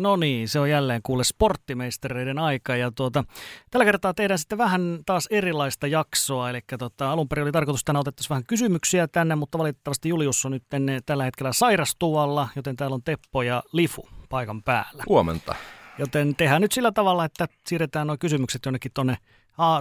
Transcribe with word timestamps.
No 0.00 0.16
niin, 0.16 0.48
se 0.48 0.60
on 0.60 0.70
jälleen 0.70 1.00
kuule 1.02 1.24
sporttimeistereiden 1.24 2.38
aika 2.38 2.76
ja 2.76 2.90
tuota, 2.90 3.24
tällä 3.70 3.84
kertaa 3.84 4.14
tehdään 4.14 4.38
sitten 4.38 4.58
vähän 4.58 4.98
taas 5.06 5.28
erilaista 5.30 5.86
jaksoa, 5.86 6.50
eli 6.50 6.60
tota, 6.78 7.12
alun 7.12 7.28
perin 7.28 7.42
oli 7.42 7.52
tarkoitus 7.52 7.84
tänään 7.84 8.00
otettaisiin 8.00 8.30
vähän 8.30 8.46
kysymyksiä 8.46 9.08
tänne, 9.08 9.34
mutta 9.34 9.58
valitettavasti 9.58 10.08
Julius 10.08 10.44
on 10.44 10.52
nyt 10.52 10.64
tällä 11.06 11.24
hetkellä 11.24 11.52
sairastualla, 11.52 12.48
joten 12.56 12.76
täällä 12.76 12.94
on 12.94 13.02
Teppo 13.02 13.42
ja 13.42 13.62
Lifu 13.72 14.08
paikan 14.28 14.62
päällä. 14.62 15.04
Huomenta. 15.08 15.54
Joten 16.00 16.36
tehdään 16.36 16.62
nyt 16.62 16.72
sillä 16.72 16.92
tavalla, 16.92 17.24
että 17.24 17.48
siirretään 17.66 18.06
nuo 18.06 18.16
kysymykset 18.20 18.64
jonnekin 18.64 18.90
tuonne 18.94 19.16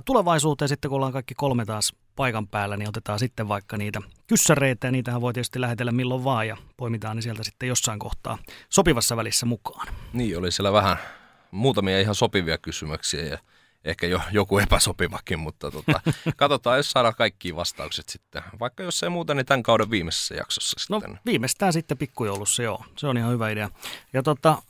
tulevaisuuteen 0.06 0.70
sitten, 0.70 0.90
kun 0.90 0.96
ollaan 0.96 1.14
kaikki 1.14 1.34
kolme 1.34 1.66
taas 1.66 1.94
paikan 2.16 2.48
päällä, 2.48 2.78
niin 2.78 2.90
otetaan 2.90 3.20
sitten 3.20 3.48
vaikka 3.48 3.78
niitä 3.78 4.02
kyssäreitä 4.28 4.88
ja 4.88 4.92
niitähän 4.92 5.22
voi 5.22 5.34
tietysti 5.34 5.62
lähetellä 5.62 5.92
milloin 5.92 6.24
vaan 6.24 6.48
ja 6.48 6.58
poimitaan 6.78 7.16
ne 7.16 7.22
sieltä 7.22 7.44
sitten 7.44 7.70
jossain 7.70 8.00
kohtaa 8.00 8.38
sopivassa 8.70 9.18
välissä 9.18 9.46
mukaan. 9.46 9.88
Niin, 10.14 10.38
oli 10.38 10.52
siellä 10.52 10.74
vähän 10.74 10.98
muutamia 11.52 12.00
ihan 12.00 12.16
sopivia 12.16 12.58
kysymyksiä 12.58 13.24
ja 13.24 13.38
ehkä 13.86 14.08
jo 14.08 14.22
joku 14.32 14.60
epäsopivakin, 14.60 15.40
mutta 15.40 15.72
tota, 15.72 16.02
katsotaan, 16.38 16.78
jos 16.78 16.92
saadaan 16.92 17.16
kaikki 17.16 17.56
vastaukset 17.56 18.10
sitten. 18.10 18.42
Vaikka 18.60 18.84
jos 18.84 19.04
ei 19.04 19.10
muuta, 19.10 19.34
niin 19.34 19.46
tämän 19.46 19.64
kauden 19.64 19.92
viimeisessä 19.92 20.36
jaksossa 20.36 20.78
no, 20.90 21.00
sitten. 21.00 21.14
No 21.16 21.22
viimeistään 21.26 21.74
sitten 21.74 21.98
pikkujoulussa, 21.98 22.64
joo. 22.64 22.86
Se 22.98 23.08
on 23.08 23.18
ihan 23.18 23.32
hyvä 23.32 23.50
idea. 23.50 23.70
Ja 24.14 24.24
tota, 24.24 24.62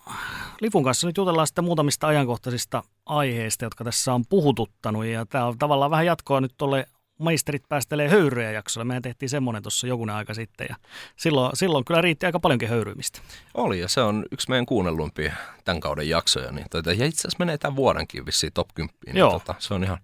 Lifun 0.62 0.84
kanssa 0.84 1.08
nyt 1.08 1.18
jutellaan 1.18 1.48
sitten 1.48 1.64
muutamista 1.64 2.08
ajankohtaisista 2.08 2.84
aiheista, 3.06 3.66
jotka 3.66 3.84
tässä 3.84 4.14
on 4.14 4.26
puhututtanut. 4.26 5.06
Ja 5.06 5.26
tämä 5.26 5.46
on 5.46 5.58
tavallaan 5.58 5.92
vähän 5.92 6.06
jatkoa 6.06 6.42
nyt 6.42 6.54
tuolle 6.58 6.88
maisterit 7.20 7.64
päästelee 7.70 8.10
höyryjä 8.10 8.52
jaksolla. 8.52 8.86
Mehän 8.86 9.02
tehtiin 9.02 9.30
semmoinen 9.30 9.64
tuossa 9.64 9.88
jokunen 9.88 10.16
aika 10.16 10.34
sitten 10.34 10.68
ja 10.70 10.76
silloin, 11.16 11.52
silloin 11.54 11.86
kyllä 11.86 12.02
riitti 12.02 12.26
aika 12.26 12.40
paljonkin 12.40 12.70
höyryimistä. 12.70 13.22
Oli 13.54 13.80
ja 13.80 13.88
se 13.88 14.02
on 14.02 14.26
yksi 14.32 14.50
meidän 14.50 14.66
kuunnelluimpia 14.66 15.34
tämän 15.66 15.80
kauden 15.80 16.10
jaksoja. 16.10 16.52
Niin 16.52 16.66
tota, 16.70 16.94
ja 16.94 17.06
itse 17.06 17.20
asiassa 17.20 17.40
menee 17.40 17.58
tämän 17.58 17.76
vuodenkin 17.76 18.26
vissiin 18.26 18.54
top 18.54 18.68
10. 18.74 18.96
Niin 19.06 19.18
Joo. 19.18 19.32
Tota, 19.32 19.56
se 19.60 19.74
on 19.74 19.84
ihan 19.84 19.98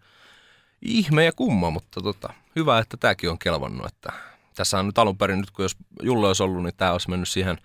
ihme 0.81 1.26
ja 1.26 1.31
kumma, 1.31 1.70
mutta 1.70 2.02
tota, 2.02 2.34
hyvä, 2.56 2.80
että 2.80 2.98
tämäkin 2.98 3.30
on 3.30 3.39
kelvannut. 3.39 3.86
Että 3.86 4.14
tässä 4.56 4.80
on 4.80 4.86
nyt 4.86 4.98
alun 4.98 5.17
perin, 5.17 5.39
nyt 5.39 5.52
kun 5.52 5.66
jos 5.66 5.76
Julle 6.02 6.28
olisi 6.28 6.44
ollut, 6.44 6.64
niin 6.64 6.76
tämä 6.78 6.92
olisi 6.92 7.09
mennyt 7.09 7.30
siihen 7.30 7.58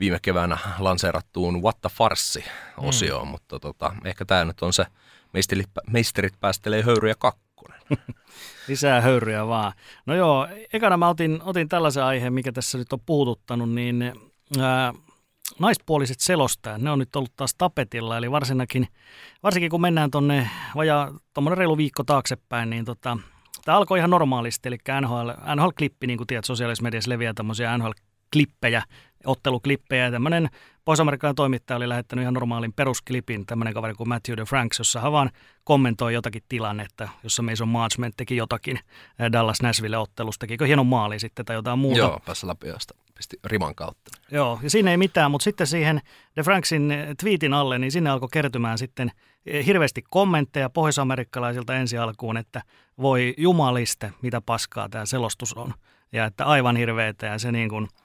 viime 0.00 0.18
keväänä 0.22 0.58
lanseerattuun 0.78 1.62
What 1.62 1.80
the 1.80 1.90
Farsi-osioon, 1.92 3.26
mm. 3.26 3.30
mutta 3.30 3.60
tota, 3.60 3.94
ehkä 4.04 4.24
tämä 4.24 4.44
nyt 4.44 4.62
on 4.62 4.72
se 4.72 4.86
meisterit, 5.32 5.68
meisterit 5.90 6.40
päästelee 6.40 6.82
höyryjä 6.82 7.14
kakkonen. 7.60 8.04
Lisää 8.68 9.00
höyryjä 9.00 9.46
vaan. 9.46 9.72
No 10.06 10.14
joo, 10.14 10.48
ekana 10.72 10.96
mä 10.96 11.08
otin, 11.08 11.40
otin 11.42 11.68
tällaisen 11.68 12.04
aiheen, 12.04 12.32
mikä 12.32 12.52
tässä 12.52 12.78
nyt 12.78 12.92
on 12.92 13.00
puhututtanut, 13.06 13.70
niin 13.70 14.12
ää, 14.60 14.94
naispuoliset 15.58 16.20
selostajat, 16.20 16.82
ne 16.82 16.90
on 16.90 16.98
nyt 16.98 17.16
ollut 17.16 17.36
taas 17.36 17.54
tapetilla, 17.58 18.16
eli 18.16 18.30
varsinkin, 18.30 18.88
varsinkin 19.42 19.70
kun 19.70 19.80
mennään 19.80 20.10
tuonne 20.10 20.50
vajaa 20.76 21.14
tuommoinen 21.34 21.58
reilu 21.58 21.76
viikko 21.76 22.04
taaksepäin, 22.04 22.70
niin 22.70 22.84
tota, 22.84 23.18
tämä 23.64 23.78
alkoi 23.78 23.98
ihan 23.98 24.10
normaalisti, 24.10 24.68
eli 24.68 24.78
NHL, 25.00 25.30
NHL-klippi, 25.30 26.06
niin 26.06 26.16
kuin 26.16 26.26
tiedät, 26.26 26.44
sosiaalisessa 26.44 26.82
mediassa 26.82 27.10
leviää 27.10 27.34
tämmöisiä 27.34 27.78
NHL-klippejä, 28.36 28.82
otteluklippejä, 29.24 30.04
ja 30.04 30.10
tämmöinen 30.10 30.48
pohjois 30.84 31.20
toimittaja 31.36 31.76
oli 31.76 31.88
lähettänyt 31.88 32.22
ihan 32.22 32.34
normaalin 32.34 32.72
perusklipin, 32.72 33.46
tämmöinen 33.46 33.74
kaveri 33.74 33.94
kuin 33.94 34.08
Matthew 34.08 34.36
de 34.36 34.44
Franks, 34.44 34.78
jossa 34.78 35.00
hän 35.00 35.12
vaan 35.12 35.30
kommentoi 35.64 36.14
jotakin 36.14 36.42
tilannetta, 36.48 37.08
jossa 37.22 37.42
Mason 37.42 37.68
Marchment 37.68 38.14
teki 38.16 38.36
jotakin 38.36 38.78
Dallas 39.32 39.62
Nashville 39.62 39.98
ottelusta, 39.98 40.40
tekikö 40.40 40.66
hienon 40.66 40.86
maali 40.86 41.18
sitten 41.18 41.44
tai 41.44 41.56
jotain 41.56 41.78
muuta. 41.78 41.98
Joo, 41.98 42.20
päässä 42.26 42.46
läpi 42.46 42.68
josta 42.68 42.94
pisti 43.14 43.36
riman 43.44 43.74
kautta. 43.74 44.10
Joo, 44.30 44.58
ja 44.62 44.70
siinä 44.70 44.90
ei 44.90 44.96
mitään, 44.96 45.30
mutta 45.30 45.44
sitten 45.44 45.66
siihen 45.66 46.00
De 46.36 46.42
Franksin 46.42 46.94
tweetin 47.20 47.54
alle, 47.54 47.78
niin 47.78 47.92
sinne 47.92 48.10
alkoi 48.10 48.28
kertymään 48.32 48.78
sitten 48.78 49.10
hirveästi 49.66 50.02
kommentteja 50.10 50.70
pohjois-amerikkalaisilta 50.70 51.76
ensi 51.76 51.98
alkuun, 51.98 52.36
että 52.36 52.62
voi 52.98 53.34
jumaliste, 53.36 54.12
mitä 54.22 54.40
paskaa 54.40 54.88
tämä 54.88 55.06
selostus 55.06 55.54
on. 55.54 55.74
Ja 56.12 56.24
että 56.24 56.44
aivan 56.44 56.76
hirveetä 56.76 57.26
ja 57.26 57.38
se 57.38 57.52
niin 57.52 57.68
kuin– 57.68 57.88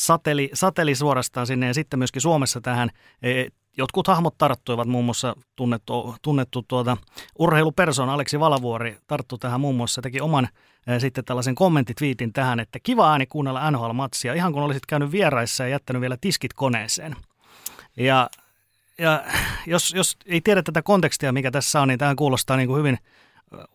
sateli, 0.00 0.50
sateli 0.54 0.94
suorastaan 0.94 1.46
sinne 1.46 1.66
ja 1.66 1.74
sitten 1.74 1.98
myöskin 1.98 2.22
Suomessa 2.22 2.60
tähän. 2.60 2.90
E, 3.22 3.44
Jotkut 3.76 4.06
hahmot 4.06 4.38
tarttuivat, 4.38 4.88
muun 4.88 5.04
muassa 5.04 5.36
tunnettu, 5.56 6.14
tunnettu 6.22 6.62
tuota, 6.68 6.96
urheilupersoona 7.38 8.14
Aleksi 8.14 8.40
Valavuori 8.40 8.96
tarttu 9.06 9.38
tähän 9.38 9.60
muun 9.60 9.74
muassa, 9.74 10.02
teki 10.02 10.20
oman 10.20 10.48
e, 10.86 10.98
sitten 10.98 11.24
tällaisen 11.24 11.54
kommenttitviitin 11.54 12.32
tähän, 12.32 12.60
että 12.60 12.78
kiva 12.82 13.10
ääni 13.10 13.26
kuunnella 13.26 13.70
NHL-matsia, 13.70 14.34
ihan 14.34 14.52
kun 14.52 14.62
olisit 14.62 14.86
käynyt 14.86 15.12
vieraissa 15.12 15.64
ja 15.64 15.68
jättänyt 15.68 16.00
vielä 16.00 16.16
tiskit 16.20 16.52
koneeseen. 16.52 17.16
Ja, 17.96 18.30
ja 18.98 19.24
jos, 19.66 19.94
jos 19.94 20.16
ei 20.26 20.40
tiedä 20.40 20.62
tätä 20.62 20.82
kontekstia, 20.82 21.32
mikä 21.32 21.50
tässä 21.50 21.80
on, 21.80 21.88
niin 21.88 21.98
tämä 21.98 22.14
kuulostaa 22.14 22.56
niin 22.56 22.68
kuin 22.68 22.78
hyvin 22.78 22.98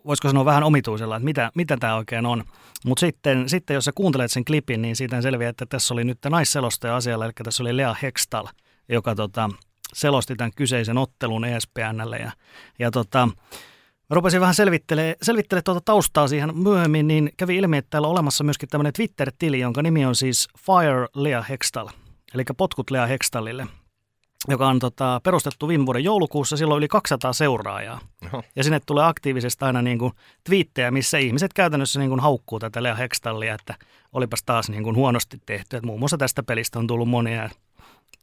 voisiko 0.05 0.27
sanoa 0.27 0.45
vähän 0.45 0.63
omituisella, 0.63 1.15
että 1.15 1.25
mitä, 1.25 1.51
mitä 1.55 1.77
tämä 1.77 1.95
oikein 1.95 2.25
on. 2.25 2.43
Mutta 2.85 2.99
sitten, 2.99 3.49
sitten 3.49 3.73
jos 3.73 3.85
sä 3.85 3.91
kuuntelet 3.95 4.31
sen 4.31 4.45
klipin, 4.45 4.81
niin 4.81 4.95
siitä 4.95 5.21
selviää, 5.21 5.49
että 5.49 5.65
tässä 5.65 5.93
oli 5.93 6.03
nyt 6.03 6.17
naisselostaja 6.29 6.95
asialla, 6.95 7.25
eli 7.25 7.33
tässä 7.43 7.63
oli 7.63 7.77
Lea 7.77 7.95
Hextal, 8.01 8.47
joka 8.89 9.15
tota, 9.15 9.49
selosti 9.93 10.35
tämän 10.35 10.51
kyseisen 10.55 10.97
ottelun 10.97 11.45
ESPNlle. 11.45 12.17
Ja, 12.17 12.31
ja 12.79 12.91
tota, 12.91 13.29
rupesin 14.09 14.41
vähän 14.41 14.55
selvittelemään 14.55 15.15
selvittele 15.21 15.61
tuota 15.61 15.81
taustaa 15.81 16.27
siihen 16.27 16.57
myöhemmin, 16.57 17.07
niin 17.07 17.29
kävi 17.37 17.57
ilmi, 17.57 17.77
että 17.77 17.89
täällä 17.89 18.07
on 18.07 18.11
olemassa 18.11 18.43
myöskin 18.43 18.69
tämmöinen 18.69 18.93
Twitter-tili, 18.93 19.59
jonka 19.59 19.81
nimi 19.81 20.05
on 20.05 20.15
siis 20.15 20.47
Fire 20.57 21.07
Lea 21.15 21.41
Hextal, 21.41 21.89
eli 22.33 22.43
potkut 22.57 22.91
Lea 22.91 23.05
Hextalille 23.05 23.67
joka 24.47 24.67
on 24.67 24.79
tota, 24.79 25.21
perustettu 25.23 25.67
viime 25.67 25.85
vuoden 25.85 26.03
joulukuussa. 26.03 26.57
Silloin 26.57 26.77
yli 26.77 26.87
200 26.87 27.33
seuraajaa. 27.33 27.99
Oho. 28.25 28.43
Ja 28.55 28.63
sinne 28.63 28.79
tulee 28.85 29.05
aktiivisesti 29.05 29.65
aina 29.65 29.81
niin 29.81 29.99
kuin 29.99 30.13
twiittejä, 30.43 30.91
missä 30.91 31.17
ihmiset 31.17 31.53
käytännössä 31.53 31.99
niin 31.99 32.09
kuin 32.09 32.19
haukkuu 32.19 32.59
tätä 32.59 32.83
Lea 32.83 32.95
Hextallia, 32.95 33.53
että 33.53 33.75
olipas 34.13 34.43
taas 34.45 34.69
niin 34.69 34.83
kuin 34.83 34.95
huonosti 34.95 35.37
tehty. 35.45 35.77
Et 35.77 35.83
muun 35.83 35.99
muassa 35.99 36.17
tästä 36.17 36.43
pelistä 36.43 36.79
on 36.79 36.87
tullut 36.87 37.09
monia. 37.09 37.49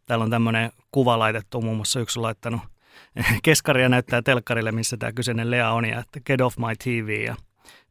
Täällä 0.06 0.22
on 0.22 0.30
tämmöinen 0.30 0.72
kuva 0.92 1.18
laitettu, 1.18 1.60
muun 1.60 1.76
muassa 1.76 2.00
yksi 2.00 2.18
on 2.18 2.22
laittanut 2.22 2.60
keskaria 3.42 3.88
näyttää 3.88 4.22
telkkarille, 4.22 4.72
missä 4.72 4.96
tämä 4.96 5.12
kyseinen 5.12 5.50
Lea 5.50 5.70
on, 5.70 5.84
ja 5.84 6.00
että 6.00 6.20
get 6.26 6.40
off 6.40 6.58
my 6.58 6.76
TV 6.84 7.24
ja 7.26 7.36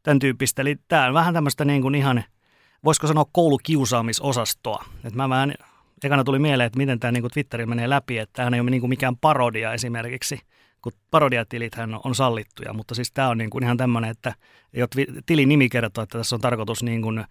tämän 0.02 0.18
tyyppistä. 0.18 0.62
Eli 0.62 0.76
tämä 0.88 1.06
on 1.06 1.14
vähän 1.14 1.34
tämmöistä 1.34 1.64
niin 1.64 1.82
kuin 1.82 1.94
ihan, 1.94 2.24
voisiko 2.84 3.06
sanoa 3.06 3.24
koulukiusaamisosastoa. 3.32 4.84
Et 5.04 5.14
mä 5.14 5.28
vähän 5.28 5.54
ekana 6.04 6.24
tuli 6.24 6.38
mieleen, 6.38 6.66
että 6.66 6.76
miten 6.76 7.00
tämä 7.00 7.12
niin 7.12 7.30
Twitterin 7.32 7.68
menee 7.68 7.90
läpi, 7.90 8.18
että 8.18 8.32
tämähän 8.32 8.54
ei 8.54 8.60
ole 8.60 8.70
niin 8.70 8.88
mikään 8.88 9.16
parodia 9.16 9.72
esimerkiksi, 9.72 10.40
kun 10.82 10.92
parodiatilithän 11.10 12.00
on 12.04 12.14
sallittuja, 12.14 12.72
mutta 12.72 12.94
siis 12.94 13.12
tämä 13.12 13.28
on 13.28 13.38
niin 13.38 13.50
kuin 13.50 13.64
ihan 13.64 13.76
tämmöinen, 13.76 14.10
että 14.10 14.34
jo 14.72 14.86
tilin 15.26 15.48
nimi 15.48 15.68
kertoo, 15.68 16.04
että 16.04 16.18
tässä 16.18 16.36
on 16.36 16.40
tarkoitus 16.40 16.82
niin 16.82 17.02
kuin 17.02 17.24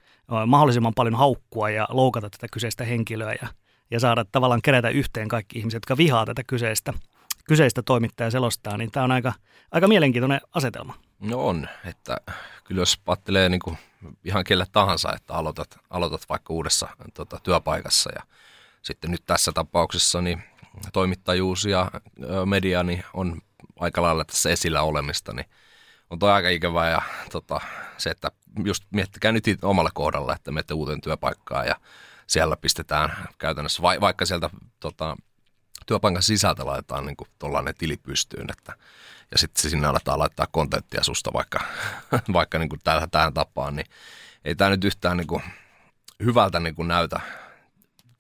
mahdollisimman 0.47 0.93
paljon 0.95 1.15
haukkua 1.15 1.69
ja 1.69 1.87
loukata 1.89 2.29
tätä 2.29 2.47
kyseistä 2.51 2.83
henkilöä 2.83 3.33
ja, 3.41 3.47
ja 3.91 3.99
saada 3.99 4.25
tavallaan 4.31 4.61
kerätä 4.61 4.89
yhteen 4.89 5.27
kaikki 5.27 5.59
ihmiset, 5.59 5.75
jotka 5.75 5.97
vihaa 5.97 6.25
tätä 6.25 6.43
kyseistä, 6.47 6.93
kyseistä 7.47 7.81
toimittajaa 7.81 8.31
selostaa, 8.31 8.77
niin 8.77 8.91
tämä 8.91 9.03
on 9.03 9.11
aika, 9.11 9.33
aika 9.71 9.87
mielenkiintoinen 9.87 10.41
asetelma. 10.53 10.95
No 11.19 11.47
on, 11.47 11.67
että 11.85 12.17
kyllä 12.63 12.81
jos 12.81 12.97
pattelee 13.05 13.49
niin 13.49 13.59
kuin 13.59 13.77
ihan 14.23 14.43
kelle 14.43 14.65
tahansa, 14.71 15.13
että 15.15 15.33
aloitat, 15.33 15.79
aloitat 15.89 16.21
vaikka 16.29 16.53
uudessa 16.53 16.87
tota, 17.13 17.39
työpaikassa 17.43 18.09
ja 18.15 18.23
sitten 18.81 19.11
nyt 19.11 19.23
tässä 19.25 19.51
tapauksessa 19.51 20.21
niin 20.21 20.43
toimittajuus 20.93 21.65
ja 21.65 21.91
media 22.45 22.83
niin 22.83 23.03
on 23.13 23.41
aika 23.79 24.01
lailla 24.01 24.25
tässä 24.25 24.49
esillä 24.49 24.81
olemista, 24.81 25.33
niin 25.33 25.45
on 26.09 26.19
toi 26.19 26.31
aika 26.31 26.49
ikävää 26.49 26.89
ja 26.89 27.01
tota, 27.31 27.61
se, 27.97 28.09
että 28.09 28.31
just 28.65 28.83
miettikää 28.91 29.31
nyt 29.31 29.43
omalle 29.61 29.89
kohdalla, 29.93 30.35
että 30.35 30.51
menette 30.51 30.73
uuteen 30.73 31.01
työpaikkaan 31.01 31.67
ja 31.67 31.75
siellä 32.27 32.57
pistetään 32.57 33.27
käytännössä, 33.37 33.81
va- 33.81 34.01
vaikka 34.01 34.25
sieltä 34.25 34.49
tota, 34.79 35.17
työpaikan 35.85 36.23
sisältä 36.23 36.65
laitetaan 36.65 37.05
niin 37.05 37.17
tuollainen 37.39 37.75
tili 37.77 37.97
pystyyn, 37.97 38.51
että, 38.51 38.73
ja 39.31 39.37
sitten 39.37 39.71
sinne 39.71 39.87
aletaan 39.87 40.19
laittaa 40.19 40.47
kontenttia 40.51 41.03
susta 41.03 41.33
vaikka, 41.33 41.59
vaikka 42.33 42.59
niin 42.59 42.69
kuin 42.69 42.81
tähän 43.11 43.33
tapaan, 43.33 43.75
niin 43.75 43.87
ei 44.45 44.55
tämä 44.55 44.69
nyt 44.69 44.83
yhtään 44.83 45.17
niin 45.17 45.27
kuin 45.27 45.43
hyvältä 46.23 46.59
niin 46.59 46.75
kuin 46.75 46.87
näytä 46.87 47.19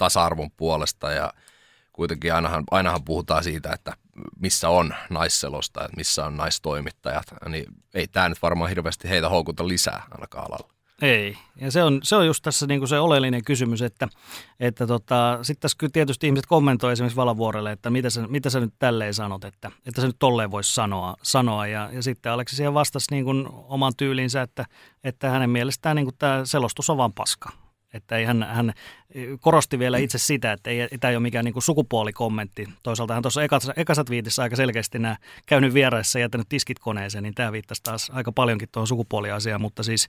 tasa-arvon 0.01 0.51
puolesta 0.51 1.11
ja 1.11 1.33
kuitenkin 1.93 2.33
ainahan, 2.33 2.63
ainahan 2.71 3.03
puhutaan 3.03 3.43
siitä, 3.43 3.69
että 3.73 3.93
missä 4.39 4.69
on 4.69 4.93
naisselosta, 5.09 5.83
että 5.85 5.97
missä 5.97 6.25
on 6.25 6.37
naistoimittajat, 6.37 7.25
niin 7.49 7.65
ei 7.93 8.07
tämä 8.07 8.29
nyt 8.29 8.41
varmaan 8.41 8.69
hirveästi 8.69 9.09
heitä 9.09 9.29
houkuta 9.29 9.67
lisää 9.67 10.03
ainakaan 10.11 10.45
alalla. 10.47 10.73
Ei, 11.01 11.37
ja 11.55 11.71
se 11.71 11.83
on, 11.83 11.99
se 12.03 12.15
on 12.15 12.25
just 12.25 12.43
tässä 12.43 12.67
niin 12.67 12.87
se 12.87 12.99
oleellinen 12.99 13.43
kysymys, 13.43 13.81
että, 13.81 14.07
että 14.59 14.87
tota, 14.87 15.39
sitten 15.41 15.61
tässä 15.61 15.77
kyllä 15.77 15.91
tietysti 15.93 16.27
ihmiset 16.27 16.45
kommentoivat 16.45 16.93
esimerkiksi 16.93 17.15
Valavuorelle, 17.15 17.71
että 17.71 17.89
mitä 17.89 18.09
sä, 18.09 18.27
mitä 18.27 18.49
sä 18.49 18.59
nyt 18.59 18.73
tälleen 18.79 19.13
sanot, 19.13 19.43
että, 19.43 19.71
että 19.85 20.01
se 20.01 20.07
nyt 20.07 20.19
tolleen 20.19 20.51
voisi 20.51 20.73
sanoa, 20.73 21.15
sanoa. 21.23 21.67
Ja, 21.67 21.89
ja 21.93 22.03
sitten 22.03 22.31
Aleksi 22.31 22.55
siihen 22.55 22.73
vastasi 22.73 23.07
niin 23.11 23.25
kuin 23.25 23.47
oman 23.51 23.93
tyylinsä, 23.97 24.41
että, 24.41 24.65
että 25.03 25.29
hänen 25.29 25.49
mielestään 25.49 25.95
niin 25.95 26.05
kuin 26.05 26.17
tämä 26.19 26.45
selostus 26.45 26.89
on 26.89 26.97
vaan 26.97 27.13
paska 27.13 27.49
Että 27.93 28.17
ei 28.17 28.25
hän, 28.25 28.43
hän 28.43 28.73
korosti 29.39 29.79
vielä 29.79 29.97
itse 29.97 30.17
sitä, 30.17 30.51
että 30.51 30.69
ei, 30.69 30.87
tämä 30.99 31.09
ei 31.09 31.15
ole 31.15 31.21
mikään 31.21 31.45
niin 31.45 31.53
kuin 31.53 31.63
sukupuolikommentti. 31.63 32.69
Toisaalta 32.83 33.13
hän 33.13 33.23
tuossa 33.23 33.43
ekassa, 33.43 33.73
ekassa 33.75 34.03
twiitissä 34.03 34.43
aika 34.43 34.55
selkeästi 34.55 34.99
nämä 34.99 35.17
käynyt 35.45 35.73
vieraissa 35.73 36.19
ja 36.19 36.23
jättänyt 36.23 36.49
tiskit 36.49 36.79
koneeseen, 36.79 37.23
niin 37.23 37.35
tämä 37.35 37.51
viittasi 37.51 37.83
taas 37.83 38.11
aika 38.13 38.31
paljonkin 38.31 38.69
tuohon 38.71 38.87
sukupuoliasiaan, 38.87 39.61
mutta 39.61 39.83
siis 39.83 40.07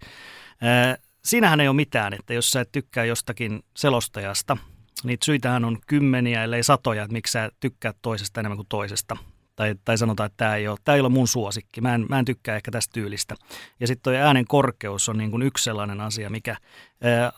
ää, 0.60 0.96
siinähän 1.24 1.60
ei 1.60 1.68
ole 1.68 1.76
mitään, 1.76 2.14
että 2.14 2.34
jos 2.34 2.50
sä 2.50 2.60
et 2.60 2.72
tykkää 2.72 3.04
jostakin 3.04 3.62
selostajasta, 3.76 4.56
niitä 5.04 5.24
syitähän 5.24 5.64
on 5.64 5.78
kymmeniä, 5.86 6.44
ellei 6.44 6.62
satoja, 6.62 7.02
että 7.02 7.12
miksi 7.12 7.32
sä 7.32 7.50
tykkäät 7.60 7.96
toisesta 8.02 8.40
enemmän 8.40 8.56
kuin 8.56 8.68
toisesta 8.68 9.16
tai, 9.56 9.74
tai 9.84 9.98
sanotaan, 9.98 10.26
että 10.26 10.36
tämä 10.36 10.56
ei, 10.56 10.68
ole, 10.68 10.78
tämä 10.84 10.94
ei 10.94 11.00
ole 11.00 11.08
mun 11.08 11.28
suosikki, 11.28 11.80
mä 11.80 11.94
en, 11.94 12.06
mä 12.08 12.18
en 12.18 12.24
tykkää 12.24 12.56
ehkä 12.56 12.70
tästä 12.70 12.92
tyylistä. 12.92 13.34
Ja 13.80 13.86
sitten 13.86 14.12
tuo 14.12 14.22
äänen 14.22 14.44
korkeus 14.44 15.08
on 15.08 15.18
niin 15.18 15.30
kuin 15.30 15.42
yksi 15.42 15.64
sellainen 15.64 16.00
asia, 16.00 16.30
mikä 16.30 16.56
ää, 17.02 17.32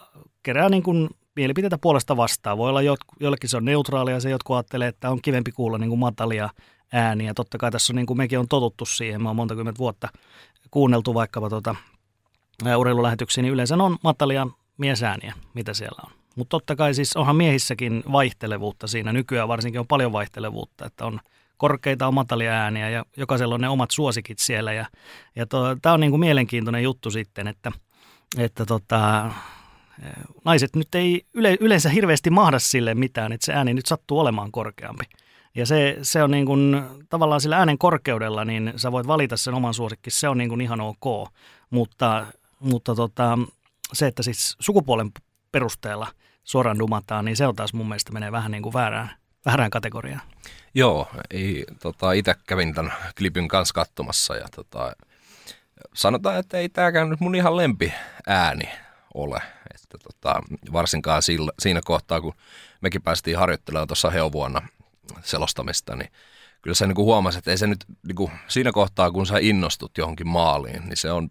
kerää 0.44 0.68
niin 0.68 0.82
kuin 0.82 1.10
mielipiteitä 1.36 1.78
puolesta 1.78 2.16
vastaan. 2.16 2.58
Voi 2.58 2.68
olla 2.68 2.82
jotku, 2.82 3.14
jollekin 3.20 3.50
se 3.50 3.56
on 3.56 3.64
neutraalia, 3.64 4.20
se 4.20 4.30
jotkut 4.30 4.56
ajattelee, 4.56 4.88
että 4.88 5.10
on 5.10 5.22
kivempi 5.22 5.52
kuulla 5.52 5.78
niin 5.78 5.88
kuin 5.88 5.98
matalia 5.98 6.48
ääniä. 6.92 7.34
Totta 7.34 7.58
kai 7.58 7.70
tässä 7.70 7.92
on 7.92 7.96
niin 7.96 8.06
kuin 8.06 8.16
mekin 8.16 8.38
on 8.38 8.48
totuttu 8.48 8.86
siihen, 8.86 9.22
mä 9.22 9.28
oon 9.28 9.36
monta 9.36 9.54
kymmentä 9.54 9.78
vuotta 9.78 10.08
kuunneltu 10.70 11.14
vaikkapa 11.14 11.50
tuota, 11.50 11.76
urheilulähetyksiä, 12.76 13.42
niin 13.42 13.52
yleensä 13.52 13.74
on 13.74 13.96
matalia 14.04 14.46
miesääniä, 14.78 15.34
mitä 15.54 15.74
siellä 15.74 16.02
on. 16.04 16.12
Mutta 16.36 16.50
totta 16.50 16.76
kai 16.76 16.94
siis 16.94 17.16
onhan 17.16 17.36
miehissäkin 17.36 18.02
vaihtelevuutta 18.12 18.86
siinä. 18.86 19.12
Nykyään 19.12 19.48
varsinkin 19.48 19.80
on 19.80 19.86
paljon 19.86 20.12
vaihtelevuutta, 20.12 20.86
että 20.86 21.06
on 21.06 21.20
korkeita 21.56 22.06
on 22.06 22.14
matalia 22.14 22.52
ääniä 22.52 22.90
ja 22.90 23.04
jokaisella 23.16 23.54
on 23.54 23.60
ne 23.60 23.68
omat 23.68 23.90
suosikit 23.90 24.38
siellä. 24.38 24.72
Ja, 24.72 24.86
ja 25.36 25.46
tämä 25.82 25.94
on 25.94 26.00
niin 26.00 26.10
kuin 26.10 26.20
mielenkiintoinen 26.20 26.82
juttu 26.82 27.10
sitten, 27.10 27.46
että, 27.46 27.72
että 28.38 28.66
tota, 28.66 29.30
naiset 30.44 30.76
nyt 30.76 30.94
ei 30.94 31.26
yle, 31.34 31.56
yleensä 31.60 31.88
hirveästi 31.88 32.30
mahda 32.30 32.58
sille 32.58 32.94
mitään, 32.94 33.32
että 33.32 33.46
se 33.46 33.52
ääni 33.52 33.74
nyt 33.74 33.86
sattuu 33.86 34.18
olemaan 34.18 34.52
korkeampi. 34.52 35.04
Ja 35.54 35.66
se, 35.66 35.98
se 36.02 36.22
on 36.22 36.30
niin 36.30 36.46
kuin, 36.46 36.82
tavallaan 37.08 37.40
sillä 37.40 37.56
äänen 37.56 37.78
korkeudella, 37.78 38.44
niin 38.44 38.72
sä 38.76 38.92
voit 38.92 39.06
valita 39.06 39.36
sen 39.36 39.54
oman 39.54 39.74
suosikki, 39.74 40.10
se 40.10 40.28
on 40.28 40.38
niin 40.38 40.48
kuin 40.48 40.60
ihan 40.60 40.80
ok. 40.80 41.28
Mutta, 41.70 42.26
mutta 42.60 42.94
tota, 42.94 43.38
se, 43.92 44.06
että 44.06 44.22
siis 44.22 44.56
sukupuolen 44.60 45.10
perusteella 45.52 46.06
suoraan 46.44 46.78
dumataan, 46.78 47.24
niin 47.24 47.36
se 47.36 47.46
on 47.46 47.56
taas 47.56 47.74
mun 47.74 47.88
mielestä 47.88 48.12
menee 48.12 48.32
vähän 48.32 48.50
niin 48.50 48.62
kuin 48.62 48.72
väärään, 48.72 49.10
väärään 49.46 49.70
kategoriaan. 49.70 50.22
Joo, 50.74 51.08
ei, 51.30 51.64
tota, 51.82 52.12
itse 52.12 52.34
kävin 52.46 52.74
tämän 52.74 52.92
klipin 53.18 53.48
kanssa 53.48 53.74
katsomassa 53.74 54.36
ja 54.36 54.46
tota, 54.56 54.92
sanotaan, 55.94 56.38
että 56.38 56.58
ei 56.58 56.68
tämäkään 56.68 57.10
nyt 57.10 57.20
mun 57.20 57.34
ihan 57.34 57.56
lempi 57.56 57.92
ääni 58.26 58.68
ole. 59.14 59.42
Että 59.94 60.08
tota, 60.12 60.40
varsinkaan 60.72 61.22
sillä, 61.22 61.52
siinä 61.58 61.80
kohtaa, 61.84 62.20
kun 62.20 62.34
mekin 62.80 63.02
päästiin 63.02 63.38
harjoittelemaan 63.38 63.88
tuossa 63.88 64.10
heovuonna 64.10 64.68
selostamista, 65.22 65.96
niin 65.96 66.10
kyllä 66.62 66.74
se 66.74 66.86
niin 66.86 66.96
huomasi, 66.96 67.38
että 67.38 67.50
ei 67.50 67.58
se 67.58 67.66
nyt 67.66 67.84
niin 68.06 68.16
kuin, 68.16 68.32
siinä 68.48 68.72
kohtaa, 68.72 69.10
kun 69.10 69.26
sä 69.26 69.38
innostut 69.40 69.98
johonkin 69.98 70.28
maaliin, 70.28 70.82
niin 70.88 70.96
se 70.96 71.12
on 71.12 71.28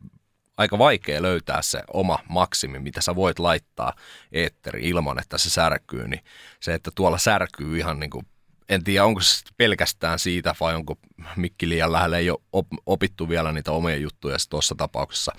aika 0.57 0.77
vaikea 0.77 1.21
löytää 1.21 1.61
se 1.61 1.83
oma 1.93 2.19
maksimi, 2.29 2.79
mitä 2.79 3.01
sä 3.01 3.15
voit 3.15 3.39
laittaa 3.39 3.93
eetteri 4.31 4.89
ilman, 4.89 5.19
että 5.19 5.37
se 5.37 5.49
särkyy, 5.49 6.07
niin 6.07 6.23
se, 6.59 6.73
että 6.73 6.91
tuolla 6.95 7.17
särkyy 7.17 7.77
ihan 7.77 7.99
niin 7.99 8.09
kuin 8.09 8.25
en 8.69 8.83
tiedä, 8.83 9.05
onko 9.05 9.21
se 9.21 9.43
pelkästään 9.57 10.19
siitä 10.19 10.55
vai 10.59 10.75
onko 10.75 10.95
mikki 11.35 11.69
liian 11.69 11.91
lähellä, 11.91 12.17
ei 12.17 12.29
ole 12.29 12.65
opittu 12.85 13.29
vielä 13.29 13.51
niitä 13.51 13.71
omia 13.71 13.95
juttuja 13.95 14.37
tuossa 14.49 14.75
tapauksessa. 14.75 15.31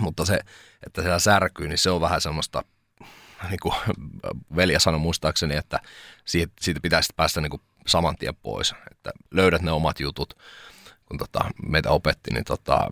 Mutta 0.00 0.24
se, 0.24 0.38
että 0.86 1.02
siellä 1.02 1.18
särkyy, 1.18 1.68
niin 1.68 1.78
se 1.78 1.90
on 1.90 2.00
vähän 2.00 2.20
semmoista, 2.20 2.62
niin 3.48 3.60
kuin 3.62 3.74
velja 4.56 4.80
sanoi 4.80 5.00
muistaakseni, 5.00 5.56
että 5.56 5.80
siitä, 6.24 6.52
siitä 6.60 6.80
pitäisi 6.80 7.12
päästä 7.16 7.40
niin 7.40 7.50
kuin 7.50 7.62
saman 7.86 8.16
tien 8.16 8.36
pois. 8.36 8.74
Että 8.90 9.10
löydät 9.30 9.62
ne 9.62 9.72
omat 9.72 10.00
jutut, 10.00 10.34
kun 11.06 11.18
tota, 11.18 11.40
meitä 11.68 11.90
opetti, 11.90 12.30
niin 12.30 12.44
tota, 12.44 12.88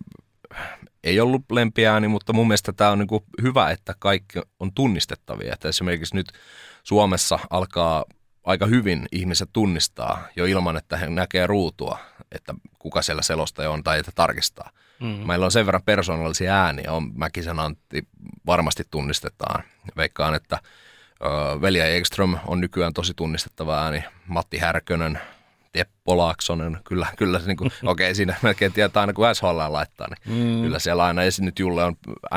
ei 1.04 1.20
ollut 1.20 1.42
lempiääni, 1.50 2.08
mutta 2.08 2.32
mun 2.32 2.48
mielestä 2.48 2.72
tämä 2.72 2.90
on 2.90 2.98
niin 2.98 3.42
hyvä, 3.42 3.70
että 3.70 3.94
kaikki 3.98 4.38
on 4.60 4.72
tunnistettavia. 4.72 5.52
Että 5.52 5.68
esimerkiksi 5.68 6.14
nyt 6.14 6.32
Suomessa 6.82 7.38
alkaa 7.50 8.04
aika 8.46 8.66
hyvin 8.66 9.06
ihmiset 9.12 9.50
tunnistaa 9.52 10.28
jo 10.37 10.44
ilman, 10.44 10.76
että 10.76 10.96
he 10.96 11.06
näkee 11.06 11.46
ruutua, 11.46 11.98
että 12.32 12.54
kuka 12.78 13.02
siellä 13.02 13.22
selostaja 13.22 13.70
on 13.70 13.82
tai 13.82 13.98
että 13.98 14.12
tarkistaa. 14.14 14.70
Mm. 15.00 15.06
Meillä 15.06 15.44
on 15.44 15.52
sen 15.52 15.66
verran 15.66 15.82
persoonallisia 15.82 16.54
ääniä, 16.64 16.93
on 16.93 17.12
Mäkisen 17.14 17.60
Antti 17.60 18.08
varmasti 18.46 18.82
tunnistetaan. 18.90 19.62
Veikkaan, 19.96 20.34
että 20.34 20.58
ö, 21.25 21.60
Velja 21.60 21.87
Ekström 21.87 22.38
on 22.46 22.60
nykyään 22.60 22.93
tosi 22.93 23.12
tunnistettava 23.16 23.82
ääni, 23.82 24.04
Matti 24.26 24.58
Härkönen, 24.58 25.20
Teppo 25.76 26.17
Laaksonen, 26.19 26.78
kyllä, 26.84 27.06
kyllä 27.19 27.40
se 27.40 27.46
niin 27.46 27.56
kuin, 27.56 27.67
okei, 27.82 28.06
okay, 28.06 28.14
siinä 28.14 28.37
melkein 28.43 28.73
tietää 28.73 29.00
aina 29.00 29.12
kun 29.12 29.34
SHL 29.34 29.73
laittaa, 29.73 30.06
niin 30.08 30.38
mm. 30.38 30.62
kyllä 30.62 30.78
siellä 30.78 31.05
aina, 31.05 31.25
ja 31.25 31.31
nyt 31.40 31.58
Julle 31.58 31.84
on 31.84 31.96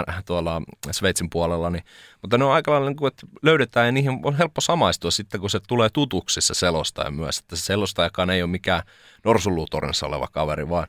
äh, 0.09 0.23
tuolla 0.25 0.61
Sveitsin 0.91 1.29
puolella, 1.29 1.69
niin, 1.69 1.83
mutta 2.21 2.37
ne 2.37 2.45
on 2.45 2.53
aika 2.53 2.71
lailla, 2.71 2.89
niin 2.89 2.97
kuin, 2.97 3.07
että 3.07 3.27
löydetään 3.41 3.85
ja 3.85 3.91
niihin 3.91 4.19
on 4.23 4.37
helppo 4.37 4.61
samaistua 4.61 5.11
sitten, 5.11 5.41
kun 5.41 5.49
se 5.49 5.59
tulee 5.67 5.89
tutuksi 5.89 6.41
se 6.41 6.53
selostaja 6.53 7.11
myös, 7.11 7.39
että 7.39 7.55
se 7.55 7.61
selostajakaan 7.61 8.29
ei 8.29 8.41
ole 8.41 8.51
mikään 8.51 8.83
norsulutornissa 9.25 10.07
oleva 10.07 10.27
kaveri, 10.27 10.69
vaan 10.69 10.87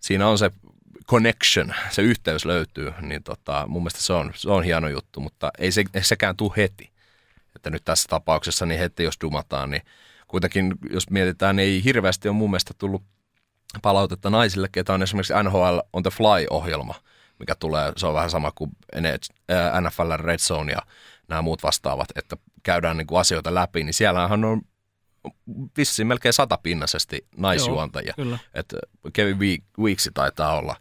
siinä 0.00 0.28
on 0.28 0.38
se 0.38 0.50
connection, 1.08 1.74
se 1.90 2.02
yhteys 2.02 2.44
löytyy, 2.44 2.92
niin 3.00 3.22
tota, 3.22 3.64
mun 3.68 3.82
mielestä 3.82 4.02
se 4.02 4.12
on, 4.12 4.32
se 4.34 4.50
on 4.50 4.64
hieno 4.64 4.88
juttu, 4.88 5.20
mutta 5.20 5.50
ei, 5.58 5.72
se, 5.72 5.84
ei 5.94 6.04
sekään 6.04 6.36
tule 6.36 6.52
heti. 6.56 6.90
Että 7.56 7.70
nyt 7.70 7.84
tässä 7.84 8.08
tapauksessa, 8.08 8.66
niin 8.66 8.80
heti 8.80 9.04
jos 9.04 9.14
dumataan, 9.20 9.70
niin 9.70 9.82
kuitenkin, 10.28 10.74
jos 10.90 11.10
mietitään, 11.10 11.56
niin 11.56 11.68
ei 11.68 11.84
hirveästi 11.84 12.28
ole 12.28 12.36
mun 12.36 12.50
mielestä 12.50 12.74
tullut 12.78 13.02
palautetta 13.82 14.30
naisille, 14.30 14.68
ketä 14.72 14.94
on 14.94 15.02
esimerkiksi 15.02 15.34
NHL 15.42 15.78
on 15.92 16.02
the 16.02 16.10
Fly-ohjelma, 16.10 16.94
mikä 17.38 17.54
tulee, 17.54 17.92
se 17.96 18.06
on 18.06 18.14
vähän 18.14 18.30
sama 18.30 18.52
kuin 18.54 18.70
NFL 19.80 20.12
Red 20.16 20.38
Zone 20.38 20.72
ja 20.72 20.82
nämä 21.28 21.42
muut 21.42 21.62
vastaavat, 21.62 22.08
että 22.16 22.36
käydään 22.62 22.96
niin 22.96 23.06
kuin 23.06 23.20
asioita 23.20 23.54
läpi, 23.54 23.84
niin 23.84 23.94
siellähän 23.94 24.44
on 24.44 24.62
vissiin 25.76 26.06
melkein 26.08 26.32
satapinnaisesti 26.32 27.26
naisjuontajia. 27.36 28.14
Joo, 28.16 28.38
että 28.54 28.76
Kevin 29.12 29.64
Weeksi 29.78 30.10
taitaa 30.14 30.58
olla 30.58 30.76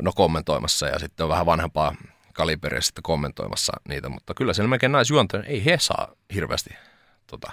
no 0.00 0.12
kommentoimassa 0.12 0.86
ja 0.86 0.98
sitten 0.98 1.24
on 1.24 1.30
vähän 1.30 1.46
vanhempaa 1.46 1.94
kaliberia 2.32 2.80
sitten 2.80 3.02
kommentoimassa 3.02 3.72
niitä, 3.88 4.08
mutta 4.08 4.34
kyllä 4.34 4.52
siellä 4.52 4.68
melkein 4.68 4.92
naisjuontajia, 4.92 5.46
ei 5.46 5.64
he 5.64 5.78
saa 5.80 6.14
hirveästi 6.34 6.70
tota, 7.26 7.52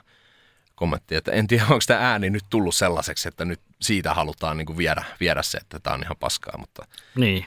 kommentti, 0.79 1.15
että 1.15 1.31
en 1.31 1.47
tiedä, 1.47 1.63
onko 1.69 1.79
tämä 1.87 2.11
ääni 2.11 2.29
nyt 2.29 2.45
tullut 2.49 2.75
sellaiseksi, 2.75 3.27
että 3.27 3.45
nyt 3.45 3.61
siitä 3.81 4.13
halutaan 4.13 4.57
niin 4.57 4.65
kuin 4.65 4.77
viedä, 4.77 5.03
viedä 5.19 5.43
se, 5.43 5.57
että 5.57 5.79
tämä 5.79 5.93
on 5.93 6.03
ihan 6.03 6.17
paskaa. 6.19 6.57
Mutta... 6.57 6.87
Niin. 7.15 7.45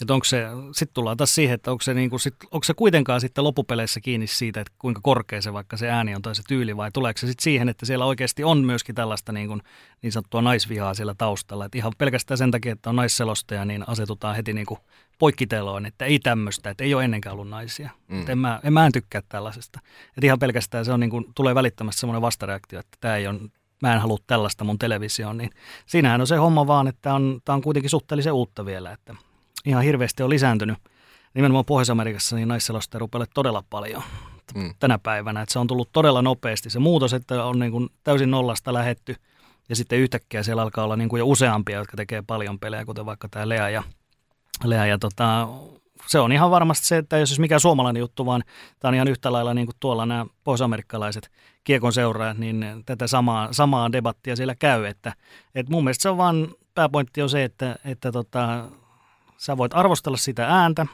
Että 0.00 0.14
onko 0.14 0.24
se, 0.24 0.46
sitten 0.72 0.94
tullaan 0.94 1.16
taas 1.16 1.34
siihen, 1.34 1.54
että 1.54 1.70
onko 1.70 1.82
se, 1.82 1.94
niin 1.94 2.10
kuin 2.10 2.20
sit, 2.20 2.34
onko 2.50 2.64
se 2.64 2.74
kuitenkaan 2.74 3.20
sitten 3.20 3.44
loppupeleissä 3.44 4.00
kiinni 4.00 4.26
siitä, 4.26 4.60
että 4.60 4.72
kuinka 4.78 5.00
korkea 5.02 5.42
se 5.42 5.52
vaikka 5.52 5.76
se 5.76 5.90
ääni 5.90 6.14
on 6.14 6.22
tai 6.22 6.34
se 6.34 6.42
tyyli, 6.48 6.76
vai 6.76 6.90
tuleeko 6.92 7.18
se 7.18 7.26
sitten 7.26 7.44
siihen, 7.44 7.68
että 7.68 7.86
siellä 7.86 8.04
oikeasti 8.04 8.44
on 8.44 8.58
myöskin 8.64 8.94
tällaista 8.94 9.32
niin, 9.32 9.48
kuin, 9.48 9.62
niin 10.02 10.12
sanottua 10.12 10.42
naisvihaa 10.42 10.94
siellä 10.94 11.14
taustalla, 11.18 11.64
että 11.64 11.78
ihan 11.78 11.92
pelkästään 11.98 12.38
sen 12.38 12.50
takia, 12.50 12.72
että 12.72 12.90
on 12.90 12.96
naisselostaja, 12.96 13.64
niin 13.64 13.88
asetutaan 13.88 14.36
heti 14.36 14.52
niin 14.52 14.66
kuin 14.66 14.80
poikkiteloon, 15.18 15.86
että 15.86 16.04
ei 16.04 16.18
tämmöistä, 16.18 16.70
että 16.70 16.84
ei 16.84 16.94
ole 16.94 17.04
ennenkään 17.04 17.32
ollut 17.32 17.48
naisia. 17.48 17.90
Mm. 18.08 18.24
en, 18.28 18.38
mä, 18.38 18.60
en 18.64 18.72
mä 18.72 18.86
en 18.86 18.92
tykkää 18.92 19.22
tällaisesta. 19.28 19.80
Että 20.08 20.26
ihan 20.26 20.38
pelkästään 20.38 20.84
se 20.84 20.92
on 20.92 21.00
niin 21.00 21.10
kuin, 21.10 21.24
tulee 21.34 21.54
välittömästi 21.54 22.00
semmoinen 22.00 22.22
vastareaktio, 22.22 22.80
että 22.80 22.98
tämä 23.00 23.16
ei 23.16 23.26
ole 23.26 23.40
mä 23.82 23.94
en 23.94 24.00
halua 24.00 24.18
tällaista 24.26 24.64
mun 24.64 24.78
televisioon, 24.78 25.38
niin 25.38 25.50
siinähän 25.86 26.20
on 26.20 26.26
se 26.26 26.36
homma 26.36 26.66
vaan, 26.66 26.88
että 26.88 26.98
tämä 27.02 27.14
on, 27.14 27.40
tämä 27.44 27.54
on 27.54 27.62
kuitenkin 27.62 27.90
suhteellisen 27.90 28.32
uutta 28.32 28.66
vielä, 28.66 28.92
että 28.92 29.14
ihan 29.64 29.82
hirveästi 29.82 30.22
on 30.22 30.30
lisääntynyt. 30.30 30.78
Nimenomaan 31.34 31.64
Pohjois-Amerikassa 31.64 32.36
niin 32.36 32.48
naisselostaja 32.48 32.98
rupeaa 32.98 33.26
todella 33.34 33.64
paljon 33.70 34.02
mm. 34.54 34.74
tänä 34.78 34.98
päivänä. 34.98 35.42
Että 35.42 35.52
se 35.52 35.58
on 35.58 35.66
tullut 35.66 35.92
todella 35.92 36.22
nopeasti. 36.22 36.70
Se 36.70 36.78
muutos, 36.78 37.12
että 37.12 37.44
on 37.44 37.58
niin 37.58 37.72
kuin 37.72 37.88
täysin 38.04 38.30
nollasta 38.30 38.72
lähetty 38.72 39.16
ja 39.68 39.76
sitten 39.76 39.98
yhtäkkiä 39.98 40.42
siellä 40.42 40.62
alkaa 40.62 40.84
olla 40.84 40.96
niin 40.96 41.08
kuin 41.08 41.20
jo 41.20 41.26
useampia, 41.26 41.78
jotka 41.78 41.96
tekee 41.96 42.22
paljon 42.26 42.58
pelejä, 42.58 42.84
kuten 42.84 43.06
vaikka 43.06 43.28
tämä 43.28 43.48
Lea 43.48 43.70
ja, 43.70 43.82
Lea 44.64 44.86
ja 44.86 44.98
tota, 44.98 45.48
se 46.06 46.18
on 46.18 46.32
ihan 46.32 46.50
varmasti 46.50 46.86
se, 46.86 46.96
että 46.96 47.18
jos 47.18 47.38
mikä 47.38 47.58
suomalainen 47.58 48.00
juttu, 48.00 48.26
vaan 48.26 48.42
tämä 48.80 48.90
on 48.90 48.94
ihan 48.94 49.08
yhtä 49.08 49.32
lailla 49.32 49.54
niin 49.54 49.66
kuin 49.66 49.76
tuolla 49.80 50.06
nämä 50.06 50.26
pohjois-amerikkalaiset 50.44 51.30
kiekon 51.64 51.92
seuraajat, 51.92 52.38
niin 52.38 52.66
tätä 52.86 53.06
samaa, 53.06 53.52
samaa 53.52 53.92
debattia 53.92 54.36
siellä 54.36 54.54
käy. 54.54 54.86
Että, 54.86 55.12
että 55.54 55.72
mun 55.72 55.84
mielestä 55.84 56.02
se 56.02 56.08
on 56.08 56.16
vaan, 56.16 56.48
pääpointti 56.74 57.22
on 57.22 57.30
se, 57.30 57.44
että, 57.44 57.76
että 57.84 58.12
tota, 58.12 58.64
Sä 59.42 59.56
voit 59.56 59.74
arvostella 59.74 60.16
sitä 60.16 60.46
ääntä. 60.46 60.86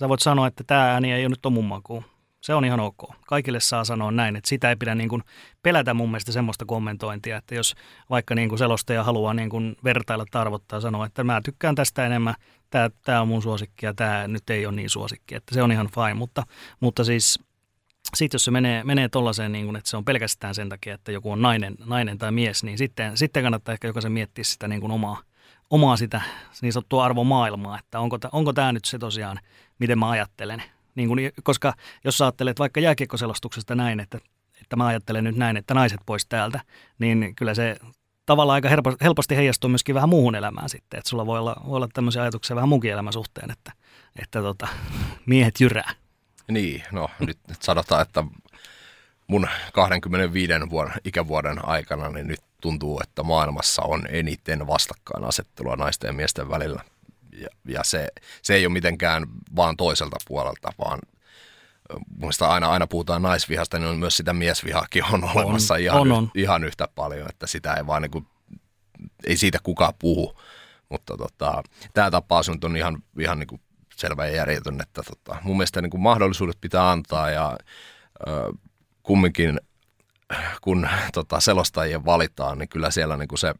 Sä 0.00 0.08
voit 0.08 0.20
sanoa, 0.20 0.46
että 0.46 0.64
tämä 0.66 0.92
ääni 0.92 1.12
ei 1.12 1.26
ole 1.26 1.28
nyt 1.28 1.52
mun 1.54 1.64
makuun. 1.64 2.04
Se 2.40 2.54
on 2.54 2.64
ihan 2.64 2.80
ok. 2.80 3.14
Kaikille 3.26 3.60
saa 3.60 3.84
sanoa 3.84 4.10
näin, 4.10 4.36
että 4.36 4.48
sitä 4.48 4.70
ei 4.70 4.76
pidä 4.76 4.94
niin 4.94 5.08
kuin 5.08 5.22
pelätä 5.62 5.94
mun 5.94 6.10
mielestä 6.10 6.32
semmoista 6.32 6.64
kommentointia, 6.64 7.36
että 7.36 7.54
jos 7.54 7.74
vaikka 8.10 8.34
niin 8.34 8.48
kuin 8.48 8.58
selostaja 8.58 9.04
haluaa 9.04 9.34
niin 9.34 9.50
kuin 9.50 9.76
vertailla 9.84 10.24
tai 10.30 10.40
arvottaa 10.40 10.80
sanoa, 10.80 11.06
että 11.06 11.24
mä 11.24 11.40
tykkään 11.44 11.74
tästä 11.74 12.06
enemmän, 12.06 12.34
tämä, 12.70 12.90
tämä 13.04 13.20
on 13.20 13.28
mun 13.28 13.42
suosikki 13.42 13.86
ja 13.86 13.94
tämä 13.94 14.28
nyt 14.28 14.50
ei 14.50 14.66
ole 14.66 14.76
niin 14.76 14.90
suosikki, 14.90 15.34
että 15.34 15.54
se 15.54 15.62
on 15.62 15.72
ihan 15.72 15.88
fine, 15.94 16.14
mutta, 16.14 16.42
mutta 16.80 17.04
siis 17.04 17.38
sitten 18.14 18.34
jos 18.34 18.44
se 18.44 18.50
menee, 18.50 18.84
menee 18.84 19.08
tollaiseen, 19.08 19.52
niin 19.52 19.64
kuin, 19.64 19.76
että 19.76 19.90
se 19.90 19.96
on 19.96 20.04
pelkästään 20.04 20.54
sen 20.54 20.68
takia, 20.68 20.94
että 20.94 21.12
joku 21.12 21.32
on 21.32 21.42
nainen, 21.42 21.74
nainen 21.84 22.18
tai 22.18 22.32
mies, 22.32 22.64
niin 22.64 22.78
sitten, 22.78 23.16
sitten 23.16 23.42
kannattaa 23.42 23.72
ehkä 23.72 23.88
jokaisen 23.88 24.12
miettiä 24.12 24.44
sitä 24.44 24.68
niin 24.68 24.80
kuin 24.80 24.92
omaa, 24.92 25.22
omaa 25.70 25.96
sitä 25.96 26.20
niin 26.62 26.72
sanottua 26.72 27.04
arvomaailmaa, 27.04 27.78
että 27.78 28.00
onko, 28.00 28.18
onko 28.32 28.52
tämä 28.52 28.72
nyt 28.72 28.84
se 28.84 28.98
tosiaan, 28.98 29.40
miten 29.78 29.98
mä 29.98 30.10
ajattelen. 30.10 30.62
Niin 30.94 31.08
kuin, 31.08 31.32
koska 31.42 31.74
jos 32.04 32.18
sä 32.18 32.24
ajattelet 32.24 32.58
vaikka 32.58 32.80
jääkiekkoselostuksesta 32.80 33.74
näin, 33.74 34.00
että, 34.00 34.18
että 34.62 34.76
mä 34.76 34.86
ajattelen 34.86 35.24
nyt 35.24 35.36
näin, 35.36 35.56
että 35.56 35.74
naiset 35.74 36.00
pois 36.06 36.26
täältä, 36.26 36.60
niin 36.98 37.34
kyllä 37.36 37.54
se 37.54 37.76
tavallaan 38.26 38.54
aika 38.54 38.68
helposti 39.02 39.36
heijastuu 39.36 39.70
myöskin 39.70 39.94
vähän 39.94 40.08
muuhun 40.08 40.34
elämään 40.34 40.68
sitten. 40.68 40.98
Että 40.98 41.10
sulla 41.10 41.26
voi 41.26 41.38
olla, 41.38 41.56
voi 41.66 41.76
olla 41.76 41.88
tämmöisiä 41.92 42.22
ajatuksia 42.22 42.56
vähän 42.56 42.68
munkin 42.68 42.92
elämän 42.92 43.12
suhteen, 43.12 43.50
että, 43.50 43.72
että 44.22 44.42
tota, 44.42 44.68
miehet 45.26 45.60
jyrää. 45.60 45.90
Niin, 46.48 46.82
no 46.92 47.10
nyt, 47.18 47.38
nyt 47.48 47.62
sanotaan, 47.62 48.02
että 48.02 48.24
mun 49.26 49.48
25 49.72 50.52
vuoden, 50.70 50.92
ikävuoden 51.04 51.68
aikana 51.68 52.08
niin 52.08 52.26
nyt 52.26 52.40
tuntuu, 52.64 53.00
että 53.02 53.22
maailmassa 53.22 53.82
on 53.82 54.06
eniten 54.08 54.66
vastakkainasettelua 54.66 55.76
naisten 55.76 56.08
ja 56.08 56.12
miesten 56.12 56.50
välillä. 56.50 56.84
Ja, 57.32 57.48
ja 57.68 57.84
se, 57.84 58.08
se 58.42 58.54
ei 58.54 58.66
ole 58.66 58.72
mitenkään 58.72 59.26
vaan 59.56 59.76
toiselta 59.76 60.16
puolelta, 60.28 60.72
vaan 60.78 60.98
Muista 62.18 62.48
aina, 62.48 62.70
aina 62.70 62.86
puhutaan 62.86 63.22
naisvihasta, 63.22 63.78
niin 63.78 63.88
on 63.88 63.96
myös 63.98 64.16
sitä 64.16 64.32
miesvihaakin 64.32 65.04
on 65.12 65.24
olemassa 65.34 65.74
on, 65.74 65.80
ihan, 65.80 66.00
on, 66.00 66.12
on. 66.12 66.30
ihan 66.34 66.64
yhtä 66.64 66.88
paljon, 66.94 67.28
että 67.28 67.46
sitä 67.46 67.74
ei 67.74 67.86
vaan 67.86 68.02
niin 68.02 68.10
kuin, 68.10 68.26
ei 69.24 69.36
siitä 69.36 69.58
kukaan 69.62 69.92
puhu. 69.98 70.40
Mutta 70.88 71.16
tota, 71.16 71.62
tämä 71.94 72.10
tapaus 72.10 72.48
on 72.48 72.76
ihan, 72.76 73.02
ihan 73.20 73.38
niin 73.38 73.46
kuin 73.46 73.60
selvä 73.96 74.26
ja 74.26 74.36
järjetön, 74.36 74.80
että 74.80 75.02
tota, 75.02 75.36
mun 75.42 75.56
mielestä 75.56 75.82
niin 75.82 75.90
kuin 75.90 76.00
mahdollisuudet 76.00 76.60
pitää 76.60 76.90
antaa 76.90 77.30
ja 77.30 77.58
ö, 78.28 78.52
kumminkin 79.02 79.60
kun 80.60 80.88
tota, 81.14 81.40
selostajia 81.40 82.04
valitaan, 82.04 82.58
niin 82.58 82.68
kyllä 82.68 82.90
siellä 82.90 83.16
niin 83.16 83.28
kuin 83.28 83.38
se 83.38 83.54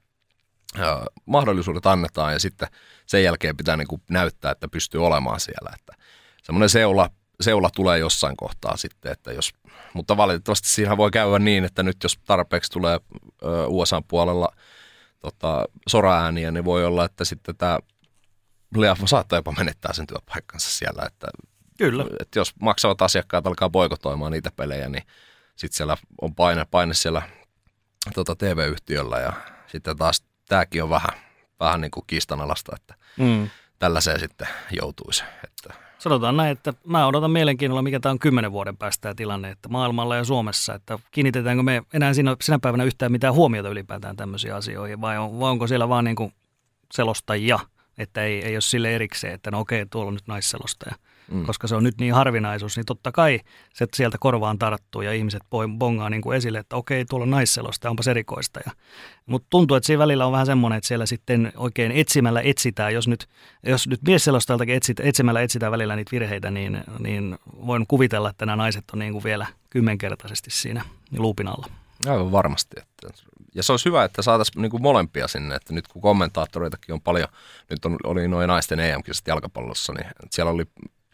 ö, 0.78 0.82
mahdollisuudet 1.26 1.86
annetaan 1.86 2.32
ja 2.32 2.38
sitten 2.38 2.68
sen 3.06 3.22
jälkeen 3.22 3.56
pitää 3.56 3.76
niin 3.76 3.88
kuin 3.88 4.02
näyttää, 4.10 4.50
että 4.52 4.68
pystyy 4.68 5.06
olemaan 5.06 5.40
siellä. 5.40 5.70
Että 5.80 5.94
semmoinen 6.42 6.68
seula, 6.68 7.10
seula 7.40 7.70
tulee 7.76 7.98
jossain 7.98 8.36
kohtaa 8.36 8.76
sitten, 8.76 9.12
että 9.12 9.32
jos, 9.32 9.52
mutta 9.94 10.16
valitettavasti 10.16 10.68
siinä 10.68 10.96
voi 10.96 11.10
käydä 11.10 11.38
niin, 11.38 11.64
että 11.64 11.82
nyt 11.82 11.96
jos 12.02 12.18
tarpeeksi 12.24 12.70
tulee 12.70 13.00
ö, 13.42 13.66
USA 13.66 14.02
puolella 14.08 14.48
tota, 15.18 15.64
soraääniä, 15.88 16.50
niin 16.50 16.64
voi 16.64 16.84
olla, 16.84 17.04
että 17.04 17.24
sitten 17.24 17.56
tämä 17.56 17.78
Leafo 18.76 19.06
saattaa 19.06 19.38
jopa 19.38 19.54
menettää 19.58 19.92
sen 19.92 20.06
työpaikkansa 20.06 20.70
siellä, 20.70 21.02
että, 21.06 21.26
Kyllä. 21.78 22.04
että 22.20 22.38
jos 22.38 22.52
maksavat 22.60 23.02
asiakkaat 23.02 23.46
alkaa 23.46 23.70
boikotoimaan 23.70 24.32
niitä 24.32 24.50
pelejä, 24.56 24.88
niin 24.88 25.04
sitten 25.56 25.76
siellä 25.76 25.96
on 26.20 26.34
paine, 26.34 26.64
paine 26.70 26.94
siellä 26.94 27.23
tota, 28.14 28.37
TV-yhtiöllä 28.37 29.18
ja 29.18 29.32
sitten 29.66 29.96
taas 29.96 30.25
tämäkin 30.49 30.82
on 30.82 30.90
vähän, 30.90 31.11
vähän 31.61 31.80
niin 31.80 31.90
kuin 31.90 32.04
kiistanalasta, 32.06 32.73
että 32.76 32.94
mm. 33.18 33.49
tällaiseen 33.78 34.20
sitten 34.20 34.49
joutuisi. 34.80 35.25
Että. 35.44 35.75
Sanotaan 35.99 36.37
näin, 36.37 36.52
että 36.52 36.75
mä 36.87 37.06
odotan 37.06 37.30
mielenkiinnolla, 37.30 37.82
mikä 37.82 38.00
tämä 38.00 38.11
on 38.11 38.18
kymmenen 38.18 38.52
vuoden 38.52 38.76
päästä 38.76 39.02
tämä 39.02 39.14
tilanne, 39.14 39.50
että 39.50 39.68
maailmalla 39.68 40.16
ja 40.16 40.25
Suomessa, 40.25 40.75
että 40.75 40.99
kiinnitetäänkö 41.11 41.62
me 41.62 41.82
enää 41.92 42.14
siinä, 42.14 42.37
sinä 42.40 42.58
päivänä 42.58 42.84
yhtään 42.84 43.12
mitään 43.12 43.34
huomiota 43.34 43.68
ylipäätään 43.68 44.16
tämmöisiin 44.16 44.54
asioihin, 44.54 45.00
vai, 45.00 45.18
on, 45.18 45.40
vai 45.40 45.50
onko 45.50 45.66
siellä 45.66 45.88
vaan 45.88 46.04
niin 46.04 46.16
kuin 46.16 46.34
selostajia– 46.92 47.58
että 47.99 48.23
ei, 48.23 48.44
ei 48.44 48.54
ole 48.54 48.61
sille 48.61 48.94
erikseen, 48.94 49.34
että 49.34 49.50
no 49.50 49.61
okei, 49.61 49.87
tuolla 49.87 50.08
on 50.08 50.14
nyt 50.14 50.26
naisselostaja. 50.26 50.94
Mm. 51.30 51.46
Koska 51.46 51.66
se 51.66 51.74
on 51.74 51.84
nyt 51.84 51.98
niin 52.00 52.14
harvinaisuus, 52.14 52.76
niin 52.76 52.86
totta 52.86 53.12
kai 53.12 53.40
se 53.74 53.86
sieltä 53.94 54.16
korvaan 54.20 54.58
tarttuu 54.58 55.02
ja 55.02 55.12
ihmiset 55.12 55.42
bongaa 55.78 56.10
niin 56.10 56.22
kuin 56.22 56.36
esille, 56.36 56.58
että 56.58 56.76
okei, 56.76 57.04
tuolla 57.04 57.24
on 57.24 57.30
naisselostaja, 57.30 57.90
onpas 57.90 58.08
erikoista. 58.08 58.60
Ja, 58.66 58.72
mutta 59.26 59.46
tuntuu, 59.50 59.76
että 59.76 59.86
siinä 59.86 59.98
välillä 59.98 60.26
on 60.26 60.32
vähän 60.32 60.46
semmoinen, 60.46 60.76
että 60.76 60.88
siellä 60.88 61.06
sitten 61.06 61.52
oikein 61.56 61.92
etsimällä 61.92 62.40
etsitään, 62.40 62.94
jos 62.94 63.08
nyt, 63.08 63.28
jos 63.66 63.88
nyt 63.88 64.00
miesselostajaltakin 64.06 64.74
etsit, 64.74 65.00
etsimällä 65.00 65.40
etsitään 65.40 65.72
välillä 65.72 65.96
niitä 65.96 66.12
virheitä, 66.12 66.50
niin, 66.50 66.84
niin 66.98 67.38
voin 67.66 67.86
kuvitella, 67.88 68.30
että 68.30 68.46
nämä 68.46 68.56
naiset 68.56 68.84
on 68.92 68.98
niin 68.98 69.12
kuin 69.12 69.24
vielä 69.24 69.46
kymmenkertaisesti 69.70 70.50
siinä 70.50 70.84
luupin 71.18 71.48
alla. 71.48 71.66
Aivan 72.06 72.32
varmasti. 72.32 72.76
Että, 72.80 73.24
ja 73.54 73.62
se 73.62 73.72
olisi 73.72 73.84
hyvä, 73.84 74.04
että 74.04 74.22
saataisiin 74.22 74.62
niin 74.62 74.82
molempia 74.82 75.28
sinne, 75.28 75.54
että 75.54 75.74
nyt 75.74 75.88
kun 75.88 76.02
kommentaattoreitakin 76.02 76.92
on 76.92 77.00
paljon, 77.00 77.28
nyt 77.70 77.84
on, 77.84 77.96
oli 78.04 78.28
noin 78.28 78.48
naisten 78.48 78.80
EM-kisat 78.80 79.26
jalkapallossa, 79.26 79.92
niin 79.92 80.06
siellä 80.30 80.52
oli 80.52 80.64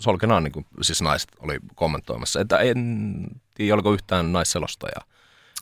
solkenaan 0.00 0.44
niin 0.44 0.52
kuin, 0.52 0.66
siis 0.82 1.02
naiset 1.02 1.28
oli 1.38 1.58
kommentoimassa, 1.74 2.40
että 2.40 2.58
en 2.58 3.22
tiedä, 3.54 3.74
oliko 3.74 3.92
yhtään 3.92 4.32
naisselostajaa. 4.32 5.04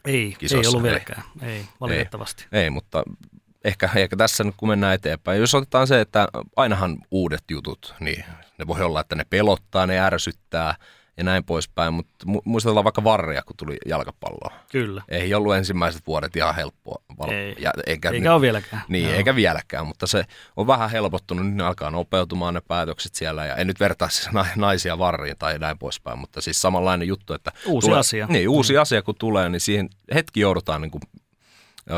Ei, 0.04 0.35
kisossa. 0.38 0.62
ei 0.62 0.68
ollut 0.68 0.83
vieläkään, 0.83 1.23
ei, 1.42 1.49
ei 1.49 1.64
valitettavasti. 1.80 2.47
Ei, 2.52 2.62
ei, 2.62 2.71
mutta 2.71 3.02
ehkä, 3.64 3.90
ehkä 3.97 4.16
tässä 4.16 4.45
nyt 4.45 4.54
kun 4.57 4.68
mennään 4.68 4.95
eteenpäin, 4.95 5.40
jos 5.40 5.54
otetaan 5.54 5.87
se, 5.87 6.00
että 6.00 6.28
ainahan 6.57 6.99
uudet 7.11 7.45
jutut, 7.50 7.95
niin 8.00 8.25
ne 8.59 8.66
voi 8.66 8.83
olla, 8.83 9.00
että 9.00 9.14
ne 9.14 9.25
pelottaa, 9.30 9.87
ne 9.87 10.00
ärsyttää– 10.00 10.75
ja 11.18 11.25
näin 11.25 11.44
poispäin, 11.44 11.94
mutta 11.94 12.26
muistellaan 12.44 12.84
vaikka 12.84 13.04
varria, 13.04 13.42
kun 13.42 13.56
tuli 13.56 13.76
jalkapalloa. 13.87 14.52
Kyllä. 14.72 15.02
Ei 15.08 15.34
ollut 15.34 15.54
ensimmäiset 15.54 16.06
vuodet 16.06 16.37
ihan 16.37 16.54
helppoa. 16.54 17.02
Val- 17.18 17.30
Ei. 17.30 17.56
Ja, 17.58 17.72
eikä, 17.87 18.10
eikä 18.10 18.34
ole 18.34 18.40
vieläkään. 18.40 18.82
Niin, 18.88 19.04
Joo. 19.04 19.14
eikä 19.14 19.34
vieläkään, 19.34 19.87
mutta 19.87 20.06
se 20.06 20.25
on 20.56 20.66
vähän 20.66 20.90
helpottunut, 20.90 21.46
nyt 21.46 21.54
ne 21.54 21.64
alkaa 21.64 21.90
nopeutumaan 21.90 22.54
ne 22.54 22.60
päätökset 22.60 23.14
siellä, 23.14 23.46
ja 23.46 23.56
en 23.56 23.66
nyt 23.66 23.80
vertaa 23.80 24.08
siis 24.08 24.28
naisia 24.56 24.98
varriin 24.98 25.37
tai 25.38 25.58
näin 25.58 25.78
poispäin, 25.78 26.18
mutta 26.18 26.40
siis 26.40 26.62
samanlainen 26.62 27.08
juttu, 27.08 27.34
että... 27.34 27.52
Uusi 27.66 27.87
tulee, 27.87 28.00
asia. 28.00 28.26
Niin, 28.26 28.48
uusi 28.48 28.72
mm. 28.72 28.80
asia 28.80 29.02
kun 29.02 29.14
tulee, 29.18 29.48
niin 29.48 29.60
siihen 29.60 29.88
hetki 30.14 30.40
joudutaan 30.40 30.80
niin 30.80 30.90
kuin 30.90 31.02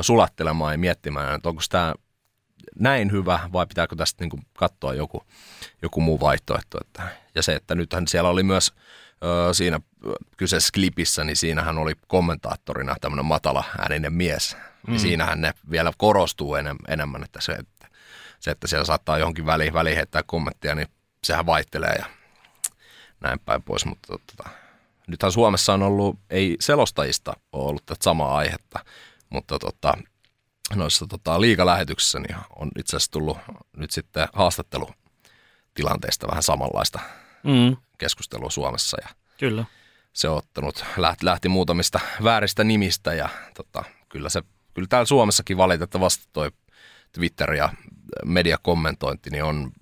sulattelemaan 0.00 0.75
ja 0.75 0.79
miettimään, 0.79 1.35
että 1.35 1.49
onko 1.49 1.62
tämä 1.69 1.95
näin 2.79 3.12
hyvä 3.12 3.41
vai 3.53 3.67
pitääkö 3.67 3.97
tästä 3.97 4.23
niin 4.25 4.31
kuin 4.31 4.43
katsoa 4.59 4.95
joku, 4.95 5.23
joku 5.83 6.00
muu 6.00 6.21
vaihtoehto. 6.21 6.79
Että, 6.81 7.03
ja 7.35 7.43
se, 7.43 7.55
että 7.55 7.75
nythän 7.75 8.09
siellä 8.09 8.31
oli 8.31 8.43
myös 8.43 8.73
siinä 9.53 9.81
kyseisessä 10.37 10.73
klipissä, 10.75 11.25
niin 11.25 11.37
siinähän 11.37 11.79
oli 11.79 11.93
kommentaattorina 12.09 12.97
tämmöinen 13.00 13.25
matala 13.25 13.65
ääninen 13.79 14.12
mies. 14.12 14.57
Mm. 14.87 14.95
Ja 14.95 15.00
siinähän 15.00 15.41
ne 15.41 15.53
vielä 15.71 15.93
korostuu 15.99 16.55
enem, 16.55 16.77
enemmän, 16.89 17.25
että 17.25 17.41
se, 17.41 17.53
että 17.53 17.89
se, 18.41 18.50
että 18.50 18.67
siellä 18.67 18.85
saattaa 18.85 19.19
johonkin 19.19 19.47
väliin, 19.47 19.73
väliin 19.73 19.97
heittää 19.97 20.23
kommenttia, 20.23 20.75
niin 20.75 20.89
sehän 21.25 21.47
vaihtelee 21.47 21.95
ja 21.99 22.07
näin 23.21 23.41
päin 23.41 23.62
pois. 23.62 23.87
Mutta 23.87 24.09
tota, 24.09 24.50
nythän 25.07 25.33
Suomessa 25.33 25.73
on 25.75 25.83
ollut, 25.83 26.19
ei 26.31 26.57
selostajista 26.61 27.33
ole 27.53 27.69
ollut 27.69 27.87
tätä 27.87 28.05
samaa 28.05 28.37
aihetta, 28.37 28.85
mutta 29.31 29.59
tota, 29.59 29.95
noissa 30.75 31.07
tota, 31.07 31.41
liikalähetyksissä 31.41 32.19
niin 32.19 32.37
on 32.57 32.71
itse 32.79 32.97
asiassa 32.97 33.12
tullut 33.12 33.39
nyt 33.77 33.91
sitten 33.91 34.29
haastattelutilanteesta 34.33 36.29
vähän 36.29 36.43
samanlaista 36.43 36.99
mm. 37.45 37.77
Keskustelua 38.00 38.50
Suomessa. 38.50 38.97
Ja 39.02 39.09
kyllä. 39.38 39.64
Se 40.12 40.28
on 40.28 40.37
ottanut, 40.37 40.85
lähti, 40.97 41.25
lähti 41.25 41.49
muutamista 41.49 42.00
vääristä 42.25 42.64
nimistä 42.64 43.14
ja 43.14 43.28
tota, 43.54 43.85
kyllä, 44.09 44.28
se, 44.28 44.42
kyllä 44.75 44.88
täällä 44.88 45.07
Suomessakin 45.07 45.57
valitettavasti 45.57 46.25
toi 46.33 46.50
Twitter 47.12 47.54
ja 47.54 47.69
mediakommentointi 48.25 49.30
niin 49.30 49.45
on 49.45 49.73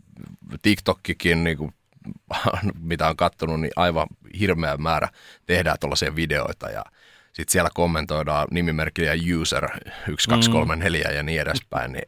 TikTokkikin, 0.62 1.44
niin 1.44 1.58
kuin, 1.58 1.74
mitä 2.80 3.08
on 3.08 3.16
katsonut, 3.16 3.60
niin 3.60 3.72
aivan 3.76 4.06
hirveä 4.38 4.76
määrä 4.76 5.08
tehdään 5.46 5.76
tuollaisia 5.80 6.16
videoita 6.16 6.70
ja 6.70 6.84
sitten 7.32 7.52
siellä 7.52 7.70
kommentoidaan 7.74 8.48
nimimerkillä 8.50 9.40
user 9.40 9.68
1234 9.70 11.08
mm. 11.10 11.16
ja 11.16 11.22
niin 11.22 11.40
edespäin, 11.40 11.92
niin 11.92 12.06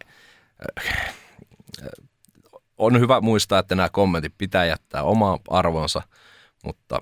on 2.81 3.01
hyvä 3.01 3.21
muistaa, 3.21 3.59
että 3.59 3.75
nämä 3.75 3.89
kommentit 3.89 4.35
pitää 4.39 4.65
jättää 4.65 5.03
omaan 5.03 5.39
arvonsa, 5.49 6.03
mutta 6.65 7.01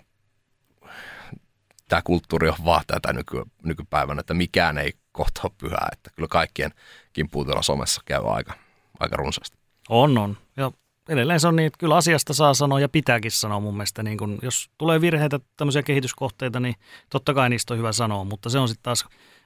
tämä 1.89 2.03
kulttuuri 2.05 2.49
on 2.49 2.65
vaan 2.65 2.85
tätä 2.87 3.13
nyky, 3.13 3.43
nykypäivänä, 3.65 4.21
että 4.21 4.35
mikään 4.35 4.79
ei 4.79 4.93
kohta 5.13 5.41
ole 5.45 5.53
pyhää, 5.59 5.89
että 5.93 6.11
kyllä 6.15 6.29
kaikkien 6.29 6.71
kimppuutella 7.13 7.63
somessa 7.63 8.03
käy 8.05 8.23
aika, 8.27 8.55
aika 9.01 9.17
runsaasti. 9.17 9.59
On, 9.89 10.19
on. 10.19 10.37
Ja 10.57 10.73
edelleen 11.09 11.41
se 11.41 11.49
on 11.49 11.57
niin, 11.57 11.67
että 11.67 11.79
kyllä 11.79 11.97
asiasta 11.97 12.35
saa 12.35 12.55
sanoa 12.55 12.81
ja 12.81 12.89
pitääkin 12.89 13.31
sanoa 13.31 13.61
mun 13.61 13.75
mielestä. 13.75 14.03
Niin 14.03 14.19
kun, 14.19 14.39
jos 14.43 14.71
tulee 14.79 15.01
virheitä, 15.01 15.41
tämmöisiä 15.57 15.83
kehityskohteita, 15.83 16.61
niin 16.61 16.75
totta 17.11 17.35
kai 17.35 17.51
niistä 17.51 17.75
on 17.75 17.79
hyvä 17.79 17.93
sanoa, 17.93 18.25
mutta 18.25 18.51
se 18.51 18.59
on 18.59 18.69
sitten 18.69 18.83
taas, 18.83 19.05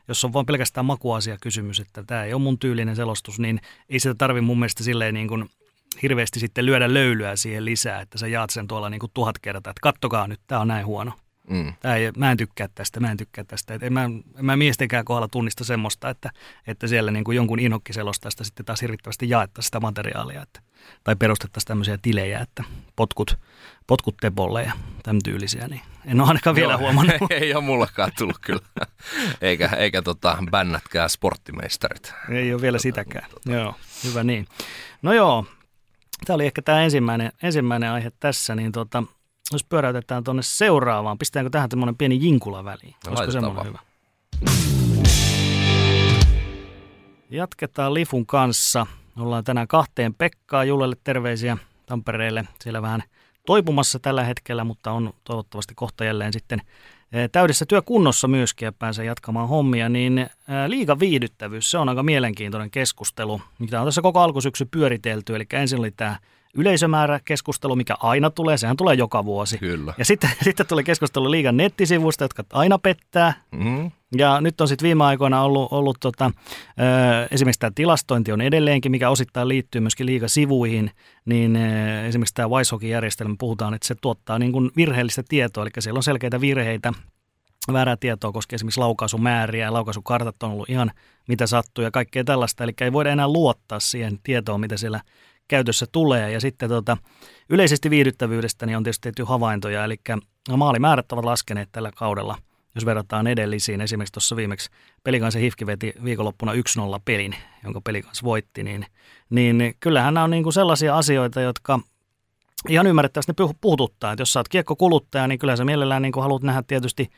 jos 0.09 0.25
on 0.25 0.33
vain 0.33 0.47
pelkästään 0.47 0.87
makuasia 0.87 1.37
kysymys, 1.41 1.81
että 1.81 2.03
tämä 2.03 2.25
ei 2.25 2.35
ole 2.35 2.43
mun 2.43 2.59
tyylinen 2.59 2.97
selostus, 2.97 3.39
niin 3.39 3.61
ei 3.89 4.01
sitä 4.01 4.15
tarvi 4.15 4.41
mun 4.41 4.59
mielestä 4.59 4.85
silleen 4.85 5.15
niin 5.15 5.29
kuin 5.29 5.51
hirveästi 6.03 6.41
sitten 6.41 6.67
lyödä 6.67 6.95
löylyä 6.95 7.37
siihen 7.37 7.65
lisää, 7.65 8.01
että 8.01 8.19
sä 8.19 8.27
jaat 8.27 8.51
sen 8.51 8.69
tuolla 8.69 8.91
niin 8.91 9.01
kuin 9.01 9.11
tuhat 9.15 9.39
kertaa, 9.39 9.71
että 9.71 9.81
kattokaa 9.83 10.27
nyt, 10.27 10.41
tämä 10.47 10.61
on 10.61 10.69
näin 10.69 10.87
huono. 10.87 11.13
Mm. 11.51 11.73
Tää 11.81 11.97
ei, 11.97 12.13
mä 12.17 12.31
en 12.31 12.37
tykkää 12.37 12.69
tästä, 12.75 13.01
mä 13.01 13.11
en 13.11 13.17
tykkää 13.17 13.45
tästä. 13.45 13.75
Et 13.75 13.83
en, 13.83 13.93
mä, 13.93 14.05
en 14.05 14.45
mä 14.45 14.57
miestenkään 14.57 15.05
kohdalla 15.05 15.29
tunnista 15.29 15.65
semmoista, 15.65 16.11
että, 16.11 16.31
että 16.67 16.87
siellä 16.87 17.11
niin 17.11 17.25
kuin 17.25 17.37
jonkun 17.37 17.59
inokkiselostasta 17.59 18.45
sitten 18.45 18.67
taas 18.67 18.83
hirvittävästi 18.83 19.29
jaettaisiin 19.29 19.69
sitä 19.69 19.81
materiaalia. 19.81 20.43
Että, 20.43 20.61
tai 21.05 21.17
perustettaisiin 21.17 21.69
tämmöisiä 21.69 21.99
tilejä, 22.03 22.41
että 22.41 22.65
potkut, 22.97 23.39
potkut 23.87 24.17
tepolle 24.21 24.63
ja 24.63 24.73
tämän 25.03 25.21
tyylisiä. 25.25 25.69
Niin 25.69 25.81
en 26.07 26.21
ole 26.21 26.29
ainakaan 26.29 26.57
vielä 26.57 26.73
Joo, 26.73 26.81
huomannut. 26.81 27.17
Ei 27.31 27.55
ole 27.55 27.65
mullakaan 27.65 28.13
tullut 28.19 28.39
kyllä. 28.41 28.63
eikä 29.41 29.69
eikä 29.69 30.03
tota, 30.03 30.39
bännätkään 30.51 31.11
sporttimeisterit. 31.11 32.15
Ei 32.31 32.53
ole 32.53 32.63
vielä 32.63 32.77
tota, 32.77 32.83
sitäkään. 32.83 33.31
Tota. 33.31 33.53
Joo, 33.53 33.75
hyvä 34.05 34.25
niin. 34.25 34.47
No 35.03 35.13
joo, 35.13 35.47
tämä 36.25 36.35
oli 36.35 36.47
ehkä 36.47 36.63
tämä 36.63 36.83
ensimmäinen, 36.83 37.33
ensimmäinen 37.43 37.91
aihe 37.91 38.13
tässä, 38.21 38.55
niin 38.55 38.73
tota, 38.73 39.03
jos 39.53 39.65
pyöräytetään 39.65 40.25
tuonne 40.25 40.43
seuraavaan, 40.43 41.19
pistetäänkö 41.19 41.51
tähän 41.51 41.69
tämmöinen 41.69 41.97
pieni 41.97 42.19
jinkula 42.21 42.65
väliin? 42.65 42.95
No, 43.07 43.11
Olisiko 43.11 43.31
semmoinen 43.31 43.67
hyvä? 43.67 43.79
Jatketaan 47.31 47.95
Lifun 47.95 48.27
kanssa. 48.27 48.87
Ollaan 49.19 49.45
tänään 49.45 49.69
kahteen 49.69 50.15
Pekkaa 50.15 50.65
Jullelle 50.65 50.97
terveisiä 51.05 51.57
Tampereelle. 51.87 52.45
Siellä 52.61 52.83
vähän 52.83 53.03
toipumassa 53.47 53.99
tällä 53.99 54.25
hetkellä, 54.25 54.65
mutta 54.65 54.93
on 54.93 55.13
toivottavasti 55.25 55.75
kohta 55.75 56.05
jälleen 56.05 56.33
sitten 56.33 56.63
täydessä 57.33 57.67
työkunnossa 57.67 58.29
myöskin 58.29 58.67
ja 58.67 58.73
pääsee 58.73 59.05
jatkamaan 59.05 59.49
hommia, 59.49 59.89
niin 59.89 60.27
liiga 60.67 60.99
viihdyttävyys, 60.99 61.71
se 61.71 61.79
on 61.79 61.89
aika 61.89 62.03
mielenkiintoinen 62.03 62.71
keskustelu, 62.71 63.41
mitä 63.59 63.81
on 63.81 63.87
tässä 63.87 64.03
koko 64.03 64.21
alkusyksy 64.21 64.65
pyöritelty. 64.65 65.37
Eli 65.37 65.47
ensin 65.53 65.79
oli 65.79 65.91
tämä 65.91 66.17
yleisömäärä 66.57 67.21
keskustelu, 67.25 67.77
mikä 67.77 67.95
aina 68.01 68.31
tulee, 68.31 68.57
sehän 68.57 68.77
tulee 68.77 68.95
joka 68.95 69.25
vuosi. 69.25 69.59
Kyllä. 69.59 69.95
Ja 69.99 70.05
sitten, 70.05 70.31
sitten 70.45 70.67
tuli 70.67 70.85
keskustelu 70.85 71.31
liigan 71.31 71.57
nettisivusta, 71.57 72.25
jotka 72.25 72.45
aina 72.53 72.79
pettää. 72.79 73.35
Mm-hmm. 73.51 73.91
Ja 74.17 74.41
nyt 74.41 74.61
on 74.61 74.69
sitten 74.69 74.87
viime 74.87 75.05
aikoina 75.05 75.43
ollut, 75.43 75.73
ollut 75.73 75.97
tota, 76.01 76.31
ö, 76.81 77.29
esimerkiksi 77.31 77.61
tämä 77.61 77.71
tilastointi 77.75 78.33
on 78.33 78.41
edelleenkin, 78.41 78.93
mikä 78.93 79.11
osittain 79.11 79.49
liittyy 79.49 79.81
myöskin 79.81 80.07
liigasivuihin, 80.07 80.91
niin 81.25 81.57
ö, 81.57 82.07
esimerkiksi 82.07 82.35
tämä 82.35 82.49
Wisehockey-järjestelmä 82.49 83.35
puhutaan, 83.39 83.75
että 83.75 83.87
se 83.87 83.95
tuottaa 84.01 84.39
niin 84.39 84.53
kuin 84.53 84.71
virheellistä 84.77 85.23
tietoa, 85.29 85.65
eli 85.65 85.71
siellä 85.79 85.99
on 85.99 86.03
selkeitä 86.03 86.41
virheitä, 86.41 86.93
väärää 87.73 87.97
tietoa 87.97 88.33
koskee 88.33 88.55
esimerkiksi 88.55 88.81
laukaisumääriä 88.81 89.65
ja 89.65 89.73
laukaisukartat 89.73 90.43
on 90.43 90.51
ollut 90.51 90.71
ihan 90.71 90.91
mitä 91.29 91.47
sattuu 91.47 91.85
ja 91.85 91.91
kaikkea 91.91 92.25
tällaista, 92.25 92.65
eli 92.65 92.73
ei 92.81 92.93
voida 92.93 93.11
enää 93.11 93.29
luottaa 93.29 93.81
siihen 93.81 94.19
tietoon, 94.23 94.61
mitä 94.61 94.77
siellä 94.77 95.01
käytössä 95.49 95.87
tulee. 95.93 96.31
Ja 96.31 96.41
sitten 96.41 96.69
tota, 96.69 96.97
yleisesti 97.51 97.91
viihdyttävyydestä 97.91 98.67
niin 98.67 98.77
on 98.77 98.83
tietysti 98.83 99.03
tehty 99.03 99.25
havaintoja, 99.25 99.85
eli 99.85 99.97
maalimäärät 100.57 101.13
ovat 101.13 101.25
laskeneet 101.25 101.69
tällä 101.73 101.91
kaudella, 101.97 102.39
jos 102.75 102.87
verrataan 102.87 103.27
edellisiin. 103.27 103.81
Esimerkiksi 103.81 104.13
tuossa 104.13 104.37
viimeksi 104.37 104.71
Pelikansa 105.05 105.39
Hifki 105.39 105.67
veti 105.67 105.93
viikonloppuna 106.05 106.53
1-0 106.53 106.57
pelin, 107.05 107.35
jonka 107.65 107.81
Pelikans 107.81 108.23
voitti, 108.23 108.63
niin, 108.63 108.87
niin 109.31 109.75
kyllähän 109.81 110.15
nämä 110.15 110.25
on 110.25 110.31
niin 110.31 110.43
kuin 110.43 110.53
sellaisia 110.53 110.97
asioita, 110.97 111.41
jotka 111.41 111.81
ihan 112.69 112.87
ymmärrettävästi 112.87 113.33
ne 113.33 113.49
puhututtaa. 113.61 114.13
Että 114.13 114.21
jos 114.21 114.33
sä 114.33 114.41
oot 114.41 114.49
kiekkokuluttaja, 114.49 115.27
niin 115.27 115.39
kyllä 115.39 115.57
sä 115.57 115.65
mielellään 115.65 116.03
niin 116.03 116.13
haluat 116.21 116.43
nähdä 116.43 116.63
tietysti 116.67 117.11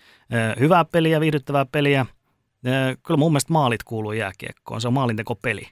hyvää 0.60 0.84
peliä, 0.84 1.20
viihdyttävää 1.20 1.64
peliä. 1.64 2.06
Kyllä 3.02 3.18
mun 3.18 3.32
mielestä 3.32 3.52
maalit 3.52 3.82
kuuluu 3.82 4.12
jääkiekkoon, 4.12 4.80
se 4.80 4.88
on 4.88 4.94
maalintekopeli. 4.94 5.68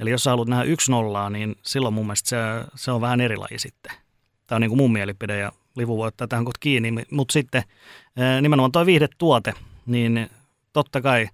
Eli 0.00 0.10
jos 0.10 0.22
sä 0.22 0.30
haluat 0.30 0.48
nähdä 0.48 0.64
yksi 0.64 0.90
nollaa, 0.90 1.30
niin 1.30 1.56
silloin 1.62 1.94
mun 1.94 2.06
mielestä 2.06 2.28
se, 2.28 2.36
se 2.74 2.90
on 2.90 3.00
vähän 3.00 3.20
eri 3.20 3.36
laji 3.36 3.58
sitten. 3.58 3.92
Tämä 4.46 4.56
on 4.56 4.60
niin 4.60 4.70
kuin 4.70 4.78
mun 4.78 4.92
mielipide 4.92 5.38
ja 5.38 5.52
Livu 5.76 5.96
voi 5.96 6.08
ottaa 6.08 6.28
tähän 6.28 6.46
kiinni, 6.60 6.92
mutta 7.10 7.32
sitten 7.32 7.62
nimenomaan 8.40 8.72
tuo 8.72 8.86
viihdetuote, 8.86 9.54
niin 9.86 10.30
totta 10.72 11.00
kai 11.00 11.28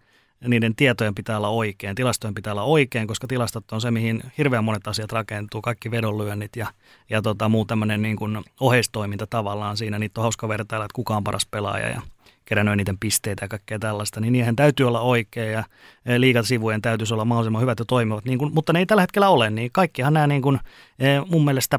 niiden 0.49 0.77
tietojen 0.77 1.15
pitää 1.15 1.37
olla 1.37 1.49
oikein, 1.49 1.95
tilastojen 1.95 2.35
pitää 2.35 2.53
olla 2.53 2.63
oikein, 2.63 3.07
koska 3.07 3.27
tilastot 3.27 3.73
on 3.73 3.81
se, 3.81 3.91
mihin 3.91 4.23
hirveän 4.39 4.65
monet 4.65 4.89
asiat 4.89 5.13
rakentuu, 5.13 5.63
kaikki 5.63 5.91
vedonlyönnit 5.91 6.57
ja, 6.57 6.67
ja 7.11 7.23
tota, 7.23 7.49
muu 7.49 7.65
tämmöinen 7.65 8.03
niin 8.03 8.17
kuin 8.17 8.45
oheistoiminta 8.61 9.27
tavallaan 9.27 9.77
siinä. 9.77 9.99
Niitä 9.99 10.21
on 10.21 10.23
hauska 10.23 10.49
vertailla, 10.49 10.85
että 10.85 10.95
kuka 10.95 11.17
on 11.17 11.25
paras 11.25 11.47
pelaaja 11.51 11.89
ja 11.89 12.03
kerännyt 12.47 12.73
eniten 12.73 12.99
pisteitä 12.99 13.45
ja 13.45 13.49
kaikkea 13.49 13.79
tällaista, 13.79 14.21
niin 14.21 14.33
niihin 14.33 14.57
täytyy 14.57 14.89
olla 14.89 15.01
oikea 15.01 15.45
ja 15.45 15.65
e, 16.07 16.21
liikasivujen 16.21 16.83
täytyisi 16.83 17.15
olla 17.15 17.25
mahdollisimman 17.25 17.63
hyvät 17.63 17.79
ja 17.79 17.85
toimivat, 17.85 18.25
niin 18.25 18.39
kuin, 18.39 18.55
mutta 18.55 18.73
ne 18.73 18.79
ei 18.79 18.87
tällä 18.87 19.03
hetkellä 19.03 19.29
ole, 19.29 19.51
niin 19.51 19.71
kaikkihan 19.73 20.13
nämä 20.15 20.27
niin 20.27 20.43
kuin, 20.43 20.61
e, 20.99 21.07
mun 21.31 21.45
mielestä 21.45 21.79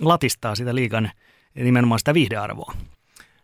latistaa 0.00 0.54
sitä 0.54 0.74
liikan 0.74 1.10
nimenomaan 1.54 1.98
sitä 1.98 2.14
viihdearvoa. 2.14 2.72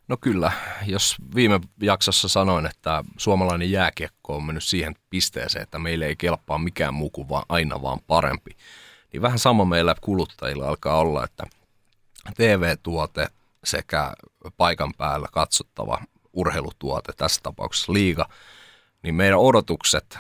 No 0.09 0.17
kyllä, 0.21 0.53
jos 0.87 1.17
viime 1.35 1.61
jaksossa 1.83 2.29
sanoin, 2.29 2.67
että 2.67 3.05
suomalainen 3.17 3.71
jääkiekko 3.71 4.37
on 4.37 4.45
mennyt 4.45 4.65
siihen 4.65 4.95
pisteeseen, 5.11 5.63
että 5.63 5.79
meille 5.79 6.07
ei 6.07 6.17
kelpaa 6.17 6.59
mikään 6.59 6.95
muu 6.95 7.11
kuin 7.11 7.29
vaan 7.29 7.45
aina 7.49 7.83
vaan 7.83 7.99
parempi, 8.07 8.51
niin 9.13 9.23
vähän 9.23 9.39
sama 9.39 9.65
meillä 9.65 9.95
kuluttajilla 10.01 10.69
alkaa 10.69 10.99
olla, 10.99 11.25
että 11.25 11.45
TV-tuote 12.37 13.27
sekä 13.65 14.13
paikan 14.57 14.93
päällä 14.99 15.29
katsottava 15.33 16.01
urheilutuote, 16.33 17.13
tässä 17.17 17.41
tapauksessa 17.43 17.93
liiga, 17.93 18.29
niin 19.03 19.15
meidän 19.15 19.39
odotukset 19.39 20.19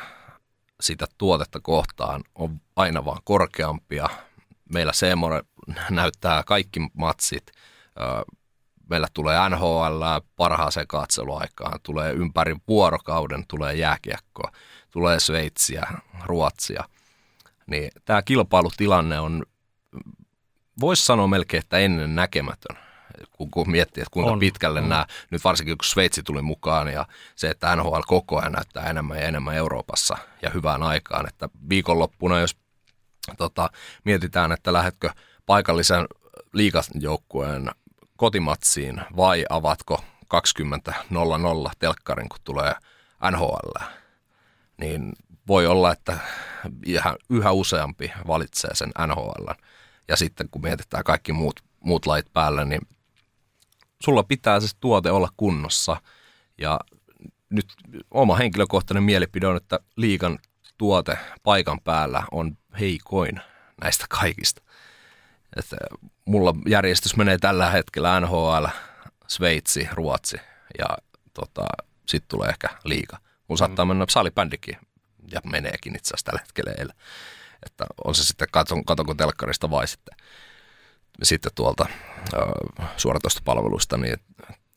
sitä 0.80 1.06
tuotetta 1.18 1.60
kohtaan 1.60 2.24
on 2.34 2.60
aina 2.76 3.04
vaan 3.04 3.20
korkeampia. 3.24 4.08
Meillä 4.72 4.92
Seemore 4.92 5.42
näyttää 5.90 6.42
kaikki 6.42 6.80
matsit. 6.94 7.52
Meillä 8.90 9.06
tulee 9.14 9.48
NHL 9.48 10.02
parhaaseen 10.36 10.86
katseluaikaan, 10.86 11.80
tulee 11.82 12.12
ympäri 12.12 12.56
vuorokauden, 12.68 13.44
tulee 13.48 13.74
jääkiekkoa, 13.74 14.52
tulee 14.90 15.20
Sveitsiä, 15.20 15.86
Ruotsia. 16.24 16.84
Niin 17.66 17.90
tämä 18.04 18.22
kilpailutilanne 18.22 19.20
on, 19.20 19.42
voisi 20.80 21.04
sanoa 21.04 21.26
melkein, 21.26 21.62
että 21.62 21.78
ennen 21.78 22.14
näkemätön 22.14 22.81
kun, 23.30 23.50
kun 23.50 23.70
miettii, 23.70 24.02
että 24.02 24.12
kuinka 24.12 24.32
on, 24.32 24.38
pitkälle 24.38 24.80
on. 24.80 24.88
nämä, 24.88 25.06
nyt 25.30 25.44
varsinkin 25.44 25.78
kun 25.78 25.84
Sveitsi 25.84 26.22
tuli 26.22 26.42
mukaan 26.42 26.88
ja 26.88 27.06
se, 27.36 27.50
että 27.50 27.76
NHL 27.76 28.00
koko 28.06 28.40
ajan 28.40 28.52
näyttää 28.52 28.90
enemmän 28.90 29.18
ja 29.18 29.28
enemmän 29.28 29.54
Euroopassa 29.54 30.16
ja 30.42 30.50
hyvään 30.50 30.82
aikaan, 30.82 31.28
että 31.28 31.48
viikonloppuna, 31.68 32.40
jos 32.40 32.56
tota, 33.38 33.70
mietitään, 34.04 34.52
että 34.52 34.72
lähdetkö 34.72 35.10
paikallisen 35.46 36.06
liikajoukkueen 36.52 37.70
kotimatsiin 38.16 39.00
vai 39.16 39.44
avatko 39.50 40.04
20.00 40.34 41.70
telkkarin, 41.78 42.28
kun 42.28 42.38
tulee 42.44 42.74
NHL, 43.30 43.84
niin 44.76 45.12
voi 45.48 45.66
olla, 45.66 45.92
että 45.92 46.18
yhä 47.30 47.50
useampi 47.50 48.12
valitsee 48.26 48.74
sen 48.74 48.92
NHL. 49.06 49.48
Ja 50.08 50.16
sitten 50.16 50.48
kun 50.48 50.62
mietitään 50.62 51.04
kaikki 51.04 51.32
muut, 51.32 51.60
muut 51.80 52.06
lait 52.06 52.32
päälle, 52.32 52.64
niin 52.64 52.80
sulla 54.04 54.22
pitää 54.22 54.60
se 54.60 54.68
tuote 54.80 55.10
olla 55.10 55.28
kunnossa. 55.36 55.96
Ja 56.58 56.80
nyt 57.50 57.66
oma 58.10 58.36
henkilökohtainen 58.36 59.02
mielipide 59.02 59.46
on, 59.46 59.56
että 59.56 59.78
liikan 59.96 60.38
tuote 60.78 61.18
paikan 61.42 61.80
päällä 61.80 62.22
on 62.30 62.56
heikoin 62.80 63.40
näistä 63.82 64.06
kaikista. 64.08 64.62
Että 65.56 65.76
mulla 66.24 66.54
järjestys 66.68 67.16
menee 67.16 67.38
tällä 67.38 67.70
hetkellä 67.70 68.20
NHL, 68.20 68.66
Sveitsi, 69.28 69.88
Ruotsi 69.92 70.36
ja 70.78 70.86
tota, 71.34 71.66
sitten 72.06 72.28
tulee 72.28 72.48
ehkä 72.48 72.68
liiga. 72.84 73.18
Mulla 73.48 73.56
mm. 73.56 73.58
saattaa 73.58 73.84
mennä 73.84 74.04
salibändikin 74.08 74.76
ja 75.32 75.40
meneekin 75.44 75.96
itse 75.96 76.08
asiassa 76.08 76.24
tällä 76.24 76.40
hetkellä 76.40 76.94
Että 77.66 77.84
on 78.04 78.14
se 78.14 78.24
sitten 78.24 78.48
katon, 78.52 78.84
katonko 78.84 79.14
telkkarista 79.14 79.70
vai 79.70 79.88
sitten 79.88 80.16
sitten 81.22 81.52
tuolta 81.54 81.86
suoratoistopalveluista, 82.96 83.96
niin 83.96 84.16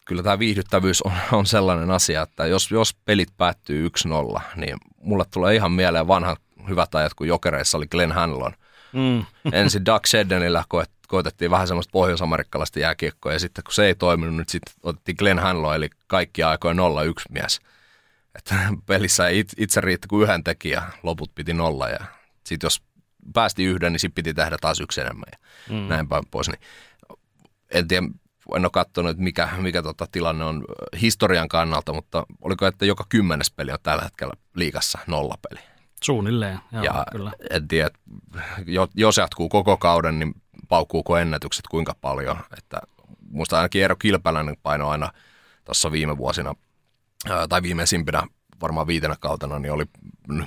kyllä 0.06 0.24
tämä 0.24 0.40
viihdyttävyys 0.40 1.02
on, 1.02 1.12
on 1.40 1.46
sellainen 1.46 1.92
asia, 1.92 2.22
että 2.22 2.46
jos, 2.46 2.72
jos 2.72 2.94
pelit 3.06 3.30
päättyy 3.38 3.90
1-0, 4.38 4.42
niin 4.56 4.78
mulle 4.98 5.26
tulee 5.34 5.56
ihan 5.56 5.72
mieleen 5.72 6.08
vanha 6.08 6.36
hyvät 6.70 6.96
ajat, 6.96 7.14
kun 7.14 7.28
jokereissa 7.28 7.78
oli 7.78 7.88
Glenn 7.88 8.12
Hanlon. 8.12 8.54
Mm. 8.94 9.26
Ensin 9.60 9.86
Doug 9.86 10.06
Sheddenillä 10.06 10.64
koet, 10.68 10.92
koetettiin 11.08 11.52
vähän 11.52 11.68
semmoista 11.68 11.92
pohjois-amerikkalaista 11.92 12.80
jääkiekkoa, 12.80 13.34
ja 13.34 13.40
sitten 13.40 13.64
kun 13.64 13.74
se 13.74 13.86
ei 13.86 13.96
toiminut, 13.96 14.36
niin 14.36 14.46
sitten 14.48 14.74
otettiin 14.84 15.16
Glenn 15.20 15.40
Hanlon, 15.40 15.76
eli 15.76 15.90
kaikki 16.08 16.44
aikoin 16.44 16.78
0-1 16.78 16.82
mies. 17.30 17.60
Että 18.36 18.56
pelissä 18.86 19.28
ei 19.28 19.44
itse 19.58 19.82
riitti 19.82 20.08
kuin 20.08 20.24
yhden 20.24 20.44
tekijä, 20.44 20.84
loput 21.04 21.36
piti 21.36 21.54
nolla, 21.54 21.90
ja 21.90 22.00
sitten 22.46 22.66
jos 22.66 22.82
päästi 23.34 23.64
yhden, 23.64 23.92
niin 23.92 24.00
sitten 24.00 24.16
piti 24.16 24.34
tehdä 24.34 24.58
taas 24.62 24.80
yksi 24.80 25.02
enemmän 25.02 25.26
ja 25.32 25.38
mm. 25.70 25.88
näin 25.88 26.08
päin 26.08 26.24
pois. 26.32 26.48
Niin 26.50 26.60
en 27.72 27.88
tiedä, 27.88 28.08
en 28.56 28.66
ole 28.66 28.70
katsonut, 28.74 29.18
mikä, 29.18 29.50
mikä 29.58 29.82
tota 29.82 30.06
tilanne 30.12 30.46
on 30.46 30.66
historian 31.02 31.48
kannalta, 31.48 31.94
mutta 31.94 32.26
oliko, 32.42 32.68
että 32.68 32.86
joka 32.86 33.06
kymmenes 33.10 33.52
peli 33.52 33.72
on 33.72 33.78
tällä 33.84 34.04
hetkellä 34.04 34.34
liikassa 34.56 35.00
nollapeli. 35.08 35.60
Suunnilleen, 36.04 36.60
joo, 36.72 36.84
ja 36.84 37.06
kyllä. 37.12 37.32
en 37.50 37.68
tiedä, 37.68 37.90
jos 38.96 39.18
jatkuu 39.18 39.50
koko 39.50 39.78
kauden, 39.78 40.20
niin 40.20 40.34
paukkuuko 40.68 41.18
ennätykset 41.18 41.68
kuinka 41.68 41.96
paljon. 42.02 42.38
Että 42.58 42.82
muista 43.30 43.58
ainakin 43.58 43.82
Eero 43.82 43.96
Kilpäläinen 43.96 44.56
paino 44.64 44.90
aina 44.90 45.12
tuossa 45.66 45.92
viime 45.92 46.18
vuosina 46.18 46.56
tai 47.50 47.62
viimeisimpinä 47.62 48.28
varmaan 48.62 48.88
viitenä 48.88 49.16
kautena, 49.20 49.60
niin 49.60 49.72
oli 49.72 49.86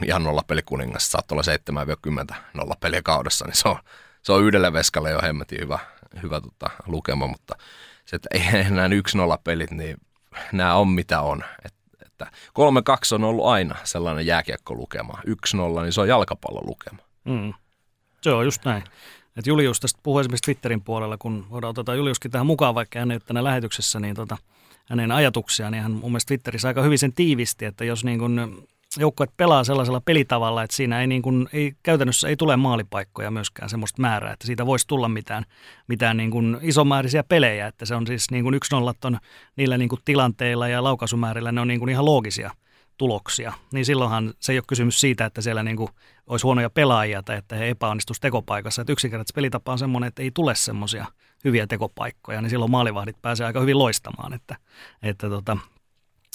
ihan 0.07 0.25
nolla 0.25 0.43
pelikuningas, 0.47 1.12
saattoi 1.12 1.37
olla 1.37 2.33
7-10 2.33 2.35
nolla 2.55 2.75
peliä 2.81 3.03
kaudessa, 3.03 3.45
niin 3.45 3.57
se 3.57 3.69
on, 3.69 3.77
se 4.23 4.33
on 4.33 4.45
yhdelle 4.45 4.73
veskalle 4.73 5.11
jo 5.11 5.21
hemmetin 5.23 5.61
hyvä, 5.61 5.79
hyvä 6.23 6.41
tota, 6.41 6.71
lukema, 6.87 7.27
mutta 7.27 7.57
se, 8.05 8.17
että 8.17 8.29
ei 8.33 8.71
nämä 8.71 8.87
yksi 8.87 9.17
nolla 9.17 9.38
pelit, 9.45 9.71
niin 9.71 9.97
nämä 10.53 10.75
on 10.75 10.88
mitä 10.88 11.21
on. 11.21 11.45
Et, 11.64 11.75
että 12.07 12.27
3-2 12.49 13.14
on 13.14 13.25
ollut 13.25 13.47
aina 13.47 13.77
sellainen 13.85 14.27
jääkiekko-lukema. 14.27 15.19
1-0, 15.79 15.83
niin 15.83 15.93
se 15.93 16.01
on 16.01 16.09
jalkapallolukema. 16.09 16.99
Mm. 17.25 17.55
Se 18.23 18.31
on 18.31 18.45
just 18.45 18.64
näin. 18.64 18.85
Et 19.37 19.47
Julius 19.47 19.81
tästä 19.81 20.01
puhui 20.03 20.21
esimerkiksi 20.21 20.45
Twitterin 20.45 20.83
puolella, 20.83 21.17
kun 21.19 21.47
voidaan 21.51 21.75
ottaa 21.79 21.95
Juliuskin 21.95 22.31
tähän 22.31 22.47
mukaan, 22.47 22.75
vaikka 22.75 22.99
hän 22.99 23.11
ei 23.11 23.14
ole 23.14 23.23
tänne 23.27 23.45
lähetyksessä, 23.45 24.01
niin 24.01 24.14
tota, 24.14 24.37
hänen 24.88 25.12
ajatuksia, 25.12 25.71
niin 25.71 25.83
hän 25.83 25.93
mun 25.93 26.11
mielestä 26.11 26.29
Twitterissä 26.29 26.69
aika 26.69 26.83
hyvin 26.83 26.99
sen 26.99 27.12
tiivisti, 27.12 27.64
että 27.64 27.85
jos 27.85 28.05
niin 28.05 28.19
kun 28.19 28.69
joukkueet 28.98 29.37
pelaa 29.37 29.64
sellaisella 29.64 30.00
pelitavalla, 30.00 30.62
että 30.62 30.76
siinä 30.76 31.00
ei, 31.00 31.06
niin 31.06 31.22
kun, 31.22 31.48
ei 31.52 31.72
käytännössä 31.82 32.28
ei 32.28 32.37
tule 32.37 32.56
maalipaikkoja 32.56 33.30
myöskään 33.30 33.70
semmoista 33.70 34.02
määrää, 34.02 34.32
että 34.32 34.46
siitä 34.46 34.66
voisi 34.66 34.87
tulla 34.87 35.08
mitään, 35.08 35.44
mitään 35.88 36.16
niin 36.16 36.30
kun 36.30 36.58
isomäärisiä 36.62 37.24
pelejä, 37.24 37.66
että 37.66 37.87
se 37.87 37.94
on 37.94 38.06
siis 38.06 38.30
niin 38.30 38.44
kun 38.44 38.54
yksi 38.54 38.74
nollat 38.74 39.04
on 39.04 39.18
niillä 39.56 39.78
niin 39.78 39.88
kun 39.88 39.98
tilanteilla 40.04 40.68
ja 40.68 40.84
laukaisumäärillä, 40.84 41.52
ne 41.52 41.61
on 41.61 41.68
niin 41.68 41.80
kun 41.80 41.88
ihan 41.88 42.04
loogisia 42.04 42.50
tuloksia, 42.96 43.52
niin 43.72 43.84
silloinhan 43.84 44.34
se 44.40 44.52
ei 44.52 44.58
ole 44.58 44.64
kysymys 44.68 45.00
siitä, 45.00 45.24
että 45.24 45.40
siellä 45.40 45.62
niin 45.62 45.76
kuin 45.76 45.88
olisi 46.26 46.42
huonoja 46.42 46.70
pelaajia 46.70 47.22
tai 47.22 47.37
että 47.37 47.56
he 47.56 47.68
epäonnistuisivat 47.68 48.22
tekopaikassa. 48.22 48.82
Että 48.82 48.92
yksinkertaisesti 48.92 49.34
pelitapa 49.34 49.72
on 49.72 49.78
semmoinen, 49.78 50.08
että 50.08 50.22
ei 50.22 50.30
tule 50.30 50.54
semmoisia 50.54 51.06
hyviä 51.44 51.66
tekopaikkoja, 51.66 52.42
niin 52.42 52.50
silloin 52.50 52.70
maalivahdit 52.70 53.22
pääsee 53.22 53.46
aika 53.46 53.61
hyvin 53.61 53.78
loistamaan. 53.78 54.32
Että, 54.32 54.56
että 55.02 55.28
tota, 55.28 55.56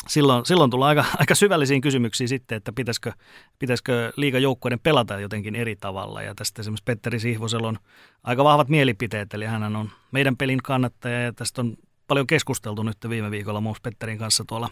silloin, 0.08 0.46
silloin 0.46 0.72
tullaan 0.72 0.90
aika, 0.90 1.06
aika 1.20 1.36
syvällisiin 1.36 1.82
kysymyksiin 1.82 2.28
sitten, 2.28 2.56
että 2.56 2.74
pitäisikö, 2.74 3.12
pitäisikö 3.60 4.14
liigajoukkueiden 4.16 4.80
pelata 4.80 5.20
jotenkin 5.20 5.56
eri 5.56 5.76
tavalla. 5.76 6.22
Ja 6.22 6.36
tästä 6.36 6.62
esimerkiksi 6.62 6.84
Petteri 6.84 7.20
Sihvosella 7.20 7.68
on 7.68 7.78
aika 8.24 8.44
vahvat 8.44 8.70
mielipiteet, 8.70 9.34
eli 9.34 9.46
hän 9.46 9.76
on 9.76 9.90
meidän 10.12 10.38
pelin 10.38 10.64
kannattaja 10.64 11.22
ja 11.22 11.34
tästä 11.34 11.62
on 11.62 11.78
paljon 12.08 12.28
keskusteltu 12.28 12.84
nyt 12.84 12.98
viime 13.10 13.32
viikolla 13.32 13.62
muun 13.62 13.76
Petterin 13.84 14.18
kanssa 14.18 14.44
tuolla 14.48 14.70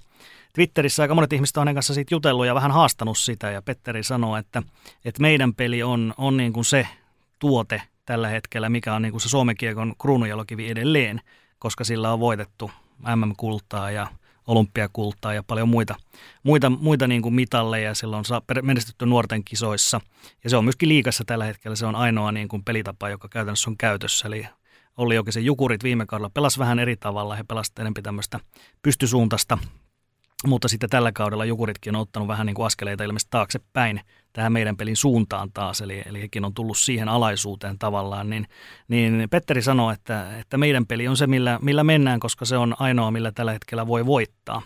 Twitterissä. 0.54 1.04
Aika 1.04 1.15
monet 1.15 1.34
ihmiset 1.34 1.58
on 1.58 1.62
hänen 1.62 1.76
kanssa 1.76 1.94
siitä 1.94 2.15
jutellut 2.15 2.46
ja 2.46 2.56
vähän 2.56 2.72
haastanut 2.72 3.17
sitä 3.17 3.52
ja 3.52 3.62
Petteri 3.62 4.04
sanoo, 4.04 4.38
että, 4.38 4.63
että 5.06 5.22
meidän 5.22 5.54
peli 5.54 5.84
on, 5.84 6.13
on 6.17 6.38
niin 6.38 6.54
kuin 6.54 6.65
se 6.65 6.88
tuote 7.39 7.82
tällä 8.06 8.28
hetkellä, 8.28 8.70
mikä 8.70 8.94
on 8.94 9.02
niin 9.02 9.12
kuin 9.12 9.22
se 9.22 9.30
Suomen 9.30 9.58
kiekon 9.58 9.96
kruununjalokivi 10.02 10.70
edelleen, 10.70 11.22
koska 11.60 11.84
sillä 11.84 12.13
on 12.13 12.20
voitettu 12.20 12.72
MM-kultaa 13.15 13.91
ja 13.91 14.08
olympiakultaa 14.47 15.34
ja 15.34 15.43
paljon 15.43 15.69
muita, 15.69 15.95
muita, 16.43 16.69
muita 16.69 17.08
niin 17.08 17.21
kuin 17.21 17.34
mitalleja. 17.34 17.95
Sillä 17.95 18.17
on 18.17 18.23
menestytty 18.62 19.06
nuorten 19.06 19.43
kisoissa 19.43 20.01
ja 20.43 20.49
se 20.49 20.58
on 20.58 20.63
myöskin 20.63 20.89
liikassa 20.89 21.23
tällä 21.25 21.45
hetkellä. 21.45 21.75
Se 21.75 21.86
on 21.86 21.95
ainoa 21.95 22.32
niin 22.32 22.47
kuin 22.47 22.63
pelitapa, 22.63 23.10
joka 23.10 23.30
käytännössä 23.30 23.69
on 23.69 23.77
käytössä. 23.77 24.27
Eli 24.27 24.47
Olli 24.97 25.15
Jokisen 25.15 25.45
Jukurit 25.45 25.84
viime 25.84 26.06
kaudella 26.06 26.30
pelasi 26.34 26.60
vähän 26.60 26.80
eri 26.80 26.97
tavalla. 26.97 27.36
He 27.36 27.43
pelasivat 27.43 27.80
enemmän 27.80 28.04
tämmöistä 28.04 28.39
pystysuuntaista 28.82 29.58
mutta 30.47 30.67
sitten 30.67 30.89
tällä 30.89 31.12
kaudella 31.12 31.45
Jukuritkin 31.45 31.95
on 31.95 32.01
ottanut 32.01 32.27
vähän 32.27 32.45
niin 32.45 32.54
kuin 32.54 32.65
askeleita 32.65 33.04
ilmeisesti 33.04 33.32
taaksepäin 33.32 34.01
tähän 34.34 34.51
meidän 34.51 34.77
pelin 34.77 34.97
suuntaan 34.97 35.51
taas, 35.54 35.82
eli, 35.82 36.01
eli 36.06 36.21
hekin 36.21 36.45
on 36.45 36.54
tullut 36.54 36.77
siihen 36.77 37.10
alaisuuteen 37.10 37.80
tavallaan, 37.80 38.30
niin, 38.30 38.47
niin 38.88 39.27
Petteri 39.32 39.62
sanoi, 39.62 39.93
että, 39.93 40.38
että 40.39 40.58
meidän 40.58 40.86
peli 40.86 41.08
on 41.08 41.17
se, 41.17 41.27
millä, 41.27 41.60
millä 41.62 41.84
mennään, 41.84 42.19
koska 42.19 42.45
se 42.45 42.58
on 42.58 42.75
ainoa, 42.80 43.12
millä 43.12 43.32
tällä 43.32 43.51
hetkellä 43.51 43.88
voi 43.88 44.06
voittaa. 44.06 44.62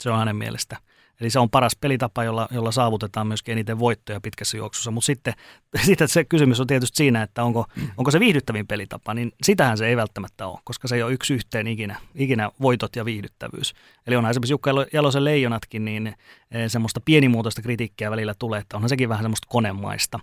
Se 0.00 0.10
on 0.10 0.18
hänen 0.18 0.36
mielestä 0.36 0.76
Eli 1.20 1.30
se 1.30 1.38
on 1.38 1.50
paras 1.50 1.76
pelitapa, 1.80 2.24
jolla, 2.24 2.48
jolla 2.50 2.72
saavutetaan 2.72 3.26
myöskin 3.26 3.52
eniten 3.52 3.78
voittoja 3.78 4.20
pitkässä 4.20 4.56
juoksussa. 4.56 4.90
Mutta 4.90 5.06
sitten, 5.06 5.34
sitten 5.86 6.08
se 6.08 6.24
kysymys 6.24 6.60
on 6.60 6.66
tietysti 6.66 6.96
siinä, 6.96 7.22
että 7.22 7.44
onko, 7.44 7.66
onko 7.96 8.10
se 8.10 8.20
viihdyttävin 8.20 8.66
pelitapa, 8.66 9.14
niin 9.14 9.32
sitähän 9.42 9.78
se 9.78 9.86
ei 9.86 9.96
välttämättä 9.96 10.46
ole, 10.46 10.58
koska 10.64 10.88
se 10.88 10.96
ei 10.96 11.02
ole 11.02 11.12
yksi 11.12 11.34
yhteen 11.34 11.66
ikinä, 11.66 11.96
ikinä 12.14 12.50
voitot 12.60 12.96
ja 12.96 13.04
viihdyttävyys. 13.04 13.74
Eli 14.06 14.16
on 14.16 14.30
esimerkiksi 14.30 14.52
Jukka 14.52 14.70
Jalosen 14.92 15.24
leijonatkin, 15.24 15.84
niin 15.84 16.06
eh, 16.06 16.70
semmoista 16.70 17.00
pienimuotoista 17.04 17.62
kritiikkiä 17.62 18.10
välillä 18.10 18.34
tulee, 18.38 18.60
että 18.60 18.76
onhan 18.76 18.88
sekin 18.88 19.08
vähän 19.08 19.24
semmoista 19.24 19.48
konemaista. 19.50 20.18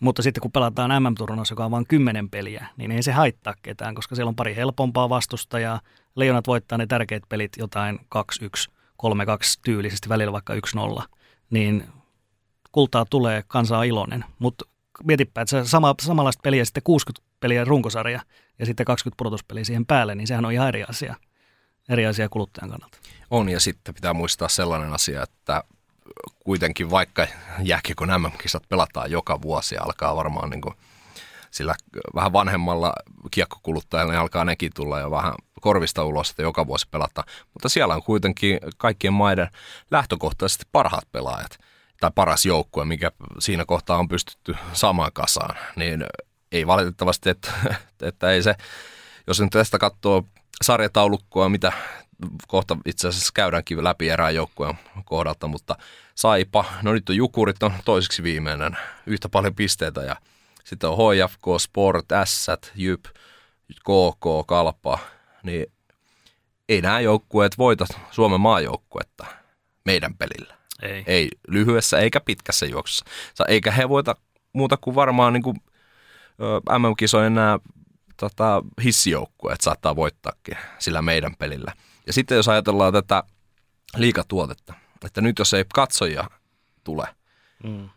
Mutta 0.00 0.22
sitten 0.22 0.40
kun 0.40 0.52
pelataan 0.52 1.02
MM-turnaussa, 1.02 1.52
joka 1.52 1.64
on 1.64 1.70
vain 1.70 1.86
kymmenen 1.86 2.30
peliä, 2.30 2.66
niin 2.76 2.90
ei 2.90 3.02
se 3.02 3.12
haittaa 3.12 3.54
ketään, 3.62 3.94
koska 3.94 4.14
siellä 4.14 4.28
on 4.28 4.36
pari 4.36 4.56
helpompaa 4.56 5.08
vastustajaa. 5.08 5.80
Leijonat 6.16 6.46
voittaa 6.46 6.78
ne 6.78 6.86
tärkeät 6.86 7.22
pelit 7.28 7.52
jotain 7.58 7.98
2-1 7.98 8.77
3-2 9.02 9.08
tyylisesti, 9.64 10.08
välillä 10.08 10.32
vaikka 10.32 10.54
1-0, 10.54 11.02
niin 11.50 11.84
kultaa 12.72 13.04
tulee, 13.10 13.44
kansa 13.48 13.78
on 13.78 13.84
iloinen. 13.84 14.24
Mutta 14.38 14.64
mietipä, 15.04 15.40
että 15.40 15.62
se 15.62 15.68
sama, 15.68 15.94
samanlaista 16.00 16.40
peliä 16.42 16.64
sitten 16.64 16.82
60 16.82 17.28
peliä 17.40 17.64
runkosarja 17.64 18.20
ja 18.58 18.66
sitten 18.66 18.86
20 18.86 19.18
pudotuspeliä 19.18 19.64
siihen 19.64 19.86
päälle, 19.86 20.14
niin 20.14 20.26
sehän 20.26 20.44
on 20.44 20.52
ihan 20.52 20.68
eri 20.68 20.84
asia. 20.84 21.14
Eri 21.88 22.06
asia 22.06 22.28
kuluttajan 22.28 22.70
kannalta. 22.70 22.98
On 23.30 23.48
ja 23.48 23.60
sitten 23.60 23.94
pitää 23.94 24.12
muistaa 24.12 24.48
sellainen 24.48 24.92
asia, 24.92 25.22
että 25.22 25.64
kuitenkin 26.44 26.90
vaikka 26.90 27.26
jääkiekon 27.62 28.08
MM-kisat 28.08 28.62
pelataan 28.68 29.10
joka 29.10 29.42
vuosi 29.42 29.74
ja 29.74 29.82
alkaa 29.82 30.16
varmaan 30.16 30.50
niin 30.50 30.60
kuin 30.60 30.74
sillä 31.50 31.74
vähän 32.14 32.32
vanhemmalla 32.32 32.92
kiekkokuluttajalla 33.30 34.12
niin 34.12 34.20
alkaa 34.20 34.44
nekin 34.44 34.70
tulla 34.74 35.00
jo 35.00 35.10
vähän 35.10 35.34
korvista 35.60 36.04
ulos, 36.04 36.30
että 36.30 36.42
joka 36.42 36.66
vuosi 36.66 36.88
pelata. 36.90 37.24
Mutta 37.54 37.68
siellä 37.68 37.94
on 37.94 38.02
kuitenkin 38.02 38.58
kaikkien 38.76 39.12
maiden 39.12 39.48
lähtökohtaisesti 39.90 40.64
parhaat 40.72 41.12
pelaajat 41.12 41.58
tai 42.00 42.10
paras 42.14 42.46
joukkue, 42.46 42.84
mikä 42.84 43.12
siinä 43.38 43.64
kohtaa 43.64 43.98
on 43.98 44.08
pystytty 44.08 44.56
samaan 44.72 45.12
kasaan. 45.12 45.56
Niin 45.76 46.06
ei 46.52 46.66
valitettavasti, 46.66 47.30
että, 47.30 47.52
että 48.02 48.30
ei 48.30 48.42
se, 48.42 48.54
jos 49.26 49.40
nyt 49.40 49.50
tästä 49.50 49.78
katsoo 49.78 50.24
sarjataulukkoa, 50.64 51.48
mitä 51.48 51.72
kohta 52.48 52.76
itse 52.86 53.08
asiassa 53.08 53.30
käydäänkin 53.34 53.84
läpi 53.84 54.08
erään 54.08 54.34
joukkueen 54.34 54.78
kohdalta, 55.04 55.46
mutta 55.46 55.76
Saipa, 56.14 56.64
no 56.82 56.92
nyt 56.92 57.08
on 57.08 57.16
Jukurit 57.16 57.62
on 57.62 57.72
toiseksi 57.84 58.22
viimeinen, 58.22 58.76
yhtä 59.06 59.28
paljon 59.28 59.54
pisteitä 59.54 60.00
ja 60.00 60.16
sitten 60.68 60.90
on 60.90 60.96
HFK, 60.96 61.44
Sport, 61.58 62.06
S, 62.24 62.46
Jyp, 62.74 63.04
KK, 63.72 64.46
Kalpa, 64.46 64.98
niin 65.42 65.66
ei 66.68 66.80
nämä 66.80 67.00
joukkueet 67.00 67.58
voita 67.58 67.86
Suomen 68.10 68.40
maajoukkuetta 68.40 69.26
meidän 69.84 70.14
pelillä. 70.14 70.58
Ei. 70.82 71.04
ei 71.06 71.28
lyhyessä 71.48 71.98
eikä 71.98 72.20
pitkässä 72.20 72.66
juoksussa. 72.66 73.04
Eikä 73.48 73.70
he 73.70 73.88
voita 73.88 74.16
muuta 74.52 74.76
kuin 74.76 74.94
varmaan 74.94 75.32
niin 75.32 75.42
kuin, 75.42 75.56
MM-kisojen 76.78 77.34
nämä 77.34 77.58
tota, 78.16 78.62
hissijoukkueet 78.84 79.60
saattaa 79.60 79.96
voittaakin 79.96 80.56
sillä 80.78 81.02
meidän 81.02 81.36
pelillä. 81.38 81.72
Ja 82.06 82.12
sitten 82.12 82.36
jos 82.36 82.48
ajatellaan 82.48 82.92
tätä 82.92 83.22
liikatuotetta, 83.96 84.74
että 85.04 85.20
nyt 85.20 85.38
jos 85.38 85.54
ei 85.54 85.64
katsojia 85.74 86.30
tule, 86.84 87.06
mm 87.64 87.88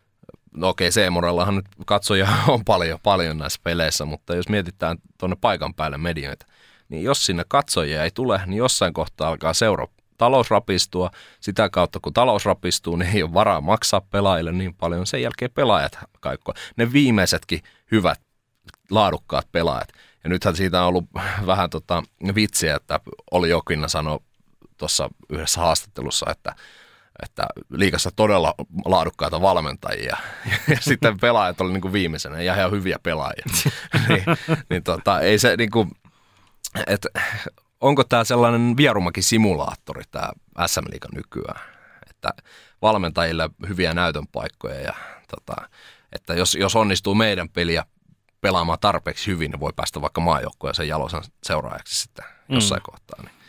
no 0.57 0.69
okei, 0.69 0.91
Seemorellahan 0.91 1.55
nyt 1.55 1.65
katsoja 1.85 2.27
on 2.47 2.65
paljon, 2.65 2.99
paljon 3.03 3.37
näissä 3.37 3.59
peleissä, 3.63 4.05
mutta 4.05 4.35
jos 4.35 4.49
mietitään 4.49 4.97
tuonne 5.17 5.37
paikan 5.41 5.73
päälle 5.73 5.97
medioita, 5.97 6.45
niin 6.89 7.03
jos 7.03 7.25
sinne 7.25 7.43
katsojia 7.47 8.03
ei 8.03 8.11
tule, 8.11 8.41
niin 8.45 8.57
jossain 8.57 8.93
kohtaa 8.93 9.29
alkaa 9.29 9.53
seura 9.53 9.87
talous 10.21 10.49
rapistua. 10.49 11.11
Sitä 11.39 11.69
kautta, 11.69 11.99
kun 12.01 12.13
talous 12.13 12.45
rapistuu, 12.45 12.95
niin 12.95 13.15
ei 13.15 13.23
ole 13.23 13.33
varaa 13.33 13.61
maksaa 13.61 14.01
pelaajille 14.01 14.51
niin 14.51 14.75
paljon. 14.75 15.07
Sen 15.07 15.21
jälkeen 15.21 15.51
pelaajat 15.51 15.99
kaikkoa. 16.19 16.53
Ne 16.75 16.93
viimeisetkin 16.93 17.63
hyvät, 17.91 18.21
laadukkaat 18.89 19.51
pelaajat. 19.51 19.89
Ja 20.23 20.29
nythän 20.29 20.55
siitä 20.55 20.81
on 20.81 20.87
ollut 20.87 21.05
vähän 21.45 21.69
tota, 21.69 22.03
vitsiä, 22.35 22.75
että 22.75 22.99
oli 23.31 23.49
jokin 23.49 23.89
sanoi 23.89 24.19
tuossa 24.77 25.09
yhdessä 25.29 25.61
haastattelussa, 25.61 26.25
että 26.31 26.55
että 27.21 27.45
liikassa 27.69 28.09
todella 28.15 28.53
laadukkaita 28.85 29.41
valmentajia 29.41 30.17
ja 30.67 30.77
sitten 30.79 31.19
pelaajat 31.19 31.61
oli 31.61 31.73
niin 31.73 31.81
kuin 31.81 31.93
viimeisenä 31.93 32.41
ja 32.41 32.55
ihan 32.55 32.71
hyviä 32.71 32.99
pelaajia. 33.03 33.45
niin, 34.09 34.23
niin 34.69 34.83
tota, 34.83 35.19
ei 35.19 35.39
se 35.39 35.57
niin 35.57 35.71
kuin, 35.71 35.91
että 36.87 37.09
onko 37.81 38.03
tämä 38.03 38.23
sellainen 38.23 38.77
vierumakin 38.77 39.23
simulaattori 39.23 40.03
tämä 40.11 40.29
SM 40.67 40.85
Liiga 40.89 41.07
nykyään, 41.13 41.61
että 42.09 42.29
valmentajille 42.81 43.49
hyviä 43.67 43.93
näytön 43.93 44.27
paikkoja 44.27 44.79
ja 44.79 44.93
tota, 45.27 45.69
että 46.11 46.33
jos, 46.33 46.55
jos 46.55 46.75
onnistuu 46.75 47.15
meidän 47.15 47.49
peliä 47.49 47.85
pelaamaan 48.41 48.79
tarpeeksi 48.81 49.31
hyvin, 49.31 49.51
niin 49.51 49.59
voi 49.59 49.73
päästä 49.75 50.01
vaikka 50.01 50.21
maajoukkojen 50.21 50.87
jalosan 50.87 51.23
seuraajaksi 51.43 52.01
sitten 52.01 52.25
jossain 52.49 52.81
mm. 52.81 52.91
kohtaa. 52.91 53.21
Niin 53.21 53.40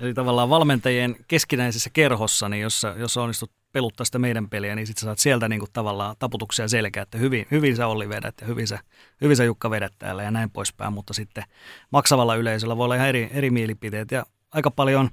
Eli 0.00 0.14
tavallaan 0.14 0.50
valmentajien 0.50 1.16
keskinäisessä 1.28 1.90
kerhossa, 1.92 2.48
niin 2.48 2.62
jos, 2.62 2.82
jos 2.96 3.16
onnistut 3.16 3.50
peluttaa 3.72 4.04
sitä 4.04 4.18
meidän 4.18 4.48
peliä, 4.48 4.74
niin 4.74 4.86
sitten 4.86 5.04
saat 5.04 5.18
sieltä 5.18 5.48
niin 5.48 5.60
kuin 5.60 5.70
tavallaan 5.72 6.16
taputuksia 6.18 6.68
selkeä, 6.68 7.02
että 7.02 7.18
hyvin, 7.18 7.46
hyvin 7.50 7.76
sä 7.76 7.86
Olli 7.86 8.08
vedät 8.08 8.34
ja 8.40 8.46
hyvin 8.46 8.66
sä, 8.66 8.78
hyvin 9.20 9.36
sä 9.36 9.44
Jukka 9.44 9.70
vedät 9.70 9.92
täällä 9.98 10.22
ja 10.22 10.30
näin 10.30 10.50
poispäin, 10.50 10.92
mutta 10.92 11.14
sitten 11.14 11.44
maksavalla 11.90 12.34
yleisöllä 12.34 12.76
voi 12.76 12.84
olla 12.84 12.94
ihan 12.94 13.08
eri, 13.08 13.30
eri 13.32 13.50
mielipiteet 13.50 14.10
ja 14.10 14.26
aika 14.52 14.70
paljon 14.70 15.10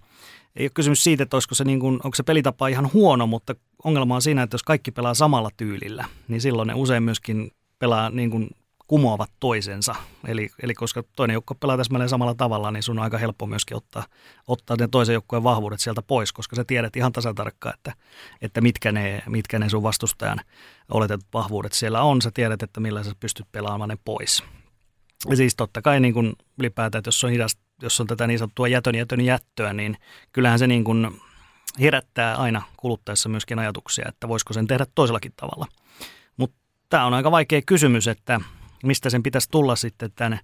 ei 0.56 0.66
ole 0.66 0.72
kysymys 0.74 1.04
siitä, 1.04 1.24
että 1.24 1.38
se, 1.52 1.64
niin 1.64 1.80
kuin, 1.80 1.94
onko 1.94 2.16
se 2.16 2.24
pelitapa 2.24 2.68
ihan 2.68 2.94
huono, 2.94 3.28
mutta 3.28 3.56
ongelma 3.84 4.16
on 4.16 4.22
siinä, 4.22 4.44
että 4.44 4.54
jos 4.54 4.64
kaikki 4.64 4.92
pelaa 4.92 5.14
samalla 5.14 5.50
tyylillä, 5.58 6.06
niin 6.28 6.42
silloin 6.42 6.68
ne 6.68 6.74
usein 6.74 7.04
myöskin 7.04 7.52
pelaa 7.80 8.10
niin 8.10 8.32
kuin 8.32 8.50
kumoavat 8.88 9.32
toisensa. 9.40 9.96
Eli, 10.28 10.50
eli 10.64 10.74
koska 10.74 11.04
toinen 11.16 11.34
joukko 11.34 11.56
pelaa 11.56 11.78
täsmälleen 11.78 12.10
samalla 12.10 12.36
tavalla, 12.36 12.72
niin 12.72 12.84
sun 12.84 13.00
on 13.00 13.04
aika 13.04 13.18
helppo 13.18 13.46
myöskin 13.46 13.78
ottaa, 13.78 14.04
ottaa 14.48 14.78
ne 14.80 14.88
toisen 14.88 15.14
joukkueen 15.14 15.44
vahvuudet 15.44 15.80
sieltä 15.80 16.02
pois, 16.02 16.34
koska 16.34 16.56
sä 16.56 16.64
tiedät 16.64 16.96
ihan 16.96 17.12
tasatarkkaan, 17.12 17.76
että, 17.76 17.94
että 18.42 18.62
mitkä, 18.62 18.92
ne, 18.92 19.24
mitkä 19.30 19.60
ne 19.60 19.70
sun 19.70 19.84
vastustajan 19.84 20.40
oletetut 20.92 21.28
vahvuudet 21.34 21.74
siellä 21.74 22.02
on. 22.02 22.22
Sä 22.22 22.32
tiedät, 22.34 22.64
että 22.64 22.80
millä 22.80 23.04
sä 23.04 23.12
pystyt 23.20 23.46
pelaamaan 23.52 23.90
ne 23.90 23.98
pois. 24.06 24.44
Ja 25.30 25.36
siis 25.36 25.56
totta 25.56 25.82
kai 25.82 26.00
niin 26.00 26.14
kuin 26.14 26.34
ylipäätään, 26.60 27.00
että 27.00 27.08
jos 27.08 27.24
on, 27.24 27.30
hidast, 27.30 27.60
jos 27.82 28.02
on 28.02 28.08
tätä 28.08 28.28
niin 28.28 28.40
sanottua 28.40 28.68
jätön 28.68 28.96
jätön 28.96 29.22
jättöä, 29.22 29.74
niin 29.74 29.98
kyllähän 30.32 30.60
se 30.60 30.68
niin 30.68 30.84
kuin 30.84 31.22
herättää 31.80 32.36
aina 32.36 32.62
kuluttaessa 32.78 33.30
myöskin 33.30 33.60
ajatuksia, 33.60 34.06
että 34.10 34.28
voisiko 34.28 34.54
sen 34.54 34.68
tehdä 34.68 34.86
toisellakin 34.96 35.34
tavalla. 35.36 35.68
Mutta 36.38 36.58
tämä 36.90 37.06
on 37.06 37.14
aika 37.14 37.32
vaikea 37.32 37.62
kysymys, 37.66 38.08
että 38.08 38.42
mistä 38.84 39.10
sen 39.10 39.24
pitäisi 39.24 39.52
tulla 39.52 39.76
sitten 39.76 40.12
tänne 40.16 40.40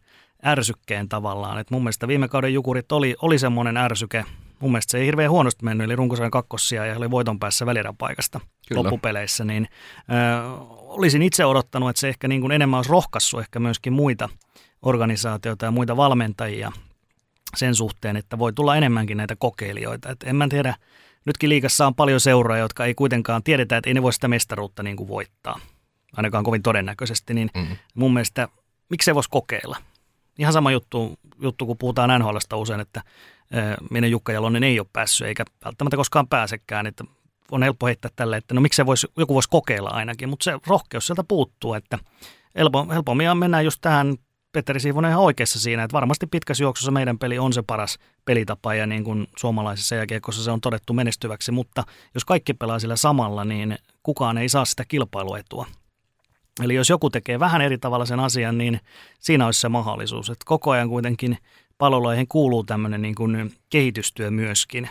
ärsykkeen 0.46 1.10
tavallaan. 1.10 1.60
Et 1.60 1.72
mun 1.72 1.84
mielestä 1.84 2.08
viime 2.08 2.28
kauden 2.28 2.54
Jukurit 2.54 2.92
oli, 2.92 3.16
oli 3.22 3.40
semmoinen 3.40 3.78
ärsyke. 3.78 4.26
Mun 4.60 4.72
mielestä 4.72 4.92
se 4.92 4.98
ei 4.98 5.06
hirveän 5.06 5.32
huonosti 5.32 5.66
mennyt, 5.66 5.86
eli 5.86 5.96
runkosarjan 5.96 6.32
kakkosia 6.32 6.86
ja 6.86 6.98
oli 6.98 7.12
voiton 7.12 7.40
päässä 7.40 7.66
välierän 7.66 7.98
paikasta 7.98 8.40
Kyllä. 8.68 8.84
loppupeleissä. 8.84 9.46
Niin, 9.46 9.68
ö, 10.00 10.48
olisin 10.70 11.22
itse 11.22 11.46
odottanut, 11.46 11.90
että 11.90 12.00
se 12.00 12.10
ehkä 12.10 12.28
niin 12.28 12.42
kuin 12.42 12.52
enemmän 12.52 12.78
olisi 12.78 12.92
rohkassut 12.92 13.40
ehkä 13.40 13.60
myöskin 13.60 13.94
muita 13.94 14.30
organisaatioita 14.82 15.66
ja 15.66 15.72
muita 15.72 15.98
valmentajia 15.98 16.72
sen 17.56 17.76
suhteen, 17.76 18.18
että 18.18 18.40
voi 18.40 18.54
tulla 18.54 18.78
enemmänkin 18.78 19.18
näitä 19.18 19.36
kokeilijoita. 19.36 20.10
Et 20.10 20.24
en 20.24 20.36
mä 20.36 20.48
tiedä, 20.48 20.76
nytkin 21.26 21.50
liikassa 21.50 21.88
on 21.88 21.96
paljon 21.96 22.20
seuraajia, 22.20 22.64
jotka 22.64 22.86
ei 22.86 22.94
kuitenkaan 22.94 23.44
tiedetä, 23.44 23.78
että 23.78 23.90
ei 23.90 23.94
ne 23.94 24.02
voi 24.02 24.14
sitä 24.14 24.28
mestaruutta 24.28 24.84
niin 24.84 24.98
kuin 24.98 25.08
voittaa 25.08 25.60
ainakaan 26.18 26.44
kovin 26.44 26.64
todennäköisesti, 26.64 27.34
niin 27.34 27.50
mm-hmm. 27.56 27.78
mun 27.94 28.14
mielestä 28.14 28.48
miksei 28.90 29.16
voisi 29.16 29.30
kokeilla. 29.30 29.78
Ihan 30.40 30.54
sama 30.54 30.72
juttu, 30.72 31.20
juttu 31.42 31.66
kun 31.66 31.78
puhutaan 31.78 32.20
NHLsta 32.20 32.58
usein, 32.58 32.80
että 32.80 33.02
minne 33.92 34.08
Jukka 34.08 34.32
Jalonen 34.32 34.64
ei 34.64 34.80
ole 34.80 34.88
päässyt, 34.94 35.28
eikä 35.28 35.46
välttämättä 35.66 35.98
koskaan 35.98 36.28
pääsekään, 36.28 36.88
että 36.88 37.04
on 37.52 37.64
helppo 37.64 37.86
heittää 37.86 38.12
tälle, 38.16 38.38
että 38.38 38.54
no 38.54 38.62
miksei 38.62 38.86
voisi, 38.86 39.08
joku 39.18 39.34
voisi 39.34 39.50
kokeilla 39.50 39.90
ainakin, 39.90 40.30
mutta 40.30 40.44
se 40.44 40.60
rohkeus 40.68 41.08
sieltä 41.08 41.24
puuttuu, 41.24 41.74
että 41.74 42.00
helpo, 42.56 42.88
helpommin 42.90 43.38
mennään 43.38 43.66
just 43.66 43.78
tähän 43.82 44.16
Petteri 44.52 44.80
Siivonen 44.80 45.12
ihan 45.12 45.24
oikeassa 45.24 45.60
siinä, 45.60 45.84
että 45.84 45.94
varmasti 45.94 46.28
pitkässä 46.28 46.64
juoksussa 46.64 46.92
meidän 46.92 47.20
peli 47.20 47.40
on 47.40 47.54
se 47.54 47.62
paras 47.62 47.98
pelitapa 48.26 48.74
ja 48.74 48.88
niin 48.88 49.04
kuin 49.04 49.28
suomalaisessa 49.38 49.96
jääkiekossa 49.96 50.44
se 50.44 50.52
on 50.52 50.62
todettu 50.62 50.94
menestyväksi, 50.94 51.52
mutta 51.52 51.84
jos 52.14 52.26
kaikki 52.26 52.54
pelaa 52.54 52.80
sillä 52.80 52.96
samalla, 52.96 53.46
niin 53.46 53.78
kukaan 54.04 54.38
ei 54.38 54.50
saa 54.50 54.66
sitä 54.66 54.86
kilpailuetua. 54.88 55.68
Eli 56.64 56.76
jos 56.76 56.90
joku 56.90 57.10
tekee 57.10 57.40
vähän 57.40 57.62
eri 57.62 57.78
tavalla 57.78 58.06
sen 58.06 58.20
asian, 58.20 58.58
niin 58.58 58.80
siinä 59.20 59.46
olisi 59.46 59.60
se 59.60 59.70
mahdollisuus. 59.70 60.30
Että 60.30 60.46
koko 60.46 60.72
ajan 60.72 60.90
kuitenkin 60.90 61.38
palolaihin 61.78 62.28
kuuluu 62.28 62.64
tämmöinen 62.64 63.02
niin 63.02 63.16
kuin 63.16 63.54
kehitystyö 63.70 64.32
myöskin. 64.32 64.90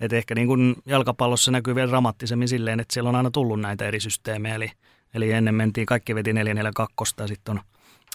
Että 0.00 0.16
ehkä 0.16 0.34
niin 0.34 0.46
kuin 0.46 0.76
jalkapallossa 0.86 1.50
näkyy 1.50 1.74
vielä 1.74 1.90
dramaattisemmin 1.90 2.48
silleen, 2.48 2.80
että 2.80 2.94
siellä 2.94 3.08
on 3.08 3.16
aina 3.16 3.30
tullut 3.30 3.60
näitä 3.60 3.84
eri 3.84 4.00
systeemejä. 4.00 4.54
Eli, 4.54 4.70
eli 5.14 5.32
ennen 5.32 5.54
mentiin, 5.54 5.86
kaikki 5.86 6.14
veti 6.14 6.32
442 6.32 7.14
ja 7.18 7.26
sitten 7.26 7.52
on 7.52 7.60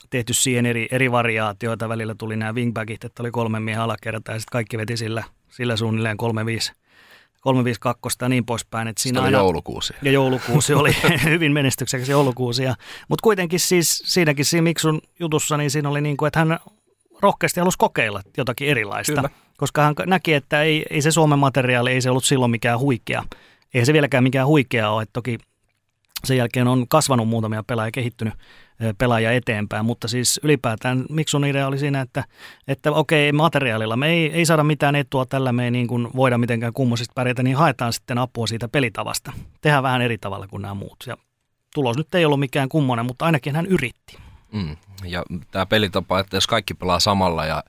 tehty 0.10 0.34
siihen 0.34 0.66
eri, 0.66 0.88
eri 0.92 1.12
variaatioita. 1.12 1.90
Välillä 1.90 2.16
tuli 2.16 2.36
nämä 2.36 2.54
wingbackit, 2.54 3.04
että 3.04 3.24
oli 3.24 3.32
kolme 3.32 3.60
miehen 3.60 3.82
alakerta 3.82 4.32
ja 4.32 4.40
sitten 4.40 4.52
kaikki 4.52 4.78
veti 4.78 4.98
sillä, 4.98 5.24
sillä 5.50 5.76
suunnilleen 5.76 6.18
35 6.18 6.74
352 7.44 8.18
ja 8.22 8.30
niin 8.30 8.46
poispäin. 8.46 8.88
Että 8.88 9.02
siinä 9.02 9.22
aina, 9.22 9.38
joulukuusi. 9.38 9.94
Ja 10.02 10.12
joulukuusi 10.12 10.74
oli 10.74 10.96
hyvin 11.24 11.52
menestyksekäs 11.52 12.10
joulukuusi. 12.10 12.64
Mutta 13.10 13.24
kuitenkin 13.24 13.60
siis 13.60 14.04
siinäkin 14.06 14.46
siinä 14.46 14.62
Miksun 14.62 15.02
jutussa, 15.20 15.58
niin 15.58 15.72
siinä 15.72 15.90
oli 15.90 16.02
niin 16.02 16.18
kuin, 16.18 16.28
että 16.28 16.40
hän 16.40 16.60
rohkeasti 17.22 17.60
halusi 17.60 17.78
kokeilla 17.78 18.22
jotakin 18.38 18.68
erilaista. 18.68 19.16
Kyllä. 19.16 19.30
Koska 19.58 19.82
hän 19.82 19.96
näki, 20.06 20.34
että 20.34 20.64
ei, 20.64 20.86
ei 20.90 21.02
se 21.02 21.12
Suomen 21.12 21.40
materiaali, 21.40 21.92
ei 21.92 22.02
se 22.02 22.10
ollut 22.10 22.26
silloin 22.26 22.52
mikään 22.52 22.80
huikea. 22.80 23.24
Ei 23.74 23.86
se 23.86 23.94
vieläkään 23.94 24.24
mikään 24.24 24.48
huikea 24.48 24.90
ole. 24.90 25.04
Että 25.04 25.14
toki 25.14 25.38
sen 26.24 26.38
jälkeen 26.38 26.68
on 26.68 26.88
kasvanut 26.88 27.28
muutamia 27.28 27.64
pelaajia 27.64 27.92
kehittynyt 27.92 28.34
pelaajia 28.98 29.32
eteenpäin, 29.32 29.86
mutta 29.86 30.08
siis 30.08 30.40
ylipäätään 30.44 31.06
Miksun 31.10 31.46
idea 31.46 31.68
oli 31.68 31.80
siinä, 31.80 32.02
että, 32.02 32.24
että 32.68 32.92
okei, 32.92 33.32
materiaalilla 33.32 33.96
me 33.96 34.10
ei, 34.10 34.32
ei 34.32 34.46
saada 34.46 34.64
mitään 34.64 34.96
etua 34.96 35.26
tällä, 35.26 35.52
me 35.52 35.66
ei 35.66 35.72
niin 35.72 35.88
kuin 35.88 36.08
voida 36.16 36.38
mitenkään 36.38 36.74
kummoisesti 36.74 37.14
pärjätä, 37.16 37.44
niin 37.44 37.56
haetaan 37.56 37.94
sitten 37.94 38.18
apua 38.18 38.48
siitä 38.48 38.68
pelitavasta. 38.68 39.34
Tehdään 39.62 39.84
vähän 39.84 40.02
eri 40.02 40.18
tavalla 40.18 40.48
kuin 40.48 40.62
nämä 40.62 40.74
muut. 40.74 41.04
Ja 41.08 41.18
tulos 41.74 41.98
nyt 41.98 42.16
ei 42.16 42.26
ollut 42.26 42.40
mikään 42.40 42.70
kummonen, 42.70 43.06
mutta 43.06 43.26
ainakin 43.26 43.56
hän 43.56 43.66
yritti. 43.66 44.18
Mm. 44.52 44.78
Ja 45.04 45.24
tämä 45.52 45.66
pelitapa, 45.66 46.20
että 46.20 46.38
jos 46.38 46.48
kaikki 46.48 46.74
pelaa 46.74 47.00
samalla 47.00 47.46
ja 47.46 47.64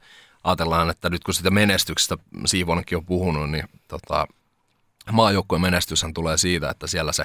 ajatellaan, 0.45 0.91
että 0.91 1.11
nyt 1.11 1.25
kun 1.25 1.35
sitä 1.35 1.51
menestyksestä 1.51 2.17
Siivonenkin 2.47 2.99
on 2.99 3.07
puhunut, 3.07 3.51
niin 3.51 3.65
tota, 3.89 4.27
maajoukkueen 5.13 5.63
menestyshän 5.63 6.15
tulee 6.15 6.39
siitä, 6.39 6.71
että 6.71 6.87
siellä 6.87 7.13
se 7.13 7.25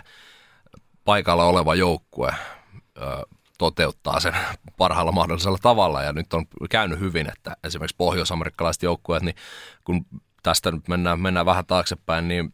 paikalla 1.06 1.46
oleva 1.46 1.76
joukkue 1.76 2.34
toteuttaa 3.60 4.20
sen 4.20 4.34
parhaalla 4.78 5.12
mahdollisella 5.12 5.58
tavalla. 5.62 6.04
Ja 6.04 6.14
nyt 6.14 6.34
on 6.34 6.46
käynyt 6.70 7.00
hyvin, 7.00 7.30
että 7.30 7.56
esimerkiksi 7.64 7.96
pohjois-amerikkalaiset 7.98 8.84
joukkueet, 8.84 9.24
niin 9.24 9.36
kun 9.84 10.06
tästä 10.44 10.72
nyt 10.72 10.88
mennään, 10.88 11.20
mennään 11.20 11.46
vähän 11.46 11.66
taaksepäin, 11.66 12.28
niin 12.28 12.54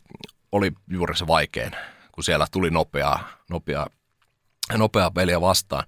oli 0.51 0.71
juuri 0.89 1.17
se 1.17 1.27
vaikein, 1.27 1.71
kun 2.11 2.23
siellä 2.23 2.47
tuli 2.51 2.69
nopeaa, 2.69 3.27
nopeaa, 3.49 3.87
nopeaa 4.77 5.11
peliä 5.11 5.41
vastaan. 5.41 5.83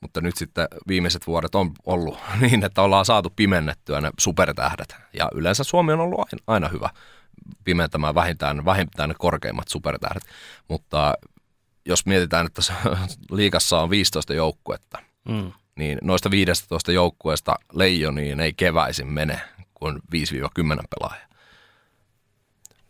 Mutta 0.00 0.20
nyt 0.20 0.36
sitten 0.36 0.68
viimeiset 0.88 1.26
vuodet 1.26 1.54
on 1.54 1.72
ollut 1.86 2.18
niin, 2.40 2.64
että 2.64 2.82
ollaan 2.82 3.04
saatu 3.04 3.32
pimennettyä 3.36 4.00
ne 4.00 4.10
supertähdet. 4.18 4.96
Ja 5.12 5.28
yleensä 5.34 5.64
Suomi 5.64 5.92
on 5.92 6.00
ollut 6.00 6.28
aina 6.46 6.68
hyvä 6.68 6.90
pimentämään 7.64 8.14
vähintään, 8.14 8.64
vähintään 8.64 9.08
ne 9.08 9.14
korkeimmat 9.18 9.68
supertähdet. 9.68 10.22
Mutta 10.68 11.14
jos 11.88 12.06
mietitään, 12.06 12.46
että 12.46 12.62
liikassa 13.30 13.80
on 13.80 13.90
15 13.90 14.34
joukkuetta, 14.34 14.98
mm. 15.28 15.52
niin 15.76 15.98
noista 16.02 16.30
15 16.30 16.92
joukkueesta 16.92 17.56
leijoniin 17.72 18.40
ei 18.40 18.52
keväisin 18.52 19.06
mene 19.06 19.40
kuin 19.74 19.96
5-10 19.96 19.98
pelaajaa. 20.98 21.28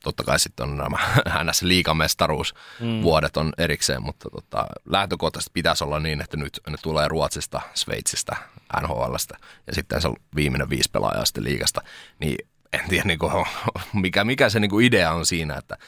Totta 0.02 0.24
kai 0.24 0.38
sitten 0.38 0.68
on 0.68 0.76
nämä 0.76 0.98
ns. 1.44 1.62
liikamestaruusvuodet 1.62 3.36
mm. 3.36 3.40
on 3.40 3.52
erikseen, 3.58 4.02
mutta 4.02 4.30
tota, 4.30 4.66
lähtökohtaisesti 4.86 5.50
pitäisi 5.54 5.84
olla 5.84 6.00
niin, 6.00 6.20
että 6.20 6.36
nyt 6.36 6.60
ne 6.70 6.76
tulee 6.82 7.08
Ruotsista, 7.08 7.60
Sveitsistä, 7.74 8.36
NHLstä 8.80 9.36
ja 9.66 9.74
sitten 9.74 10.02
se 10.02 10.08
viimeinen 10.34 10.70
viisi 10.70 10.90
pelaajaa 10.90 11.24
sitten 11.24 11.44
liikasta. 11.44 11.80
Niin 12.20 12.48
en 12.72 12.88
tiedä, 12.88 13.04
niin 13.04 13.18
kuin, 13.18 13.32
mikä, 14.02 14.24
mikä 14.24 14.48
se 14.48 14.60
niin 14.60 14.70
kuin 14.70 14.86
idea 14.86 15.12
on 15.12 15.26
siinä, 15.26 15.56
että 15.56 15.78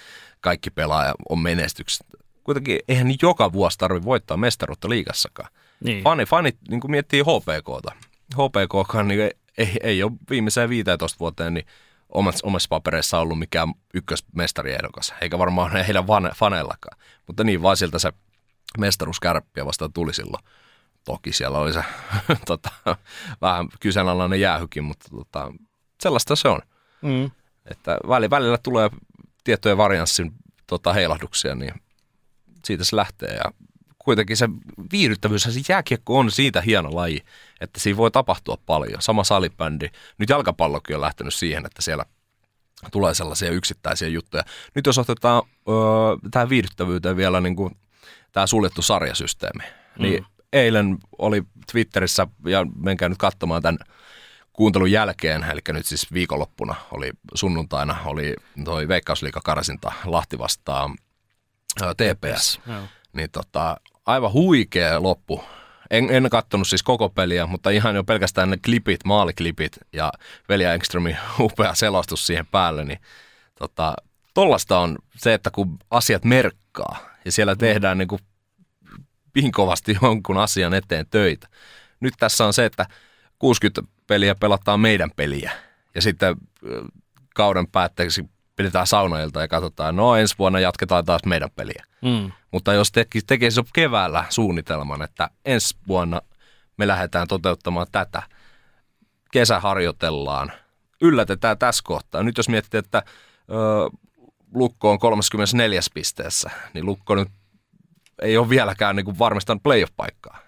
kaikki 0.41 0.71
pelaaja 0.71 1.15
on 1.29 1.39
menestykset, 1.39 2.07
kuitenkin 2.45 2.79
eihän 2.89 3.15
joka 3.23 3.53
vuosi 3.53 3.79
tarvitse 3.79 4.05
voittaa 4.05 4.37
mestaruutta 4.37 4.89
liigassakaan. 4.89 5.51
Niin. 5.85 6.05
Fani, 6.05 6.25
fanit 6.25 6.57
niin 6.69 6.81
kuin 6.81 6.91
miettii 6.91 7.23
HPKta. 7.23 7.93
HPK 8.35 9.05
niin 9.05 9.31
ei, 9.59 9.77
ei 9.83 10.03
ole 10.03 10.13
viimeiseen 10.31 10.69
15 10.69 11.19
vuoteen 11.21 11.55
niin 11.55 11.67
omassa, 12.09 12.47
omassa 12.47 12.67
papereissa 12.69 13.19
ollut 13.19 13.39
mikään 13.39 13.75
ykkösmestariehdokas, 13.95 15.15
eikä 15.21 15.39
varmaan 15.39 15.73
heidän 15.73 16.05
faneillakaan. 16.37 16.99
Mutta 17.27 17.45
niin 17.45 17.63
vaan 17.63 17.77
sieltä 17.77 17.99
se 17.99 18.13
mestaruuskärppiä 18.79 19.67
vasta 19.67 19.89
tuli 19.89 20.15
silloin. 20.15 20.45
Toki 21.05 21.33
siellä 21.33 21.59
oli 21.59 21.73
se 21.73 21.85
tota, 22.47 22.71
vähän 23.41 23.69
kyseenalainen 23.81 24.41
jäähykin, 24.41 24.85
mutta 24.85 25.09
tota, 25.11 25.53
sellaista 26.01 26.37
se 26.37 26.49
on. 26.49 26.61
Mm. 27.03 27.31
Että 27.71 27.99
välillä 28.31 28.59
tulee 28.59 28.91
tiettyjä 29.45 29.77
varianssin 29.77 30.33
tota, 30.67 30.93
heilahduksia, 30.93 31.55
niin 31.55 31.75
siitä 32.65 32.85
se 32.85 32.97
lähtee 32.97 33.35
ja 33.35 33.45
kuitenkin 33.99 34.37
se 34.37 34.49
viihdyttävyys, 34.93 35.43
se 35.43 35.61
jääkiekko 35.69 36.19
on 36.19 36.31
siitä 36.31 36.61
hieno 36.61 36.95
laji, 36.95 37.21
että 37.61 37.81
siinä 37.81 37.97
voi 37.97 38.11
tapahtua 38.11 38.59
paljon. 38.67 39.03
Sama 39.03 39.25
salibändi. 39.25 39.89
Nyt 40.19 40.29
jalkapallokin 40.29 40.97
on 40.97 41.03
lähtenyt 41.03 41.35
siihen, 41.35 41.67
että 41.67 41.83
siellä 41.83 42.05
tulee 42.93 43.15
sellaisia 43.15 43.51
yksittäisiä 43.51 44.09
juttuja. 44.09 44.45
Nyt 44.75 44.87
jos 44.87 44.99
otetaan 44.99 45.43
öö, 45.69 45.75
tähän 46.31 46.49
viihdyttävyyteen 46.49 47.17
vielä 47.17 47.41
niin 47.41 47.57
kuin, 47.57 47.77
tämä 48.33 48.47
suljettu 48.47 48.83
sarjasysteemi, 48.83 49.63
mm. 49.65 50.03
niin 50.03 50.27
eilen 50.53 50.99
oli 51.19 51.43
Twitterissä, 51.73 52.27
ja 52.47 52.67
menkää 52.77 53.09
nyt 53.09 53.19
katsomaan 53.19 53.63
tämän 53.63 53.79
kuuntelun 54.53 54.93
jälkeen, 54.93 55.45
eli 55.45 55.61
nyt 55.69 55.87
siis 55.87 56.13
viikonloppuna 56.13 56.75
oli 56.91 57.11
sunnuntaina, 57.35 57.97
oli 58.05 58.37
toi 58.65 58.89
Veikkausliikakarasinta 58.89 59.93
Lahti 60.05 60.39
vastaan 60.39 60.97
TPS. 61.75 62.61
Joo. 62.67 62.83
Niin 63.13 63.31
tota, 63.31 63.77
aivan 64.07 64.33
huikea 64.33 65.03
loppu. 65.03 65.45
En, 65.91 66.11
en 66.11 66.31
katsonut 66.31 66.69
siis 66.69 66.83
koko 66.83 67.09
peliä, 67.09 67.47
mutta 67.47 67.71
ihan 67.71 67.97
jo 67.97 68.05
pelkästään 68.05 68.51
ne 68.51 68.57
klipit, 68.65 69.01
maaliklipit 69.05 69.79
ja 69.93 70.13
Velja 70.49 70.75
Engströmin 70.75 71.17
upea 71.39 71.75
selostus 71.75 72.27
siihen 72.27 72.47
päälle, 72.47 72.85
niin 72.85 73.01
tota, 73.59 73.95
tollasta 74.35 74.79
on 74.79 74.99
se, 75.17 75.35
että 75.35 75.51
kun 75.51 75.79
asiat 75.91 76.25
merkkaa 76.25 76.99
ja 77.25 77.33
siellä 77.33 77.57
tehdään 77.57 77.99
niin 77.99 78.09
kuin 78.09 78.21
kovasti 79.53 79.99
jonkun 80.03 80.39
asian 80.39 80.75
eteen 80.75 81.07
töitä. 81.11 81.49
Nyt 82.01 82.15
tässä 82.19 82.47
on 82.47 82.53
se, 82.53 82.65
että 82.65 82.87
60 83.39 83.93
peliä 84.07 84.35
pelataan 84.35 84.81
meidän 84.81 85.11
peliä 85.17 85.53
ja 85.95 86.03
sitten 86.03 86.37
kauden 87.35 87.67
päätteeksi 87.67 88.25
pidetään 88.61 88.87
saunailta 88.87 89.41
ja 89.41 89.49
katsotaan, 89.49 89.97
no 89.97 90.17
ensi 90.17 90.35
vuonna 90.39 90.61
jatketaan 90.61 91.05
taas 91.05 91.25
meidän 91.27 91.51
peliä. 91.57 91.85
Mm. 92.03 92.33
Mutta 92.51 92.73
jos 92.73 92.93
tekisi, 92.93 93.27
tekisi 93.27 93.61
keväällä 93.73 94.25
suunnitelman, 94.29 95.03
että 95.03 95.31
ensi 95.45 95.77
vuonna 95.89 96.23
me 96.77 96.87
lähdetään 96.87 97.29
toteuttamaan 97.29 97.87
tätä, 97.93 98.23
kesä 99.33 99.61
harjoitellaan, 99.61 100.53
yllätetään 101.01 101.59
tässä 101.59 101.83
kohtaa. 101.87 102.23
Nyt 102.23 102.37
jos 102.37 102.49
miettii, 102.49 102.79
että 102.79 103.03
ö, 103.51 103.55
Lukko 104.55 104.91
on 104.91 104.99
34 104.99 105.81
pisteessä, 105.95 106.51
niin 106.75 106.87
Lukko 106.87 107.15
nyt 107.15 107.29
ei 108.23 108.37
ole 108.37 108.49
vieläkään 108.49 108.97
niin 108.97 109.05
kuin 109.05 109.19
varmistanut 109.19 109.63
playoff-paikkaa 109.63 110.39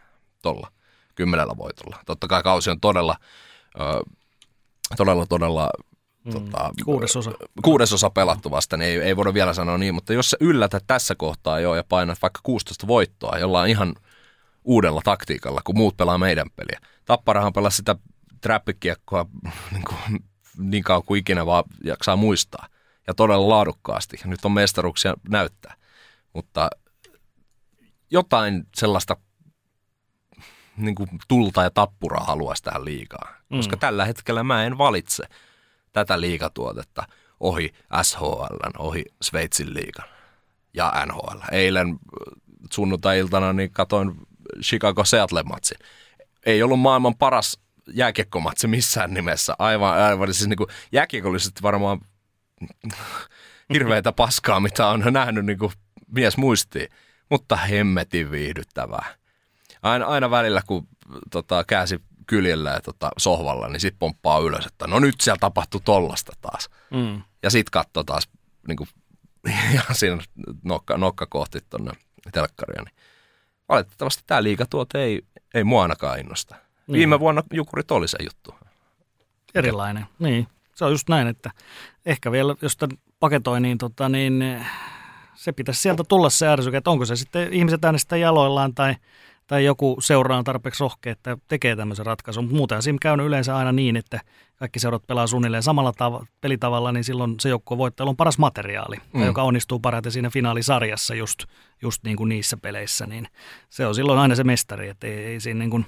tuolla 0.43 0.73
kymmenellä 1.15 1.57
voitolla. 1.57 1.97
Totta 2.07 2.29
kai 2.29 2.43
kausi 2.43 2.71
on 2.71 2.81
todella, 2.81 3.17
ö, 3.81 3.81
todella, 4.97 5.27
todella 5.27 5.71
Mm, 6.25 6.33
tota, 6.33 6.71
kuudesosa. 6.85 7.31
kuudesosa 7.63 8.11
pelattu 8.11 8.51
vasta, 8.51 8.77
niin 8.77 8.91
ei, 8.91 8.99
ei 8.99 9.17
voida 9.17 9.35
vielä 9.35 9.55
sanoa 9.55 9.79
niin, 9.79 9.95
mutta 9.95 10.13
jos 10.13 10.31
sä 10.31 10.37
yllätät 10.41 10.85
tässä 10.87 11.15
kohtaa 11.15 11.61
jo 11.61 11.75
ja 11.75 11.85
painat 11.89 12.23
vaikka 12.23 12.41
16 12.43 12.87
voittoa 12.87 13.39
jollain 13.39 13.71
ihan 13.71 13.95
uudella 14.65 15.01
taktiikalla, 15.05 15.61
kun 15.65 15.77
muut 15.77 15.97
pelaa 15.97 16.19
meidän 16.19 16.51
peliä. 16.57 16.81
Tapparahan 17.05 17.53
pelasi 17.53 17.77
sitä 17.77 17.97
trappikiekkoa 18.41 19.27
niin, 19.73 19.85
kuin, 19.89 20.25
niin 20.59 20.85
kauan 20.85 21.03
kuin 21.03 21.19
ikinä 21.19 21.47
vaan 21.47 21.65
jaksaa 21.85 22.17
muistaa. 22.17 22.67
Ja 23.07 23.15
todella 23.15 23.49
laadukkaasti. 23.49 24.17
Nyt 24.25 24.45
on 24.45 24.53
mestaruksia 24.53 25.15
näyttää. 25.29 25.75
Mutta 26.33 26.71
jotain 28.11 28.67
sellaista 28.77 29.17
niin 30.77 30.95
kuin 30.95 31.09
tulta 31.29 31.63
ja 31.63 31.71
tappuraa 31.71 32.25
haluaisi 32.25 32.63
tähän 32.63 32.85
liikaa. 32.85 33.29
Mm. 33.51 33.57
Koska 33.57 33.77
tällä 33.77 34.05
hetkellä 34.05 34.43
mä 34.43 34.65
en 34.65 34.79
valitse 34.79 35.25
tätä 35.93 36.21
liikatuotetta 36.21 37.07
ohi 37.41 37.75
SHL, 38.03 38.57
ohi 38.79 39.05
Sveitsin 39.23 39.75
liigan 39.75 40.09
ja 40.75 41.07
NHL. 41.07 41.39
Eilen 41.53 41.99
sunnuntai-iltana 42.73 43.53
niin 43.53 43.71
katoin 43.73 44.15
Chicago 44.63 45.05
Seattle-matsin. 45.05 45.79
Ei 46.47 46.63
ollut 46.63 46.81
maailman 46.81 47.17
paras 47.17 47.59
jääkiekkomatsi 47.93 48.69
missään 48.69 49.15
nimessä. 49.15 49.55
Aivan, 49.59 49.99
aivan 49.99 50.35
siis 50.35 50.49
niin 50.49 50.57
kuin 50.57 50.69
varmaan 51.63 52.01
hirveitä 53.73 54.13
paskaa, 54.13 54.61
mitä 54.61 54.87
on 54.87 55.05
nähnyt 55.11 55.47
niin 55.47 55.59
kuin 55.59 55.73
mies 56.09 56.37
muistii. 56.37 56.89
Mutta 57.31 57.57
hemmetin 57.57 58.31
viihdyttävää. 58.31 59.07
Aina, 59.83 60.07
aina 60.07 60.31
välillä, 60.31 60.63
kun 60.67 60.89
tota, 61.31 61.65
käsi 61.65 62.01
kyljellä 62.27 62.71
ja 62.71 62.81
tota, 62.81 63.11
sohvalla, 63.17 63.69
niin 63.69 63.81
sitten 63.81 63.99
pomppaa 63.99 64.39
ylös, 64.39 64.67
että 64.67 64.87
no 64.87 64.99
nyt 64.99 65.21
siellä 65.21 65.39
tapahtuu 65.41 65.81
tollasta 65.85 66.33
taas. 66.41 66.69
Mm. 66.91 67.23
Ja 67.43 67.51
sitten 67.51 67.71
katsoo 67.71 68.05
taas 68.05 68.29
niin 68.69 68.77
kuin, 68.77 68.89
ihan 69.75 69.95
siinä 69.95 70.19
nokka, 70.65 70.99
nokka 70.99 71.27
kohti 71.27 71.59
tuonne 71.71 71.93
telkkaria. 72.33 72.83
Niin 72.83 72.95
valitettavasti 73.69 74.23
tämä 74.27 74.43
liikatuote 74.43 75.03
ei, 75.03 75.23
ei 75.55 75.65
mua 75.65 75.83
ainakaan 75.83 76.21
innosta. 76.21 76.55
Niin. 76.87 76.93
Viime 76.93 77.21
vuonna 77.21 77.43
Jukurit 77.53 77.91
oli 77.91 78.09
se 78.09 78.19
juttu. 78.25 78.55
Erilainen, 79.55 80.07
niin. 80.19 80.47
Se 80.75 80.85
on 80.85 80.91
just 80.91 81.09
näin, 81.09 81.27
että 81.27 81.51
ehkä 82.07 82.33
vielä, 82.33 82.55
jos 82.63 82.77
tämän 82.77 82.99
paketoi, 83.21 83.61
niin, 83.61 83.79
tota, 83.79 84.09
niin 84.09 84.67
se 85.35 85.53
pitäisi 85.53 85.81
sieltä 85.81 86.05
tulla 86.09 86.31
se 86.31 86.49
ärsyke, 86.49 86.77
että 86.77 86.91
onko 86.91 87.07
se 87.07 87.17
sitten 87.17 87.53
ihmiset 87.53 87.85
äänestää 87.85 88.19
jaloillaan 88.19 88.75
tai– 88.75 88.95
tai 89.47 89.65
joku 89.65 89.97
seuraa 90.01 90.39
on 90.39 90.45
tarpeeksi 90.45 90.81
rohkea, 90.81 91.13
että 91.13 91.37
tekee 91.49 91.77
tämmöisen 91.77 92.07
ratkaisun. 92.07 92.45
Mutta 92.45 92.57
muuten 92.57 92.83
siinä 92.83 92.99
käynyt 93.03 93.27
yleensä 93.27 93.57
aina 93.57 93.73
niin, 93.73 93.97
että 93.97 94.21
kaikki 94.57 94.79
seurat 94.79 95.07
pelaa 95.07 95.27
suunnilleen 95.27 95.63
samalla 95.63 95.91
tav- 95.91 96.27
pelitavalla, 96.41 96.93
niin 96.93 97.05
silloin 97.05 97.35
se 97.41 97.49
joukko 97.49 97.79
voittajalla 97.79 98.11
on 98.11 98.17
paras 98.17 98.39
materiaali, 98.39 98.97
mm. 99.13 99.25
joka 99.25 99.43
onnistuu 99.43 99.79
parhaiten 99.79 100.13
siinä 100.13 100.31
finaalisarjassa 100.31 101.15
just, 101.15 101.45
just 101.83 102.05
niin 102.05 102.17
kuin 102.17 102.29
niissä 102.29 102.57
peleissä, 102.57 103.07
niin 103.07 103.29
se 103.71 103.87
on 103.87 103.95
silloin 103.95 104.19
aina 104.19 104.35
se 104.35 104.45
mestari, 104.45 104.89
että 104.89 105.07
ei, 105.07 105.25
ei 105.25 105.41
siinä 105.41 105.59
niin 105.59 105.71
kuin, 105.71 105.87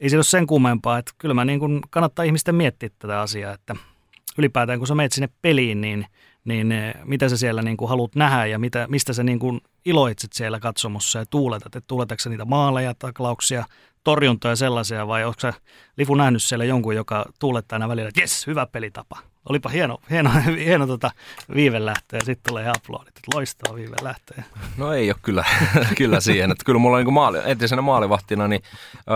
ei 0.00 0.08
siinä 0.08 0.18
ole 0.18 0.24
sen 0.24 0.46
kummempaa, 0.46 0.98
että 0.98 1.12
kyllä 1.18 1.34
mä 1.34 1.44
niin 1.44 1.60
kuin 1.60 1.80
kannattaa 1.90 2.24
ihmisten 2.24 2.54
miettiä 2.54 2.90
tätä 2.98 3.20
asiaa, 3.20 3.54
että 3.54 3.76
ylipäätään 4.38 4.78
kun 4.78 4.88
sä 4.88 4.94
meet 4.94 5.12
sinne 5.12 5.28
peliin, 5.42 5.80
niin– 5.80 6.06
niin 6.44 6.72
eh, 6.72 6.94
mitä 7.04 7.28
sä 7.28 7.36
siellä 7.36 7.62
niin 7.62 7.76
kuin 7.76 7.88
haluat 7.88 8.14
nähdä 8.14 8.46
ja 8.46 8.58
mitä, 8.58 8.86
mistä 8.88 9.12
sä 9.12 9.22
niin 9.22 9.38
kuin 9.38 9.60
iloitset 9.84 10.32
siellä 10.32 10.60
katsomossa 10.60 11.18
ja 11.18 11.26
tuuletat, 11.26 11.76
että 11.76 11.86
tuuletatko 11.86 12.28
niitä 12.28 12.44
maaleja, 12.44 12.94
taklauksia, 12.98 13.64
torjuntoja 14.04 14.56
sellaisia 14.56 15.06
vai 15.06 15.24
onko 15.24 15.40
sä 15.40 15.52
Lifu 15.96 16.14
nähnyt 16.14 16.42
siellä 16.42 16.64
jonkun, 16.64 16.96
joka 16.96 17.26
tuulettaa 17.38 17.76
aina 17.76 17.88
välillä, 17.88 18.08
että 18.08 18.20
jes, 18.20 18.46
hyvä 18.46 18.66
pelitapa. 18.66 19.18
Olipa 19.48 19.68
hieno, 19.68 19.98
hieno, 20.10 20.30
hieno 20.64 20.86
tota 20.86 21.10
viive 21.54 21.84
lähtee 21.84 22.18
ja 22.18 22.24
sitten 22.24 22.50
tulee 22.50 22.68
aplodit, 22.68 23.08
että 23.08 23.30
loistaa 23.34 23.74
viive 23.74 23.96
lähtee. 24.02 24.44
No 24.76 24.92
ei 24.92 25.10
ole 25.10 25.16
kyllä, 25.22 25.44
kyllä 25.98 26.20
siihen, 26.20 26.50
että 26.50 26.64
kyllä 26.64 26.78
mulla 26.78 26.98
niin 26.98 27.12
maali, 27.12 27.38
entisenä 27.44 27.82
maalivahtina, 27.82 28.48
niin 28.48 28.62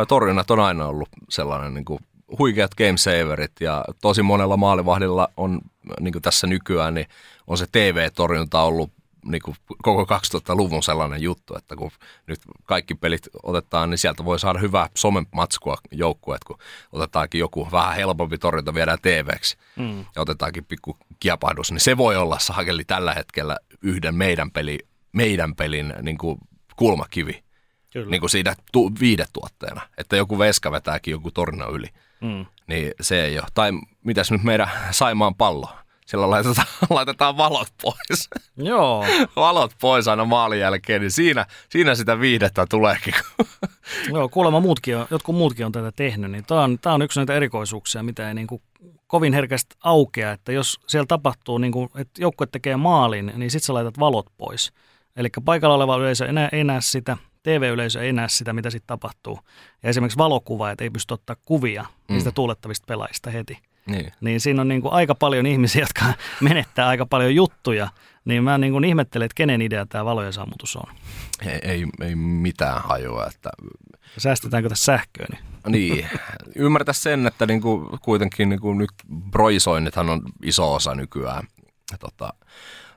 torjunnat 0.09 0.51
on 0.51 0.61
aina 0.61 0.87
ollut 0.87 1.09
sellainen 1.29 1.75
niin 1.75 1.85
kuin 1.85 2.01
huikeat 2.39 2.75
game 2.75 2.97
saverit 2.97 3.53
ja 3.61 3.85
tosi 4.03 4.23
monella 4.23 4.57
maalivahdilla 4.57 5.29
on 5.37 5.61
niin 6.01 6.13
kuin 6.13 6.23
tässä 6.23 6.47
nykyään, 6.47 6.95
niin 6.95 7.07
on 7.47 7.59
se 7.59 7.67
TV-torjunta 7.73 8.63
ollut 8.63 8.93
niin 9.27 9.43
kuin 9.43 9.57
koko 9.83 10.17
2000-luvun 10.17 10.83
sellainen 10.83 11.23
juttu, 11.23 11.57
että 11.57 11.77
kun 11.77 11.91
nyt 12.27 12.41
kaikki 12.65 12.95
pelit 12.95 13.29
otetaan, 13.43 13.91
niin 13.91 13.99
sieltä 13.99 14.25
voi 14.25 14.39
saada 14.39 14.59
hyvää 14.59 14.89
somematskua 14.95 15.77
joukkueet, 15.93 16.45
kun 16.45 16.59
otetaankin 16.93 17.39
joku 17.39 17.69
vähän 17.73 17.97
helpompi 17.97 18.39
torjunta 18.39 18.75
viedään 18.75 18.99
TVksi 19.03 19.57
mm. 19.77 19.99
ja 19.99 20.23
otetaankin 20.23 20.65
pikku 20.65 20.97
kiepahdus, 21.21 21.73
niin 21.73 21.81
se 21.81 21.97
voi 21.97 22.17
olla 22.17 22.39
saakeli 22.39 22.85
tällä 22.85 23.15
hetkellä 23.15 23.57
yhden 23.83 24.15
meidän, 24.15 24.51
peli, 24.51 24.79
meidän 25.13 25.55
pelin 25.55 25.95
niin 26.03 26.19
kuin 26.19 26.39
kulmakivi. 26.77 27.45
Kyllä. 27.93 28.11
Niin 28.11 28.21
kuin 28.21 28.31
siinä 28.31 28.55
tu- 28.73 28.93
viidetuotteena, 29.01 29.81
että 29.99 30.17
joku 30.17 30.39
veska 30.39 30.73
vetääkin 30.73 31.13
joku 31.13 31.31
torna 31.31 31.67
yli. 31.67 31.87
Mm. 32.27 32.47
Niin 32.67 32.93
se 33.01 33.25
ei 33.25 33.39
ole. 33.39 33.47
Tai 33.55 33.71
mitäs 34.05 34.31
nyt 34.31 34.43
meidän 34.43 34.71
Saimaan 34.91 35.35
pallo? 35.35 35.69
Sillä 36.07 36.31
laitetaan, 36.31 36.67
laitetaan 36.91 37.37
valot 37.37 37.69
pois. 37.83 38.29
Joo. 38.57 39.05
valot 39.37 39.73
pois 39.81 40.09
aina 40.09 40.25
maalin 40.25 40.61
jälkeen, 40.61 41.01
niin 41.01 41.11
siinä, 41.11 41.47
siinä 41.69 41.95
sitä 41.95 42.21
viihdettä 42.21 42.67
tuleekin. 42.71 43.15
Joo, 44.15 44.29
kuulemma 44.29 44.61
muutkin 44.61 44.97
on, 44.97 45.07
jotkut 45.11 45.37
muutkin 45.37 45.67
on 45.67 45.73
tätä 45.73 45.93
tehnyt, 45.97 46.31
niin 46.31 46.45
tämä 46.45 46.63
on, 46.63 46.79
tämä 46.79 46.95
on 46.95 47.03
yksi 47.03 47.21
näitä 47.21 47.35
erikoisuuksia, 47.35 48.03
mitä 48.03 48.29
ei 48.29 48.35
niin 48.35 48.47
kuin 48.47 48.63
kovin 49.07 49.33
herkästi 49.33 49.77
aukea, 49.85 50.33
että 50.33 50.53
jos 50.53 50.81
siellä 50.87 51.07
tapahtuu, 51.07 51.59
niin 51.59 51.73
kuin, 51.73 51.91
että 51.95 52.23
joukkue 52.23 52.47
tekee 52.47 52.77
maalin, 52.77 53.33
niin 53.37 53.51
sitten 53.51 53.67
sä 53.67 53.75
laitat 53.75 53.99
valot 53.99 54.27
pois. 54.37 54.73
Eli 55.17 55.29
paikalla 55.45 55.75
oleva 55.75 55.97
yleisö 55.97 56.27
enää, 56.27 56.49
ei 56.53 56.65
näe 56.65 56.81
sitä, 56.81 57.17
TV-yleisö 57.47 58.03
ei 58.03 58.13
näe 58.13 58.29
sitä, 58.29 58.53
mitä 58.53 58.71
sitten 58.71 58.87
tapahtuu. 58.87 59.41
Ja 59.83 59.89
esimerkiksi 59.89 60.19
valokuvaajat 60.19 60.81
ei 60.81 60.91
pysty 60.91 61.15
ottaa 61.15 61.37
kuvia 61.45 61.83
mm. 61.83 62.13
niistä 62.15 62.31
tuulettavista 62.31 62.85
pelaajista 62.87 63.31
heti. 63.31 63.59
Niin. 63.87 64.13
niin 64.21 64.41
siinä 64.41 64.61
on 64.61 64.69
niin 64.69 64.83
kuin 64.83 64.93
aika 64.93 65.15
paljon 65.15 65.47
ihmisiä, 65.47 65.83
jotka 65.83 66.05
menettää 66.49 66.89
aika 66.89 67.07
paljon 67.07 67.35
juttuja. 67.35 67.89
Niin 68.25 68.45
mä 68.45 68.59
niin 68.59 68.73
kuin 68.73 68.85
ihmettelen, 68.85 69.27
että 69.27 69.35
kenen 69.35 69.63
idea 69.63 69.87
tämä 69.87 70.05
valojen 70.05 70.33
sammutus 70.33 70.77
on. 70.77 70.93
Ei, 71.47 71.59
ei, 71.63 71.87
ei 72.01 72.15
mitään 72.15 72.83
hajoa. 72.83 73.27
Että... 73.27 73.51
Säästetäänkö 74.19 74.69
tässä 74.69 74.85
sähköä? 74.85 75.27
Niin, 75.67 75.95
niin. 75.95 76.09
ymmärtä 76.57 76.93
sen, 76.93 77.27
että 77.27 77.47
niin 77.47 77.61
kuin, 77.61 77.99
kuitenkin 78.01 78.49
niin 78.49 78.61
kuin 78.61 78.79
nyt 78.79 78.91
projisoinnithan 79.31 80.11
on 80.11 80.23
iso 80.43 80.75
osa 80.75 80.95
nykyään. 80.95 81.49
Tota, 82.01 82.35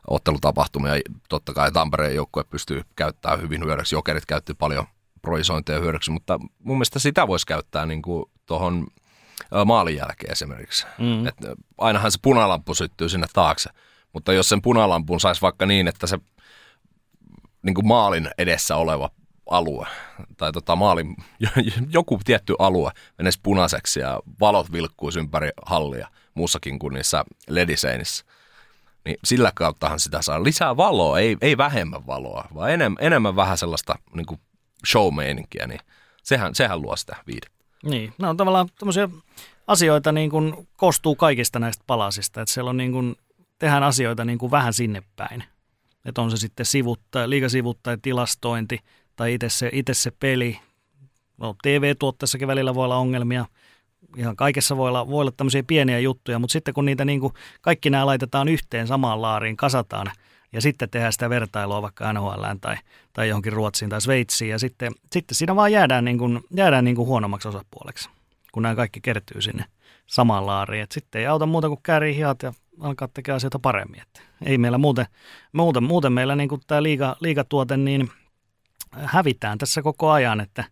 ottelutapahtumia. 0.10 0.94
Totta 1.30 1.54
kai 1.54 1.72
Tampereen 1.72 2.16
joukkue 2.16 2.44
pystyy 2.44 2.82
käyttämään 2.96 3.42
hyvin 3.42 3.66
hyödyksi. 3.66 3.96
Jokerit 3.96 4.26
käytti 4.26 4.54
paljon 4.54 4.86
projisointeja 5.22 5.80
hyödyksi, 5.80 6.12
mutta 6.12 6.40
mun 6.60 6.78
mielestä 6.78 7.00
sitä 7.00 7.28
voisi 7.28 7.46
käyttää 7.46 7.86
niin 7.86 8.02
tuohon 8.46 8.88
maalin 9.66 9.96
jälkeen 9.96 10.32
esimerkiksi. 10.32 10.86
Mm. 10.98 11.28
Et 11.28 11.36
ainahan 11.78 12.12
se 12.12 12.20
punalamppu 12.22 12.74
syttyy 12.74 13.10
sinne 13.10 13.28
taakse, 13.34 13.70
mutta 14.14 14.34
jos 14.34 14.50
sen 14.50 14.62
punalampun 14.62 15.20
saisi 15.20 15.42
vaikka 15.42 15.66
niin, 15.66 15.88
että 15.88 16.08
se 16.08 16.20
niin 17.62 17.74
kuin 17.74 17.88
maalin 17.88 18.30
edessä 18.38 18.76
oleva 18.76 19.10
alue 19.50 19.88
tai 20.38 20.52
tota 20.52 20.76
maalin, 20.76 21.16
joku 21.90 22.20
tietty 22.26 22.56
alue 22.60 22.92
menisi 23.18 23.40
punaiseksi 23.44 24.00
ja 24.00 24.20
valot 24.40 24.72
vilkkuisi 24.72 25.20
ympäri 25.20 25.50
hallia 25.66 26.08
muussakin 26.34 26.80
kuin 26.80 26.94
niissä 26.94 27.26
lediseinissä– 27.50 28.26
niin 29.10 29.20
sillä 29.24 29.52
kauttahan 29.56 30.00
sitä 30.00 30.22
saa 30.22 30.44
lisää 30.44 30.78
valoa, 30.78 31.20
ei, 31.20 31.38
ei 31.42 31.58
vähemmän 31.58 32.08
valoa, 32.08 32.48
vaan 32.56 32.72
enemmän, 32.72 32.98
enemmän 33.06 33.36
vähän 33.36 33.58
sellaista 33.58 33.96
niin 34.16 34.40
show 34.88 35.14
niin 35.16 35.80
sehän, 36.24 36.56
sehän 36.56 36.82
luo 36.82 36.96
sitä 36.96 37.16
viidettä. 37.28 37.66
Niin, 37.84 38.14
ne 38.18 38.28
on 38.28 38.38
tavallaan 38.38 38.70
tämmöisiä 38.80 39.10
asioita 39.68 40.12
niin 40.12 40.30
kuin 40.30 40.68
koostuu 40.78 41.16
kaikista 41.16 41.60
näistä 41.60 41.84
palasista, 41.88 42.42
että 42.42 42.54
siellä 42.54 42.70
on 42.70 42.78
niin 42.78 42.92
kuin 42.92 43.16
tehdään 43.60 43.84
asioita 43.84 44.26
niin 44.26 44.38
kuin 44.38 44.52
vähän 44.52 44.74
sinne 44.74 45.04
päin. 45.16 45.44
Että 46.06 46.22
on 46.22 46.32
se 46.32 46.38
sitten 46.38 46.66
sivutta, 46.66 47.30
liikasivut 47.30 47.80
tai 47.84 47.98
tilastointi 48.02 48.80
tai 49.16 49.34
itse 49.34 49.50
se, 49.50 49.70
itse 49.74 49.94
se 49.94 50.12
peli. 50.20 50.60
No, 51.38 51.56
TV-tuotteessakin 51.64 52.48
välillä 52.48 52.76
voi 52.76 52.86
olla 52.86 52.98
ongelmia. 52.98 53.46
Ihan 54.18 54.36
kaikessa 54.36 54.78
voi 54.78 54.90
olla, 54.90 55.08
voi 55.08 55.22
olla 55.22 55.32
tämmöisiä 55.32 55.64
pieniä 55.64 56.00
juttuja, 56.00 56.40
mutta 56.40 56.54
sitten 56.54 56.74
kun 56.74 56.86
niitä 56.86 57.06
niin 57.06 57.20
kuin, 57.20 57.34
kaikki 57.62 57.90
nämä 57.90 58.06
laitetaan 58.06 58.48
yhteen 58.48 58.88
samaan 58.88 59.22
laariin, 59.22 59.58
kasataan 59.58 60.12
ja 60.54 60.62
sitten 60.62 60.90
tehdään 60.90 61.14
sitä 61.14 61.30
vertailua 61.30 61.82
vaikka 61.82 62.14
NHL 62.14 62.44
tai, 62.62 62.76
tai 63.14 63.30
johonkin 63.30 63.54
Ruotsiin 63.54 63.90
tai 63.90 64.02
Sveitsiin 64.02 64.52
ja 64.52 64.60
sitten, 64.60 64.92
sitten 65.12 65.36
siinä 65.36 65.56
vaan 65.56 65.72
jäädään, 65.72 66.06
niin 66.06 66.18
kuin, 66.18 66.40
jäädään 66.56 66.86
niin 66.86 66.96
kuin 66.96 67.08
huonommaksi 67.08 67.48
osapuoleksi, 67.48 68.10
kun 68.52 68.64
nämä 68.64 68.76
kaikki 68.76 69.02
kertyy 69.02 69.42
sinne 69.42 69.66
samaan 70.06 70.46
laariin. 70.46 70.84
Et 70.84 70.92
sitten 70.92 71.20
ei 71.20 71.28
auta 71.28 71.46
muuta 71.46 71.68
kuin 71.68 71.80
käärii 71.84 72.16
hihat 72.16 72.44
ja 72.44 72.54
alkaa 72.82 73.08
tekemään 73.08 73.36
asioita 73.36 73.60
paremmin. 73.60 74.02
Et 74.02 74.24
ei 74.46 74.58
meillä 74.58 74.78
muuten, 74.78 75.06
muuten, 75.52 75.84
muuten 75.84 76.14
meillä 76.14 76.36
niin 76.36 76.50
tämä 76.68 76.84
liiga, 76.84 77.16
liigatuote, 77.20 77.78
niin 77.78 78.12
hävitään 78.92 79.58
tässä 79.58 79.82
koko 79.82 80.12
ajan, 80.12 80.42
että 80.42 80.64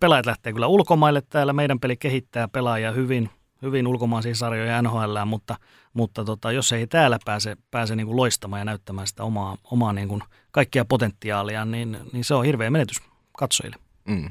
pelaajat 0.00 0.26
lähtee 0.26 0.52
kyllä 0.52 0.66
ulkomaille 0.66 1.22
täällä. 1.28 1.52
Meidän 1.52 1.80
peli 1.80 1.96
kehittää 1.96 2.48
pelaajia 2.48 2.92
hyvin, 2.92 3.30
hyvin 3.62 3.86
ulkomaisia 3.86 4.34
sarjoja 4.34 4.82
NHL, 4.82 5.24
mutta, 5.26 5.56
mutta 5.92 6.24
tota, 6.24 6.52
jos 6.52 6.72
ei 6.72 6.86
täällä 6.86 7.18
pääse, 7.24 7.56
pääse 7.70 7.96
niin 7.96 8.06
kuin 8.06 8.16
loistamaan 8.16 8.60
ja 8.60 8.64
näyttämään 8.64 9.06
sitä 9.06 9.24
omaa, 9.24 9.56
omaa 9.64 9.92
niin 9.92 10.08
kuin 10.08 10.22
kaikkia 10.50 10.84
potentiaalia, 10.84 11.64
niin, 11.64 11.98
niin 12.12 12.24
se 12.24 12.34
on 12.34 12.44
hirveä 12.44 12.70
menetys 12.70 12.96
katsojille. 13.38 13.76
Mm. 14.04 14.30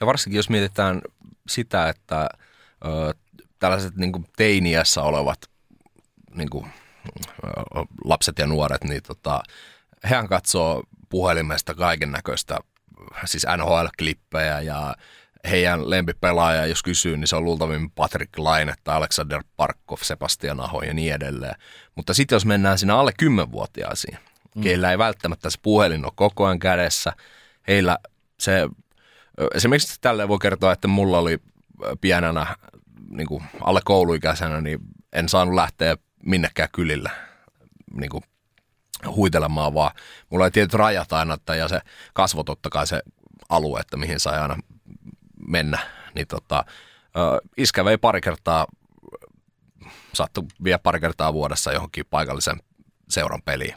Ja 0.00 0.06
varsinkin 0.06 0.36
jos 0.36 0.50
mietitään 0.50 1.02
sitä, 1.48 1.88
että 1.88 2.28
ö, 2.84 3.14
tällaiset 3.58 3.96
niin 3.96 4.12
kuin 4.12 4.26
teiniässä 4.36 5.02
olevat 5.02 5.38
niin 6.34 6.50
kuin, 6.50 6.66
lapset 8.04 8.38
ja 8.38 8.46
nuoret, 8.46 8.84
niin 8.84 9.02
tota, 9.02 9.42
hehän 10.10 10.28
katsoo 10.28 10.82
puhelimesta 11.08 11.74
kaiken 11.74 12.12
näköistä, 12.12 12.58
siis 13.24 13.46
NHL-klippejä 13.56 14.60
ja 14.60 14.96
heidän 15.50 15.90
lempipelaaja, 15.90 16.66
jos 16.66 16.82
kysyy, 16.82 17.16
niin 17.16 17.28
se 17.28 17.36
on 17.36 17.44
luultavimmin 17.44 17.90
Patrick 17.90 18.38
Laine 18.38 18.74
tai 18.84 18.96
Alexander 18.96 19.44
Parkov, 19.56 19.98
Sebastian 20.02 20.60
Aho 20.60 20.82
ja 20.82 20.94
niin 20.94 21.14
edelleen. 21.14 21.54
Mutta 21.94 22.14
sitten 22.14 22.36
jos 22.36 22.46
mennään 22.46 22.78
sinne 22.78 22.92
alle 22.92 23.12
10-vuotiaisiin, 23.22 24.18
mm. 24.54 24.62
keillä 24.62 24.90
ei 24.90 24.98
välttämättä 24.98 25.50
se 25.50 25.58
puhelin 25.62 26.04
ole 26.04 26.12
koko 26.16 26.46
ajan 26.46 26.58
kädessä, 26.58 27.12
heillä 27.68 27.98
se, 28.40 28.68
esimerkiksi 29.54 30.00
tälle 30.00 30.28
voi 30.28 30.38
kertoa, 30.38 30.72
että 30.72 30.88
mulla 30.88 31.18
oli 31.18 31.38
pienenä 32.00 32.56
niin 33.10 33.28
kuin 33.28 33.44
alle 33.60 33.80
kouluikäisenä, 33.84 34.60
niin 34.60 34.78
en 35.12 35.28
saanut 35.28 35.54
lähteä 35.54 35.96
minnekään 36.26 36.68
kylillä 36.72 37.10
niin 37.94 38.10
kuin 38.10 38.24
huitelemaan, 39.06 39.74
vaan 39.74 39.90
mulla 40.30 40.44
oli 40.44 40.50
tietyt 40.50 40.74
rajat 40.74 41.12
aina, 41.12 41.34
että 41.34 41.54
ja 41.54 41.68
se 41.68 41.80
kasvo 42.12 42.42
totta 42.42 42.70
kai 42.70 42.86
se 42.86 43.02
alue, 43.48 43.80
että 43.80 43.96
mihin 43.96 44.20
sai 44.20 44.38
aina 44.38 44.56
mennä. 45.48 45.78
Niin 46.14 46.26
tota, 46.26 46.64
iskä 47.56 47.84
vei 47.84 47.98
pari 47.98 48.20
kertaa, 48.20 48.66
saattoi 50.14 50.44
vie 50.64 50.78
pari 50.78 51.00
kertaa 51.00 51.32
vuodessa 51.32 51.72
johonkin 51.72 52.06
paikallisen 52.10 52.62
seuran 53.08 53.42
peliin. 53.42 53.74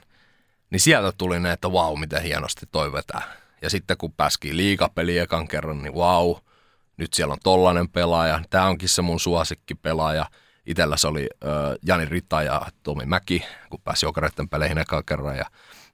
Niin 0.69 0.79
sieltä 0.79 1.11
tuli 1.17 1.39
ne, 1.39 1.51
että 1.51 1.71
vau, 1.71 1.95
miten 1.95 2.21
hienosti 2.21 2.65
toi 2.71 2.91
vetää. 2.93 3.21
Ja 3.61 3.69
sitten 3.69 3.97
kun 3.97 4.13
pääski 4.13 4.57
liikapeli 4.57 5.17
ekan 5.17 5.47
kerran, 5.47 5.81
niin 5.81 5.95
vau, 5.95 6.35
nyt 6.97 7.13
siellä 7.13 7.31
on 7.31 7.39
tollainen 7.43 7.89
pelaaja. 7.89 8.39
Tämä 8.49 8.67
onkin 8.67 8.89
se 8.89 9.01
mun 9.01 9.19
suosikkipelaaja. 9.19 10.25
Itellä 10.65 10.97
se 10.97 11.07
oli 11.07 11.29
äh, 11.45 11.49
Jani 11.85 12.05
Rita 12.05 12.43
ja 12.43 12.61
Tomi 12.83 13.05
Mäki, 13.05 13.43
kun 13.69 13.81
pääsi 13.83 14.05
jokereiden 14.05 14.49
peleihin 14.49 14.77
ekan 14.77 15.03
kerran 15.05 15.37
ja 15.37 15.45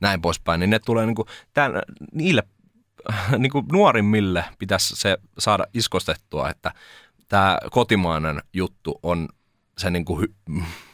näin 0.02 0.22
poispäin. 0.22 0.60
Niin 0.60 0.70
ne 0.70 0.80
tulee 0.80 1.06
niinku, 1.06 1.26
tämän, 1.54 1.82
niille 2.14 2.44
niinku 3.38 3.64
nuorimmille 3.72 4.46
pitäisi 4.60 4.96
se 4.96 5.18
saada 5.40 5.66
iskostettua, 5.74 6.50
että 6.50 6.72
tämä 7.28 7.58
kotimainen 7.72 8.42
juttu 8.54 9.00
on 9.04 9.30
se 9.78 9.90
niinku 9.90 10.20
hy, 10.20 10.34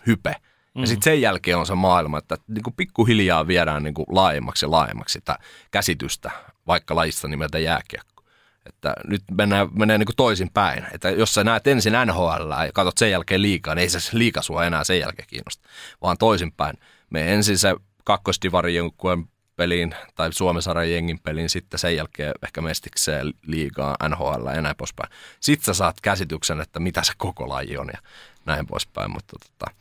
hype. 0.07 0.36
Mm. 0.75 0.82
Ja 0.82 0.88
sitten 0.88 1.03
sen 1.03 1.21
jälkeen 1.21 1.57
on 1.57 1.65
se 1.65 1.75
maailma, 1.75 2.17
että 2.17 2.38
niinku 2.47 2.71
pikkuhiljaa 2.71 3.47
viedään 3.47 3.84
niinku 3.84 4.05
laajemmaksi 4.09 4.65
ja 4.65 4.71
laajemmaksi 4.71 5.13
sitä 5.13 5.38
käsitystä, 5.71 6.32
vaikka 6.67 6.95
lajista 6.95 7.28
nimeltä 7.28 7.59
jääkiekko. 7.59 8.16
Että 8.70 8.93
nyt 9.07 9.24
mennään, 9.32 9.68
menee 9.74 9.97
niin 9.97 10.05
kuin 10.05 10.15
toisin 10.15 10.49
päin. 10.53 10.86
Että 10.93 11.09
jos 11.09 11.34
sä 11.34 11.43
näet 11.43 11.68
ensin 11.68 11.93
NHL 12.05 12.51
ja 12.65 12.72
katsot 12.74 12.97
sen 12.97 13.11
jälkeen 13.11 13.41
liikaa, 13.41 13.76
niin 13.76 13.82
ei 13.82 13.89
se 13.89 13.99
liika 14.18 14.41
sua 14.41 14.65
enää 14.65 14.84
sen 14.84 14.99
jälkeen 14.99 15.28
kiinnosta. 15.28 15.70
Vaan 16.01 16.18
toisinpäin. 16.18 16.78
Me 17.09 17.34
ensin 17.34 17.57
se 17.57 17.76
kakkostivari 18.03 18.76
jonkun 18.76 19.30
peliin 19.55 19.95
tai 20.15 20.34
Suomen 20.34 20.61
jengin 20.91 21.20
peliin, 21.20 21.49
sitten 21.49 21.80
sen 21.80 21.95
jälkeen 21.95 22.34
ehkä 22.43 22.61
mestikseen 22.61 23.34
liigaa, 23.47 23.95
NHL 24.09 24.47
ja 24.55 24.61
näin 24.61 24.76
poispäin. 24.76 25.09
Sitten 25.39 25.65
sä 25.65 25.74
saat 25.74 26.01
käsityksen, 26.01 26.61
että 26.61 26.80
mitä 26.80 27.03
se 27.03 27.13
koko 27.18 27.49
laji 27.49 27.78
on 27.78 27.89
ja 27.93 27.99
näin 28.45 28.68
poispäin. 28.68 29.11
Mutta 29.11 29.36
tota, 29.39 29.72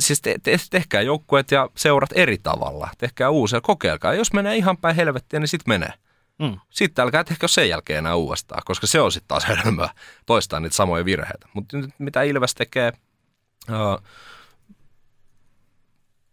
siis 0.00 0.20
te, 0.20 0.36
te, 0.42 0.56
tehkää 0.70 1.02
joukkueet 1.02 1.50
ja 1.50 1.68
seurat 1.76 2.10
eri 2.14 2.38
tavalla. 2.38 2.88
Tehkää 2.98 3.30
uusia, 3.30 3.60
kokeilkaa. 3.60 4.14
Jos 4.14 4.32
menee 4.32 4.56
ihan 4.56 4.76
päin 4.76 4.96
helvettiä, 4.96 5.40
niin 5.40 5.48
sitten 5.48 5.72
menee. 5.72 5.92
Mm. 6.38 6.60
Sitten 6.70 7.02
älkää 7.02 7.24
tehkö 7.24 7.48
sen 7.48 7.68
jälkeen 7.68 7.98
enää 7.98 8.14
uudestaan, 8.14 8.62
koska 8.64 8.86
se 8.86 9.00
on 9.00 9.12
sitten 9.12 9.28
taas 9.28 9.44
hölmöä 9.64 9.90
toistaa 10.26 10.60
niitä 10.60 10.76
samoja 10.76 11.04
virheitä. 11.04 11.48
Mutta 11.54 11.76
nyt 11.76 11.90
mitä 11.98 12.22
Ilves 12.22 12.54
tekee, 12.54 12.92
uh, 13.68 14.02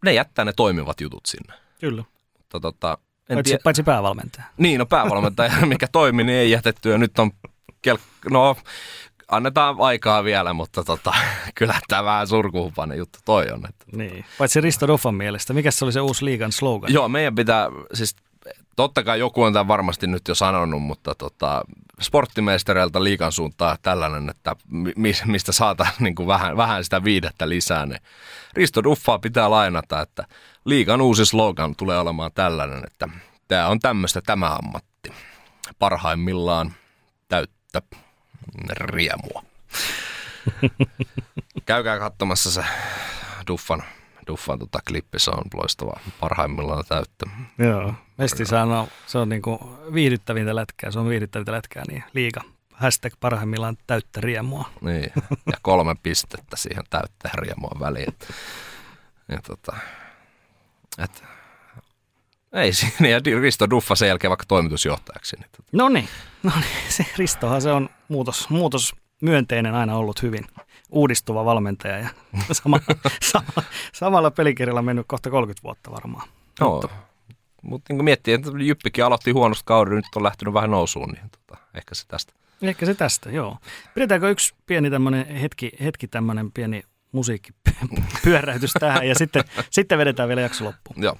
ne 0.05 0.13
jättää 0.13 0.45
ne 0.45 0.53
toimivat 0.55 1.01
jutut 1.01 1.25
sinne. 1.25 1.53
Kyllä. 1.79 2.03
Mutta 2.37 2.59
tota, 2.59 2.97
en 3.29 3.35
paitsi, 3.35 3.51
tie... 3.51 3.59
paitsi 3.63 3.83
päävalmentaja. 3.83 4.45
Niin, 4.57 4.79
no 4.79 4.85
päävalmentaja, 4.85 5.51
mikä 5.65 5.87
toimi, 5.87 6.23
niin 6.23 6.37
ei 6.37 6.51
jätetty 6.51 6.89
ja 6.91 6.97
nyt 6.97 7.19
on, 7.19 7.31
kel... 7.81 7.97
no 8.31 8.55
annetaan 9.27 9.75
aikaa 9.79 10.23
vielä, 10.23 10.53
mutta 10.53 10.83
tota, 10.83 11.13
kyllä 11.55 11.79
tämä 11.87 12.03
vähän 12.03 12.27
surkuhupainen 12.27 12.97
juttu 12.97 13.19
toi 13.25 13.51
on. 13.51 13.65
Että, 13.69 13.85
niin, 13.91 14.25
paitsi 14.37 14.61
Risto 14.61 14.85
Ruffan 14.85 15.15
mielestä. 15.15 15.53
Mikä 15.53 15.71
se 15.71 15.85
oli 15.85 15.91
se 15.91 16.01
uusi 16.01 16.25
liigan 16.25 16.51
slogan? 16.51 16.93
Joo, 16.93 17.09
meidän 17.09 17.35
pitää, 17.35 17.69
siis 17.93 18.15
totta 18.75 19.03
kai 19.03 19.19
joku 19.19 19.43
on 19.43 19.53
tämän 19.53 19.67
varmasti 19.67 20.07
nyt 20.07 20.27
jo 20.27 20.35
sanonut, 20.35 20.81
mutta 20.81 21.15
tota, 21.15 21.61
sporttimeistereiltä 22.01 23.03
liikan 23.03 23.31
suuntaan 23.31 23.77
tällainen, 23.81 24.29
että 24.29 24.55
mistä 25.25 25.51
saata 25.51 25.87
niin 25.99 26.15
kuin 26.15 26.27
vähän, 26.27 26.57
vähän 26.57 26.83
sitä 26.83 27.03
viidettä 27.03 27.49
lisää. 27.49 27.85
Niin 27.85 28.01
Risto 28.53 28.83
Duffaa 28.83 29.19
pitää 29.19 29.49
lainata, 29.49 30.01
että 30.01 30.27
liikan 30.65 31.01
uusi 31.01 31.25
slogan 31.25 31.75
tulee 31.75 31.99
olemaan 31.99 32.31
tällainen, 32.35 32.83
että 32.87 33.09
tämä 33.47 33.67
on 33.67 33.79
tämmöistä 33.79 34.21
tämä 34.21 34.55
ammatti. 34.55 35.13
Parhaimmillaan 35.79 36.73
täyttä 37.27 37.81
riemua. 38.69 39.43
Käykää 41.65 41.99
katsomassa 41.99 42.51
se 42.51 42.65
Duffan 43.47 43.83
Duffan 44.27 44.59
tota 44.59 44.79
klippi, 44.87 45.19
se 45.19 45.31
on 45.31 45.43
loistava 45.53 45.99
parhaimmillaan 46.19 46.83
täyttä. 46.87 47.25
Joo, 47.57 47.93
Mesti 48.17 48.45
sanoo, 48.45 48.87
se 49.07 49.17
on 49.17 49.29
niinku 49.29 49.77
viihdyttävintä 49.93 50.55
lätkää, 50.55 50.91
se 50.91 50.99
on 50.99 51.09
viihdyttävintä 51.09 51.51
lätkää, 51.51 51.83
niin 51.87 52.03
liika. 52.13 52.41
Hashtag 52.73 53.13
parhaimmillaan 53.19 53.77
täyttä 53.87 54.21
riemua. 54.21 54.69
Niin, 54.81 55.11
ja 55.45 55.57
kolme 55.61 55.95
pistettä 56.03 56.57
siihen 56.57 56.83
täyttä 56.89 57.29
riemua 57.33 57.71
väliin. 57.79 58.15
Ja 59.29 59.39
tota, 59.47 59.77
et, 60.97 61.23
ei 62.53 62.73
siinä, 62.73 63.07
ja 63.09 63.21
Risto 63.41 63.69
Duffa 63.69 63.95
sen 63.95 64.07
jälkeen 64.07 64.29
vaikka 64.29 64.45
toimitusjohtajaksi. 64.47 65.35
Niin 65.35 65.49
tota. 65.51 65.69
No 65.71 65.89
niin, 65.89 66.09
no 66.43 66.51
niin, 66.55 66.91
se 66.91 67.05
Ristohan 67.17 67.61
se 67.61 67.71
on 67.71 67.89
muutos, 68.07 68.49
muutos 68.49 68.95
myönteinen 69.21 69.75
aina 69.75 69.95
ollut 69.95 70.21
hyvin 70.21 70.45
uudistuva 70.95 71.45
valmentaja 71.45 71.97
ja 71.97 72.09
sama, 72.51 72.79
sama, 73.21 73.63
samalla 73.93 74.31
pelikirjalla 74.31 74.81
mennyt 74.81 75.05
kohta 75.07 75.29
30 75.29 75.63
vuotta 75.63 75.91
varmaan. 75.91 76.27
No, 76.59 76.71
mutta 76.71 76.89
mutta 77.61 77.93
niin 77.93 78.03
miettii, 78.03 78.33
että 78.33 78.51
Jyppikin 78.59 79.05
aloitti 79.05 79.31
huonosta 79.31 79.65
kauden, 79.65 79.95
nyt 79.95 80.05
on 80.15 80.23
lähtenyt 80.23 80.53
vähän 80.53 80.71
nousuun, 80.71 81.09
niin 81.09 81.29
tota, 81.29 81.61
ehkä 81.73 81.95
se 81.95 82.07
tästä. 82.07 82.33
Ehkä 82.61 82.85
se 82.85 82.93
tästä, 82.93 83.29
joo. 83.31 83.57
Pidetäänkö 83.93 84.29
yksi 84.29 84.55
pieni 84.65 84.89
tämmöinen 84.89 85.25
hetki, 85.25 85.71
hetki 85.83 86.07
tämmöinen 86.07 86.51
pieni 86.51 86.83
musiikkipyöräytys 87.11 88.73
tähän 88.79 89.07
ja 89.07 89.15
sitten, 89.15 89.43
sitten 89.69 89.97
vedetään 89.97 90.29
vielä 90.29 90.41
jakso 90.41 90.65
loppuun. 90.65 91.03
Joo. 91.03 91.17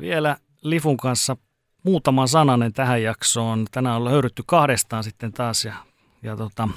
Vielä 0.00 0.36
Lifun 0.62 0.96
kanssa 0.96 1.36
muutama 1.82 2.26
sananen 2.26 2.72
tähän 2.72 3.02
jaksoon. 3.02 3.66
Tänään 3.70 3.96
on 3.96 4.04
löydytty 4.04 4.42
kahdestaan 4.46 5.04
sitten 5.04 5.32
taas 5.32 5.64
ja 5.64 5.74
ja 6.22 6.36
tota, 6.36 6.68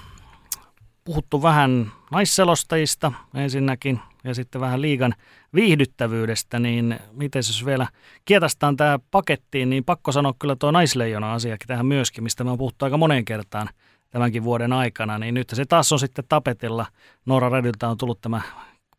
puhuttu 1.03 1.41
vähän 1.43 1.91
naisselostajista 2.11 3.11
ensinnäkin 3.33 3.99
ja 4.23 4.35
sitten 4.35 4.61
vähän 4.61 4.81
liigan 4.81 5.13
viihdyttävyydestä, 5.53 6.59
niin 6.59 6.99
miten 7.11 7.39
jos 7.39 7.65
vielä 7.65 7.87
kietastaan 8.25 8.77
tämä 8.77 8.99
pakettiin, 9.11 9.69
niin 9.69 9.83
pakko 9.83 10.11
sanoa 10.11 10.33
kyllä 10.39 10.55
tuo 10.55 10.71
naisleijona 10.71 11.33
asiakin 11.33 11.67
tähän 11.67 11.85
myöskin, 11.85 12.23
mistä 12.23 12.43
me 12.43 12.51
on 12.51 12.57
puhuttu 12.57 12.85
aika 12.85 12.97
moneen 12.97 13.25
kertaan 13.25 13.69
tämänkin 14.09 14.43
vuoden 14.43 14.73
aikana, 14.73 15.17
niin 15.17 15.33
nyt 15.33 15.49
se 15.53 15.65
taas 15.65 15.91
on 15.91 15.99
sitten 15.99 16.25
tapetilla. 16.29 16.85
Noora 17.25 17.49
Redyltä 17.49 17.89
on 17.89 17.97
tullut 17.97 18.21
tämä 18.21 18.41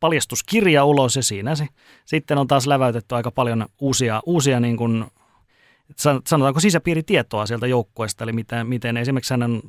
paljastuskirja 0.00 0.84
ulos 0.84 1.16
ja 1.16 1.22
siinä 1.22 1.54
se, 1.54 1.66
sitten 2.04 2.38
on 2.38 2.46
taas 2.46 2.66
läväytetty 2.66 3.14
aika 3.14 3.30
paljon 3.30 3.66
uusia, 3.80 4.22
uusia 4.26 4.60
niin 4.60 4.76
kuin, 4.76 5.04
sanotaanko 6.26 6.60
sisäpiiritietoa 6.60 7.46
sieltä 7.46 7.66
joukkueesta, 7.66 8.24
eli 8.24 8.32
miten, 8.32 8.66
miten 8.66 8.96
esimerkiksi 8.96 9.34
hänen 9.34 9.62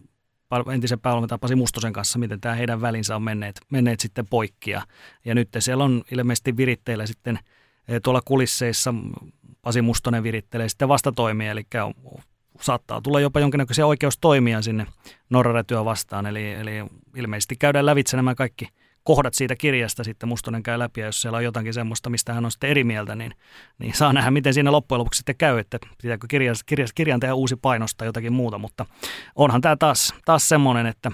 entisen 0.73 0.99
päävalmentajan 0.99 1.39
Pasi 1.39 1.55
Mustosen 1.55 1.93
kanssa, 1.93 2.19
miten 2.19 2.41
tämä 2.41 2.55
heidän 2.55 2.81
välinsä 2.81 3.15
on 3.15 3.23
menneet, 3.23 3.61
menneet 3.69 3.99
sitten 3.99 4.27
poikki. 4.27 4.71
Ja, 4.71 4.81
ja 5.25 5.35
nyt 5.35 5.49
siellä 5.59 5.83
on 5.83 6.03
ilmeisesti 6.11 6.57
viritteillä 6.57 7.05
sitten 7.05 7.39
eh, 7.87 8.01
tuolla 8.03 8.21
kulisseissa 8.25 8.93
Pasi 9.61 9.81
Mustonen 9.81 10.23
virittelee 10.23 10.69
sitten 10.69 10.87
vastatoimia, 10.87 11.51
eli 11.51 11.63
saattaa 12.61 13.01
tulla 13.01 13.19
jopa 13.19 13.39
jonkinnäköisiä 13.39 13.85
oikeustoimia 13.85 14.61
sinne 14.61 14.85
Norraretyä 15.29 15.85
vastaan, 15.85 16.25
eli, 16.25 16.53
eli 16.53 16.71
ilmeisesti 17.15 17.55
käydään 17.55 17.85
lävitse 17.85 18.15
nämä 18.15 18.35
kaikki 18.35 18.67
kohdat 19.07 19.33
siitä 19.33 19.55
kirjasta 19.55 20.03
sitten 20.03 20.29
Mustonen 20.29 20.63
käy 20.63 20.79
läpi, 20.79 21.01
ja 21.01 21.05
jos 21.05 21.21
siellä 21.21 21.37
on 21.37 21.43
jotakin 21.43 21.73
semmoista, 21.73 22.09
mistä 22.09 22.33
hän 22.33 22.45
on 22.45 22.51
sitten 22.51 22.69
eri 22.69 22.83
mieltä, 22.83 23.15
niin, 23.15 23.33
niin 23.79 23.93
saa 23.93 24.13
nähdä, 24.13 24.31
miten 24.31 24.53
siinä 24.53 24.71
loppujen 24.71 24.99
lopuksi 24.99 25.17
sitten 25.17 25.35
käy, 25.35 25.59
että 25.59 25.79
pitääkö 26.01 26.27
kirjan, 26.29 26.55
kirjan, 26.65 26.87
kirjan 26.95 27.19
tehdä 27.19 27.33
uusi 27.33 27.55
painosta 27.55 28.05
jotakin 28.05 28.33
muuta, 28.33 28.57
mutta 28.57 28.85
onhan 29.35 29.61
tämä 29.61 29.75
taas, 29.75 30.13
taas 30.25 30.49
semmoinen, 30.49 30.85
että, 30.85 31.11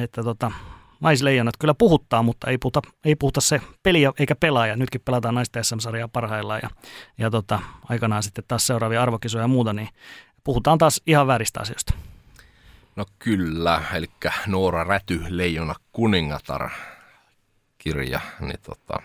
että 0.00 0.22
tota, 0.22 0.52
naisleijonat 1.00 1.56
kyllä 1.58 1.74
puhuttaa, 1.74 2.22
mutta 2.22 2.50
ei 2.50 2.58
puhuta, 2.58 2.82
ei 3.04 3.16
puhuta 3.16 3.40
se 3.40 3.60
peli 3.82 4.02
eikä 4.18 4.34
pelaaja. 4.34 4.76
Nytkin 4.76 5.00
pelataan 5.04 5.34
naisten 5.34 5.64
SM-sarjaa 5.64 6.08
parhaillaan 6.08 6.60
ja, 6.62 6.70
ja 7.18 7.30
tota, 7.30 7.60
aikanaan 7.88 8.22
sitten 8.22 8.44
taas 8.48 8.66
seuraavia 8.66 9.02
arvokisoja 9.02 9.44
ja 9.44 9.48
muuta, 9.48 9.72
niin 9.72 9.88
puhutaan 10.44 10.78
taas 10.78 11.00
ihan 11.06 11.26
vääristä 11.26 11.60
asioista. 11.60 11.94
No 12.96 13.04
kyllä, 13.18 13.82
eli 13.94 14.06
Noora 14.46 14.84
Räty, 14.84 15.20
Leijona 15.28 15.74
kuningatar 15.92 16.70
kirja, 17.80 18.20
niin 18.40 18.60
tota, 18.62 19.02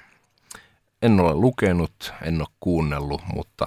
en 1.02 1.20
ole 1.20 1.34
lukenut, 1.34 2.14
en 2.22 2.42
ole 2.42 2.48
kuunnellut, 2.60 3.22
mutta 3.34 3.66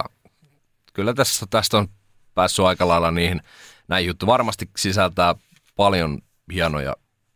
kyllä 0.93 1.13
tässä, 1.13 1.45
tästä 1.49 1.77
on 1.77 1.87
päässyt 2.35 2.65
aika 2.65 2.87
lailla 2.87 3.11
niihin, 3.11 3.41
näin 3.87 4.05
juttu 4.05 4.27
varmasti 4.27 4.69
sisältää 4.77 5.35
paljon 5.75 6.19
hienoja 6.53 6.95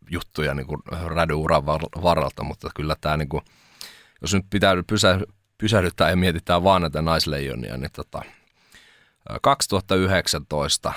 juttuja 0.09 0.53
niin 0.53 0.67
kuin 0.67 0.82
rädyyuran 1.05 1.65
varalta, 2.03 2.43
mutta 2.43 2.69
kyllä 2.76 2.95
tämä, 3.01 3.17
niin 3.17 3.30
kuin, 3.30 3.43
jos 4.21 4.34
nyt 4.34 4.45
pitää 4.49 4.74
pysä, 4.88 5.19
pysähdyttää 5.57 6.09
ja 6.09 6.15
mietitään 6.15 6.63
vaan 6.63 6.82
näitä 6.82 7.01
naisleijonia, 7.01 7.78
niin 7.78 7.91
tota, 7.91 8.21
2019 9.41 10.93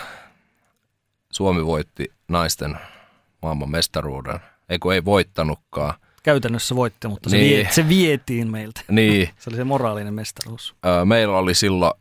Suomi 1.30 1.66
voitti 1.66 2.12
naisten 2.28 2.78
maailman 3.42 3.70
mestaruuden. 3.70 4.40
Eikö 4.68 4.94
ei 4.94 5.04
voittanutkaan. 5.04 5.94
Käytännössä 6.26 6.76
voitti, 6.76 7.08
mutta 7.08 7.30
se, 7.30 7.36
niin. 7.36 7.56
vie, 7.56 7.68
se 7.72 7.88
vietiin 7.88 8.50
meiltä. 8.50 8.80
Niin. 8.88 9.28
se 9.38 9.50
oli 9.50 9.56
se 9.56 9.64
moraalinen 9.64 10.14
mestaruus. 10.14 10.74
Meillä 11.04 11.38
oli 11.38 11.54
silloin 11.54 11.92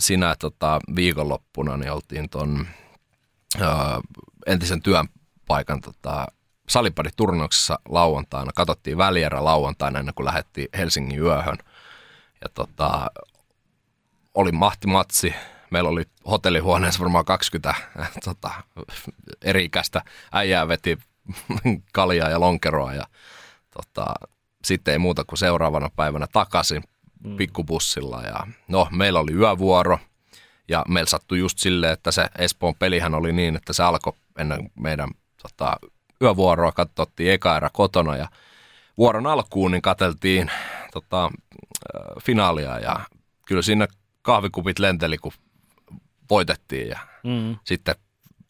sinä 0.00 0.34
tota, 0.38 0.80
viikonloppuna, 0.96 1.76
niin 1.76 1.92
oltiin 1.92 2.30
tuon 2.30 2.66
entisen 4.46 4.82
työpaikan 4.82 5.80
tota, 5.80 6.26
salipaditurnauksessa 6.68 7.78
lauantaina. 7.88 8.52
Katsottiin 8.54 8.98
välierä 8.98 9.44
lauantaina 9.44 9.98
ennen 9.98 10.14
kuin 10.14 10.26
lähdettiin 10.26 10.68
Helsingin 10.76 11.20
yöhön. 11.20 11.58
Ja 12.40 12.48
tota, 12.54 13.10
oli 14.34 14.52
mahtimatsi. 14.52 15.34
Meillä 15.70 15.90
oli 15.90 16.04
hotellihuoneessa 16.30 17.00
varmaan 17.00 17.24
20 17.24 17.68
äh, 18.00 18.10
tota, 18.24 18.50
eri-ikäistä 19.42 20.02
äijää 20.32 20.68
veti 20.68 20.98
kaljaa 21.92 22.30
ja 22.30 22.40
lonkeroa 22.40 22.94
ja 22.94 23.04
tota, 23.74 24.14
sitten 24.64 24.92
ei 24.92 24.98
muuta 24.98 25.24
kuin 25.24 25.38
seuraavana 25.38 25.90
päivänä 25.96 26.26
takaisin 26.32 26.82
mm. 27.24 27.36
pikkubussilla. 27.36 28.22
Ja, 28.22 28.46
no, 28.68 28.88
meillä 28.90 29.20
oli 29.20 29.32
yövuoro 29.32 29.98
ja 30.68 30.84
meillä 30.88 31.10
sattui 31.10 31.38
just 31.38 31.58
silleen, 31.58 31.92
että 31.92 32.12
se 32.12 32.26
Espoon 32.38 32.74
pelihän 32.78 33.14
oli 33.14 33.32
niin, 33.32 33.56
että 33.56 33.72
se 33.72 33.82
alkoi 33.82 34.12
ennen 34.38 34.70
meidän 34.74 35.10
tota, 35.42 35.76
yövuoroa, 36.22 36.72
katsottiin 36.72 37.32
eka 37.32 37.56
erä 37.56 37.70
kotona 37.72 38.16
ja 38.16 38.28
vuoron 38.98 39.26
alkuun 39.26 39.70
niin 39.70 39.82
katseltiin 39.82 40.50
tota, 40.92 41.30
finaalia 42.22 42.78
ja 42.78 43.00
kyllä 43.46 43.62
siinä 43.62 43.88
kahvikupit 44.22 44.78
lenteli, 44.78 45.18
kun 45.18 45.32
voitettiin 46.30 46.88
ja 46.88 46.98
mm. 47.24 47.56
sitten 47.64 47.94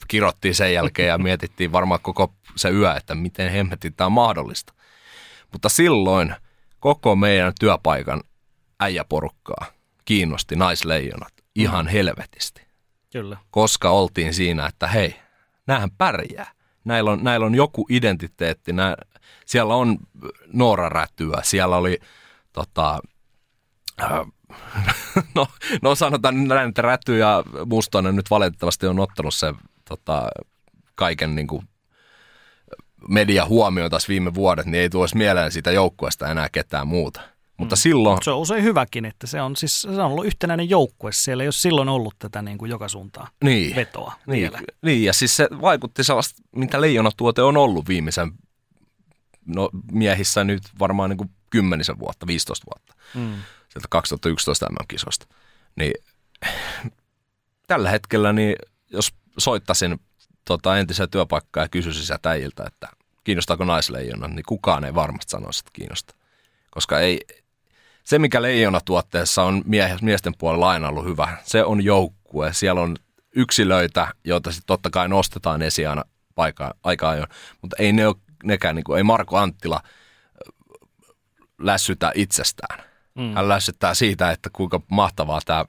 kirottiin 0.09 0.55
sen 0.55 0.75
jälkeen 0.75 1.09
ja 1.09 1.19
mietittiin 1.29 1.73
varmaan 1.73 2.01
koko 2.01 2.35
se 2.57 2.71
yö, 2.71 2.95
että 2.95 3.15
miten 3.15 3.53
hemmetin 3.53 3.95
tämä 3.95 4.07
on 4.07 4.13
mahdollista. 4.13 4.73
Mutta 5.55 5.69
silloin 5.69 6.35
koko 6.81 7.17
meidän 7.17 7.53
työpaikan 7.61 8.21
äijäporukkaa 8.81 9.67
kiinnosti 10.05 10.57
naisleijonat 10.57 11.33
ihan 11.55 11.85
mm. 11.85 11.91
helvetisti. 11.91 12.63
Kyllä. 13.13 13.37
Koska 13.51 13.91
oltiin 13.91 14.35
siinä, 14.35 14.67
että 14.67 14.87
hei, 14.87 15.17
näähän 15.67 15.91
pärjää 15.99 16.55
näillä 16.85 17.11
on, 17.11 17.25
näillä 17.25 17.47
on 17.47 17.55
joku 17.55 17.87
identiteetti. 17.89 18.73
Nää, 18.73 18.97
siellä 19.47 19.75
on 19.75 19.99
Noora 20.53 20.89
Rätyä, 20.89 21.41
siellä 21.43 21.77
oli 21.77 22.01
tota, 22.53 23.01
äh, 24.03 24.11
no, 25.35 25.47
no 25.83 25.95
sanotaan 25.95 26.49
näin, 26.49 26.69
että 26.69 26.83
Räty 26.83 27.19
ja 27.19 27.45
Mustonen 27.67 28.17
nyt 28.17 28.31
valitettavasti 28.31 28.87
on 28.87 28.99
ottanut 28.99 29.35
se 29.35 29.55
tota, 29.89 30.29
kaiken 30.95 31.35
niin 31.35 31.47
kuin, 31.47 31.69
media 33.09 33.47
huomioon 33.47 33.91
taas 33.91 34.09
viime 34.09 34.35
vuodet, 34.35 34.67
niin 34.67 34.81
ei 34.81 34.91
tuoisi 34.91 35.17
mieleen 35.17 35.53
siitä 35.53 35.73
joukkueesta 35.73 36.29
enää 36.29 36.49
ketään 36.53 36.89
muuta. 36.89 37.21
Mutta 37.57 37.75
mm. 37.75 37.79
silloin... 37.79 38.19
Se 38.23 38.31
on 38.31 38.39
usein 38.39 38.65
hyväkin, 38.65 39.05
että 39.05 39.27
se 39.27 39.43
on, 39.43 39.57
siis, 39.57 39.83
se 39.83 39.89
on 39.89 40.01
ollut 40.01 40.27
yhtenäinen 40.27 40.71
joukkue. 40.71 41.13
Siellä 41.13 41.43
ei 41.43 41.47
ole 41.47 41.53
silloin 41.53 41.89
ollut 41.89 42.15
tätä 42.19 42.43
niin 42.43 42.59
kuin 42.59 42.71
joka 42.71 42.89
suuntaan 42.89 43.29
niin. 43.45 43.77
vetoa 43.77 44.13
niin. 44.27 44.41
vielä. 44.41 44.61
Niin, 44.83 45.05
ja 45.05 45.13
siis 45.13 45.37
se 45.37 45.49
vaikutti 45.61 46.05
sellaista, 46.05 46.43
mitä 46.57 46.81
leijonatuote 46.81 47.43
on 47.43 47.57
ollut 47.57 47.89
viimeisen 47.89 48.33
no, 49.47 49.71
miehissä 49.93 50.45
nyt 50.45 50.63
varmaan 50.79 51.11
niin 51.11 51.19
kuin 51.19 51.31
kymmenisen 51.51 51.99
vuotta, 51.99 52.27
15 52.27 52.67
vuotta. 52.71 52.95
Mm. 53.15 53.35
Sieltä 53.69 53.89
2011 53.91 54.67
MM-kisoista. 54.71 55.27
Niin 55.77 55.93
tällä 57.67 57.91
hetkellä, 57.91 58.33
niin 58.33 58.57
jos 58.91 59.15
soittaisin 59.39 60.01
tota, 60.45 60.79
entisen 60.79 61.11
työpaikkaa 61.11 61.65
ja 61.65 61.69
kysyisin 61.69 62.07
sieltä 62.07 62.31
äijiltä, 62.31 62.65
että 62.67 62.89
kiinnostaako 63.25 63.65
naisleijona, 63.65 64.29
niin 64.29 64.45
kukaan 64.49 64.85
ei 64.85 64.95
varmasti 64.95 65.31
sanoisi, 65.31 65.61
että 65.61 65.71
kiinnostaa. 65.73 66.17
Koska 66.71 67.01
ei, 67.01 67.21
se, 68.05 68.19
mikä 68.19 68.43
Leijona-tuotteessa 68.43 69.43
on 69.43 69.63
mie- 69.67 69.99
miesten 70.03 70.35
puolella 70.39 70.71
aina 70.71 70.89
ollut 70.89 71.05
hyvä, 71.05 71.37
se 71.45 71.65
on 71.65 71.85
joukkue. 71.85 72.53
Siellä 72.53 72.81
on 72.81 72.97
yksilöitä, 73.37 74.15
joita 74.25 74.53
sitten 74.53 74.67
totta 74.67 74.91
kai 74.91 75.09
nostetaan 75.09 75.63
esiin 75.63 75.89
aina 75.89 76.05
paikka, 76.35 76.75
aika 76.85 77.09
ajoin, 77.09 77.29
mutta 77.63 77.77
ei 77.79 77.93
ne 77.93 78.07
ole, 78.07 78.17
nekään, 78.45 78.77
niin 78.77 78.85
kuin, 78.85 78.97
ei 78.97 79.03
Marko 79.03 79.37
Anttila 79.37 79.81
lässytä 81.59 82.13
itsestään. 82.15 82.85
Mm. 83.15 83.35
Hän 83.35 83.49
lässyttää 83.49 83.95
siitä, 83.95 84.31
että 84.31 84.51
kuinka 84.53 84.81
mahtavaa 84.91 85.41
tämä 85.45 85.65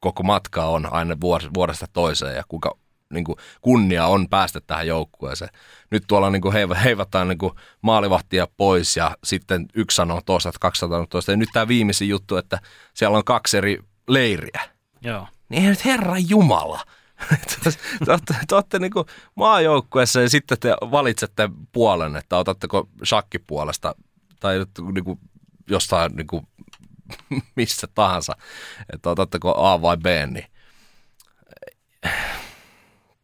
koko 0.00 0.22
matka 0.22 0.64
on 0.64 0.92
aina 0.92 1.16
vuodesta 1.54 1.86
toiseen 1.92 2.36
ja 2.36 2.42
kuinka 2.48 2.76
niin 3.14 3.24
kuin 3.24 3.36
kunnia 3.60 4.06
on 4.06 4.28
päästä 4.28 4.60
tähän 4.60 4.86
joukkueeseen. 4.86 5.50
Nyt 5.90 6.04
tuolla 6.06 6.30
niin 6.30 6.42
kuin 6.42 6.54
heivataan 6.84 7.28
niin 7.28 7.38
kuin 7.38 7.52
maalivahtia 7.82 8.46
pois 8.56 8.96
ja 8.96 9.16
sitten 9.24 9.66
yksi 9.74 9.94
sanoo 9.94 10.20
tuosta, 10.26 10.48
että 10.48 10.58
kaksi 10.60 10.80
sanoo 10.80 11.06
tuosta. 11.06 11.30
Ja 11.30 11.36
nyt 11.36 11.48
tämä 11.52 11.68
viimeisin 11.68 12.08
juttu, 12.08 12.36
että 12.36 12.60
siellä 12.94 13.18
on 13.18 13.24
kaksi 13.24 13.56
eri 13.56 13.78
leiriä. 14.08 14.60
Joo. 15.00 15.26
Niin 15.48 15.62
ei 15.62 15.68
nyt 15.68 15.84
Herra 15.84 16.18
Jumala. 16.28 16.84
te 18.04 18.10
olette, 18.10 18.34
te 18.48 18.54
olette 18.54 18.78
niin 18.78 18.92
maajoukkueessa 19.34 20.20
ja 20.20 20.30
sitten 20.30 20.58
te 20.60 20.74
valitsette 20.80 21.48
puolen, 21.72 22.16
että 22.16 22.36
otatteko 22.36 22.88
shakkipuolesta 23.04 23.94
tai 24.40 24.64
niin 24.92 25.04
kuin 25.04 25.18
jostain 25.70 26.16
niin 26.16 26.26
kuin 26.26 26.48
missä 27.56 27.86
tahansa, 27.94 28.36
että 28.92 29.10
otatteko 29.10 29.66
A 29.66 29.82
vai 29.82 29.96
B, 29.96 30.06
niin 30.30 30.46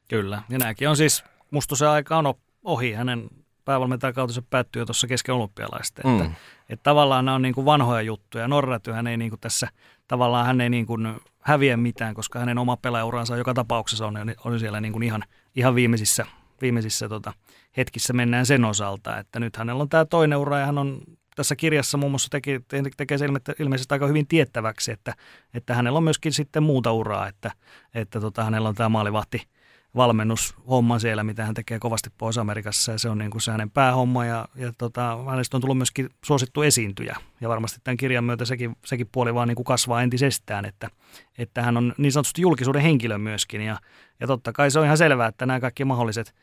Kyllä, 0.09 0.43
ja 0.49 0.59
nämäkin 0.59 0.89
on 0.89 0.97
siis, 0.97 1.25
musta 1.51 1.77
se 1.77 1.87
aika 1.87 2.17
on 2.17 2.35
ohi, 2.65 2.93
hänen 2.93 3.29
päävalmentajakautensa 3.65 4.43
päättyy 4.51 4.83
jo 4.83 4.87
tuossa 4.87 5.07
kesken 5.07 5.35
olympialaista. 5.35 6.03
Mm. 6.05 6.21
Että, 6.21 6.31
että 6.69 6.83
tavallaan 6.83 7.25
nämä 7.25 7.35
on 7.35 7.43
niin 7.43 7.55
kuin 7.55 7.65
vanhoja 7.65 8.03
juttuja. 8.03 8.49
Norräty 8.49 8.93
hän 8.93 9.07
ei 9.07 9.17
niin 9.17 9.31
kuin 9.31 9.41
tässä, 9.41 9.69
tavallaan 10.09 10.47
hän 10.47 10.61
ei 10.61 10.71
niin 10.71 10.87
kuin 10.87 11.15
häviä 11.41 11.77
mitään, 11.77 12.15
koska 12.15 12.39
hänen 12.39 12.59
oma 12.59 12.77
pelauransa 12.77 13.37
joka 13.37 13.55
tapauksessa 13.55 14.07
on, 14.07 14.17
on 14.45 14.61
siellä 14.61 14.81
niin 14.81 14.93
kuin 14.93 15.03
ihan, 15.03 15.25
ihan 15.57 15.75
viimeisissä, 15.75 16.27
viimeisissä 16.61 17.09
tota, 17.09 17.33
hetkissä 17.77 18.13
mennään 18.13 18.47
sen 18.47 18.65
osalta. 18.65 19.19
Että 19.19 19.41
nyt 19.41 19.57
hänellä 19.57 19.83
on 19.83 19.89
tämä 19.89 20.05
toinen 20.05 20.39
ura 20.39 20.59
ja 20.59 20.67
hän 20.67 20.79
on 20.79 21.01
tässä 21.37 21.57
kirjassa 21.57 21.99
muun 21.99 22.13
muassa 22.13 22.29
teki, 22.31 22.61
tekee 22.97 23.19
se 23.19 23.27
ilmeisesti 23.59 23.95
aika 23.95 24.07
hyvin 24.07 24.27
tiettäväksi, 24.27 24.93
että, 24.93 25.15
että 25.55 25.75
hänellä 25.75 25.97
on 25.97 26.05
myöskin 26.05 26.33
sitten 26.33 26.63
muuta 26.63 26.93
uraa, 26.93 27.29
että, 27.29 27.51
että 27.95 28.21
tota, 28.21 28.45
hänellä 28.45 28.69
on 28.69 28.75
tämä 28.75 28.89
maalivahti 28.89 29.43
valmennushomma 29.97 30.99
siellä, 30.99 31.24
mitä 31.24 31.45
hän 31.45 31.55
tekee 31.55 31.78
kovasti 31.78 32.11
Pohjois-Amerikassa 32.18 32.92
ja 32.92 32.99
se 32.99 33.09
on 33.09 33.18
niin 33.18 33.30
kuin 33.30 33.42
se 33.42 33.53
hänen 33.53 33.70
päähomma 33.70 34.24
ja, 34.24 34.49
ja 34.55 34.72
tota, 34.78 35.18
hänestä 35.30 35.57
on 35.57 35.61
tullut 35.61 35.76
myöskin 35.76 36.11
suosittu 36.24 36.62
esiintyjä 36.62 37.16
ja 37.40 37.49
varmasti 37.49 37.80
tämän 37.84 37.97
kirjan 37.97 38.24
myötä 38.24 38.45
sekin, 38.45 38.76
sekin 38.84 39.09
puoli 39.12 39.34
vaan 39.34 39.49
niin 39.49 39.57
kuin 39.57 39.64
kasvaa 39.64 40.03
entisestään, 40.03 40.64
että, 40.64 40.90
että 41.38 41.62
hän 41.62 41.76
on 41.76 41.95
niin 41.99 42.12
sanotusti 42.12 42.42
julkisuuden 42.42 42.82
henkilö 42.82 43.18
myöskin 43.18 43.61
ja, 43.61 43.78
ja 44.20 44.26
totta 44.26 44.53
kai 44.53 44.70
se 44.70 44.78
on 44.78 44.84
ihan 44.84 44.99
selvää, 44.99 45.28
että 45.28 45.47
nämä 45.47 45.61
kaikki 45.61 45.84
mahdolliset 45.84 46.34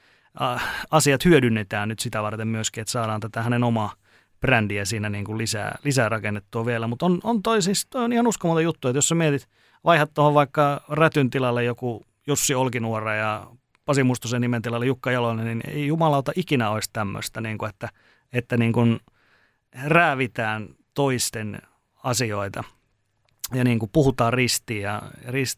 äh, 0.41 0.85
asiat 0.91 1.25
hyödynnetään 1.25 1.89
nyt 1.89 1.99
sitä 1.99 2.23
varten 2.23 2.47
myöskin, 2.47 2.81
että 2.81 2.91
saadaan 2.91 3.21
tätä 3.21 3.43
hänen 3.43 3.63
omaa 3.63 3.93
brändiä 4.39 4.85
siinä 4.85 5.09
niin 5.09 5.25
kuin 5.25 5.37
lisää, 5.37 5.77
lisää 5.83 6.09
rakennettua 6.09 6.65
vielä, 6.65 6.87
mutta 6.87 7.05
on, 7.05 7.19
on 7.23 7.43
toi 7.43 7.61
siis 7.61 7.85
toi 7.89 8.03
on 8.03 8.13
ihan 8.13 8.27
uskomaton 8.27 8.63
juttu, 8.63 8.87
että 8.87 8.97
jos 8.97 9.07
sä 9.07 9.15
mietit, 9.15 9.47
vaihat 9.85 10.13
tuohon 10.13 10.33
vaikka 10.33 10.81
rätyn 10.89 11.29
tilalle 11.29 11.63
joku 11.63 12.05
Jussi 12.27 12.55
Olkinuora 12.55 13.15
ja 13.15 13.47
Pasi 13.85 14.03
Mustosen 14.03 14.41
nimen 14.41 14.61
tilalle 14.61 14.85
Jukka 14.85 15.11
Jalonen, 15.11 15.45
niin 15.45 15.61
ei 15.67 15.87
jumalauta 15.87 16.31
ikinä 16.35 16.69
olisi 16.69 16.89
tämmöistä, 16.93 17.41
niin 17.41 17.57
kuin, 17.57 17.69
että, 17.69 17.89
että 18.33 18.57
niin 18.57 18.73
kuin 18.73 18.99
räävitään 19.83 20.69
toisten 20.93 21.61
asioita 22.03 22.63
ja 23.53 23.63
niin 23.63 23.79
kuin 23.79 23.89
puhutaan 23.93 24.33
ristiä, 24.33 24.89
ja, 24.89 25.01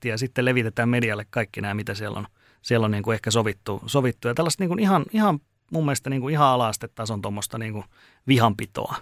ja 0.06 0.18
sitten 0.18 0.46
levitetään 0.46 0.90
medialle 0.90 1.26
kaikki 1.30 1.62
nämä, 1.62 1.74
mitä 1.74 1.94
siellä 1.94 2.20
on, 2.20 2.28
siellä 2.62 2.86
on 2.86 2.92
niin 2.92 3.04
kuin 3.04 3.14
ehkä 3.14 3.32
sovittu, 3.32 3.82
sovittu. 3.86 4.28
Ja 4.28 4.34
tällaista 4.34 4.64
niin 4.64 4.70
kuin 4.70 4.80
ihan, 4.80 5.06
ihan 5.14 5.40
mun 5.72 5.86
mielestä 5.86 6.10
niin 6.10 6.22
kuin 6.22 6.32
ihan 6.32 6.48
alastetason 6.48 7.22
tuommoista 7.22 7.58
niin 7.58 7.74
kuin 7.74 7.86
vihanpitoa. 8.28 8.96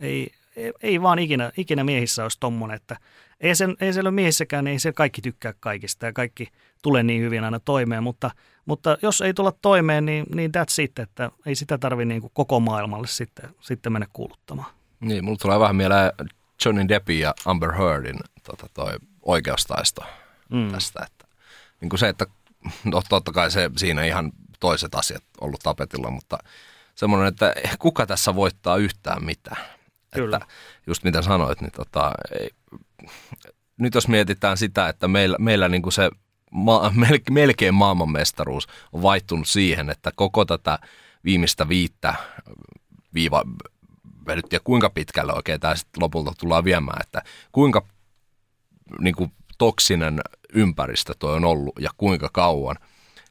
Ei, 0.00 0.30
ei, 0.58 0.72
ei 0.82 1.02
vaan 1.02 1.18
ikinä, 1.18 1.52
ikinä 1.56 1.84
miehissä 1.84 2.22
olisi 2.22 2.36
tommonen, 2.40 2.76
että 2.76 2.96
ei, 3.40 3.54
sen, 3.54 3.76
ei 3.80 3.92
siellä 3.92 4.08
ole 4.08 4.14
miehissäkään, 4.14 4.64
niin 4.64 4.72
ei 4.72 4.78
se 4.78 4.92
kaikki 4.92 5.22
tykkää 5.22 5.54
kaikista 5.60 6.06
ja 6.06 6.12
kaikki 6.12 6.48
tulee 6.82 7.02
niin 7.02 7.22
hyvin 7.22 7.44
aina 7.44 7.60
toimeen, 7.60 8.02
mutta, 8.02 8.30
mutta 8.66 8.98
jos 9.02 9.20
ei 9.20 9.34
tulla 9.34 9.52
toimeen, 9.52 10.06
niin, 10.06 10.26
niin 10.34 10.50
that's 10.56 10.82
it, 10.82 10.98
että 10.98 11.30
ei 11.46 11.54
sitä 11.54 11.78
tarvi 11.78 12.04
niin 12.04 12.20
kuin 12.20 12.30
koko 12.34 12.60
maailmalle 12.60 13.06
sitten, 13.06 13.50
sitten 13.60 13.92
mennä 13.92 14.06
kuuluttamaan. 14.12 14.70
Niin, 15.00 15.24
mulla 15.24 15.38
tulee 15.42 15.60
vähän 15.60 15.76
mieleen 15.76 16.12
Johnny 16.64 16.88
Deppin 16.88 17.20
ja 17.20 17.34
Amber 17.44 17.72
Heardin 17.72 18.18
tota, 18.42 18.66
toi 18.74 18.92
oikeustaisto 19.22 20.04
mm. 20.50 20.72
tästä, 20.72 21.06
että 21.06 21.26
niin 21.80 21.88
kuin 21.88 22.00
se, 22.00 22.08
että 22.08 22.26
no, 22.84 23.02
totta 23.08 23.32
kai 23.32 23.50
se 23.50 23.70
siinä 23.76 24.04
ihan 24.04 24.32
toiset 24.60 24.94
asiat 24.94 25.24
ollut 25.40 25.60
tapetilla, 25.62 26.10
mutta 26.10 26.38
semmoinen, 26.94 27.28
että 27.28 27.54
kuka 27.78 28.06
tässä 28.06 28.34
voittaa 28.34 28.76
yhtään 28.76 29.24
mitään. 29.24 29.77
Kyllä. 30.14 30.36
Että 30.36 30.48
just 30.86 31.04
mitä 31.04 31.22
sanoit, 31.22 31.60
niin 31.60 31.72
tota, 31.72 32.12
ei, 32.40 32.50
nyt 33.76 33.94
jos 33.94 34.08
mietitään 34.08 34.56
sitä, 34.56 34.88
että 34.88 35.08
meillä, 35.08 35.36
meillä 35.40 35.68
niin 35.68 35.82
kuin 35.82 35.92
se 35.92 36.10
ma, 36.50 36.92
melkein 37.30 37.74
maailmanmestaruus 37.74 38.68
on 38.92 39.02
vaihtunut 39.02 39.48
siihen, 39.48 39.90
että 39.90 40.12
koko 40.16 40.44
tätä 40.44 40.78
viimeistä 41.24 41.68
viittä 41.68 42.14
viiva, 43.14 43.44
en 44.28 44.42
tiedä 44.48 44.64
kuinka 44.64 44.90
pitkälle 44.90 45.32
oikein 45.34 45.60
tämä 45.60 45.74
sitten 45.74 46.02
lopulta 46.02 46.32
tullaan 46.38 46.64
viemään, 46.64 47.00
että 47.00 47.22
kuinka 47.52 47.86
niin 49.00 49.14
kuin 49.14 49.32
toksinen 49.58 50.20
ympäristö 50.54 51.14
toi 51.18 51.34
on 51.36 51.44
ollut 51.44 51.74
ja 51.80 51.90
kuinka 51.96 52.28
kauan, 52.32 52.76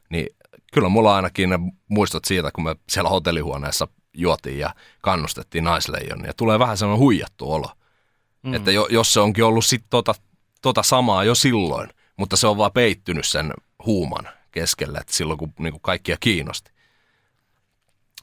niin 0.10 0.28
kyllä 0.74 0.90
mulla 0.90 1.16
ainakin 1.16 1.50
ne 1.50 1.60
muistot 1.88 2.26
siitä, 2.26 2.52
kun 2.52 2.64
me 2.64 2.76
siellä 2.90 3.10
hotellihuoneessa 3.10 3.88
juotiin 4.18 4.59
ja 4.59 4.76
kannustettiin 5.01 5.63
naisleijonia. 5.63 6.34
Tulee 6.34 6.59
vähän 6.59 6.78
sellainen 6.78 6.99
huijattu 6.99 7.51
olo. 7.51 7.72
Mm. 8.43 8.53
Että 8.53 8.72
jo, 8.72 8.88
jos 8.89 9.13
se 9.13 9.20
onkin 9.20 9.43
ollut 9.43 9.65
sitten 9.65 9.89
tota, 9.89 10.15
tota 10.61 10.84
samaa 10.84 11.24
jo 11.24 11.36
silloin, 11.36 11.89
mutta 12.18 12.38
se 12.38 12.47
on 12.47 12.57
vaan 12.57 12.72
peittynyt 12.72 13.26
sen 13.26 13.53
huuman 13.86 14.30
keskelle, 14.51 14.97
että 14.97 15.13
silloin 15.13 15.39
kun 15.39 15.53
niin 15.59 15.74
kuin 15.74 15.82
kaikkia 15.82 16.18
kiinnosti. 16.20 16.72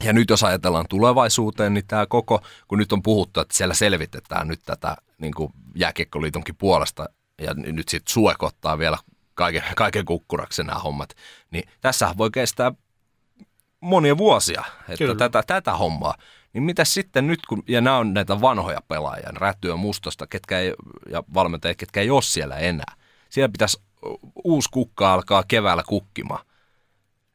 Ja 0.02 0.12
nyt 0.12 0.30
jos 0.30 0.42
ajatellaan 0.42 0.86
tulevaisuuteen, 0.88 1.74
niin 1.74 1.86
tämä 1.86 2.06
koko, 2.06 2.42
kun 2.68 2.78
nyt 2.78 2.92
on 2.92 3.02
puhuttu, 3.02 3.40
että 3.40 3.56
siellä 3.56 3.74
selvitetään 3.74 4.48
nyt 4.48 4.60
tätä 4.66 4.96
niin 5.18 5.34
kuin 5.34 5.52
jääkiekkoliitonkin 5.74 6.56
puolesta, 6.56 7.08
ja 7.40 7.54
nyt 7.54 7.88
sitten 7.88 8.12
suekottaa 8.12 8.78
vielä 8.78 8.98
kaiken, 9.34 9.62
kaiken 9.76 10.04
kukkuraksi 10.04 10.62
nämä 10.62 10.78
hommat, 10.78 11.16
niin 11.50 11.68
tässä 11.80 12.14
voi 12.18 12.30
kestää 12.30 12.72
monia 13.84 14.18
vuosia, 14.18 14.64
että 14.88 15.14
tätä, 15.14 15.42
tätä 15.46 15.72
hommaa. 15.76 16.14
Niin 16.52 16.62
mitä 16.62 16.84
sitten 16.84 17.26
nyt, 17.26 17.46
kun, 17.46 17.62
ja 17.68 17.80
nämä 17.80 17.98
on 17.98 18.14
näitä 18.14 18.40
vanhoja 18.40 18.80
pelaajia, 18.88 19.30
Rätyä 19.34 19.76
Mustosta, 19.76 20.26
ketkä 20.26 20.58
ei, 20.58 20.74
ja 21.10 21.22
valmentajia, 21.34 21.74
ketkä 21.74 22.00
ei 22.00 22.10
ole 22.10 22.22
siellä 22.22 22.56
enää. 22.56 22.94
Siellä 23.30 23.52
pitäisi 23.52 23.82
uusi 24.44 24.68
kukka 24.72 25.12
alkaa 25.12 25.44
keväällä 25.48 25.82
kukkimaan. 25.86 26.46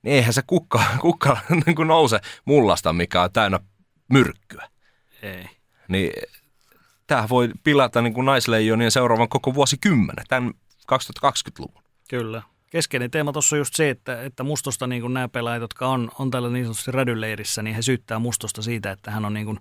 Niin 0.02 0.16
eihän 0.16 0.34
se 0.34 0.42
kukka, 0.48 0.84
kukka 1.02 1.38
niin 1.66 1.76
kuin 1.76 1.88
nouse 1.88 2.20
mullasta, 2.46 2.94
mikä 2.94 3.22
on 3.22 3.32
täynnä 3.32 3.60
myrkkyä. 4.10 4.70
Ei. 5.22 5.50
Niin 5.88 6.12
tämä 7.08 7.30
voi 7.30 7.50
pilata 7.64 8.02
niin 8.02 8.14
kuin 8.14 8.26
naisleijonien 8.26 8.92
seuraavan 8.92 9.30
koko 9.30 9.54
vuosikymmenen, 9.54 10.26
tämän 10.28 10.54
2020-luvun. 10.94 11.84
Kyllä. 12.10 12.42
Keskeinen 12.70 13.12
teema 13.12 13.32
tuossa 13.32 13.56
on 13.56 13.58
just 13.58 13.76
se, 13.76 13.90
että, 13.90 14.22
että 14.22 14.44
Mustosta 14.44 14.88
niin 14.88 15.02
kuin 15.02 15.14
nämä 15.14 15.28
pelaajat, 15.28 15.62
jotka 15.62 15.88
on, 15.88 16.12
on 16.20 16.32
tällä 16.32 16.50
niin 16.50 16.66
sanotusti 16.66 16.92
rädyleirissä, 16.92 17.62
niin 17.62 17.76
he 17.76 17.82
syyttää 17.82 18.20
Mustosta 18.20 18.62
siitä, 18.62 18.92
että 18.92 19.12
hän 19.12 19.26
on 19.26 19.34
niin 19.34 19.46
kuin 19.46 19.60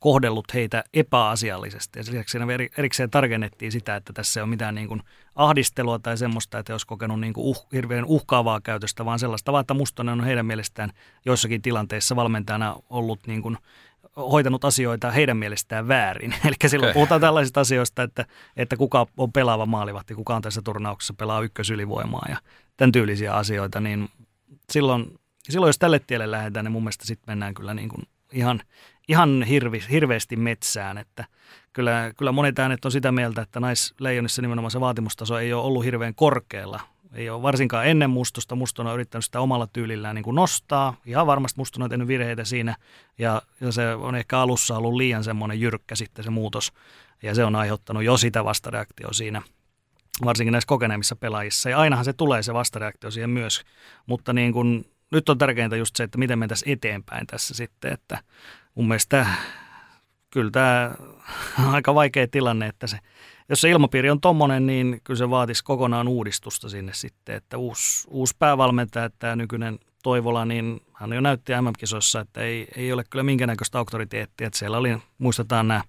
kohdellut 0.00 0.54
heitä 0.54 0.84
epäasiallisesti. 0.94 1.98
Ja 1.98 2.04
lisäksi 2.08 2.32
siinä 2.32 2.46
erikseen 2.78 3.10
tarkennettiin 3.10 3.72
sitä, 3.72 3.96
että 3.96 4.12
tässä 4.12 4.40
ei 4.40 4.42
ole 4.42 4.50
mitään 4.50 4.74
niin 4.74 4.88
kuin 4.88 5.02
ahdistelua 5.34 5.98
tai 5.98 6.18
semmoista, 6.18 6.58
että 6.58 6.74
olisi 6.74 6.86
kokenut 6.86 7.20
niin 7.20 7.32
kuin 7.32 7.44
uh, 7.44 7.66
hirveän 7.72 8.04
uhkaavaa 8.04 8.60
käytöstä, 8.60 9.04
vaan 9.04 9.18
sellaista 9.18 9.52
vaan, 9.52 9.60
että 9.60 9.74
Mustonen 9.74 10.12
on 10.12 10.24
heidän 10.24 10.46
mielestään 10.46 10.90
joissakin 11.24 11.62
tilanteissa 11.62 12.16
valmentajana 12.16 12.76
ollut 12.90 13.26
niin 13.26 13.42
kuin 13.42 13.58
hoitanut 14.16 14.64
asioita 14.64 15.10
heidän 15.10 15.36
mielestään 15.36 15.88
väärin. 15.88 16.34
Eli 16.46 16.54
silloin 16.66 16.86
okay. 16.86 16.94
puhutaan 16.94 17.20
tällaisista 17.20 17.60
asioista, 17.60 18.02
että, 18.02 18.26
että 18.56 18.76
kuka 18.76 19.06
on 19.16 19.32
pelaava 19.32 19.66
maalivahti, 19.66 20.14
kuka 20.14 20.36
on 20.36 20.42
tässä 20.42 20.62
turnauksessa 20.62 21.14
pelaa 21.14 21.40
ykkösylivoimaa 21.40 22.26
ja 22.28 22.36
tämän 22.76 22.92
tyylisiä 22.92 23.34
asioita, 23.34 23.80
niin 23.80 24.08
silloin, 24.70 25.18
silloin 25.50 25.68
jos 25.68 25.78
tälle 25.78 25.98
tielle 25.98 26.30
lähdetään, 26.30 26.64
niin 26.64 26.72
mun 26.72 26.82
mielestä 26.82 27.06
sitten 27.06 27.32
mennään 27.32 27.54
kyllä 27.54 27.74
niin 27.74 27.88
kuin 27.88 28.02
ihan, 28.32 28.60
ihan 29.08 29.42
hirvi, 29.42 29.82
hirveästi 29.90 30.36
metsään, 30.36 30.98
että 30.98 31.24
kyllä, 31.72 32.12
kyllä 32.16 32.32
monet 32.32 32.58
äänet 32.58 32.84
on 32.84 32.92
sitä 32.92 33.12
mieltä, 33.12 33.42
että 33.42 33.60
naisleijonissa 33.60 34.42
nimenomaan 34.42 34.70
se 34.70 34.80
vaatimustaso 34.80 35.38
ei 35.38 35.52
ole 35.52 35.62
ollut 35.62 35.84
hirveän 35.84 36.14
korkealla 36.14 36.80
ei 37.14 37.30
ole 37.30 37.42
varsinkaan 37.42 37.86
ennen 37.86 38.10
Mustosta. 38.10 38.56
Muston 38.56 38.86
on 38.86 38.94
yrittänyt 38.94 39.24
sitä 39.24 39.40
omalla 39.40 39.66
tyylillään 39.66 40.14
niin 40.14 40.22
kuin 40.22 40.34
nostaa. 40.34 40.96
Ihan 41.06 41.26
varmasti 41.26 41.60
Muston 41.60 41.82
on 41.82 41.90
tehnyt 41.90 42.08
virheitä 42.08 42.44
siinä 42.44 42.76
ja, 43.18 43.42
ja 43.60 43.72
se 43.72 43.94
on 43.94 44.14
ehkä 44.14 44.38
alussa 44.38 44.76
ollut 44.76 44.94
liian 44.94 45.24
semmoinen 45.24 45.60
jyrkkä 45.60 45.94
sitten 45.94 46.24
se 46.24 46.30
muutos. 46.30 46.72
Ja 47.22 47.34
se 47.34 47.44
on 47.44 47.56
aiheuttanut 47.56 48.02
jo 48.02 48.16
sitä 48.16 48.44
vastareaktioa 48.44 49.12
siinä, 49.12 49.42
varsinkin 50.24 50.52
näissä 50.52 50.68
kokeneemmissa 50.68 51.16
pelaajissa. 51.16 51.70
Ja 51.70 51.78
ainahan 51.78 52.04
se 52.04 52.12
tulee 52.12 52.42
se 52.42 52.54
vastareaktio 52.54 53.10
siihen 53.10 53.30
myös, 53.30 53.62
mutta 54.06 54.32
niin 54.32 54.52
kuin, 54.52 54.90
nyt 55.10 55.28
on 55.28 55.38
tärkeintä 55.38 55.76
just 55.76 55.96
se, 55.96 56.04
että 56.04 56.18
miten 56.18 56.38
me 56.38 56.48
tässä 56.48 56.66
eteenpäin 56.68 57.26
tässä 57.26 57.54
sitten, 57.54 57.92
että 57.92 58.18
mun 58.74 58.88
mielestä 58.88 59.26
kyllä 60.30 60.50
tämä 60.50 60.94
on 61.58 61.74
aika 61.74 61.94
vaikea 61.94 62.28
tilanne, 62.28 62.66
että 62.66 62.86
se 62.86 62.98
jos 63.50 63.60
se 63.60 63.70
ilmapiiri 63.70 64.10
on 64.10 64.20
tommonen, 64.20 64.66
niin 64.66 65.00
kyllä 65.04 65.18
se 65.18 65.30
vaatisi 65.30 65.64
kokonaan 65.64 66.08
uudistusta 66.08 66.68
sinne 66.68 66.92
sitten, 66.94 67.34
että 67.34 67.58
uusi, 67.58 68.08
uusi 68.10 68.36
päävalmentaja, 68.38 69.10
tämä 69.10 69.36
nykyinen 69.36 69.78
Toivola, 70.02 70.44
niin 70.44 70.80
hän 70.92 71.12
jo 71.12 71.20
näytti 71.20 71.52
MM-kisoissa, 71.52 72.20
että 72.20 72.40
ei, 72.40 72.68
ei 72.76 72.92
ole 72.92 73.04
kyllä 73.10 73.22
minkäännäköistä 73.22 73.78
auktoriteettia, 73.78 74.46
että 74.46 74.58
siellä 74.58 74.78
oli, 74.78 74.98
muistetaan 75.18 75.68
nämä, 75.68 75.82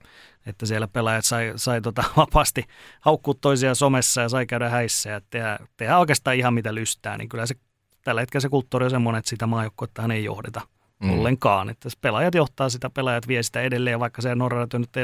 että 0.45 0.65
siellä 0.65 0.87
pelaajat 0.87 1.25
sai, 1.25 1.53
sai 1.55 1.81
tota 1.81 2.03
vapaasti 2.17 2.65
haukkua 3.01 3.33
toisia 3.41 3.75
somessa 3.75 4.21
ja 4.21 4.29
sai 4.29 4.45
käydä 4.45 4.69
häissä 4.69 5.09
ja 5.09 5.21
tehdä, 5.29 5.59
tehdä 5.77 5.97
oikeastaan 5.97 6.37
ihan 6.37 6.53
mitä 6.53 6.75
lystää, 6.75 7.17
niin 7.17 7.29
kyllä 7.29 7.45
se 7.45 7.55
tällä 8.03 8.21
hetkellä 8.21 8.41
se 8.41 8.49
kulttuuri 8.49 8.85
on 8.85 8.91
semmoinen, 8.91 9.19
että 9.19 9.29
sitä 9.29 9.47
maajoukkuetta 9.47 10.13
ei 10.13 10.23
johdeta 10.23 10.61
mm. 11.01 11.09
ollenkaan. 11.09 11.69
Että 11.69 11.89
pelaajat 12.01 12.35
johtaa 12.35 12.69
sitä, 12.69 12.89
pelaajat 12.89 13.27
vie 13.27 13.43
sitä 13.43 13.61
edelleen, 13.61 13.99
vaikka 13.99 14.21
se 14.21 14.35
Norra 14.35 14.67
nyt 14.73 14.97
ei 14.97 15.03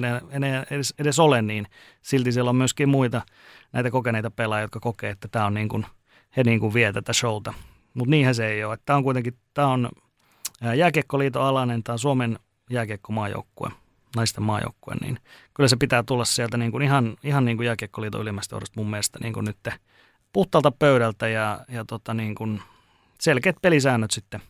edes, 0.71 0.93
edes 0.99 1.19
ole, 1.19 1.41
niin 1.41 1.67
silti 2.01 2.31
siellä 2.31 2.49
on 2.49 2.55
myöskin 2.55 2.89
muita 2.89 3.21
näitä 3.73 3.91
kokeneita 3.91 4.31
pelaajia, 4.31 4.63
jotka 4.63 4.79
kokee, 4.79 5.09
että 5.09 5.27
tämä 5.27 5.45
on 5.45 5.53
niin 5.53 5.69
kuin, 5.69 5.85
he 6.37 6.43
niin 6.43 6.59
kuin 6.59 6.73
vie 6.73 6.93
tätä 6.93 7.13
showta. 7.13 7.53
Mutta 7.93 8.11
niinhän 8.11 8.35
se 8.35 8.47
ei 8.47 8.63
ole. 8.63 8.77
Tämä 8.85 8.97
on 8.97 9.03
kuitenkin, 9.03 9.33
tämä 9.53 9.67
on 9.67 9.89
jääkiekkoliiton 10.75 11.43
alainen, 11.43 11.83
tämä 11.83 11.93
on 11.93 11.99
Suomen 11.99 12.39
jääkiekkomaajoukkue, 12.69 13.69
naisten 14.15 14.43
maajoukkue, 14.43 14.95
niin 15.01 15.19
kyllä 15.53 15.67
se 15.67 15.75
pitää 15.75 16.03
tulla 16.03 16.25
sieltä 16.25 16.57
niin 16.57 16.71
kuin 16.71 16.83
ihan, 16.83 17.17
ihan 17.23 17.45
niin 17.45 17.57
kuin 17.57 17.65
jääkiekkoliiton 17.65 18.21
ylimmästä 18.21 18.55
johdosta 18.55 18.79
mun 18.79 18.89
mielestä 18.89 19.19
niin 19.21 19.33
kuin 19.33 19.45
nyt 19.45 19.57
puhtaalta 20.33 20.71
pöydältä 20.71 21.27
ja, 21.27 21.59
ja 21.67 21.85
tota 21.85 22.13
niin 22.13 22.35
kuin 22.35 22.61
selkeät 23.19 23.55
pelisäännöt 23.61 24.11
sitten 24.11 24.41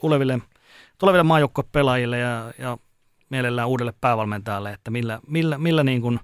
tuleville 0.00 0.38
tuleville 0.98 1.22
maajoukkuepelaajille 1.22 2.18
ja, 2.18 2.52
ja 2.58 2.78
mielellään 3.30 3.68
uudelle 3.68 3.94
päävalmentajalle, 4.00 4.72
että 4.72 4.90
millä, 4.90 5.20
millä, 5.26 5.58
millä 5.58 5.84
niin 5.84 6.02
kuin 6.02 6.20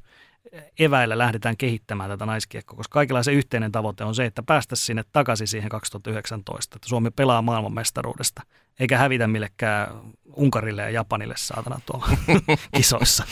eväillä 0.79 1.19
lähdetään 1.19 1.57
kehittämään 1.57 2.11
tätä 2.11 2.27
naiskiekkoa, 2.27 2.77
koska 2.77 2.95
kaikilla 2.95 3.23
se 3.23 3.33
yhteinen 3.33 3.73
tavoite 3.73 4.05
on 4.05 4.15
se, 4.15 4.25
että 4.25 4.43
päästä 4.43 4.77
sinne 4.77 5.05
takaisin 5.13 5.49
siihen 5.49 5.69
2019, 5.71 6.77
että 6.77 6.89
Suomi 6.89 7.11
pelaa 7.11 7.43
maailmanmestaruudesta, 7.43 8.43
eikä 8.81 8.99
hävitä 8.99 9.27
millekään 9.27 9.89
Unkarille 10.37 10.83
ja 10.83 10.91
Japanille 10.91 11.35
saatana 11.37 11.81
tuolla 11.87 12.09
kisoissa. 12.77 13.25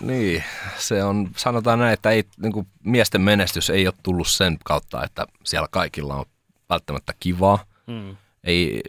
Niin, 0.00 0.44
se 0.78 1.04
on, 1.04 1.30
sanotaan 1.36 1.78
näin, 1.78 1.92
että 1.92 2.10
ei, 2.10 2.24
niin 2.42 2.52
kuin 2.52 2.66
miesten 2.84 3.20
menestys 3.20 3.70
ei 3.70 3.86
ole 3.86 3.94
tullut 4.02 4.28
sen 4.28 4.58
kautta, 4.64 5.04
että 5.04 5.26
siellä 5.44 5.68
kaikilla 5.70 6.16
on 6.16 6.24
välttämättä 6.70 7.14
kivaa. 7.20 7.64
Mm. 7.86 8.16
Ei, 8.44 8.80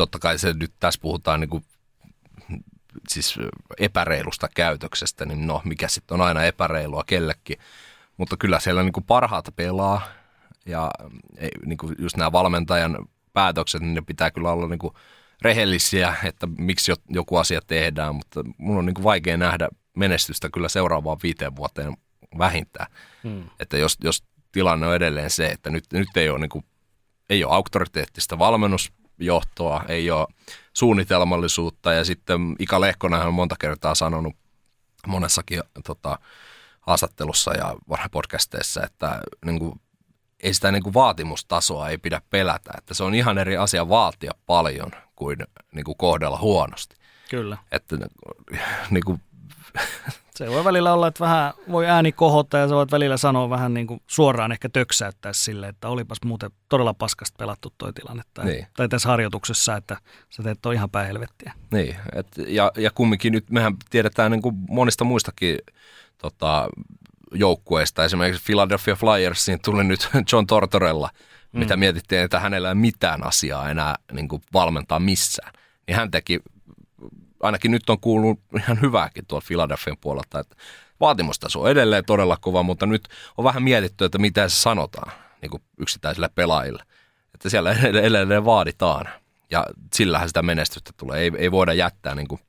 totta 0.00 0.18
kai 0.18 0.38
se 0.38 0.52
nyt 0.52 0.72
tässä 0.80 1.00
puhutaan 1.00 1.40
niin 1.40 1.50
kuin, 1.50 1.64
siis 3.08 3.38
epäreilusta 3.78 4.48
käytöksestä, 4.54 5.24
niin 5.26 5.46
no 5.46 5.62
mikä 5.64 5.88
sitten 5.88 6.14
on 6.14 6.26
aina 6.26 6.44
epäreilua 6.44 7.04
kellekin. 7.06 7.56
Mutta 8.16 8.36
kyllä 8.36 8.60
siellä 8.60 8.82
niin 8.82 8.92
kuin 8.92 9.04
parhaat 9.04 9.48
pelaa 9.56 10.08
ja 10.66 10.90
niin 11.66 11.78
kuin 11.78 11.96
just 11.98 12.16
nämä 12.16 12.32
valmentajan 12.32 12.98
päätökset, 13.32 13.80
niin 13.80 13.94
ne 13.94 14.02
pitää 14.02 14.30
kyllä 14.30 14.52
olla 14.52 14.68
niin 14.68 14.78
kuin 14.78 14.94
rehellisiä, 15.42 16.14
että 16.24 16.46
miksi 16.58 16.92
joku 17.08 17.36
asia 17.36 17.60
tehdään, 17.66 18.14
mutta 18.14 18.44
mun 18.58 18.78
on 18.78 18.86
niin 18.86 18.94
kuin 18.94 19.04
vaikea 19.04 19.36
nähdä 19.36 19.68
menestystä 19.96 20.48
kyllä 20.50 20.68
seuraavaan 20.68 21.18
viiteen 21.22 21.56
vuoteen 21.56 21.96
vähintään. 22.38 22.92
Hmm. 23.24 23.50
Että 23.60 23.76
jos, 23.76 23.96
jos 24.04 24.24
tilanne 24.52 24.86
on 24.86 24.94
edelleen 24.94 25.30
se, 25.30 25.46
että 25.46 25.70
nyt, 25.70 25.84
nyt 25.92 26.16
ei 26.16 26.30
ole, 26.30 26.38
niin 26.38 26.50
kuin, 26.50 26.64
ei 27.30 27.44
ole 27.44 27.54
auktoriteettista 27.54 28.38
valmennusjohtoa, 29.20 29.84
ei 29.88 30.10
ole 30.10 30.26
suunnitelmallisuutta 30.72 31.92
ja 31.92 32.04
sitten 32.04 32.56
Ika 32.58 32.80
Lehkonen 32.80 33.20
on 33.20 33.34
monta 33.34 33.56
kertaa 33.58 33.94
sanonut 33.94 34.36
monessakin 35.06 35.62
tota, 35.84 36.18
haastattelussa 36.80 37.54
ja 37.54 37.76
podcasteissa, 38.10 38.82
että 38.84 39.20
niin 39.44 39.58
kuin, 39.58 39.80
ei 40.40 40.54
sitä 40.54 40.72
niin 40.72 40.82
kuin 40.82 40.94
vaatimustasoa 40.94 41.88
ei 41.88 41.98
pidä 41.98 42.22
pelätä, 42.30 42.70
että 42.78 42.94
se 42.94 43.04
on 43.04 43.14
ihan 43.14 43.38
eri 43.38 43.56
asia 43.56 43.88
vaatia 43.88 44.32
paljon 44.46 44.90
kuin, 45.16 45.38
niin 45.72 45.84
kuin 45.84 45.98
kohdella 45.98 46.38
huonosti. 46.38 46.96
Kyllä. 47.30 47.58
Että 47.72 47.96
niin 48.90 49.04
kuin, 49.06 49.20
se 50.44 50.50
voi 50.50 50.64
välillä 50.64 50.92
olla, 50.92 51.06
että 51.06 51.24
vähän 51.24 51.52
voi 51.70 51.86
ääni 51.86 52.12
kohota 52.12 52.58
ja 52.58 52.68
se 52.68 52.74
voit 52.74 52.92
välillä 52.92 53.16
sanoa 53.16 53.50
vähän 53.50 53.74
niin 53.74 53.86
kuin 53.86 54.02
suoraan 54.06 54.52
ehkä 54.52 54.68
töksäyttää 54.68 55.32
sille, 55.32 55.68
että 55.68 55.88
olipas 55.88 56.18
muuten 56.24 56.50
todella 56.68 56.94
paskasta 56.94 57.36
pelattu 57.38 57.74
toi 57.78 57.92
tilanne. 57.92 58.22
Tai, 58.34 58.44
niin. 58.44 58.66
tai 58.76 58.88
tässä 58.88 59.08
harjoituksessa, 59.08 59.76
että 59.76 59.96
sä 60.30 60.42
teet 60.42 60.58
toi 60.62 60.74
ihan 60.74 60.90
päihelvettiä. 60.90 61.52
Niin, 61.72 61.96
et, 62.14 62.26
ja, 62.46 62.72
ja 62.76 62.90
kumminkin 62.90 63.32
nyt 63.32 63.50
mehän 63.50 63.76
tiedetään 63.90 64.30
niin 64.30 64.42
kuin 64.42 64.54
monista 64.68 65.04
muistakin 65.04 65.58
tota, 66.18 66.68
joukkueista. 67.32 68.04
Esimerkiksi 68.04 68.44
Philadelphia 68.46 68.94
Flyersiin 68.94 69.60
tuli 69.64 69.84
nyt 69.84 70.08
John 70.32 70.46
Tortorella, 70.46 71.10
mm. 71.52 71.58
mitä 71.58 71.76
mietittiin, 71.76 72.20
että 72.20 72.40
hänellä 72.40 72.68
ei 72.68 72.74
mitään 72.74 73.26
asiaa 73.26 73.70
enää 73.70 73.96
niin 74.12 74.28
kuin 74.28 74.42
valmentaa 74.52 75.00
missään. 75.00 75.52
Niin 75.86 75.96
hän 75.96 76.10
teki 76.10 76.40
ainakin 77.40 77.70
nyt 77.70 77.90
on 77.90 78.00
kuullut 78.00 78.40
ihan 78.56 78.80
hyvääkin 78.80 79.26
tuolla 79.26 79.44
Philadelphian 79.46 79.96
puolelta, 80.00 80.40
että 80.40 80.56
vaatimustaso 81.00 81.62
on 81.62 81.70
edelleen 81.70 82.04
todella 82.04 82.36
kova, 82.36 82.62
mutta 82.62 82.86
nyt 82.86 83.08
on 83.36 83.44
vähän 83.44 83.62
mietitty, 83.62 84.04
että 84.04 84.18
mitä 84.18 84.48
se 84.48 84.56
sanotaan 84.56 85.12
niin 85.42 85.50
kuin 85.50 85.62
yksittäisille 85.78 86.30
pelaajille. 86.34 86.82
Että 87.34 87.50
siellä 87.50 87.72
edelleen 88.02 88.44
vaaditaan 88.44 89.08
ja 89.50 89.66
sillähän 89.94 90.28
sitä 90.28 90.42
menestystä 90.42 90.90
tulee. 90.96 91.20
Ei, 91.20 91.32
ei 91.38 91.50
voida 91.50 91.72
jättää, 91.72 92.14
niin 92.14 92.28
kuin, 92.28 92.40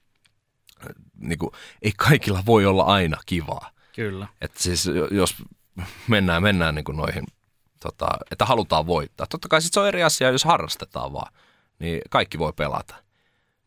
niin 1.17 1.39
kuin, 1.39 1.51
ei 1.81 1.91
kaikilla 1.97 2.43
voi 2.45 2.65
olla 2.65 2.83
aina 2.83 3.17
kivaa. 3.25 3.71
Kyllä. 3.95 4.27
Että 4.41 4.63
siis 4.63 4.89
jos 5.11 5.35
mennään, 6.07 6.43
mennään 6.43 6.75
niin 6.75 6.85
kuin 6.85 6.97
noihin, 6.97 7.23
tota, 7.79 8.07
että 8.31 8.45
halutaan 8.45 8.87
voittaa. 8.87 9.27
Totta 9.27 9.47
kai 9.47 9.61
sit 9.61 9.73
se 9.73 9.79
on 9.79 9.87
eri 9.87 10.03
asia, 10.03 10.31
jos 10.31 10.43
harrastetaan 10.43 11.13
vaan, 11.13 11.33
niin 11.79 12.01
kaikki 12.09 12.39
voi 12.39 12.53
pelata. 12.53 12.95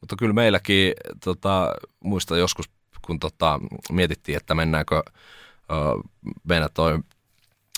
Mutta 0.05 0.17
kyllä 0.17 0.33
meilläkin, 0.33 0.93
tota, 1.25 1.75
muista 2.01 2.37
joskus, 2.37 2.71
kun 3.03 3.21
tota, 3.21 3.61
mietittiin, 3.93 4.37
että 4.37 4.55
mennäänkö 4.55 5.03
ö, 5.07 5.75
meidän 6.49 6.69
toi 6.75 6.99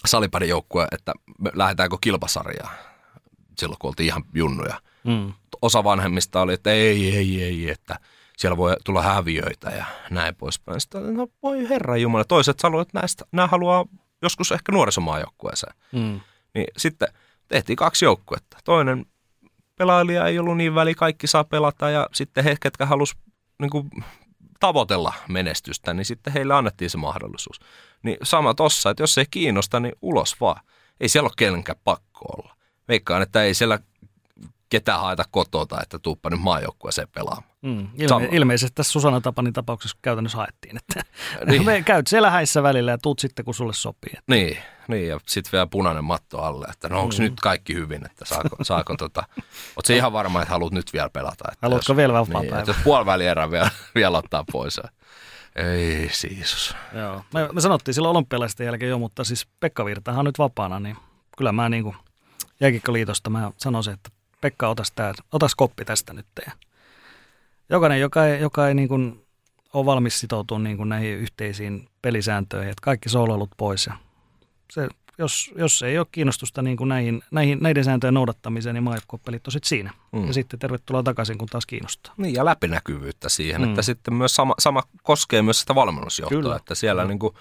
salipadin 0.04 0.48
joukkue, 0.48 0.88
että 0.92 1.12
lähdetäänkö 1.54 1.96
kilpasarjaan 2.00 2.74
silloin, 3.58 3.78
kun 3.78 3.88
oltiin 3.88 4.06
ihan 4.06 4.24
junnuja. 4.34 4.80
Mm. 5.04 5.32
Osa 5.62 5.84
vanhemmista 5.84 6.40
oli, 6.40 6.52
että 6.52 6.70
ei, 6.70 7.16
ei, 7.16 7.42
ei, 7.42 7.70
että 7.70 7.98
siellä 8.36 8.56
voi 8.56 8.76
tulla 8.84 9.02
häviöitä 9.02 9.70
ja 9.70 9.84
näin 10.10 10.34
poispäin. 10.34 10.80
Sitten, 10.80 11.14
no 11.14 11.28
voi 11.42 11.68
herra 11.68 11.96
jumala, 11.96 12.24
toiset 12.24 12.58
sanoivat, 12.60 12.88
että 12.88 13.00
näistä, 13.00 13.24
nämä 13.32 13.48
haluaa 13.48 13.84
joskus 14.22 14.52
ehkä 14.52 14.72
nuorisomaajoukkueeseen. 14.72 15.74
Mm. 15.92 16.20
Niin 16.54 16.66
sitten 16.76 17.08
tehtiin 17.48 17.76
kaksi 17.76 18.04
joukkuetta. 18.04 18.58
Toinen 18.64 19.06
pelailija 19.78 20.26
ei 20.26 20.38
ollut 20.38 20.56
niin 20.56 20.74
väli, 20.74 20.94
kaikki 20.94 21.26
saa 21.26 21.44
pelata 21.44 21.90
ja 21.90 22.08
sitten 22.12 22.44
he, 22.44 22.56
ketkä 22.60 22.86
halus 22.86 23.16
niin 23.60 23.70
kuin, 23.70 23.90
tavoitella 24.60 25.14
menestystä, 25.28 25.94
niin 25.94 26.04
sitten 26.04 26.32
heille 26.32 26.54
annettiin 26.54 26.90
se 26.90 26.98
mahdollisuus. 26.98 27.60
Niin 28.02 28.16
sama 28.22 28.54
tossa, 28.54 28.90
että 28.90 29.02
jos 29.02 29.18
ei 29.18 29.26
kiinnosta, 29.30 29.80
niin 29.80 29.94
ulos 30.02 30.40
vaan. 30.40 30.60
Ei 31.00 31.08
siellä 31.08 31.26
ole 31.26 31.32
kenenkään 31.36 31.78
pakko 31.84 32.24
olla. 32.36 32.56
Veikkaan, 32.88 33.22
että 33.22 33.42
ei 33.42 33.54
siellä 33.54 33.78
ketään 34.70 35.00
haeta 35.00 35.24
kotota, 35.30 35.82
että 35.82 35.98
tuuppa 35.98 36.30
nyt 36.30 36.40
maajoukkueeseen 36.40 37.08
pelaamaan. 37.14 37.56
Mm, 37.62 37.88
ilme- 37.98 38.28
ilmeisesti 38.32 38.74
tässä 38.74 38.92
Susanna 38.92 39.20
Tapanin 39.20 39.52
tapauksessa 39.52 39.98
käytännössä 40.02 40.38
haettiin, 40.38 40.76
että 40.76 41.00
niin. 41.46 41.84
käyt 41.84 42.06
siellä 42.06 42.30
häissä 42.30 42.62
välillä 42.62 42.90
ja 42.90 42.98
tuut 42.98 43.18
sitten, 43.18 43.44
kun 43.44 43.54
sulle 43.54 43.72
sopii. 43.72 44.12
Että. 44.18 44.34
Niin, 44.34 44.58
niin 44.88 45.08
ja 45.08 45.20
sitten 45.26 45.52
vielä 45.52 45.66
punainen 45.66 46.04
matto 46.04 46.42
alle, 46.42 46.66
että 46.72 46.88
no 46.88 47.00
onko 47.00 47.14
mm. 47.18 47.22
nyt 47.22 47.40
kaikki 47.40 47.74
hyvin, 47.74 48.06
että 48.06 48.24
saako, 48.24 48.56
saako 48.64 48.96
tota, 48.96 49.24
ootko 49.76 49.92
ihan 49.92 50.12
varma, 50.12 50.42
että 50.42 50.54
haluat 50.54 50.72
nyt 50.72 50.92
vielä 50.92 51.10
pelata? 51.10 51.44
Että 51.52 51.66
Haluatko 51.66 51.92
jos, 51.92 51.96
vielä 51.96 52.12
vapaa 52.12 52.40
niin, 52.40 52.50
päivä? 52.50 52.64
Jos 52.66 52.76
puoliväli 52.84 53.26
erä 53.26 53.50
vielä, 53.50 53.70
vielä 53.94 54.18
ottaa 54.18 54.44
pois. 54.52 54.80
Ei 55.56 56.08
siis. 56.12 56.74
Joo, 56.94 57.24
me, 57.34 57.48
me 57.52 57.60
sanottiin 57.60 57.94
silloin 57.94 58.16
olympialaisten 58.16 58.64
jälkeen 58.64 58.90
jo, 58.90 58.98
mutta 58.98 59.24
siis 59.24 59.46
Pekka 59.60 59.84
Virtahan 59.84 60.18
on 60.18 60.24
nyt 60.24 60.38
vapaana, 60.38 60.80
niin 60.80 60.96
kyllä 61.36 61.52
mä 61.52 61.68
niin 61.68 61.82
kuin 61.82 61.96
Jääkikkoliitosta 62.60 63.30
mä 63.30 63.50
sanoisin, 63.56 63.92
että 63.92 64.10
Pekka, 64.40 64.68
otas, 64.68 64.92
tää, 64.92 65.12
otas 65.32 65.54
koppi 65.54 65.84
tästä 65.84 66.12
nyt. 66.12 66.26
Ja 66.46 66.52
jokainen, 67.70 68.00
joka 68.00 68.26
ei, 68.26 68.40
joka 68.40 68.68
ei 68.68 68.74
niin 68.74 68.88
kuin 68.88 69.26
ole 69.72 69.86
valmis 69.86 70.20
sitoutua 70.20 70.58
niin 70.58 70.76
kuin 70.76 70.88
näihin 70.88 71.18
yhteisiin 71.18 71.88
pelisääntöihin, 72.02 72.70
että 72.70 72.82
kaikki 72.82 73.08
sooloilut 73.08 73.50
pois. 73.56 73.86
Ja 73.86 73.96
se, 74.72 74.88
jos, 75.18 75.50
jos 75.58 75.82
ei 75.82 75.98
ole 75.98 76.06
kiinnostusta 76.12 76.62
niin 76.62 76.76
kuin 76.76 76.88
näihin, 76.88 77.22
näihin, 77.30 77.58
näiden 77.60 77.84
sääntöjen 77.84 78.14
noudattamiseen, 78.14 78.74
niin 78.74 78.82
maajoukkuepelit 78.82 79.46
on 79.46 79.52
sitten 79.52 79.68
siinä. 79.68 79.90
Mm. 80.12 80.26
Ja 80.26 80.32
sitten 80.32 80.58
tervetuloa 80.58 81.02
takaisin, 81.02 81.38
kun 81.38 81.48
taas 81.48 81.66
kiinnostaa. 81.66 82.14
Niin, 82.16 82.34
ja 82.34 82.44
läpinäkyvyyttä 82.44 83.28
siihen, 83.28 83.60
mm. 83.60 83.68
että 83.68 83.82
sitten 83.82 84.14
myös 84.14 84.34
sama, 84.34 84.54
sama 84.58 84.82
koskee 85.02 85.42
myös 85.42 85.60
sitä 85.60 85.74
valmennusjohtoa, 85.74 86.42
Kyllä. 86.42 86.56
että 86.56 86.74
siellä 86.74 87.02
mm. 87.02 87.08
niin 87.08 87.18
kuin, 87.18 87.34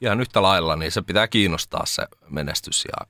ihan 0.00 0.20
yhtä 0.20 0.42
lailla, 0.42 0.76
niin 0.76 0.92
se 0.92 1.02
pitää 1.02 1.28
kiinnostaa 1.28 1.86
se 1.86 2.06
menestys 2.30 2.84
ja 2.84 3.06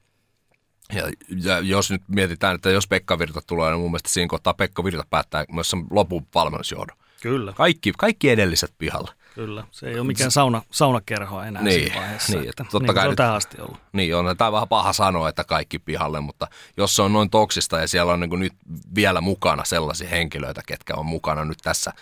ja, 0.93 1.11
ja 1.45 1.59
jos 1.61 1.91
nyt 1.91 2.03
mietitään, 2.09 2.55
että 2.55 2.71
jos 2.71 2.89
Pekka 2.89 3.19
Virta 3.19 3.41
tulee, 3.47 3.71
niin 3.71 3.81
mun 3.81 3.91
mielestä 3.91 4.09
siinä 4.09 4.29
kohtaa 4.29 4.55
Pekka 4.55 4.85
Virta 4.85 5.05
päättää 5.11 5.45
myös 5.53 5.71
sen 5.71 5.85
lopun 5.91 6.27
valmennusjohdon. 6.35 6.97
Kyllä. 7.23 7.53
Kaikki, 7.53 7.93
kaikki 7.99 8.31
edelliset 8.31 8.75
pihalla. 8.79 9.13
Kyllä, 9.35 9.65
se 9.71 9.89
ei 9.89 9.99
ole 9.99 10.07
mikään 10.07 10.31
sauna, 10.31 10.63
saunakerho 10.71 11.43
enää 11.43 11.63
niin, 11.63 11.81
siinä 11.81 12.01
vaiheessa. 12.01 12.37
Niin, 12.37 12.49
että, 12.49 12.65
totta 12.65 12.79
niin 12.79 12.95
kai 12.95 13.05
se 13.05 13.09
on 13.09 13.17
tähän 13.17 13.35
asti 13.35 13.61
ollut. 13.61 13.79
Niin, 13.93 14.17
on 14.17 14.37
tämä 14.37 14.53
vähän 14.53 14.69
paha 14.69 14.93
sanoa, 14.93 15.29
että 15.29 15.45
kaikki 15.45 15.79
pihalle, 15.79 16.21
mutta 16.21 16.49
jos 16.77 16.97
se 16.97 17.03
on 17.03 17.13
noin 17.13 17.31
toksista 17.31 17.81
ja 17.81 17.89
siellä 17.89 18.13
on 18.13 18.21
niin 18.21 18.41
nyt 18.41 18.53
vielä 18.95 19.21
mukana 19.21 19.65
sellaisia 19.65 20.09
henkilöitä, 20.09 20.63
ketkä 20.67 20.95
on 20.95 21.07
mukana 21.07 21.45
nyt 21.45 21.59
tässä 21.63 21.93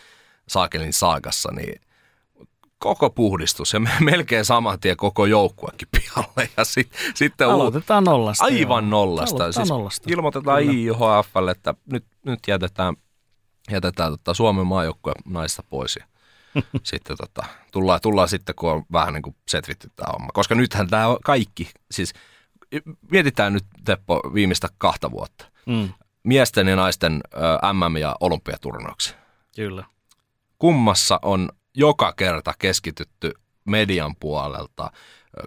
Saakelin 0.48 0.92
saakassa, 0.92 1.52
niin 1.52 1.80
koko 2.78 3.10
puhdistus 3.10 3.72
ja 3.72 3.80
melkein 4.00 4.44
saman 4.44 4.80
tien 4.80 4.96
koko 4.96 5.26
joukkuekin 5.26 5.88
pihalle. 5.90 6.50
Ja 6.56 6.64
sit, 6.64 6.90
sitten 7.14 7.48
Aloitetaan 7.48 8.04
nollasta. 8.04 8.44
Aivan 8.44 8.84
joo. 8.84 8.90
nollasta. 8.90 9.36
Aloitetaan 9.36 9.52
siis 9.52 9.68
nollasta. 9.68 10.10
Ilmoitetaan 10.12 10.62
IHFlle, 10.62 11.50
että 11.50 11.74
nyt, 11.92 12.04
nyt 12.24 12.40
jätetään, 12.46 12.96
jätetään 13.70 14.10
tota 14.10 14.34
Suomen 14.34 14.66
maajoukkue 14.66 15.12
naista 15.24 15.62
pois. 15.70 15.96
Ja 15.96 16.04
sitten 16.82 17.16
tota, 17.16 17.42
tullaan, 17.72 18.00
tullaan 18.00 18.28
sitten, 18.28 18.54
kun 18.54 18.70
on 18.70 18.84
vähän 18.92 19.14
niin 19.14 19.22
kuin 19.22 19.36
setvitty 19.48 19.90
tämä 19.96 20.12
homma. 20.12 20.28
Koska 20.34 20.54
nythän 20.54 20.88
tämä 20.88 21.04
kaikki, 21.24 21.70
siis 21.90 22.12
mietitään 23.10 23.52
nyt 23.52 23.64
Teppo 23.84 24.20
viimeistä 24.34 24.68
kahta 24.78 25.10
vuotta. 25.10 25.44
Mm. 25.66 25.88
Miesten 26.22 26.68
ja 26.68 26.76
naisten 26.76 27.20
ö, 27.34 27.38
MM- 27.72 27.96
ja 27.96 28.16
olympiaturnauksia. 28.20 29.16
Kyllä. 29.56 29.84
Kummassa 30.58 31.18
on 31.22 31.48
joka 31.78 32.12
kerta 32.12 32.54
keskitytty 32.58 33.32
median 33.64 34.16
puolelta, 34.20 34.90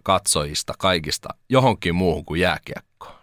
katsojista, 0.04 0.74
kaikista 0.78 1.30
johonkin 1.50 1.96
muuhun 1.96 2.26
kuin 2.26 2.42
jääkiekko. 2.42 3.16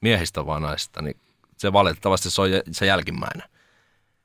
Miehistä 0.00 0.46
vaan 0.46 0.62
naisista, 0.62 1.02
niin 1.02 1.20
se 1.56 1.72
valitettavasti 1.72 2.30
se 2.30 2.42
on 2.42 2.48
se 2.72 2.86
jälkimmäinen. 2.86 3.48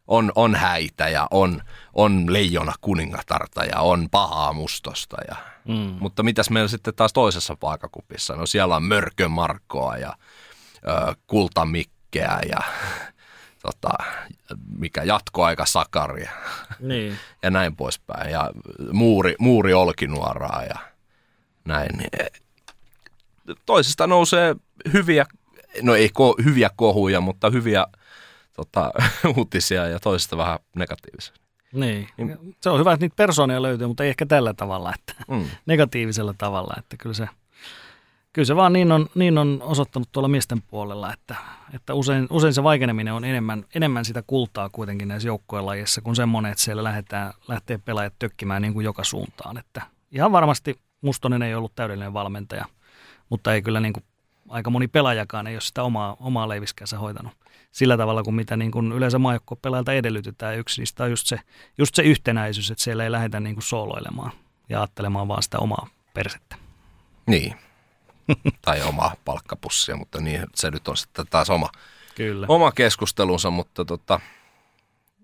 on, 0.07 0.31
on 0.35 0.55
häitä 0.55 1.09
ja 1.09 1.27
on, 1.31 1.61
on 1.93 2.33
leijona 2.33 2.73
kuningatarta 2.81 3.63
ja 3.63 3.79
on 3.79 4.07
pahaa 4.11 4.53
mustosta. 4.53 5.17
Ja, 5.27 5.35
mm. 5.67 5.97
Mutta 5.99 6.23
mitäs 6.23 6.49
meillä 6.49 6.67
sitten 6.67 6.95
taas 6.95 7.13
toisessa 7.13 7.55
paakakupissa? 7.55 8.35
No 8.35 8.45
siellä 8.45 8.75
on 8.75 8.83
mörkömarkkoa 8.83 9.97
ja 9.97 10.13
ö, 10.87 11.15
kultamikkeä 11.27 12.39
ja 12.49 12.59
tota, 13.65 13.89
mikä 14.77 15.03
jatkoaika 15.03 15.65
sakaria 15.65 16.31
niin. 16.79 17.17
ja 17.43 17.51
näin 17.51 17.75
poispäin. 17.75 18.31
Ja 18.31 18.51
muuri, 18.91 19.35
muuri 19.39 19.73
olkinuoraa 19.73 20.63
ja 20.63 20.79
näin. 21.65 21.89
Toisista 23.65 24.07
nousee 24.07 24.55
hyviä, 24.93 25.25
no 25.81 25.95
ei 25.95 26.09
ko, 26.09 26.35
hyviä 26.43 26.69
kohuja, 26.75 27.21
mutta 27.21 27.49
hyviä 27.49 27.85
tota, 28.55 28.91
uutisia 29.37 29.87
ja 29.87 29.99
toisista 29.99 30.37
vähän 30.37 30.59
negatiivisia. 30.75 31.35
Niin. 31.73 32.09
niin. 32.17 32.55
Se 32.61 32.69
on 32.69 32.79
hyvä, 32.79 32.93
että 32.93 33.03
niitä 33.03 33.15
persoonia 33.15 33.61
löytyy, 33.61 33.87
mutta 33.87 34.03
ei 34.03 34.09
ehkä 34.09 34.25
tällä 34.25 34.53
tavalla, 34.53 34.93
että 34.95 35.23
mm. 35.27 35.45
negatiivisella 35.65 36.33
tavalla, 36.37 36.73
että 36.77 36.97
kyllä 36.97 37.13
se, 37.13 37.27
kyllä 38.35 38.45
se 38.45 38.55
vaan 38.55 38.73
niin 38.73 38.91
on, 38.91 39.09
niin 39.15 39.37
on 39.37 39.59
osoittanut 39.61 40.09
tuolla 40.11 40.27
miesten 40.27 40.61
puolella, 40.61 41.13
että, 41.13 41.35
että 41.73 41.93
usein, 41.93 42.27
usein 42.29 42.53
se 42.53 42.63
vaikeneminen 42.63 43.13
on 43.13 43.25
enemmän, 43.25 43.65
enemmän 43.75 44.05
sitä 44.05 44.23
kultaa 44.27 44.69
kuitenkin 44.69 45.07
näissä 45.07 45.27
joukkojen 45.27 45.65
lajissa 45.65 46.01
kuin 46.01 46.15
semmoinen, 46.15 46.51
että 46.51 46.63
siellä 46.63 46.83
lähdetään, 46.83 47.33
lähtee 47.47 47.77
pelaajat 47.77 48.13
tökkimään 48.19 48.61
niin 48.61 48.73
kuin 48.73 48.83
joka 48.83 49.03
suuntaan. 49.03 49.57
Että 49.57 49.81
ihan 50.11 50.31
varmasti 50.31 50.79
Mustonen 51.01 51.41
ei 51.41 51.55
ollut 51.55 51.75
täydellinen 51.75 52.13
valmentaja, 52.13 52.65
mutta 53.29 53.53
ei 53.53 53.61
kyllä 53.61 53.79
niin 53.79 53.93
kuin 53.93 54.03
aika 54.49 54.69
moni 54.69 54.87
pelaajakaan 54.87 55.47
ei 55.47 55.55
ole 55.55 55.61
sitä 55.61 55.83
omaa, 55.83 56.17
omaa 56.19 56.49
leiviskäänsä 56.49 56.99
hoitanut 56.99 57.33
sillä 57.71 57.97
tavalla 57.97 58.23
kuin 58.23 58.35
mitä 58.35 58.57
niin 58.57 58.71
kuin 58.71 58.91
yleensä 58.91 59.19
maajoukkuepelaajilta 59.19 59.93
edellytetään. 59.93 60.57
Yksi 60.57 60.81
niistä 60.81 61.03
on 61.03 61.09
just 61.09 61.27
se, 61.27 61.39
just 61.77 61.95
se 61.95 62.03
yhtenäisyys, 62.03 62.71
että 62.71 62.83
siellä 62.83 63.03
ei 63.03 63.11
lähdetä 63.11 63.39
niin 63.39 63.55
kuin 63.55 63.63
sooloilemaan 63.63 64.31
ja 64.69 64.79
ajattelemaan 64.79 65.27
vaan 65.27 65.43
sitä 65.43 65.59
omaa 65.59 65.87
persettä. 66.13 66.55
Niin, 67.27 67.55
tai 68.61 68.81
omaa 68.81 69.15
palkkapussia, 69.25 69.95
mutta 69.95 70.21
niin 70.21 70.45
se 70.55 70.71
nyt 70.71 70.87
on 70.87 70.97
sitten 70.97 71.25
taas 71.29 71.49
oma, 71.49 71.69
Kyllä. 72.15 72.45
oma 72.49 72.71
keskustelunsa, 72.71 73.51
mutta 73.51 73.85
tota... 73.85 74.19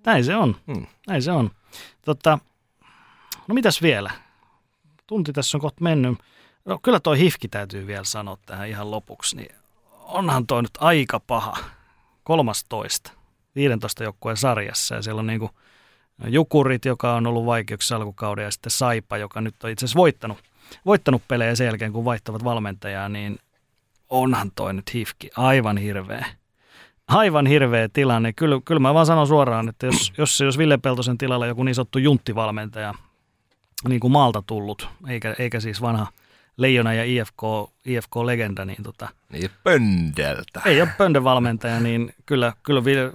Näin 0.06 0.26
se 0.26 0.36
on, 0.36 0.56
hmm. 0.68 0.86
näin 1.08 1.22
se 1.22 1.32
on. 1.32 1.52
Tota, 2.02 2.40
no 3.48 3.56
mitäs 3.56 3.82
vielä? 3.82 4.12
Tunti 5.08 5.34
tässä 5.34 5.58
on 5.58 5.62
kohta 5.62 5.84
mennyt. 5.84 6.20
No 6.66 6.80
kyllä 6.84 7.00
toi 7.00 7.20
hifki 7.20 7.48
täytyy 7.48 7.88
vielä 7.88 8.04
sanoa 8.04 8.38
tähän 8.46 8.70
ihan 8.70 8.92
lopuksi, 8.92 9.36
niin 9.36 9.56
onhan 9.92 10.48
toi 10.48 10.62
nyt 10.62 10.78
aika 10.80 11.20
paha. 11.20 11.58
13, 12.24 13.12
15 13.56 14.04
joukkueen 14.04 14.38
sarjassa 14.38 14.96
ja 14.96 15.02
siellä 15.02 15.20
on 15.20 15.28
niin 15.28 15.40
kuin 15.40 15.52
Jukurit, 16.28 16.86
joka 16.86 17.16
on 17.16 17.28
ollut 17.28 17.46
vaikeuksissa 17.46 17.96
alkukauden 17.96 18.46
ja 18.46 18.52
sitten 18.52 18.72
Saipa, 18.72 19.18
joka 19.18 19.42
nyt 19.42 19.64
on 19.64 19.70
itse 19.70 19.86
asiassa 19.86 19.98
voittanut, 19.98 20.38
voittanut 20.86 21.22
pelejä 21.28 21.56
sen 21.56 21.66
jälkeen, 21.66 21.94
kun 21.94 22.06
vaihtavat 22.06 22.44
valmentajaa, 22.44 23.10
niin 23.10 23.40
onhan 24.10 24.52
toi 24.56 24.74
nyt 24.74 24.94
hifki 24.94 25.30
aivan 25.38 25.78
hirveä. 25.78 26.26
Aivan 27.08 27.46
hirveä 27.46 27.90
tilanne. 27.94 28.34
Kyllä, 28.34 28.62
kyllä 28.66 28.80
mä 28.80 28.94
vaan 28.94 29.06
sanon 29.06 29.28
suoraan, 29.28 29.70
että 29.70 29.86
jos, 29.86 30.14
jos 30.18 30.40
jos 30.40 30.58
Ville 30.58 30.78
Peltosen 30.78 31.18
tilalla 31.18 31.48
joku 31.48 31.64
niin 31.64 31.76
sanottu 31.76 32.00
junttivalmentaja, 32.00 32.94
niin 33.90 34.00
kuin 34.00 34.12
maalta 34.12 34.44
tullut, 34.48 34.90
eikä, 35.08 35.36
eikä 35.40 35.60
siis 35.60 35.82
vanha– 35.82 36.08
Leijona 36.58 36.94
ja 36.94 37.04
IFK, 37.04 37.44
IFK-legenda. 37.86 38.66
Niin, 38.66 38.84
tota, 38.84 39.10
niin 39.30 39.50
Pöndeltä. 39.64 40.62
Ei 40.66 40.82
ole 40.82 40.90
Pönden 40.98 41.24
valmentaja, 41.24 41.80
niin 41.80 42.14
kyllä, 42.26 42.54
kyllä 42.64 42.86
Ville, 42.86 43.14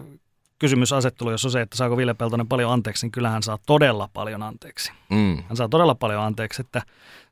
kysymysasettelu, 0.59 1.31
jos 1.31 1.45
on 1.45 1.51
se, 1.51 1.61
että 1.61 1.77
saako 1.77 1.97
Ville 1.97 2.15
Peltonen 2.15 2.49
paljon 2.49 2.73
anteeksi, 2.73 3.07
niin 3.07 3.13
kyllä 3.13 3.31
hän 3.31 3.43
saa 3.43 3.59
todella 3.67 4.09
paljon 4.13 4.43
anteeksi. 4.43 4.93
Mm. 5.11 5.43
Hän 5.49 5.57
saa 5.57 5.69
todella 5.69 5.95
paljon 5.95 6.23
anteeksi, 6.23 6.63
että 6.63 6.83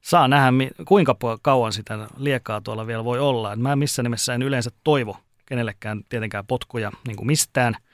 saa 0.00 0.28
nähdä, 0.28 0.50
kuinka 0.84 1.16
kauan 1.42 1.72
sitä 1.72 2.08
liekaa 2.16 2.60
tuolla 2.60 2.86
vielä 2.86 3.04
voi 3.04 3.18
olla. 3.18 3.52
Et 3.52 3.60
mä 3.60 3.76
missä 3.76 4.02
nimessä 4.02 4.34
en 4.34 4.42
yleensä 4.42 4.70
toivo 4.84 5.16
kenellekään 5.46 6.00
tietenkään 6.08 6.46
potkuja 6.46 6.92
niin 7.06 7.16
kuin 7.16 7.26
mistään– 7.26 7.76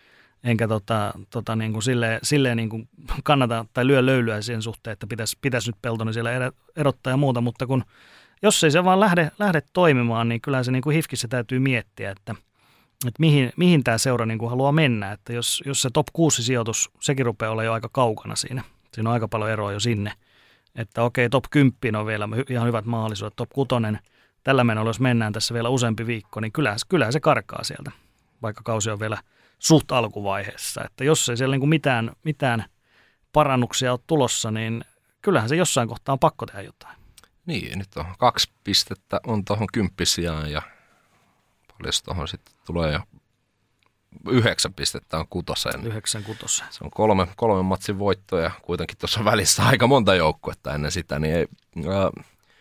enkä 0.45 0.69
tota, 0.69 1.13
tota 1.31 1.57
niin 1.57 1.73
kuin 1.73 1.83
silleen, 1.83 2.21
silleen 2.23 2.57
niin 2.57 2.69
kuin 2.69 2.89
kannata 3.25 3.67
tai 3.73 3.87
lyö 3.87 4.07
löylyä 4.07 4.43
siihen 4.43 4.63
suhteen, 4.63 4.93
että 4.93 5.07
pitäisi, 5.07 5.39
pitäisi 5.41 5.71
nyt 5.71 5.83
Peltonen 5.83 6.15
siellä 6.15 6.31
erottaa 6.77 7.11
ja 7.11 7.17
muuta, 7.17 7.41
mutta 7.41 7.67
kun 7.67 7.85
jos 8.43 8.65
ei 8.65 8.71
se 8.71 8.85
vaan 8.85 9.01
lähde, 9.01 9.31
lähde 9.39 9.63
toimimaan, 9.73 10.29
niin 10.29 10.41
kyllä 10.41 10.63
se 10.63 10.73
niin 10.73 10.83
kuin 10.83 10.95
hifkissä 10.97 11.29
täytyy 11.29 11.59
miettiä, 11.59 12.11
että, 12.11 12.35
että 13.07 13.21
mihin, 13.21 13.53
mihin 13.57 13.85
tämä 13.85 13.99
seura 13.99 14.27
niin 14.27 14.39
kuin 14.39 14.51
haluaa 14.51 14.73
mennä. 14.73 15.13
Että 15.13 15.33
jos, 15.33 15.63
jos 15.67 15.83
se 15.83 15.91
top 15.93 16.07
6 16.13 16.43
sijoitus, 16.43 16.91
sekin 17.01 17.27
rupeaa 17.27 17.53
olla 17.53 17.65
jo 17.65 17.73
aika 17.73 17.89
kaukana 17.93 18.37
siinä. 18.37 18.65
Siinä 18.95 19.11
on 19.11 19.15
aika 19.15 19.29
paljon 19.29 19.51
eroa 19.51 19.73
jo 19.73 19.81
sinne. 19.81 20.13
Että 20.75 21.03
okei, 21.03 21.31
top 21.31 21.45
10 21.51 21.97
on 21.97 22.07
vielä 22.07 22.29
ihan 22.51 22.67
hyvät 22.67 22.85
mahdollisuudet. 22.85 23.37
Top 23.37 23.51
6, 23.51 23.69
tällä 24.45 24.65
menolla, 24.65 24.89
jos 24.89 25.01
mennään 25.01 25.33
tässä 25.33 25.55
vielä 25.55 25.69
useampi 25.69 26.07
viikko, 26.07 26.41
niin 26.41 26.53
kyllähän, 26.53 26.79
kyllähän 26.89 27.13
se 27.13 27.21
karkaa 27.21 27.65
sieltä, 27.65 27.91
vaikka 28.43 28.63
kausi 28.65 28.91
on 28.91 29.01
vielä– 29.01 29.19
suht 29.61 29.93
alkuvaiheessa. 29.93 30.85
Että 30.85 31.05
jos 31.05 31.29
ei 31.29 31.37
siellä 31.37 31.53
niin 31.53 31.61
kuin 31.61 31.69
mitään, 31.69 32.11
mitään 32.25 32.65
parannuksia 33.33 33.93
ole 33.93 34.01
tulossa, 34.07 34.51
niin 34.51 34.85
kyllähän 35.23 35.49
se 35.49 35.57
jossain 35.57 35.89
kohtaa 35.89 36.13
on 36.13 36.19
pakko 36.19 36.47
tehdä 36.47 36.63
jotain. 36.63 36.97
Niin, 37.47 37.79
nyt 37.79 37.97
on 37.97 38.05
kaksi 38.19 38.53
pistettä 38.65 39.21
on 39.27 39.45
tuohon 39.45 39.67
kymppisiaan 39.73 40.53
ja 40.53 40.63
paljon 41.81 41.93
tuohon 42.05 42.29
sitten 42.29 42.55
tulee 42.67 42.93
jo 42.93 43.01
yhdeksän 44.31 44.75
pistettä 44.75 45.19
on 45.19 45.27
kutoseen. 45.31 45.87
Yhdeksän 45.87 46.23
kutoseen. 46.23 46.73
Se 46.73 46.85
on 46.85 46.91
kolme, 46.91 47.29
kolme 47.37 47.63
matsin 47.63 47.99
voittoja, 47.99 48.51
kuitenkin 48.63 48.99
tuossa 48.99 49.25
välissä 49.25 49.63
aika 49.63 49.87
monta 49.87 50.15
joukkuetta 50.15 50.75
ennen 50.75 50.93
sitä, 50.93 51.19
niin 51.19 51.35
ei, 51.35 51.47
ää, 51.89 52.11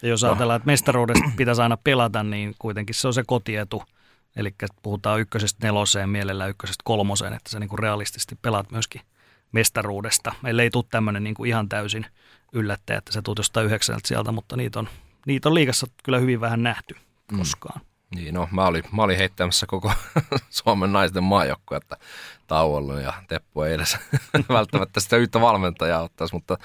ja 0.02 0.10
jos 0.10 0.24
ajatellaan, 0.24 0.56
no. 0.56 0.62
että 0.62 0.68
mestaruudesta 0.68 1.32
pitäisi 1.38 1.62
aina 1.62 1.78
pelata, 1.78 2.24
niin 2.24 2.56
kuitenkin 2.60 2.96
se 2.96 3.08
on 3.08 3.14
se 3.14 3.24
kotietu– 3.28 3.84
Eli 4.36 4.56
puhutaan 4.84 5.20
ykkösestä 5.20 5.68
neloseen, 5.68 6.10
mielellä 6.10 6.48
ykkösestä 6.48 6.82
kolmoseen, 6.84 7.34
että 7.34 7.50
sä 7.50 7.60
niin 7.60 7.70
kuin 7.70 7.80
realistisesti 7.80 8.36
pelaat 8.42 8.72
myöskin 8.72 9.02
mestaruudesta. 9.52 10.34
Meillä 10.42 10.64
ei 10.64 10.70
tule 10.70 10.86
tämmöinen 10.90 11.24
niin 11.24 11.36
kuin 11.36 11.50
ihan 11.50 11.70
täysin 11.70 12.06
yllättäjä, 12.54 12.98
että 12.98 13.12
sä 13.12 13.22
tuut 13.22 13.38
jostain 13.38 13.66
yhdeksältä 13.66 14.08
sieltä, 14.08 14.32
mutta 14.32 14.58
niitä 14.58 14.80
on, 14.80 14.90
niitä 15.26 15.50
on 15.50 15.56
liikassa 15.56 15.88
kyllä 16.04 16.20
hyvin 16.20 16.42
vähän 16.42 16.64
nähty 16.64 16.96
mm. 17.32 17.38
koskaan. 17.38 17.82
Mm. 17.82 17.89
Niin, 18.16 18.34
no 18.34 18.48
mä 18.52 18.66
olin, 18.66 18.84
mä 18.92 19.04
olin 19.04 19.18
heittämässä 19.18 19.66
koko 19.66 19.92
Suomen 20.50 20.92
naisten 20.92 21.24
että 21.78 21.98
tauolla 22.48 23.02
ja 23.02 23.14
Teppo 23.28 23.66
ei 23.66 23.74
edes 23.74 23.98
välttämättä 24.50 25.00
sitä 25.00 25.18
yhtä 25.18 25.42
valmentajaa 25.42 26.02
ottaisi, 26.02 26.34
mutta 26.34 26.58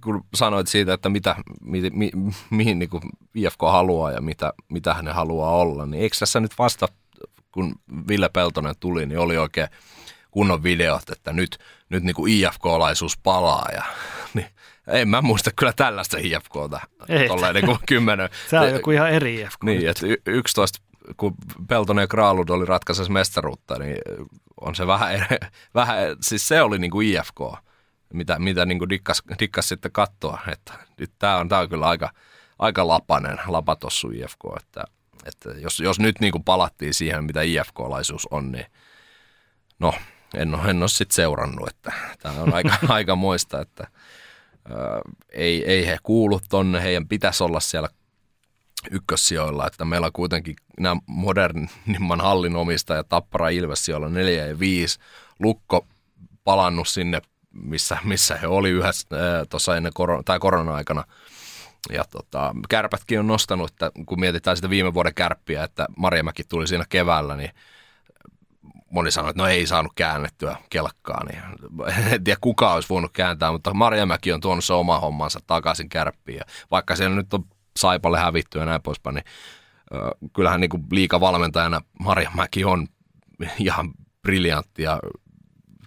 kun 0.00 0.24
sanoit 0.34 0.66
siitä, 0.66 0.92
että 0.92 1.08
mitä, 1.08 1.36
mi, 1.60 1.90
mi, 1.90 2.10
mihin 2.50 2.78
niin 2.78 2.88
kuin 2.88 3.02
IFK 3.34 3.60
haluaa 3.60 4.10
ja 4.10 4.20
mitä, 4.20 4.52
mitä 4.68 4.94
hän 4.94 5.08
haluaa 5.08 5.50
olla, 5.50 5.86
niin 5.86 6.02
eikö 6.02 6.16
tässä 6.18 6.40
nyt 6.40 6.58
vasta, 6.58 6.88
kun 7.52 7.74
Ville 8.08 8.28
Peltonen 8.28 8.74
tuli, 8.80 9.06
niin 9.06 9.18
oli 9.18 9.38
oikein 9.38 9.68
kunnon 10.30 10.62
videot, 10.62 11.10
että 11.10 11.32
nyt, 11.32 11.58
nyt 11.88 12.02
niin 12.02 12.14
kuin 12.14 12.32
IFK-laisuus 12.32 13.18
palaa 13.22 13.68
ja 13.72 13.84
niin, 14.34 14.46
en 14.90 15.08
mä 15.08 15.22
muista 15.22 15.50
kyllä 15.56 15.72
tällaista 15.72 16.16
IFKta. 16.20 16.80
Tolleen 17.28 17.54
niin 17.54 17.66
kuin 17.66 17.78
kymmenen. 17.86 18.28
Se 18.50 18.58
on 18.58 18.70
joku 18.70 18.90
ihan 18.90 19.10
eri 19.10 19.40
IFK. 19.40 19.64
Niin, 19.64 19.88
että 19.88 20.06
11 20.26 20.78
kun 21.16 21.34
Peltonen 21.68 22.02
ja 22.02 22.08
Kraalud 22.08 22.48
oli 22.48 22.64
ratkaisessa 22.64 23.12
mestaruutta, 23.12 23.78
niin 23.78 23.98
on 24.60 24.74
se 24.74 24.86
vähän, 24.86 25.26
vähän 25.74 26.16
siis 26.20 26.48
se 26.48 26.62
oli 26.62 26.78
niin 26.78 26.90
kuin 26.90 27.08
IFK, 27.08 27.40
mitä, 28.12 28.38
mitä 28.38 28.66
niin 28.66 28.78
kuin 28.78 28.88
dikkas, 28.88 29.22
dikkas 29.38 29.68
sitten 29.68 29.92
katsoa, 29.92 30.40
että 30.52 30.72
nyt 30.98 31.12
tämä 31.18 31.36
on, 31.36 31.48
tää 31.48 31.60
on 31.60 31.68
kyllä 31.68 31.88
aika, 31.88 32.10
aika 32.58 32.88
lapanen, 32.88 33.38
lapatossu 33.46 34.10
IFK, 34.10 34.40
että, 34.56 34.84
että 35.24 35.50
jos, 35.50 35.80
jos 35.80 36.00
nyt 36.00 36.20
niin 36.20 36.32
kuin 36.32 36.44
palattiin 36.44 36.94
siihen, 36.94 37.24
mitä 37.24 37.42
IFK-laisuus 37.42 38.28
on, 38.30 38.52
niin 38.52 38.66
no, 39.78 39.94
en 40.34 40.54
ole, 40.54 40.70
en 40.70 40.82
ole 40.82 40.88
sitten 40.88 41.14
seurannut, 41.14 41.68
että 41.68 41.92
tämä 42.22 42.42
on 42.42 42.54
aika, 42.54 42.76
aika 42.88 43.16
muista, 43.16 43.60
että 43.60 43.86
ei, 45.32 45.64
ei 45.64 45.86
he 45.86 45.98
kuulu 46.02 46.40
tonne, 46.48 46.82
heidän 46.82 47.08
pitäisi 47.08 47.44
olla 47.44 47.60
siellä 47.60 47.88
ykkössijoilla, 48.90 49.66
että 49.66 49.84
meillä 49.84 50.06
on 50.06 50.12
kuitenkin 50.12 50.56
nämä 50.80 50.96
modernimman 51.06 52.20
hallin 52.20 52.56
omistajat, 52.56 53.08
Tappara 53.08 53.48
Ilves 53.48 53.84
sijoilla 53.84 54.08
4 54.08 54.46
ja 54.46 54.58
5, 54.58 54.98
Lukko 55.38 55.86
palannut 56.44 56.88
sinne, 56.88 57.22
missä, 57.52 57.98
missä 58.04 58.36
he 58.36 58.46
oli 58.46 58.70
yhdessä 58.70 59.08
tuossa 59.50 59.76
ennen 59.76 59.92
korona, 59.94 60.22
tai 60.22 60.38
korona-aikana. 60.38 61.04
Ja 61.92 62.04
tota, 62.10 62.54
kärpätkin 62.68 63.20
on 63.20 63.26
nostanut, 63.26 63.70
että 63.70 63.90
kun 64.06 64.20
mietitään 64.20 64.56
sitä 64.56 64.70
viime 64.70 64.94
vuoden 64.94 65.14
kärppiä, 65.14 65.64
että 65.64 65.86
Marjamäki 65.96 66.44
tuli 66.44 66.66
siinä 66.66 66.84
keväällä, 66.88 67.36
niin 67.36 67.50
moni 68.90 69.10
sanoi, 69.10 69.30
että 69.30 69.42
no 69.42 69.48
ei 69.48 69.66
saanut 69.66 69.92
käännettyä 69.94 70.56
kelkkaa, 70.70 71.24
niin 71.24 71.42
en 72.12 72.24
tiedä 72.24 72.38
kuka 72.40 72.74
olisi 72.74 72.88
voinut 72.88 73.12
kääntää, 73.12 73.52
mutta 73.52 73.74
Marjamäki 73.74 74.32
on 74.32 74.40
tuonut 74.40 74.64
se 74.64 74.72
oma 74.72 74.98
hommansa 74.98 75.40
takaisin 75.46 75.88
kärppiin. 75.88 76.38
Ja 76.38 76.44
vaikka 76.70 76.96
siellä 76.96 77.16
nyt 77.16 77.34
on 77.34 77.44
Saipalle 77.76 78.18
hävitty 78.18 78.58
ja 78.58 78.64
näin 78.64 78.82
poispäin, 78.82 79.14
niin 79.14 79.24
kyllähän 80.32 80.60
niin 80.60 80.70
liikavalmentajana 80.90 81.80
Marja 81.98 82.30
Mäki 82.34 82.64
on 82.64 82.86
ihan 83.58 83.92
briljantti 84.22 84.82
ja 84.82 85.00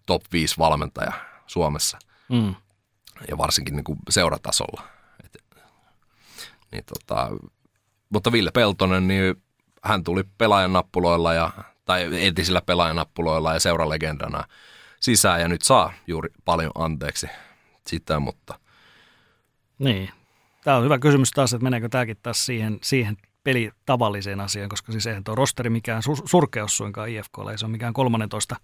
top 0.05 0.21
5 0.31 0.55
valmentaja 0.57 1.13
Suomessa. 1.47 1.99
Mm. 2.29 2.55
Ja 3.29 3.37
varsinkin 3.37 3.75
niin 3.75 3.97
seuratasolla. 4.09 4.83
Et, 5.23 5.37
niin 6.71 6.83
tota, 6.85 7.29
mutta 8.09 8.31
Ville 8.31 8.51
Peltonen, 8.51 9.07
niin 9.07 9.43
hän 9.83 10.03
tuli 10.03 10.23
pelaajan 10.37 10.73
nappuloilla 10.73 11.33
ja, 11.33 11.51
tai 11.85 12.25
entisillä 12.25 12.61
pelaajan 12.61 12.95
nappuloilla 12.95 13.53
ja 13.53 13.59
seuralegendana 13.59 14.43
sisään 14.99 15.41
ja 15.41 15.47
nyt 15.47 15.61
saa 15.61 15.93
juuri 16.07 16.29
paljon 16.45 16.71
anteeksi 16.75 17.27
sitä, 17.87 18.19
mutta... 18.19 18.59
Niin. 19.79 20.09
Tämä 20.63 20.77
on 20.77 20.83
hyvä 20.83 20.99
kysymys 20.99 21.31
taas, 21.31 21.53
että 21.53 21.63
meneekö 21.63 21.89
tämäkin 21.89 22.17
taas 22.23 22.45
siihen, 22.45 22.79
siihen 22.81 23.17
peli 23.43 23.71
tavalliseen 23.85 24.39
asiaan, 24.39 24.69
koska 24.69 24.91
siis 24.91 25.07
eihän 25.07 25.23
tuo 25.23 25.35
rosteri 25.35 25.69
mikään 25.69 26.03
sur- 26.03 26.27
surkeus 26.27 26.77
suinkaan 26.77 27.09
IFKlla, 27.09 27.51
ei 27.51 27.57
se 27.57 27.65
ole 27.65 27.71
mikään 27.71 27.93
13 27.93 28.55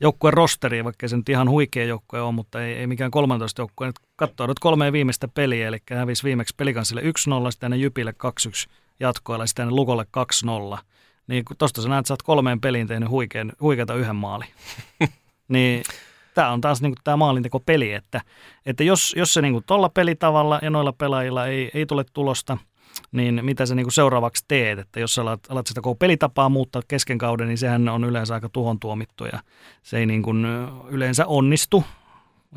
joukkueen 0.00 0.34
rosteri, 0.34 0.84
vaikka 0.84 1.08
se 1.08 1.16
nyt 1.16 1.28
ihan 1.28 1.50
huikea 1.50 1.84
joukkue 1.84 2.20
on, 2.20 2.34
mutta 2.34 2.62
ei, 2.62 2.74
ei 2.74 2.86
mikään 2.86 3.10
13 3.10 3.62
joukkue. 3.62 3.86
Nyt 3.86 3.96
katsoo 4.16 4.46
nyt 4.46 4.58
kolme 4.58 4.92
viimeistä 4.92 5.28
peliä, 5.28 5.68
eli 5.68 5.78
hävisi 5.90 6.24
viimeksi 6.24 6.54
pelikansille 6.56 7.00
1-0, 7.00 7.04
sitten 7.50 7.80
Jypille 7.80 8.14
2-1 8.68 8.70
jatkoilla, 9.00 9.46
sitten 9.46 9.76
Lukolle 9.76 10.06
2-0. 10.76 10.78
Niin 11.26 11.44
tuosta 11.58 11.82
sä 11.82 11.88
näet, 11.88 11.98
että 11.98 12.08
sä 12.08 12.14
oot 12.14 12.22
kolmeen 12.22 12.60
peliin 12.60 12.86
tehnyt 12.86 13.08
huikean, 13.08 13.52
huikeata 13.60 13.94
yhden 13.94 14.16
maali. 14.16 14.44
niin 15.48 15.82
tämä 16.34 16.50
on 16.50 16.60
taas 16.60 16.82
niin 16.82 16.94
tämä 17.04 17.16
maalinteko-peli, 17.16 17.92
että, 17.92 18.20
että 18.66 18.84
jos, 18.84 19.14
jos 19.16 19.34
se 19.34 19.42
niin 19.42 19.62
tuolla 19.66 19.88
pelitavalla 19.88 20.58
ja 20.62 20.70
noilla 20.70 20.92
pelaajilla 20.92 21.46
ei, 21.46 21.70
ei 21.74 21.86
tule 21.86 22.04
tulosta, 22.12 22.58
niin 23.12 23.44
mitä 23.44 23.66
sä 23.66 23.74
niin 23.74 23.84
kuin 23.84 23.92
seuraavaksi 23.92 24.44
teet, 24.48 24.78
että 24.78 25.00
jos 25.00 25.14
sä 25.14 25.22
alat, 25.22 25.40
alat 25.48 25.66
sitä 25.66 25.80
koko 25.80 25.94
pelitapaa 25.94 26.48
muuttaa 26.48 26.82
kesken 26.88 27.18
kauden, 27.18 27.48
niin 27.48 27.58
sehän 27.58 27.88
on 27.88 28.04
yleensä 28.04 28.34
aika 28.34 28.48
tuhon 28.48 28.78
tuomittu 28.78 29.24
ja 29.24 29.40
se 29.82 29.98
ei 29.98 30.06
niin 30.06 30.22
kuin 30.22 30.46
yleensä 30.88 31.26
onnistu, 31.26 31.84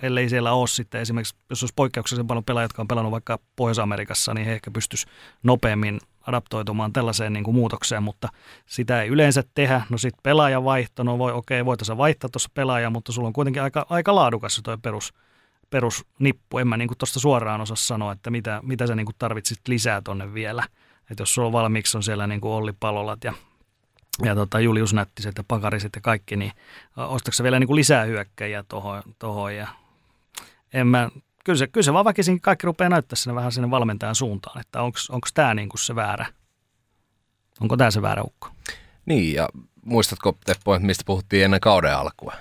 ellei 0.01 0.30
siellä 0.30 0.53
ole 0.53 0.68
sitten 0.68 1.01
esimerkiksi, 1.01 1.36
jos 1.49 1.63
olisi 1.63 1.74
poikkeuksellisen 1.76 2.28
paljon 2.28 2.43
pelaajia, 2.43 2.66
jotka 2.66 2.82
on 2.82 2.88
pelannut 2.88 3.11
vaikka 3.11 3.39
Pohjois-Amerikassa, 3.55 4.34
niin 4.34 4.47
he 4.47 4.53
ehkä 4.53 4.72
pystyisi 4.72 5.05
nopeammin 5.43 5.99
adaptoitumaan 6.28 6.93
tällaiseen 6.93 7.34
niin 7.34 7.43
kuin 7.43 7.55
muutokseen, 7.55 8.03
mutta 8.03 8.30
sitä 8.65 9.01
ei 9.01 9.09
yleensä 9.09 9.43
tehdä. 9.55 9.82
No 9.89 9.97
sitten 9.97 10.19
pelaajavaihto, 10.23 11.03
no 11.03 11.17
voi, 11.17 11.32
okei, 11.32 11.65
voitaisiin 11.65 11.97
vaihtaa 11.97 12.30
tuossa 12.30 12.49
pelaaja, 12.53 12.89
mutta 12.89 13.11
sulla 13.11 13.28
on 13.28 13.34
kuitenkin 13.34 13.61
aika, 13.61 13.86
aika 13.89 14.15
laadukas 14.15 14.61
tuo 14.63 14.78
perus, 14.78 15.13
perusnippu. 15.69 16.57
En 16.57 16.67
mä 16.67 16.78
niin 16.78 16.89
tuosta 16.97 17.19
suoraan 17.19 17.61
osaa 17.61 17.76
sanoa, 17.76 18.11
että 18.11 18.30
mitä, 18.30 18.59
mitä 18.63 18.88
sä 18.88 18.95
niin 18.95 19.05
kuin 19.05 19.15
tarvitsit 19.19 19.67
lisää 19.67 20.01
tonne 20.01 20.34
vielä. 20.34 20.63
Että 21.11 21.21
jos 21.21 21.34
sulla 21.34 21.45
on 21.47 21.53
valmiiksi 21.53 21.97
on 21.97 22.03
siellä 22.03 22.28
niin 22.28 22.41
kuin 22.41 22.51
Olli 22.51 22.73
Palolat 22.80 23.23
ja, 23.23 23.34
ja 24.23 24.36
tota 24.36 24.59
Julius 24.59 24.93
Nättiset 24.93 25.38
ja 25.38 25.43
Pakariset 25.47 25.95
ja 25.95 26.01
kaikki, 26.01 26.36
niin 26.36 26.51
ostatko 26.97 27.43
vielä 27.43 27.59
niin 27.59 27.67
kuin 27.67 27.76
lisää 27.76 28.03
hyökkäjiä 28.03 28.63
tuohon, 29.19 29.55
ja 29.55 29.67
en 30.73 30.88
mä, 30.88 31.09
kyllä 31.45 31.57
se, 31.57 31.67
kyllä 31.67 31.85
se 31.85 31.93
vaan 31.93 32.05
väkisin 32.05 32.41
kaikki 32.41 32.65
rupeaa 32.65 32.89
näyttää 32.89 33.15
sinne 33.15 33.35
vähän 33.35 33.51
sinne 33.51 33.71
valmentajan 33.71 34.15
suuntaan, 34.15 34.61
että 34.61 34.81
onko 34.81 35.27
tämä 35.33 35.53
niinku 35.53 35.77
se 35.77 35.95
väärä, 35.95 36.25
onko 37.61 37.77
tämä 37.77 37.91
se 37.91 38.01
väärä 38.01 38.23
ukko? 38.23 38.49
Niin, 39.05 39.33
ja 39.33 39.49
muistatko 39.85 40.37
Teppo, 40.45 40.79
mistä 40.79 41.03
puhuttiin 41.05 41.45
ennen 41.45 41.59
kauden 41.59 41.97
alkua 41.97 42.33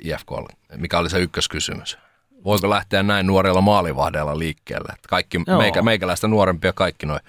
IFK, 0.00 0.28
mikä 0.76 0.98
oli 0.98 1.10
se 1.10 1.18
ykköskysymys? 1.18 1.98
Voiko 2.44 2.70
lähteä 2.70 3.02
näin 3.02 3.26
nuorella 3.26 3.60
maalivahdeella 3.60 4.38
liikkeelle? 4.38 4.88
Että 4.94 5.08
kaikki 5.08 5.38
meikä, 5.38 5.82
meikäläistä 5.82 6.28
nuorempia, 6.28 6.72
kaikki 6.72 7.06
noin 7.06 7.20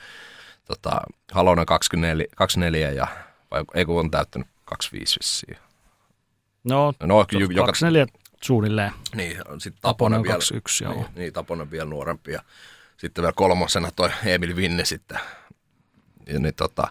tota, 0.65 1.01
Halona 1.31 1.65
24, 1.65 2.25
24 2.35 2.91
ja 2.91 3.07
vai 3.51 3.63
ei 3.73 3.85
kun 3.85 3.99
on 3.99 4.11
täyttänyt 4.11 4.47
25 4.65 5.19
vissiin. 5.19 5.57
No, 6.63 6.93
no 7.03 7.25
24 7.65 8.05
suunnilleen. 8.41 8.91
Niin, 9.15 9.38
sitten 9.57 9.81
Taponen, 9.81 10.23
vielä. 10.23 10.36
21, 10.36 10.83
joo. 10.83 10.93
Niin, 10.93 11.05
niin, 11.15 11.33
Taponen 11.33 11.71
vielä 11.71 11.86
nuorempi 11.86 12.31
ja 12.31 12.41
sitten 12.97 13.21
vielä 13.21 13.33
kolmosena 13.36 13.91
toi 13.95 14.09
Emil 14.25 14.55
Vinne 14.55 14.86
sitten. 14.86 15.19
Ja 16.27 16.39
niin, 16.39 16.55
tota, 16.55 16.88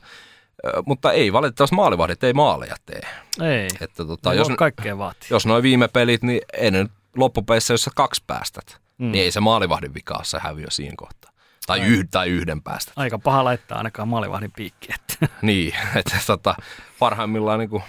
mutta 0.87 1.13
ei 1.13 1.33
valitettavasti 1.33 1.77
maalivahdit 1.77 2.25
ei 2.25 2.33
maaleja 2.33 2.77
tee. 2.87 3.01
Ei, 3.43 3.69
että, 3.81 4.05
tota, 4.05 4.35
jos, 4.35 4.49
kaikkea 4.59 4.99
vaatii. 4.99 5.29
Jos 5.31 5.47
noin 5.47 5.63
viime 5.63 5.89
pelit, 5.89 6.23
niin 6.23 6.41
ei 6.53 6.71
ne 6.71 6.87
loppupeissä, 7.17 7.75
jos 7.75 7.83
sä 7.83 7.91
kaksi 7.95 8.23
päästät, 8.27 8.81
mm. 8.99 9.13
niin 9.13 9.25
ei 9.25 9.33
se 9.33 9.41
maalivahdin 9.41 9.95
vika 9.95 10.15
ole 10.15 10.25
se 10.25 10.39
häviö 10.39 10.67
siinä 10.71 10.95
kohtaa. 10.97 11.31
Tai, 11.67 11.81
yh, 11.81 12.05
tai 12.11 12.29
yhden 12.29 12.63
päästä. 12.63 12.93
Aika 12.97 13.19
paha 13.19 13.45
laittaa 13.45 13.79
ainakaan 13.79 14.09
maalivahdin 14.09 14.53
piikki. 14.57 14.89
Että. 14.95 15.37
niin, 15.43 15.75
että 15.97 16.19
tota, 16.27 16.55
parhaimmillaan 16.99 17.59
niin 17.59 17.71
kuin, 17.71 17.83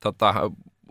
tota, 0.00 0.34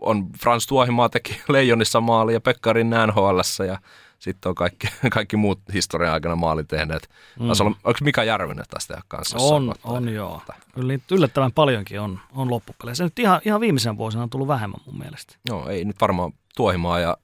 on 0.00 0.26
Frans 0.42 0.66
Tuohimaa 0.66 1.08
teki 1.08 1.40
Leijonissa 1.48 2.00
maali 2.00 2.32
ja 2.32 2.40
Pekkarin 2.40 2.90
nhl 2.90 3.64
ja 3.66 3.78
sitten 4.20 4.50
on 4.50 4.54
kaikki, 4.54 4.86
kaikki 5.10 5.36
muut 5.36 5.60
historian 5.72 6.12
aikana 6.12 6.36
maali 6.36 6.64
tehneet. 6.64 7.10
Mm. 7.40 7.48
Olla, 7.48 7.76
onko 7.84 7.98
Mika 8.02 8.24
Järvinen 8.24 8.64
tästä 8.70 9.02
kanssa? 9.08 9.38
On, 9.40 9.74
on 9.84 10.08
joo. 10.08 10.42
Kyllä 10.74 10.94
yllättävän 11.10 11.52
paljonkin 11.52 12.00
on, 12.00 12.20
on 12.32 12.50
loppupeleissä. 12.50 13.04
Nyt 13.04 13.18
ihan, 13.18 13.40
ihan 13.44 13.60
viimeisen 13.60 13.96
vuosina 13.96 14.22
on 14.22 14.30
tullut 14.30 14.48
vähemmän 14.48 14.80
mun 14.86 14.98
mielestä. 14.98 15.34
Joo, 15.48 15.68
ei 15.68 15.84
nyt 15.84 15.96
varmaan 16.00 16.32
Tuohimaa 16.56 17.00
ja 17.00 17.16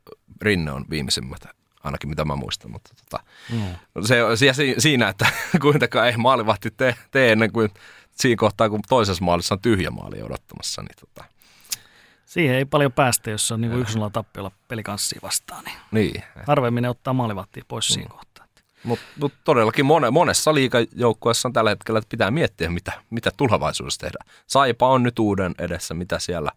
Rinne 0.43 0.72
on 0.72 0.85
viimeisimmät, 0.91 1.45
ainakin 1.85 2.11
mitä 2.11 2.24
mä 2.24 2.37
muistan. 2.37 2.70
Mutta 2.70 2.91
tota, 3.05 3.24
mm. 3.53 3.62
se, 4.05 4.53
se, 4.53 4.74
siinä, 4.79 5.09
että 5.09 5.27
kuitenkaan 5.62 6.07
ei 6.07 6.16
maalivahti 6.16 6.70
tee, 6.70 6.95
tee 7.11 7.33
ennen 7.33 7.53
kuin 7.53 7.70
siinä 8.11 8.39
kohtaa, 8.39 8.70
kun 8.70 8.81
toisessa 8.89 9.24
maalissa 9.24 9.55
on 9.55 9.61
tyhjä 9.61 9.91
maali 9.91 10.22
odottamassa. 10.22 10.83
Niin 10.83 10.97
tota, 11.01 11.24
Siihen 12.37 12.57
ei 12.57 12.64
paljon 12.64 12.93
päästä, 12.93 13.30
jos 13.30 13.53
on 13.53 13.61
niin 13.61 13.72
yksi 13.72 13.99
tappiolla 14.12 14.51
pelikanssia 14.68 15.20
vastaan. 15.22 15.64
Niin, 15.64 15.76
niin. 15.91 16.24
Harvemmin 16.47 16.82
ne 16.82 16.89
ottaa 16.89 17.14
maalivahtia 17.14 17.64
pois 17.68 17.91
mm. 17.91 17.95
siinä 17.95 18.09
kohtaa. 18.09 18.47
Mutta 18.84 19.05
mut 19.20 19.32
todellakin 19.45 19.87
mone, 19.87 20.11
monessa 20.11 20.55
liikajoukkueessa 20.55 21.49
on 21.49 21.53
tällä 21.53 21.70
hetkellä, 21.70 21.99
että 21.99 22.09
pitää 22.09 22.30
miettiä, 22.30 22.70
mitä, 22.70 22.93
mitä 23.11 23.30
tulevaisuudessa 23.37 24.01
tehdään. 24.01 24.28
Saipa 24.47 24.89
on 24.89 25.03
nyt 25.03 25.18
uuden 25.18 25.55
edessä, 25.59 25.95
mitä 25.95 26.18
siellä, 26.18 26.51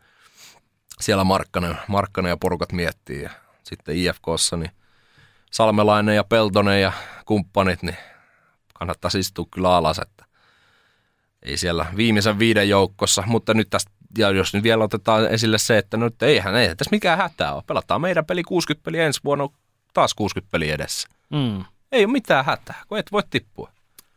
siellä 0.99 1.23
Markkanen, 1.23 1.77
Markkanen 1.87 2.29
ja 2.29 2.37
porukat 2.37 2.71
miettii. 2.71 3.23
Ja 3.23 3.29
sitten 3.63 3.95
IFKssa 3.95 4.57
niin 4.57 4.71
Salmelainen 5.51 6.15
ja 6.15 6.23
Peltonen 6.23 6.81
ja 6.81 6.91
kumppanit, 7.25 7.83
niin 7.83 7.97
kannattaa 8.73 9.11
istua 9.19 9.45
kyllä 9.51 9.75
alas, 9.75 9.99
että 9.99 10.25
ei 11.43 11.57
siellä 11.57 11.85
viimeisen 11.95 12.39
viiden 12.39 12.69
joukossa, 12.69 13.23
mutta 13.25 13.53
nyt 13.53 13.69
tästä 13.69 13.91
ja 14.17 14.29
jos 14.29 14.53
nyt 14.53 14.63
vielä 14.63 14.83
otetaan 14.83 15.27
esille 15.27 15.57
se, 15.57 15.77
että 15.77 15.97
no 15.97 16.05
nyt 16.05 16.23
eihän, 16.23 16.55
ei 16.55 16.75
tässä 16.75 16.91
mikään 16.91 17.17
hätää 17.17 17.53
ole. 17.53 17.63
Pelataan 17.67 18.01
meidän 18.01 18.25
peli 18.25 18.43
60 18.43 18.85
peliä 18.85 19.05
ensi 19.05 19.19
vuonna, 19.23 19.49
taas 19.93 20.13
60 20.13 20.51
peliä 20.51 20.75
edessä. 20.75 21.07
Mm. 21.29 21.65
Ei 21.91 22.05
ole 22.05 22.11
mitään 22.11 22.45
hätää, 22.45 22.83
kun 22.87 22.97
et 22.97 23.11
voi 23.11 23.23
tippua. 23.29 23.71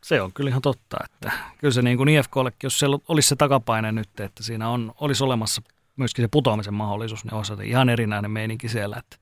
Se 0.04 0.22
on 0.22 0.32
kyllä 0.32 0.48
ihan 0.50 0.62
totta, 0.62 0.96
että 1.04 1.32
kyllä 1.58 1.74
se 1.74 1.82
niin 1.82 1.96
kuin 1.96 2.08
IFKllekin, 2.08 2.58
jos 2.62 2.78
siellä 2.78 2.98
olisi 3.08 3.28
se 3.28 3.36
takapaine 3.36 3.92
nyt, 3.92 4.20
että 4.20 4.42
siinä 4.42 4.68
on, 4.68 4.92
olisi 5.00 5.24
olemassa 5.24 5.62
myöskin 5.96 6.24
se 6.24 6.28
putoamisen 6.28 6.74
mahdollisuus, 6.74 7.24
niin 7.24 7.34
olisi 7.34 7.52
ihan 7.64 7.88
erinäinen 7.88 8.30
meininki 8.30 8.68
siellä, 8.68 8.96
että 8.98 9.16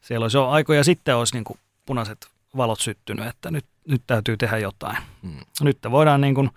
siellä 0.00 0.24
olisi 0.24 0.36
jo 0.36 0.48
aikoja 0.48 0.84
sitten 0.84 1.16
olisi 1.16 1.34
niin 1.34 1.44
kuin 1.44 1.58
punaiset 1.86 2.28
valot 2.56 2.80
syttynyt, 2.80 3.26
että 3.26 3.50
nyt, 3.50 3.64
nyt 3.88 4.02
täytyy 4.06 4.36
tehdä 4.36 4.58
jotain. 4.58 4.96
Mm. 5.22 5.40
Nyt 5.60 5.78
voidaan 5.90 6.20
niin 6.20 6.34
kuin 6.34 6.50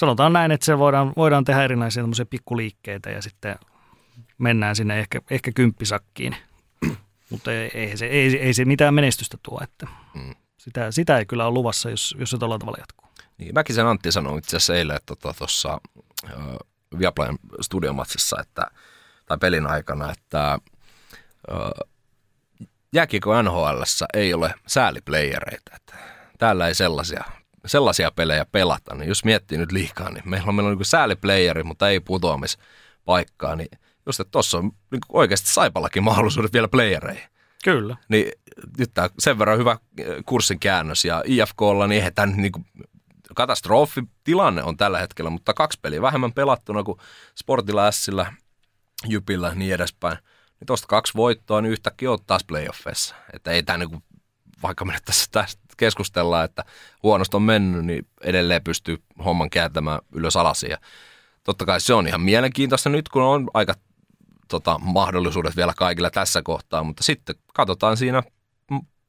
sanotaan 0.00 0.32
näin, 0.32 0.50
että 0.50 0.66
se 0.66 0.78
voidaan, 0.78 1.12
voidaan 1.16 1.44
tehdä 1.44 1.64
erinäisiä 1.64 2.04
pikkuliikkeitä 2.30 3.10
ja 3.10 3.22
sitten 3.22 3.56
mennään 4.38 4.76
sinne 4.76 5.00
ehkä, 5.00 5.20
ehkä 5.30 5.52
kymppisakkiin. 5.54 6.36
Mutta 7.30 7.52
ei, 7.52 7.70
ei, 7.74 7.96
se, 7.96 8.06
ei, 8.06 8.38
ei 8.38 8.54
se 8.54 8.64
mitään 8.64 8.94
menestystä 8.94 9.38
tuo, 9.42 9.60
että 9.62 9.86
mm. 10.14 10.34
sitä, 10.58 10.90
sitä 10.90 11.18
ei 11.18 11.26
kyllä 11.26 11.46
ole 11.46 11.54
luvassa, 11.54 11.90
jos, 11.90 12.16
jos 12.18 12.30
se 12.30 12.38
tuolla 12.38 12.58
tavalla 12.58 12.78
jatkuu. 12.80 13.08
Niin, 13.38 13.54
Mäkisen 13.54 13.86
Antti 13.86 14.12
sanoi 14.12 14.38
itse 14.38 14.56
asiassa 14.56 14.74
eilen 14.74 14.98
tuossa 15.06 15.68
tota, 15.68 16.36
uh, 16.36 16.56
Viaplayn 16.98 17.38
studiomatsissa, 17.60 18.36
että, 18.40 18.66
tai 19.26 19.38
pelin 19.38 19.66
aikana, 19.66 20.12
että 20.12 20.58
uh, 21.50 21.88
jääkiekko 22.92 23.42
NHL 23.42 23.82
ei 24.14 24.34
ole 24.34 24.54
sääliplayereita. 24.66 25.72
Että 25.76 25.96
täällä 26.38 26.68
ei 26.68 26.74
sellaisia 26.74 27.24
sellaisia 27.66 28.10
pelejä 28.10 28.44
pelata, 28.44 28.94
niin 28.94 29.08
jos 29.08 29.24
miettii 29.24 29.58
nyt 29.58 29.72
liikaa, 29.72 30.10
niin 30.10 30.30
meillä 30.30 30.48
on, 30.48 30.54
meillä 30.54 30.70
on 30.70 30.76
niin 30.76 30.84
sääliplayeri, 30.84 31.62
mutta 31.62 31.88
ei 31.88 32.00
putoamispaikkaa, 32.00 33.56
niin 33.56 33.68
just 34.06 34.20
että 34.20 34.30
tuossa 34.30 34.58
on 34.58 34.64
niin 34.90 35.00
oikeasti 35.08 35.50
Saipallakin 35.50 36.02
mahdollisuudet 36.02 36.52
vielä 36.52 36.68
playereihin. 36.68 37.30
Kyllä. 37.64 37.96
Niin 38.08 38.32
nyt 38.78 38.90
tämä 38.94 39.10
sen 39.18 39.38
verran 39.38 39.58
hyvä 39.58 39.76
eh, 39.98 40.06
kurssin 40.26 40.60
käännös 40.60 41.04
ja 41.04 41.22
IFKlla, 41.26 41.86
niin 41.86 41.96
eihän 41.96 42.14
tämän 42.14 42.36
niin 42.36 42.52
katastrofitilanne 43.34 44.62
on 44.62 44.76
tällä 44.76 44.98
hetkellä, 44.98 45.30
mutta 45.30 45.54
kaksi 45.54 45.78
peliä 45.82 46.02
vähemmän 46.02 46.32
pelattuna 46.32 46.82
kuin 46.82 46.98
Sportilla, 47.34 47.90
Sillä, 47.90 48.32
Jypillä 49.06 49.54
niin 49.54 49.74
edespäin. 49.74 50.18
Niin 50.60 50.66
tuosta 50.66 50.86
kaksi 50.86 51.14
voittoa, 51.16 51.60
niin 51.60 51.72
yhtäkkiä 51.72 52.12
on 52.12 52.18
taas 52.26 52.44
playoffeissa. 52.44 53.14
Että 53.32 53.50
ei 53.50 53.62
tämä 53.62 53.78
niin 53.78 54.02
vaikka 54.62 54.84
me 54.84 54.92
nyt 54.92 55.04
tässä 55.04 55.26
tästä 55.32 55.62
keskustellaan, 55.80 56.44
että 56.44 56.64
huonosti 57.02 57.36
on 57.36 57.42
mennyt, 57.42 57.84
niin 57.84 58.06
edelleen 58.24 58.64
pystyy 58.64 59.02
homman 59.24 59.50
kääntämään 59.50 60.00
ylös 60.12 60.36
alas. 60.36 60.62
Ja 60.62 60.78
totta 61.44 61.64
kai 61.64 61.80
se 61.80 61.94
on 61.94 62.06
ihan 62.06 62.20
mielenkiintoista 62.20 62.88
nyt, 62.88 63.08
kun 63.08 63.22
on 63.22 63.50
aika 63.54 63.74
tota, 64.48 64.78
mahdollisuudet 64.78 65.56
vielä 65.56 65.72
kaikilla 65.76 66.10
tässä 66.10 66.42
kohtaa, 66.42 66.84
mutta 66.84 67.02
sitten 67.02 67.36
katsotaan 67.54 67.96
siinä 67.96 68.22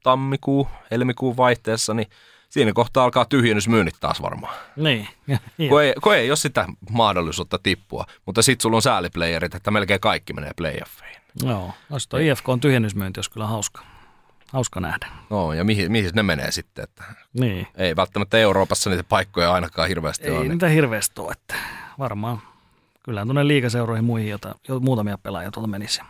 tammikuu, 0.02 0.68
helmikuun 0.90 1.36
vaihteessa, 1.36 1.94
niin 1.94 2.06
siinä 2.48 2.72
kohtaa 2.72 3.04
alkaa 3.04 3.24
tyhjennysmyynnit 3.24 3.94
taas 4.00 4.22
varmaan. 4.22 4.54
Niin. 4.76 5.08
kun, 5.68 5.82
ei, 5.82 5.94
kun 6.02 6.14
ei 6.14 6.30
ole 6.30 6.36
sitä 6.36 6.66
mahdollisuutta 6.90 7.58
tippua, 7.62 8.06
mutta 8.26 8.42
sitten 8.42 8.62
sulla 8.62 8.76
on 8.76 8.82
sääliplayerit, 8.82 9.54
että 9.54 9.70
melkein 9.70 10.00
kaikki 10.00 10.32
menee 10.32 10.50
playoffeihin. 10.56 11.22
Joo, 11.42 11.72
olisi 11.90 12.08
tuo 12.08 12.18
IFK 12.18 12.48
on 12.48 12.60
tyhjennysmyynti, 12.60 13.18
jos 13.18 13.28
kyllä 13.28 13.46
hauska. 13.46 13.82
Hauska 14.52 14.80
nähdä. 14.80 15.06
No 15.30 15.52
ja 15.52 15.64
mihin, 15.64 15.92
mihin 15.92 16.10
ne 16.14 16.22
menee 16.22 16.52
sitten? 16.52 16.84
Että 16.84 17.04
niin. 17.32 17.66
Ei 17.74 17.96
välttämättä 17.96 18.38
Euroopassa 18.38 18.90
niitä 18.90 19.04
paikkoja 19.04 19.52
ainakaan 19.52 19.88
hirveästi 19.88 20.24
ei 20.24 20.30
ole. 20.30 20.42
Ei 20.42 20.48
niitä 20.48 20.68
hirveästi 20.68 21.20
ole, 21.20 21.32
että 21.32 21.54
varmaan 21.98 22.42
kyllä 23.04 23.24
tuonne 23.24 23.46
liikaseuroihin 23.46 24.04
muihin 24.04 24.30
jota, 24.30 24.54
jo, 24.68 24.80
muutamia 24.80 25.18
pelaajia 25.18 25.50
tuolta 25.50 25.68
menisi. 25.68 26.00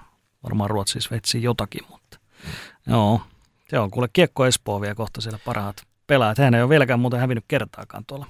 Varmaan 0.45 0.70
Ruotsi, 0.70 1.01
Sveitsi 1.01 1.43
jotakin, 1.43 1.82
mutta 1.90 2.18
mm. 2.45 2.93
joo. 2.93 3.20
Se 3.68 3.78
on 3.78 3.90
kuule 3.90 4.09
Kiekko 4.12 4.47
Espoo 4.47 4.80
vielä 4.80 4.95
kohta 4.95 5.20
siellä 5.20 5.38
parhaat 5.45 5.76
pelaajat. 6.07 6.38
Hän 6.38 6.55
ei 6.55 6.62
ole 6.62 6.70
vieläkään 6.70 7.01
muuten 7.01 7.20
hävinnyt 7.20 7.45
kertaakaan 7.49 8.05
tuolla 8.07 8.26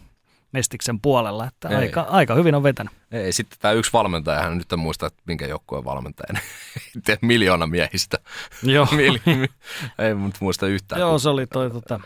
Mestiksen 0.52 1.00
puolella, 1.00 1.46
että 1.46 1.68
aika, 1.78 2.00
aika 2.00 2.34
hyvin 2.34 2.54
on 2.54 2.62
vetänyt. 2.62 2.92
Ei, 3.12 3.32
sitten 3.32 3.58
tämä 3.60 3.72
yksi 3.72 3.92
valmentaja, 3.92 4.42
hän 4.42 4.58
nyt 4.58 4.72
en 4.72 4.78
muista, 4.78 5.06
että 5.06 5.22
minkä 5.26 5.46
joukkueen 5.46 5.84
valmentaja, 5.84 6.40
miljoona 7.22 7.66
miehistä. 7.66 8.18
Joo. 8.62 8.88
Mil, 8.96 9.18
ei 9.98 10.14
nyt 10.14 10.34
muista 10.40 10.66
yhtään. 10.66 11.00
Joo, 11.00 11.18
se 11.18 11.28
oli 11.28 11.46
toi 11.46 11.70
tota, 11.70 12.00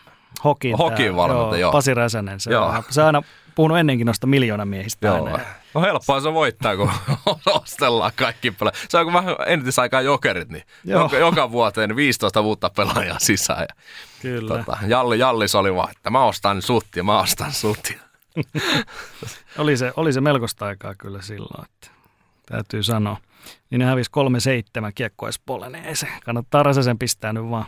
Hokin, 0.45 0.77
Hokin 0.79 1.17
valmentaja, 1.17 1.61
joo. 1.61 1.73
Pasi 1.73 1.95
Räsänen. 1.95 2.41
Se, 2.41 2.51
joo. 2.51 2.83
Se 2.91 3.03
aina 3.03 3.23
puhunut 3.55 3.79
ennenkin 3.79 4.07
noista 4.07 4.27
miljoona 4.27 4.65
miehistä. 4.65 5.07
Joo. 5.07 5.25
Aina. 5.25 5.39
No 5.75 5.81
helppoa 5.81 6.21
se 6.21 6.33
voittaa, 6.33 6.77
kun 6.77 6.91
ostellaan 7.47 8.13
kaikki 8.17 8.51
pelaajat. 8.51 8.87
Se 8.89 8.99
on 8.99 9.05
kuin 9.05 9.15
vähän 9.15 9.37
entisaikaa 9.47 10.01
jokerit, 10.01 10.49
niin 10.49 10.65
joka, 10.85 11.19
joka 11.19 11.53
vuoteen 11.53 11.97
15 11.97 12.41
uutta 12.41 12.71
pelaajaa 12.71 13.19
sisään. 13.19 13.61
Ja, 13.61 13.75
Kyllä. 14.23 14.59
Tota, 14.59 14.79
Jalli, 14.87 15.19
Jallis 15.19 15.55
oli 15.55 15.75
vaan, 15.75 15.91
että 15.91 16.11
mä 16.11 16.25
ostan 16.25 16.63
sut 16.63 16.87
ja 16.97 17.05
mä 17.05 17.21
ostan 17.21 17.53
sut. 17.53 17.93
oli, 19.59 19.77
se, 19.77 19.93
oli 19.97 20.13
se 20.13 20.21
melkoista 20.21 20.67
aikaa 20.67 20.95
kyllä 20.95 21.23
silloin, 21.23 21.65
että 21.65 21.91
täytyy 22.47 22.83
sanoa. 22.83 23.17
Niin 23.71 23.79
ne 23.79 23.85
hävisi 23.85 24.11
kolme 24.11 24.41
seitsemän 24.41 24.95
kiekkoespolle, 24.95 25.71
niin 25.71 25.85
ei 25.85 25.97
se 25.97 26.09
kannattaa 26.25 26.63
Räsäsen 26.63 26.99
pistää 26.99 27.33
nyt 27.33 27.51
vaan 27.51 27.67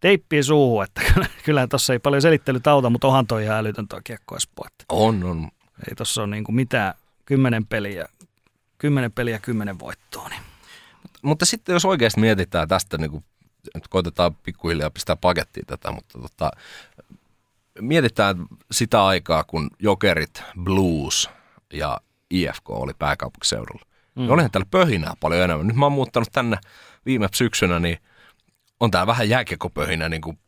teippiä 0.00 0.42
suuhun, 0.42 0.84
että 0.84 1.00
kyllä 1.44 1.66
tuossa 1.66 1.92
ei 1.92 1.98
paljon 1.98 2.22
selittelyt 2.22 2.66
auta, 2.66 2.90
mutta 2.90 3.06
onhan 3.06 3.26
toi 3.26 3.44
ihan 3.44 3.56
älytön 3.56 3.88
tuo 3.88 4.00
kiekko. 4.04 4.36
On, 4.88 5.24
on. 5.24 5.48
Ei 5.88 5.94
tuossa 5.96 6.22
ole 6.22 6.30
niin 6.30 6.44
mitään 6.48 6.94
kymmenen 7.24 7.66
peliä, 7.66 8.08
kymmenen 8.78 9.12
peliä 9.12 9.38
kymmenen 9.38 9.78
voittoa. 9.78 10.28
Niin. 10.28 10.42
Mutta, 11.02 11.18
mutta 11.22 11.44
sitten 11.44 11.72
jos 11.72 11.84
oikeasti 11.84 12.20
mietitään 12.20 12.68
tästä, 12.68 12.98
niin 12.98 13.10
kuin, 13.10 13.24
että 13.74 13.88
koitetaan 13.90 14.34
pikkuhiljaa 14.34 14.90
pistää 14.90 15.16
pakettiin 15.16 15.66
tätä, 15.66 15.92
mutta 15.92 16.18
tota, 16.18 16.50
mietitään 17.80 18.36
sitä 18.72 19.04
aikaa, 19.04 19.44
kun 19.44 19.70
Jokerit, 19.78 20.42
Blues 20.62 21.30
ja 21.72 22.00
IFK 22.30 22.70
oli 22.70 22.92
pääkaupunkiseudulla. 22.98 23.86
Mm. 24.14 24.30
Olihan 24.30 24.50
täällä 24.50 24.68
pöhinää 24.70 25.14
paljon 25.20 25.42
enemmän. 25.42 25.66
Nyt 25.66 25.76
mä 25.76 25.84
oon 25.84 25.92
muuttanut 25.92 26.28
tänne 26.32 26.56
viime 27.06 27.28
syksynä, 27.34 27.78
niin 27.78 27.98
on 28.80 28.90
tää 28.90 29.06
vähän 29.06 29.28
jääkiekopöhinä 29.28 30.08
niin 30.08 30.22
kuin 30.22 30.38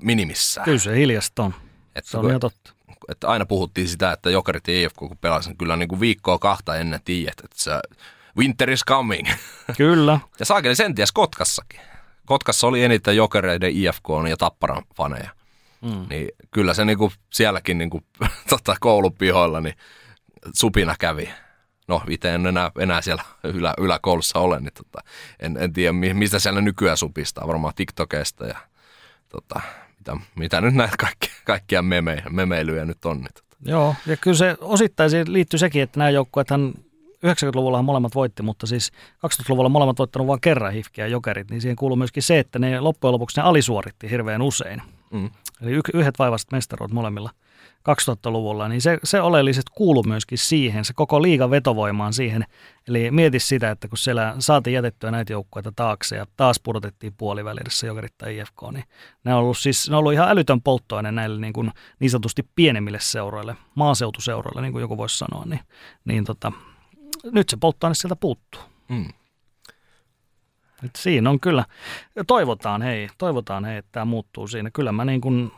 minimissään. 0.00 0.64
Kyllä 0.64 0.78
se 0.78 0.96
hiljasta 0.96 1.42
on. 1.42 1.54
Että 1.94 2.10
se 2.10 2.18
on 2.18 2.28
ihan 2.28 2.40
totta. 2.40 2.72
Että 3.08 3.28
aina 3.28 3.46
puhuttiin 3.46 3.88
sitä, 3.88 4.12
että 4.12 4.30
Jokerit 4.30 4.68
ja 4.68 4.82
IFK 4.82 4.96
kun 4.96 5.18
pelasin 5.20 5.56
kyllä 5.56 5.76
niin 5.76 5.88
kuin 5.88 6.00
viikkoa 6.00 6.38
kahta 6.38 6.76
ennen 6.76 7.00
tiedät, 7.04 7.40
että 7.44 7.62
se 7.62 7.70
winter 8.36 8.70
is 8.70 8.84
coming. 8.84 9.28
Kyllä. 9.76 10.20
ja 10.38 10.44
saakeli 10.44 10.76
sen 10.76 10.94
ties 10.94 11.12
Kotkassakin. 11.12 11.80
Kotkassa 12.26 12.66
oli 12.66 12.84
eniten 12.84 13.16
Jokereiden, 13.16 13.76
IFK 13.76 14.06
ja 14.28 14.36
Tapparan 14.36 14.82
faneja. 14.94 15.30
Mm. 15.82 16.06
Niin 16.10 16.28
kyllä 16.50 16.74
se 16.74 16.84
niinku 16.84 17.12
sielläkin 17.32 17.78
niinku, 17.78 18.00
tota, 18.50 18.76
koulupihoilla 18.80 19.60
niin 19.60 19.74
supina 20.54 20.94
kävi 20.98 21.28
no 21.90 22.02
itse 22.08 22.34
en 22.34 22.46
enää, 22.46 22.70
enää 22.78 23.02
siellä 23.02 23.22
ylä, 23.44 23.74
yläkoulussa 23.78 24.38
ole, 24.38 24.60
niin 24.60 24.72
tota, 24.74 24.98
en, 25.40 25.56
en 25.60 25.72
tiedä 25.72 25.92
mistä 25.92 26.38
siellä 26.38 26.60
nykyään 26.60 26.96
supistaa, 26.96 27.46
varmaan 27.46 27.74
TikTokista 27.76 28.46
ja 28.46 28.58
tota, 29.28 29.60
mitä, 29.98 30.16
mitä 30.36 30.60
nyt 30.60 30.74
näitä 30.74 30.96
kaikkia, 30.96 31.34
kaikkia 31.44 31.82
meme, 31.82 32.22
memeilyjä 32.30 32.84
nyt 32.84 33.04
on. 33.04 33.16
Niin 33.16 33.34
tota. 33.34 33.56
Joo, 33.70 33.94
ja 34.06 34.16
kyllä 34.16 34.36
se 34.36 34.56
osittain 34.60 35.10
liittyy 35.26 35.58
sekin, 35.58 35.82
että 35.82 35.98
nämä 35.98 36.10
joukkueethan 36.10 36.74
90-luvulla 37.26 37.82
molemmat 37.82 38.14
voitti, 38.14 38.42
mutta 38.42 38.66
siis 38.66 38.92
2000-luvulla 39.26 39.68
molemmat 39.68 39.98
voittanut 39.98 40.28
vain 40.28 40.40
kerran 40.40 40.72
hifkiä 40.72 41.06
jokerit, 41.06 41.50
niin 41.50 41.60
siihen 41.60 41.76
kuuluu 41.76 41.96
myöskin 41.96 42.22
se, 42.22 42.38
että 42.38 42.58
ne 42.58 42.80
loppujen 42.80 43.12
lopuksi 43.12 43.40
ne 43.40 43.46
alisuoritti 43.46 44.10
hirveän 44.10 44.42
usein. 44.42 44.82
Mm. 45.12 45.30
Eli 45.62 45.80
yhdet 45.94 46.18
vaivaiset 46.18 46.52
mestaruut 46.52 46.92
molemmilla. 46.92 47.30
2000-luvulla, 47.80 48.68
niin 48.68 48.80
se, 48.80 48.98
se 49.04 49.20
oleellisesti 49.20 49.72
kuuluu 49.74 50.02
myöskin 50.02 50.38
siihen, 50.38 50.84
se 50.84 50.92
koko 50.92 51.22
liiga 51.22 51.50
vetovoimaan 51.50 52.12
siihen. 52.12 52.44
Eli 52.88 53.10
mieti 53.10 53.38
sitä, 53.38 53.70
että 53.70 53.88
kun 53.88 53.98
siellä 53.98 54.34
saatiin 54.38 54.74
jätettyä 54.74 55.10
näitä 55.10 55.32
joukkueita 55.32 55.72
taakse 55.76 56.16
ja 56.16 56.26
taas 56.36 56.60
pudotettiin 56.60 57.14
puolivälissä 57.16 57.86
Jokerit 57.86 58.18
tai 58.18 58.38
IFK, 58.38 58.62
niin 58.72 58.84
ne 59.24 59.34
on 59.34 59.40
ollut, 59.40 59.58
siis, 59.58 59.90
ne 59.90 59.96
on 59.96 59.98
ollut 59.98 60.12
ihan 60.12 60.28
älytön 60.28 60.62
polttoaine 60.62 61.12
näille 61.12 61.40
niin, 61.40 61.52
kuin, 61.52 61.70
niin 62.00 62.10
sanotusti 62.10 62.48
pienemmille 62.54 62.98
seuroille, 63.00 63.56
maaseutuseuroille, 63.74 64.62
niin 64.62 64.72
kuin 64.72 64.82
joku 64.82 64.96
voisi 64.96 65.18
sanoa, 65.18 65.44
niin, 65.44 65.60
niin 66.04 66.24
tota, 66.24 66.52
nyt 67.32 67.48
se 67.48 67.56
polttoaine 67.56 67.94
sieltä 67.94 68.16
puuttuu. 68.16 68.60
Mm. 68.88 69.08
Et 70.84 70.90
siinä 70.96 71.30
on 71.30 71.40
kyllä, 71.40 71.64
toivotaan 72.26 72.82
hei, 72.82 73.08
toivotaan 73.18 73.64
hei, 73.64 73.76
että 73.76 73.88
tämä 73.92 74.04
muuttuu 74.04 74.46
siinä. 74.46 74.70
Kyllä 74.70 74.92
mä 74.92 75.04
niin 75.04 75.20
kuin 75.20 75.52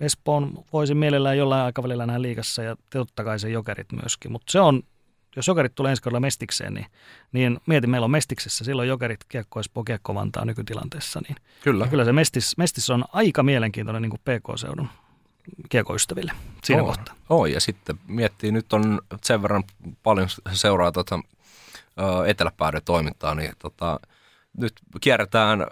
Espoon 0.00 0.64
voisin 0.72 0.96
mielellään 0.96 1.38
jollain 1.38 1.64
aikavälillä 1.64 2.06
nähdä 2.06 2.22
liikassa 2.22 2.62
ja 2.62 2.76
totta 2.90 3.24
kai 3.24 3.38
se 3.38 3.50
jokerit 3.50 3.92
myöskin, 3.92 4.32
mutta 4.32 4.52
se 4.52 4.60
on, 4.60 4.82
jos 5.36 5.48
jokerit 5.48 5.74
tulee 5.74 5.90
ensi 5.90 6.02
kaudella 6.02 6.20
Mestikseen, 6.20 6.74
niin, 6.74 6.86
niin 7.32 7.60
mietin, 7.66 7.90
meillä 7.90 8.04
on 8.04 8.10
Mestiksessä 8.10 8.64
silloin 8.64 8.88
jokerit, 8.88 9.20
Kiekko 9.28 9.60
Espoo, 9.60 9.84
Kiekko 9.84 10.14
Vantaa 10.14 10.44
nykytilanteessa, 10.44 11.20
niin 11.28 11.36
kyllä, 11.62 11.86
kyllä 11.86 12.04
se 12.04 12.12
Mestis, 12.12 12.56
Mestis 12.58 12.90
on 12.90 13.04
aika 13.12 13.42
mielenkiintoinen 13.42 14.02
niin 14.02 14.10
kuin 14.10 14.20
PK-seudun 14.20 14.88
kiekoystäville 15.68 16.32
siinä 16.64 16.82
oh, 16.82 16.88
kohtaa. 16.88 17.14
Oh, 17.28 17.46
ja 17.46 17.60
sitten 17.60 17.98
miettii, 18.06 18.52
nyt 18.52 18.72
on 18.72 19.00
sen 19.22 19.42
verran 19.42 19.64
paljon 20.02 20.28
seuraa 20.52 20.92
tuota, 20.92 21.20
eteläpääden 22.26 22.82
toimintaa, 22.84 23.34
niin 23.34 23.52
tota, 23.58 24.00
nyt 24.56 24.72
kierretään 25.00 25.66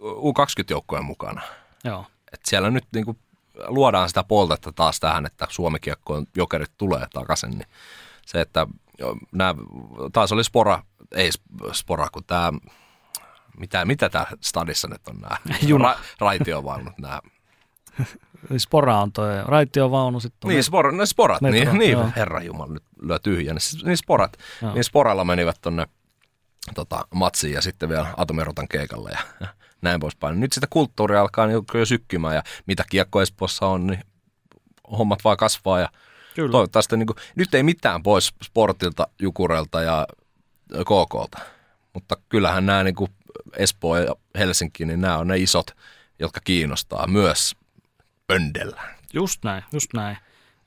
U20-joukkojen 0.00 1.04
mukana. 1.04 1.42
Joo. 1.84 2.06
Et 2.32 2.40
siellä 2.44 2.70
nyt 2.70 2.84
niin 2.94 3.04
kuin 3.04 3.18
luodaan 3.66 4.08
sitä 4.08 4.24
poltetta 4.24 4.72
taas 4.72 5.00
tähän, 5.00 5.26
että 5.26 5.46
Suomikiekkoon 5.50 6.26
jokerit 6.36 6.70
tulee 6.78 7.06
takaisin, 7.12 7.50
niin 7.50 7.68
se, 8.26 8.40
että 8.40 8.66
nämä, 9.32 9.54
taas 10.12 10.32
oli 10.32 10.44
spora, 10.44 10.82
ei 11.14 11.30
spora, 11.72 12.08
kun 12.12 12.24
tämä, 12.24 12.52
mitä, 13.58 13.84
mitä 13.84 14.08
tämä 14.08 14.26
stadissa 14.40 14.88
nyt 14.88 15.08
on 15.08 15.20
nämä 15.20 15.36
Ra, 15.82 15.98
raitiovaunut, 16.20 16.98
nämä 16.98 17.20
Spora 18.58 19.00
on 19.00 19.12
tuo 19.12 19.24
raitiovaunu 19.44 20.20
sitten. 20.20 20.48
Niin, 20.48 20.64
spora, 20.64 20.92
ne 20.92 21.06
sporat, 21.06 21.40
metro, 21.40 21.72
niin, 21.72 21.78
niin 21.78 22.12
herra 22.16 22.42
jumala, 22.42 22.72
nyt 22.72 22.82
lyö 23.02 23.18
tyhjä. 23.18 23.54
Niin 23.84 23.96
sporat, 23.96 24.36
joo. 24.62 24.74
niin 24.74 24.84
sporalla 24.84 25.24
menivät 25.24 25.56
tonne 25.62 25.86
tota, 26.74 27.06
matsiin 27.14 27.54
ja 27.54 27.62
sitten 27.62 27.88
vielä 27.88 28.14
Atomirotan 28.16 28.68
keikalle 28.68 29.10
ja 29.10 29.48
näin 29.82 30.00
poispäin. 30.00 30.40
Nyt 30.40 30.52
sitä 30.52 30.66
kulttuuria 30.70 31.20
alkaa 31.20 31.46
niin 31.46 31.64
jo 31.74 31.86
sykkimään 31.86 32.34
ja 32.34 32.42
mitä 32.66 32.84
kiekko 32.90 33.22
Espoossa 33.22 33.66
on, 33.66 33.86
niin 33.86 34.04
hommat 34.98 35.24
vaan 35.24 35.36
kasvaa 35.36 35.80
ja 35.80 35.88
Kyllä. 36.34 36.52
toivottavasti 36.52 36.96
niin 36.96 37.06
kuin, 37.06 37.16
nyt 37.34 37.54
ei 37.54 37.62
mitään 37.62 38.02
pois 38.02 38.34
sportilta, 38.44 39.08
Jukurelta 39.22 39.82
ja 39.82 40.06
KKlta, 40.68 41.38
mutta 41.94 42.16
kyllähän 42.28 42.66
nämä 42.66 42.82
niin 42.84 42.94
kuin 42.94 43.10
Espoo 43.56 43.96
ja 43.96 44.14
Helsinki, 44.38 44.84
niin 44.84 45.00
nämä 45.00 45.18
on 45.18 45.28
ne 45.28 45.38
isot, 45.38 45.70
jotka 46.18 46.40
kiinnostaa 46.44 47.06
myös 47.06 47.56
pöndellä. 48.26 48.82
Just 49.12 49.44
näin, 49.44 49.64
just 49.72 49.90
näin. 49.94 50.16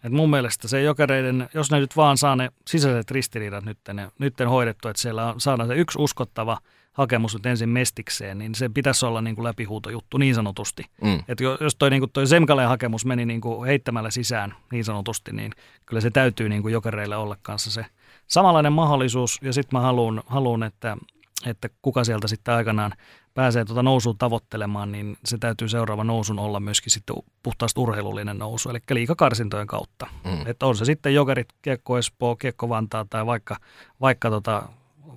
Et 0.03 0.11
mun 0.11 0.29
mielestä 0.29 0.67
se 0.67 0.81
jokereiden, 0.81 1.49
jos 1.53 1.71
ne 1.71 1.79
nyt 1.79 1.97
vaan 1.97 2.17
saa 2.17 2.35
ne 2.35 2.49
sisäiset 2.67 3.11
ristiriidat 3.11 3.65
nyt, 3.65 3.77
ne, 3.93 4.11
nyt 4.19 4.33
hoidettu, 4.49 4.87
että 4.87 5.01
siellä 5.01 5.25
on, 5.25 5.41
saadaan 5.41 5.69
se 5.69 5.75
yksi 5.75 5.99
uskottava– 6.01 6.57
hakemus 6.93 7.33
nyt 7.33 7.45
ensin 7.45 7.69
mestikseen, 7.69 8.37
niin 8.37 8.55
se 8.55 8.69
pitäisi 8.69 9.05
olla 9.05 9.21
niin 9.21 9.35
kuin 9.35 9.43
läpihuutojuttu 9.43 10.17
niin 10.17 10.35
sanotusti. 10.35 10.85
Mm. 11.01 11.23
Että 11.27 11.43
jos 11.43 11.75
toi, 11.75 11.89
niin 11.89 12.01
kuin 12.01 12.11
toi 12.11 12.27
Semkaleen 12.27 12.69
hakemus 12.69 13.05
meni 13.05 13.25
niin 13.25 13.41
kuin 13.41 13.67
heittämällä 13.67 14.11
sisään 14.11 14.55
niin 14.71 14.85
sanotusti, 14.85 15.31
niin 15.31 15.51
kyllä 15.85 16.01
se 16.01 16.09
täytyy 16.09 16.49
niin 16.49 16.61
kuin 16.61 16.73
jokereille 16.73 17.15
olla 17.15 17.37
kanssa 17.41 17.71
se 17.71 17.85
samanlainen 18.27 18.73
mahdollisuus. 18.73 19.39
Ja 19.41 19.53
sitten 19.53 19.79
mä 19.79 19.81
haluan, 19.81 20.23
haluan 20.25 20.63
että, 20.63 20.97
että 21.45 21.69
kuka 21.81 22.03
sieltä 22.03 22.27
sitten 22.27 22.53
aikanaan 22.53 22.93
pääsee 23.34 23.65
tuota 23.65 23.84
nousua 23.84 24.13
tavoittelemaan, 24.18 24.91
niin 24.91 25.18
se 25.26 25.38
täytyy 25.38 25.69
seuraava 25.69 26.03
nousun 26.03 26.39
olla 26.39 26.59
myöskin 26.59 26.91
sitten 26.91 27.15
puhtaasti 27.43 27.80
urheilullinen 27.80 28.38
nousu, 28.38 28.69
eli 28.69 28.80
liikakarsintojen 28.91 29.68
kautta. 29.68 30.07
Mm. 30.23 30.47
Että 30.47 30.65
on 30.65 30.76
se 30.76 30.85
sitten 30.85 31.13
jokerit, 31.13 31.47
kiekko 31.61 31.97
Espoo, 31.97 32.35
kiekko 32.35 32.69
Vantaa 32.69 33.05
tai 33.09 33.26
vaikka, 33.26 33.57
vaikka 34.01 34.30
tota 34.30 34.69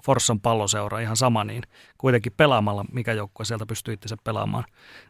Forssan 0.05 0.41
palloseura 0.41 1.01
ihan 1.01 1.17
sama, 1.17 1.45
niin 1.45 1.63
kuitenkin 1.99 2.33
pelaamalla, 2.37 2.85
mikä 2.93 3.13
joukkue 3.13 3.45
sieltä 3.47 3.67
pystyy 3.67 3.95
itse 3.95 4.17
pelaamaan 4.25 4.65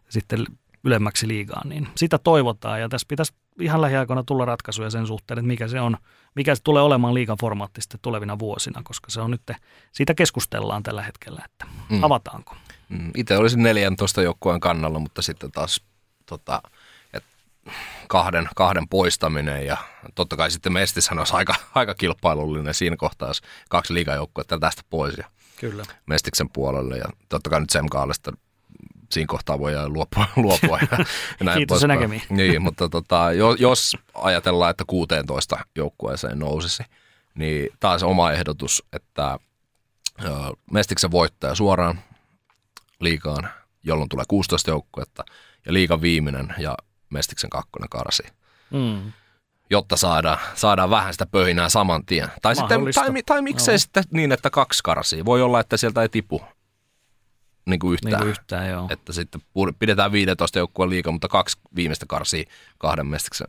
sitten 0.08 0.46
ylemmäksi 0.84 1.28
liigaan, 1.28 1.68
niin 1.68 1.88
sitä 1.96 2.18
toivotaan 2.18 2.80
ja 2.80 2.88
tässä 2.88 3.06
pitäisi 3.08 3.32
ihan 3.60 3.80
lähiaikoina 3.80 4.22
tulla 4.22 4.44
ratkaisuja 4.44 4.90
sen 4.90 5.06
suhteen, 5.06 5.38
että 5.38 5.46
mikä 5.46 5.68
se 5.68 5.80
on, 5.80 5.96
mikä 6.34 6.54
se 6.54 6.62
tulee 6.62 6.82
olemaan 6.82 7.14
liigan 7.14 7.36
formaatti 7.40 7.80
sitten 7.80 8.00
tulevina 8.02 8.38
vuosina, 8.38 8.80
koska 8.84 9.10
se 9.10 9.20
on 9.20 9.30
nyt, 9.30 9.42
siitä 9.92 10.14
keskustellaan 10.14 10.82
tällä 10.82 11.02
hetkellä, 11.02 11.42
että 11.44 11.66
mm. 11.90 12.04
avataanko. 12.04 12.56
Mm. 12.88 13.10
Itse 13.16 13.36
olisin 13.36 13.62
14 13.62 14.22
joukkueen 14.22 14.60
kannalla, 14.60 14.98
mutta 14.98 15.22
sitten 15.22 15.52
taas 15.52 15.80
tota, 16.26 16.62
et 17.12 17.24
kahden, 18.08 18.48
kahden 18.56 18.88
poistaminen 18.88 19.66
ja 19.66 19.76
totta 20.14 20.36
kai 20.36 20.50
sitten 20.50 20.72
Mestishän 20.72 21.18
olisi 21.18 21.36
aika, 21.36 21.54
aika 21.74 21.94
kilpailullinen 21.94 22.74
siinä 22.74 22.96
kohtaa, 22.96 23.28
jos 23.28 23.42
kaksi 23.68 23.94
liigajoukkuetta 23.94 24.58
tästä 24.58 24.82
pois 24.90 25.18
ja 25.18 25.24
Kyllä. 25.60 25.84
Mestiksen 26.06 26.50
puolelle 26.50 26.98
ja 26.98 27.04
totta 27.28 27.50
kai 27.50 27.60
nyt 27.60 27.70
Semkaalista 27.70 28.32
siinä 29.14 29.26
kohtaa 29.26 29.58
voi 29.58 29.72
luopua, 29.88 30.26
luopua 30.36 30.78
ja, 30.90 30.98
ja 31.38 31.44
näin 31.44 31.58
Kiitos 31.58 31.84
näkemiin. 31.84 32.22
Niin, 32.30 32.62
mutta 32.62 32.88
tota, 32.88 33.32
jos 33.58 33.96
ajatellaan, 34.14 34.70
että 34.70 34.84
16 34.86 35.58
joukkueeseen 35.74 36.38
nousisi, 36.38 36.82
niin 37.34 37.68
taas 37.80 38.02
oma 38.02 38.32
ehdotus, 38.32 38.84
että 38.92 39.38
Mestiksen 40.70 41.10
voittaja 41.10 41.54
suoraan 41.54 41.98
liikaan, 43.00 43.48
jolloin 43.82 44.08
tulee 44.08 44.24
16 44.28 44.70
joukkuetta 44.70 45.24
ja 45.66 45.72
liikan 45.72 46.00
viimeinen 46.00 46.54
ja 46.58 46.74
Mestiksen 47.10 47.50
kakkonen 47.50 47.88
karsi. 47.88 48.22
Mm. 48.70 49.12
Jotta 49.70 49.96
saadaan, 49.96 50.38
saadaan 50.54 50.90
vähän 50.90 51.14
sitä 51.14 51.26
pöhinää 51.26 51.68
saman 51.68 52.06
tien. 52.06 52.28
Tai, 52.42 52.56
sitten, 52.56 52.80
tai, 52.94 53.22
tai 53.26 53.42
miksei 53.42 53.74
no. 53.74 53.78
sitten 53.78 54.04
niin, 54.10 54.32
että 54.32 54.50
kaksi 54.50 54.82
karsii. 54.82 55.24
Voi 55.24 55.42
olla, 55.42 55.60
että 55.60 55.76
sieltä 55.76 56.02
ei 56.02 56.08
tipu 56.08 56.42
niin 57.66 57.80
kuin 57.80 57.92
yhtään. 57.92 58.10
Niin 58.10 58.18
kuin 58.18 58.30
yhtään 58.30 58.68
joo. 58.68 58.86
Että 58.90 59.12
sitten 59.12 59.40
pidetään 59.78 60.12
15 60.12 60.58
joukkueen 60.58 60.90
liikaa, 60.90 61.12
mutta 61.12 61.28
kaksi 61.28 61.58
viimeistä 61.76 62.06
karsii 62.08 62.46
kahden 62.78 63.06
mestiksen. 63.06 63.48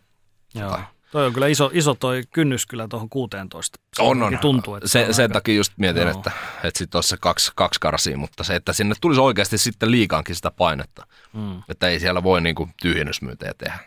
Joo. 0.55 0.69
Tai. 0.69 0.83
Toi 1.11 1.25
on 1.25 1.33
kyllä 1.33 1.47
iso, 1.47 1.69
iso 1.73 1.93
toi 1.93 2.23
kynnys 2.31 2.65
kyllä 2.65 2.87
tuohon 2.87 3.09
16. 3.09 3.79
Se 3.95 4.03
on, 4.03 4.23
on. 4.23 4.37
Tuntuu, 4.37 4.75
että 4.75 4.87
se, 4.87 5.05
se 5.05 5.13
sen 5.13 5.23
aika... 5.23 5.33
takia 5.33 5.55
just 5.55 5.73
mietin, 5.77 6.01
joo. 6.01 6.11
että, 6.11 6.31
että 6.63 6.77
sitten 6.77 6.97
olisi 6.97 7.09
se 7.09 7.17
kaksi, 7.17 7.51
kaksi 7.55 7.79
karsia, 7.79 8.17
mutta 8.17 8.43
se, 8.43 8.55
että 8.55 8.73
sinne 8.73 8.95
tulisi 9.01 9.21
oikeasti 9.21 9.57
sitten 9.57 9.91
liikaankin 9.91 10.35
sitä 10.35 10.51
painetta. 10.51 11.07
Mm. 11.33 11.61
Että 11.69 11.87
ei 11.87 11.99
siellä 11.99 12.23
voi 12.23 12.41
niin 12.41 12.55
kuin 12.55 12.73
tyhjennysmyyntejä 12.81 13.53
tehdä. 13.57 13.79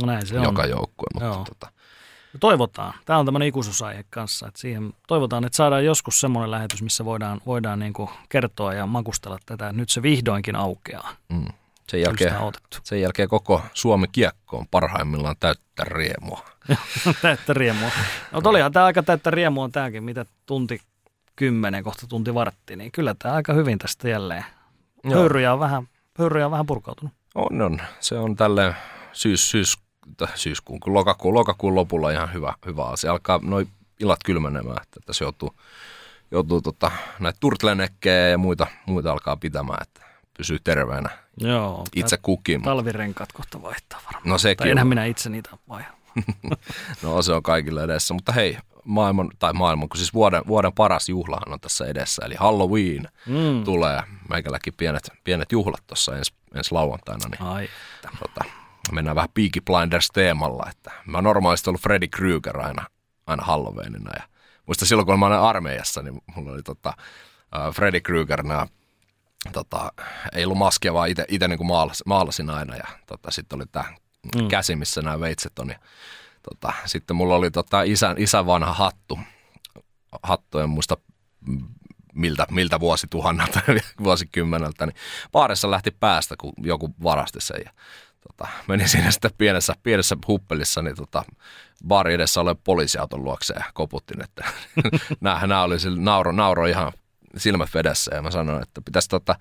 No 0.00 0.06
näin 0.06 0.26
se 0.26 0.34
Joka 0.34 0.62
on. 0.62 0.70
joukkue, 0.70 1.06
mutta 1.14 1.26
joo. 1.26 1.44
tota, 1.44 1.72
Toivotaan. 2.40 2.94
Tämä 3.04 3.18
on 3.18 3.24
tämmöinen 3.24 3.48
ikuisuusaihe 3.48 4.04
kanssa. 4.10 4.48
Että 4.48 4.60
siihen 4.60 4.92
toivotaan, 5.06 5.44
että 5.44 5.56
saadaan 5.56 5.84
joskus 5.84 6.20
semmoinen 6.20 6.50
lähetys, 6.50 6.82
missä 6.82 7.04
voidaan, 7.04 7.40
voidaan 7.46 7.78
niin 7.78 7.92
kuin 7.92 8.10
kertoa 8.28 8.74
ja 8.74 8.86
makustella 8.86 9.38
tätä. 9.46 9.72
Nyt 9.72 9.88
se 9.88 10.02
vihdoinkin 10.02 10.56
aukeaa. 10.56 11.12
Mm. 11.28 11.44
Sen, 11.88 12.00
jälkeen, 12.00 12.34
sen 12.84 13.00
jälkeen 13.00 13.28
koko 13.28 13.62
Suomi 13.74 14.06
kiekko 14.12 14.58
on 14.58 14.66
parhaimmillaan 14.70 15.36
täyttä 15.40 15.84
riemua. 15.84 16.44
täyttä 17.22 17.54
riemua. 17.54 17.90
No 18.32 18.40
olihan 18.44 18.72
tämä 18.72 18.84
aika 18.84 19.02
täyttä 19.02 19.30
riemua 19.30 19.64
on 19.64 19.72
tämäkin, 19.72 20.04
mitä 20.04 20.26
tunti 20.46 20.80
kymmenen, 21.36 21.84
kohta 21.84 22.06
tunti 22.06 22.34
vartti, 22.34 22.76
niin 22.76 22.92
kyllä 22.92 23.14
tämä 23.18 23.34
aika 23.34 23.52
hyvin 23.52 23.78
tästä 23.78 24.08
jälleen. 24.08 24.44
Höyryjä 25.12 25.52
on 25.52 25.60
vähän, 25.60 25.88
höyryjä 26.18 26.46
on 26.46 26.52
vähän 26.52 26.66
purkautunut. 26.66 27.14
On, 27.34 27.62
on. 27.62 27.80
Se 28.00 28.18
on 28.18 28.36
tälle 28.36 28.74
syys, 29.12 29.50
syys, 29.50 29.78
syyskuun, 30.34 30.80
kun 30.80 30.94
lokakuun, 30.94 31.34
lokakuun 31.34 31.74
lopulla 31.74 32.10
ihan 32.10 32.32
hyvä, 32.32 32.54
hyvä 32.66 32.84
asia. 32.84 33.12
Alkaa 33.12 33.40
noin 33.42 33.68
illat 34.00 34.20
kylmenemään, 34.24 34.82
että 34.82 35.00
tässä 35.06 35.24
joutuu, 35.24 35.54
joutuu 36.30 36.62
tota, 36.62 36.90
näitä 37.18 37.36
turtlenekkejä 37.40 38.28
ja 38.28 38.38
muita, 38.38 38.66
muita 38.86 39.12
alkaa 39.12 39.36
pitämään, 39.36 39.82
että 39.82 40.00
pysyy 40.36 40.58
terveenä 40.64 41.10
Joo, 41.40 41.84
itse 41.96 42.16
kukin. 42.16 42.62
Talvirenkaat 42.62 43.32
kohta 43.32 43.62
vaihtaa 43.62 44.00
varmaan. 44.04 44.28
No 44.28 44.38
sekin. 44.38 44.56
Tai 44.56 44.70
enhän 44.70 44.86
minä 44.86 45.04
itse 45.04 45.30
niitä 45.30 45.50
vaiha. 45.68 45.90
no 47.02 47.22
se 47.22 47.32
on 47.32 47.42
kaikille 47.42 47.84
edessä, 47.84 48.14
mutta 48.14 48.32
hei, 48.32 48.58
maailman, 48.84 49.30
tai 49.38 49.52
maailman, 49.52 49.88
kun 49.88 49.96
siis 49.96 50.14
vuoden, 50.14 50.42
vuoden 50.46 50.72
paras 50.72 51.08
juhlahan 51.08 51.52
on 51.52 51.60
tässä 51.60 51.86
edessä, 51.86 52.22
eli 52.24 52.34
Halloween 52.34 53.08
mm. 53.26 53.64
tulee. 53.64 54.02
Meikälläkin 54.28 54.74
pienet, 54.76 55.10
pienet 55.24 55.52
juhlat 55.52 55.86
tuossa 55.86 56.16
ens, 56.16 56.32
ensi 56.54 56.72
lauantaina, 56.72 57.28
niin 57.28 57.42
Ai, 57.42 57.68
tota, 58.18 58.44
mennään 58.92 59.16
vähän 59.16 59.30
Peaky 59.34 59.60
Blinders-teemalla, 59.60 60.70
että 60.70 60.90
mä 61.06 61.16
oon 61.18 61.24
normaalisti 61.24 61.70
ollut 61.70 61.82
Freddy 61.82 62.08
Krueger 62.08 62.60
aina, 62.60 62.86
aina 63.26 63.44
Halloweenina, 63.44 64.10
ja 64.16 64.22
muista 64.66 64.86
silloin, 64.86 65.06
kun 65.06 65.18
mä 65.18 65.26
olin 65.26 65.38
armeijassa, 65.38 66.02
niin 66.02 66.22
mulla 66.34 66.52
oli 66.52 66.62
tota, 66.62 66.92
uh, 67.68 67.74
Freddy 67.74 68.00
Krueger 68.00 68.42
nämä 68.42 68.66
tota, 69.52 69.92
ei 70.34 70.44
ollut 70.44 70.58
maskia, 70.58 70.94
vaan 70.94 71.08
itse 71.08 71.48
niin 71.48 71.66
maalasin, 71.66 72.02
maalasin 72.06 72.50
aina 72.50 72.76
ja 72.76 72.86
tota, 73.06 73.30
sitten 73.30 73.56
oli 73.56 73.66
tämä 73.72 73.84
mm. 74.36 74.48
käsi, 74.48 74.76
missä 74.76 75.02
nämä 75.02 75.20
veitset 75.20 75.58
on. 75.58 75.68
Ja, 75.68 75.78
tota, 76.42 76.72
sitten 76.86 77.16
mulla 77.16 77.36
oli 77.36 77.50
tota, 77.50 77.82
isän, 77.82 78.18
isän 78.18 78.46
vanha 78.46 78.72
hattu, 78.72 79.18
hattu 80.22 80.58
en 80.58 80.70
muista 80.70 80.96
miltä, 82.14 82.46
miltä 82.50 82.80
vuosituhannelta, 82.80 83.60
vuosikymmeneltä, 84.04 84.86
niin 84.86 84.96
baarissa 85.32 85.70
lähti 85.70 85.90
päästä, 85.90 86.34
kun 86.36 86.52
joku 86.62 86.94
varasti 87.02 87.40
sen. 87.40 87.60
Ja, 87.64 87.72
tota, 88.40 88.52
menin 88.68 88.88
siinä 88.88 89.10
sitten 89.10 89.30
pienessä, 89.38 89.74
pienessä 89.82 90.16
huppelissa, 90.28 90.82
niin 90.82 90.96
tota, 90.96 91.22
baari 91.86 92.14
edessä 92.14 92.40
ole 92.40 92.56
poliisiauton 92.64 93.24
luokse 93.24 93.54
ja 93.54 93.64
koputtin, 93.74 94.22
että 94.22 94.44
nämä, 95.20 95.46
nämä 95.46 95.62
oli 95.62 95.76
nauro, 95.96 96.32
nauro 96.32 96.66
ihan 96.66 96.92
silmät 97.36 97.68
vedessä 97.74 98.14
ja 98.14 98.22
mä 98.22 98.30
sanoin, 98.30 98.62
että 98.62 98.80
pitäisi 98.80 99.08
tota, 99.08 99.36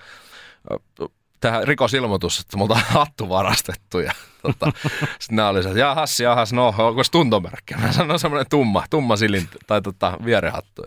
tehdä 1.39 1.61
rikosilmoitus, 1.63 2.39
että 2.39 2.57
multa 2.57 2.73
on 2.73 2.81
hattu 2.87 3.29
varastettu. 3.29 3.99
Ja 3.99 4.11
tota, 4.41 4.71
sitten 5.19 5.35
nämä 5.35 5.49
oli 5.49 5.63
se, 5.63 5.69
että 5.69 5.79
jahas, 5.79 6.19
jahas, 6.19 6.53
no 6.53 6.67
onko 6.77 7.01
tuntomerkki? 7.11 7.75
Mä 7.75 7.91
sanoin 7.91 8.19
semmoinen 8.19 8.49
tumma, 8.49 8.83
tumma 8.89 9.15
silin 9.15 9.49
tai 9.67 9.81
tota, 9.81 10.17
vierehattu. 10.25 10.83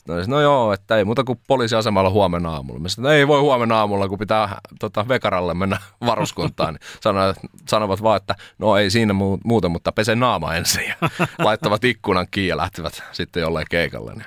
Sitten 0.00 0.30
no 0.30 0.40
joo, 0.40 0.72
että 0.72 0.96
ei 0.96 1.04
muuta 1.04 1.24
kuin 1.24 1.40
poliisiasemalla 1.46 2.10
huomenna 2.10 2.50
aamulla. 2.50 2.80
Mä 2.80 2.88
sanoin, 2.88 3.14
ei 3.14 3.28
voi 3.28 3.40
huomenna 3.40 3.78
aamulla, 3.78 4.08
kun 4.08 4.18
pitää 4.18 4.60
tota, 4.80 5.08
vekaralle 5.08 5.54
mennä 5.54 5.78
varuskuntaan. 6.06 6.74
Niin 6.74 6.80
sanovat, 7.00 7.36
sanovat 7.68 8.02
vaan, 8.02 8.16
että 8.16 8.34
no 8.58 8.76
ei 8.76 8.90
siinä 8.90 9.12
muuta, 9.44 9.68
mutta 9.68 9.92
pese 9.92 10.14
naama 10.14 10.54
ensin. 10.54 10.84
Ja 10.88 10.94
laittavat 11.38 11.84
ikkunan 11.84 12.26
kiinni 12.30 12.48
ja 12.48 12.56
lähtevät 12.56 13.02
sitten 13.12 13.40
jolleen 13.40 13.66
keikalle. 13.70 14.14
Niin 14.14 14.26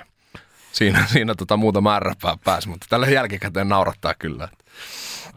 siinä, 0.72 1.06
siinä 1.12 1.34
tota 1.34 1.56
muuta 1.56 1.80
määrräpää 1.80 2.36
pääsi, 2.44 2.68
mutta 2.68 2.86
tällä 2.90 3.06
jälkikäteen 3.06 3.68
naurattaa 3.68 4.14
kyllä. 4.14 4.48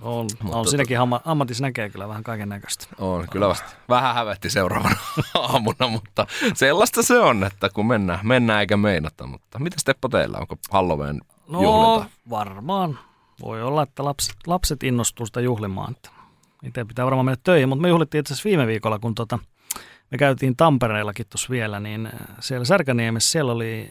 On, 0.01 0.27
on 0.43 0.51
tota, 0.51 0.69
siinäkin 0.69 0.97
ammatissa 1.25 1.63
näkee 1.63 1.89
kyllä 1.89 2.07
vähän 2.07 2.23
kaiken 2.23 2.49
näköistä. 2.49 2.87
On, 2.97 3.27
kyllä 3.31 3.47
vasta. 3.47 3.65
Vähän 3.89 4.15
hävetti 4.15 4.49
seuraavana 4.49 4.95
aamuna, 5.33 5.87
mutta 5.87 6.27
sellaista 6.53 7.03
se 7.03 7.19
on, 7.19 7.43
että 7.43 7.69
kun 7.69 7.87
mennään, 7.87 8.19
mennään 8.23 8.61
eikä 8.61 8.77
meinata. 8.77 9.27
Mutta 9.27 9.59
mitä 9.59 9.75
Teppo 9.85 10.09
teillä, 10.09 10.37
onko 10.37 10.55
Halloween 10.71 11.21
no, 11.47 11.61
juhlinta? 11.61 12.09
varmaan. 12.29 12.99
Voi 13.41 13.63
olla, 13.63 13.83
että 13.83 14.05
lapset, 14.05 14.35
lapset 14.47 14.83
innostuu 14.83 15.25
sitä 15.25 15.41
juhlimaan. 15.41 15.95
Itse 16.63 16.85
pitää 16.85 17.05
varmaan 17.05 17.25
mennä 17.25 17.41
töihin, 17.43 17.69
mutta 17.69 17.81
me 17.81 17.89
juhlittiin 17.89 18.19
itse 18.19 18.33
asiassa 18.33 18.49
viime 18.49 18.67
viikolla, 18.67 18.99
kun 18.99 19.15
tota, 19.15 19.39
me 20.11 20.17
käytiin 20.17 20.55
Tampereellakin 20.55 21.25
tuossa 21.29 21.49
vielä, 21.49 21.79
niin 21.79 22.09
siellä 22.39 22.65
Särkäniemessä 22.65 23.31
siellä 23.31 23.51
oli 23.51 23.89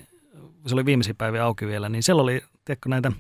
se 0.67 0.75
oli 0.75 0.85
viimeisiä 0.85 1.15
päiviä 1.19 1.45
auki 1.45 1.67
vielä, 1.67 1.89
niin 1.89 2.03
siellä 2.03 2.23
oli 2.23 2.43
tiedätkö, 2.65 2.89
näitä 2.89 3.13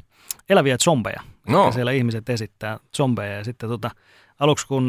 eläviä 0.48 0.76
zombeja. 0.78 1.22
No. 1.48 1.72
Siellä 1.72 1.92
ihmiset 1.92 2.28
esittää 2.28 2.78
zombeja 2.96 3.36
ja 3.36 3.44
sitten 3.44 3.68
tota, 3.68 3.90
aluksi 4.38 4.66
kun 4.66 4.88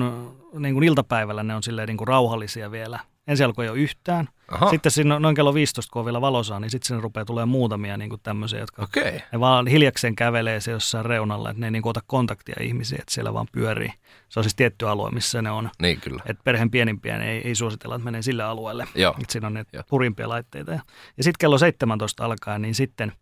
niin 0.60 0.74
kuin 0.74 0.84
iltapäivällä 0.84 1.44
ne 1.44 1.56
on 1.56 1.64
silleen 1.64 1.88
niin 1.88 1.98
kuin 1.98 2.08
rauhallisia 2.08 2.72
vielä. 2.72 3.00
Ensi 3.28 3.44
alkoi 3.44 3.66
jo 3.66 3.74
yhtään. 3.74 4.30
Aha. 4.52 4.70
Sitten 4.70 4.92
siinä 4.92 5.20
noin 5.20 5.36
kello 5.36 5.54
15, 5.54 5.92
kun 5.94 6.00
on 6.00 6.06
vielä 6.06 6.22
valosaa, 6.22 6.60
niin 6.60 6.72
sitten 6.72 6.88
sinne 6.88 7.02
rupeaa 7.02 7.26
tulee 7.26 7.46
muutamia 7.46 7.98
niin 7.98 8.10
kuin 8.10 8.22
tämmöisiä, 8.24 8.60
jotka 8.60 8.84
okay. 8.84 9.20
ne 9.32 9.40
vaan 9.40 9.68
hiljakseen 9.68 10.16
kävelee 10.16 10.62
se 10.62 10.72
jossain 10.72 11.06
reunalla, 11.06 11.50
että 11.50 11.60
ne 11.60 11.68
ei 11.68 11.72
niin 11.72 11.82
kuin 11.82 11.90
ota 11.90 12.02
kontaktia 12.08 12.56
ihmisiä, 12.62 12.98
että 13.02 13.14
siellä 13.14 13.34
vaan 13.34 13.48
pyörii. 13.52 13.94
Se 14.30 14.40
on 14.40 14.44
siis 14.44 14.56
tietty 14.56 14.88
alue, 14.88 15.12
missä 15.12 15.42
ne 15.42 15.52
on. 15.52 15.70
Niin 15.82 16.02
kyllä. 16.02 16.24
Että 16.26 16.44
perheen 16.44 16.72
pienimpiä 16.72 17.18
ei, 17.18 17.42
ei 17.48 17.56
suositella, 17.56 17.96
että 17.96 18.06
menee 18.06 18.22
sille 18.22 18.44
alueelle. 18.44 18.88
Joo. 18.96 19.16
Että 19.22 19.32
siinä 19.32 19.48
on 19.48 19.54
ne 19.54 19.66
Joo. 19.74 19.84
purimpia 19.90 20.30
laitteita. 20.30 20.72
Ja, 20.72 20.82
ja 21.18 21.24
sitten 21.24 21.40
kello 21.40 21.58
17 21.58 22.26
alkaa, 22.26 22.60
niin 22.60 22.76
sitten 22.76 23.14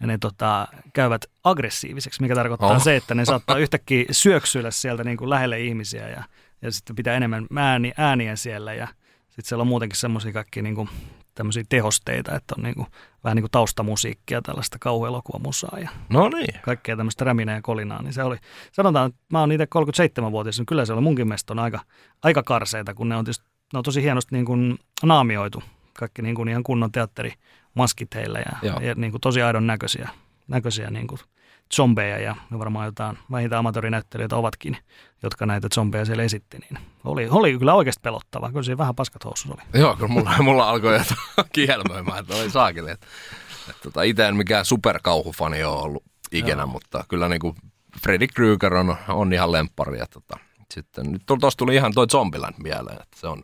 ne 0.00 0.18
tota, 0.18 0.68
käyvät 0.92 1.24
aggressiiviseksi, 1.44 2.22
mikä 2.22 2.34
tarkoittaa 2.34 2.76
oh. 2.76 2.82
se, 2.82 2.96
että 2.96 3.14
ne 3.14 3.24
saattaa 3.24 3.58
yhtäkkiä 3.58 4.04
syöksyillä 4.10 4.70
sieltä 4.70 5.04
niin 5.04 5.16
kuin 5.16 5.30
lähelle 5.30 5.60
ihmisiä 5.60 6.08
ja, 6.08 6.24
ja 6.62 6.72
sitten 6.72 6.96
pitää 6.96 7.16
enemmän 7.16 7.46
ääni, 7.56 7.92
ääniä 7.96 8.36
siellä 8.36 8.74
ja 8.74 8.88
sitten 9.26 9.44
siellä 9.44 9.62
on 9.62 9.68
muutenkin 9.68 9.98
semmoisia 9.98 10.32
kaikki 10.32 10.62
niin 10.62 10.74
kuin, 10.74 10.88
tämmöisiä 11.34 11.64
tehosteita, 11.68 12.36
että 12.36 12.54
on 12.58 12.64
niin 12.64 12.74
kuin, 12.74 12.86
vähän 13.24 13.36
niin 13.36 13.42
kuin 13.42 13.50
taustamusiikkia, 13.50 14.42
tällaista 14.42 14.78
kauhuelokuvamusaa 14.80 15.78
ja 15.80 15.88
no 16.08 16.28
niin. 16.28 16.60
kaikkea 16.62 16.96
tämmöistä 16.96 17.24
räminää 17.24 17.54
ja 17.54 17.62
kolinaa. 17.62 18.02
Niin 18.02 18.12
se 18.12 18.22
oli, 18.22 18.36
sanotaan, 18.72 19.08
että 19.08 19.20
mä 19.32 19.40
oon 19.40 19.52
itse 19.52 19.64
37-vuotias, 19.64 20.58
niin 20.58 20.66
kyllä 20.66 20.84
se 20.84 20.92
oli 20.92 21.00
munkin 21.00 21.28
mielestä 21.28 21.52
on 21.52 21.58
aika, 21.58 21.80
aika 22.22 22.42
karseita, 22.42 22.94
kun 22.94 23.08
ne 23.08 23.16
on, 23.16 23.24
tietysti, 23.24 23.46
ne 23.72 23.78
on 23.78 23.84
tosi 23.84 24.02
hienosti 24.02 24.34
niin 24.34 24.44
kuin 24.44 24.78
naamioitu. 25.02 25.62
Kaikki 25.98 26.22
niin 26.22 26.34
kuin 26.34 26.48
ihan 26.48 26.62
kunnon 26.62 26.92
teatterimaskit 26.92 28.14
heillä 28.14 28.38
ja, 28.38 28.80
ja 28.80 28.94
niin 28.94 29.10
kuin 29.10 29.20
tosi 29.20 29.42
aidon 29.42 29.66
näköisiä. 29.66 30.08
näköisiä 30.48 30.90
niin 30.90 31.06
kuin 31.06 31.18
zombeja 31.74 32.18
ja 32.18 32.36
varmaan 32.58 32.86
jotain 32.86 33.18
vähintään 33.30 33.58
amatöörinäyttelijöitä 33.58 34.36
ovatkin, 34.36 34.76
jotka 35.22 35.46
näitä 35.46 35.68
zombeja 35.74 36.04
siellä 36.04 36.22
esitti, 36.22 36.58
niin 36.58 36.78
oli, 37.04 37.28
oli 37.30 37.58
kyllä 37.58 37.74
oikeasti 37.74 38.00
pelottavaa. 38.02 38.48
Kyllä 38.48 38.62
siinä 38.62 38.78
vähän 38.78 38.94
paskat 38.94 39.24
housus 39.24 39.50
oli. 39.50 39.80
Joo, 39.80 39.96
kyllä 39.96 40.08
mulla, 40.08 40.34
mulla 40.42 40.70
alkoi 40.70 41.00
kielmöimään, 41.52 42.18
että 42.18 42.34
oli 42.34 42.50
saakeli. 42.50 42.90
Että, 42.90 43.06
että, 43.70 43.82
tota, 43.82 44.02
itse 44.02 44.28
en 44.28 44.36
mikään 44.36 44.64
superkauhufani 44.64 45.64
ole 45.64 45.82
ollut 45.82 46.04
ikinä, 46.32 46.62
Joo. 46.62 46.66
mutta 46.66 47.04
kyllä 47.08 47.28
niin 47.28 47.40
kuin 47.40 47.54
Freddy 48.02 48.26
Krueger 48.26 48.74
on, 48.74 48.96
on 49.08 49.32
ihan 49.32 49.52
lemppari. 49.52 49.98
Ja 49.98 50.06
tota, 50.06 50.38
sitten, 50.74 51.12
nyt 51.12 51.22
tuossa 51.26 51.58
tuli 51.58 51.74
ihan 51.74 51.92
toi 51.94 52.06
Zombieland 52.06 52.54
mieleen, 52.62 53.02
että 53.02 53.20
se 53.20 53.26
on 53.26 53.42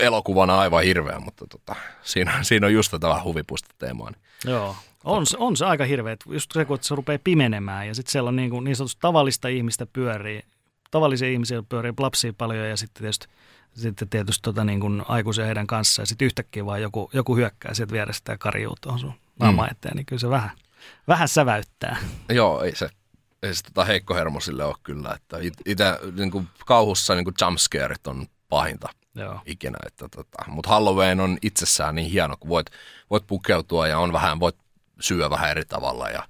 elokuvana 0.00 0.58
aivan 0.58 0.84
hirveä, 0.84 1.18
mutta 1.18 1.46
tota, 1.46 1.74
siinä, 2.02 2.38
siinä 2.42 2.66
on 2.66 2.72
just 2.72 2.90
tätä 2.90 3.22
huvipuista 3.24 3.74
teemaa. 3.78 4.10
Niin. 4.10 4.20
Joo, 4.52 4.76
on, 5.04 5.24
on 5.38 5.56
se 5.56 5.64
aika 5.64 5.84
hirveä, 5.84 6.16
just 6.28 6.52
se, 6.52 6.64
kun 6.64 6.78
se 6.80 6.94
rupeaa 6.94 7.18
pimenemään 7.24 7.88
ja 7.88 7.94
sitten 7.94 8.12
siellä 8.12 8.28
on 8.28 8.36
niin, 8.36 8.50
kuin, 8.50 8.64
niin 8.64 8.76
sanotusti 8.76 9.00
tavallista 9.00 9.48
ihmistä 9.48 9.86
pyörii, 9.86 10.42
tavallisia 10.90 11.28
ihmisiä 11.28 11.62
pyörii 11.68 11.92
lapsia 11.98 12.32
paljon 12.32 12.68
ja 12.68 12.76
sitten 12.76 13.02
tietysti, 13.02 13.26
sitten 13.74 14.08
tietysti 14.08 14.42
tota, 14.42 14.64
niin 14.64 14.80
kuin 14.80 15.02
aikuisia 15.08 15.44
heidän 15.44 15.66
kanssaan 15.66 16.02
ja 16.02 16.06
sitten 16.06 16.26
yhtäkkiä 16.26 16.66
vaan 16.66 16.82
joku, 16.82 17.10
joku 17.12 17.36
hyökkää 17.36 17.74
sieltä 17.74 17.92
vierestä 17.92 18.32
ja 18.32 18.38
karjuu 18.38 18.76
tuohon 18.80 19.00
sun 19.00 19.14
naama 19.40 19.62
mm. 19.62 19.70
eteen, 19.70 19.96
niin 19.96 20.06
kyllä 20.06 20.20
se 20.20 20.30
vähän, 20.30 20.50
vähän 21.08 21.28
säväyttää. 21.28 21.96
Joo, 22.28 22.62
ei 22.62 22.76
se, 22.76 22.88
ei 23.42 23.54
se 23.54 23.62
tota 23.62 23.84
heikko 23.84 24.14
hermo 24.14 24.40
sille 24.40 24.64
ole 24.64 24.74
kyllä, 24.82 25.12
että 25.14 25.36
itse 25.66 25.84
niin 26.16 26.48
kauhussa 26.66 27.14
niin 27.14 27.26
jumpscareit 27.40 28.06
on 28.06 28.26
pahinta 28.48 28.88
Joo. 29.18 29.40
ikinä. 29.46 29.78
Että 29.86 30.08
tota, 30.08 30.44
mutta 30.46 30.70
Halloween 30.70 31.20
on 31.20 31.38
itsessään 31.42 31.94
niin 31.94 32.10
hieno, 32.10 32.36
kun 32.40 32.48
voit, 32.48 32.66
voit 33.10 33.26
pukeutua 33.26 33.88
ja 33.88 33.98
on 33.98 34.12
vähän, 34.12 34.40
voit 34.40 34.56
syödä 35.00 35.30
vähän 35.30 35.50
eri 35.50 35.64
tavalla 35.64 36.08
ja 36.08 36.22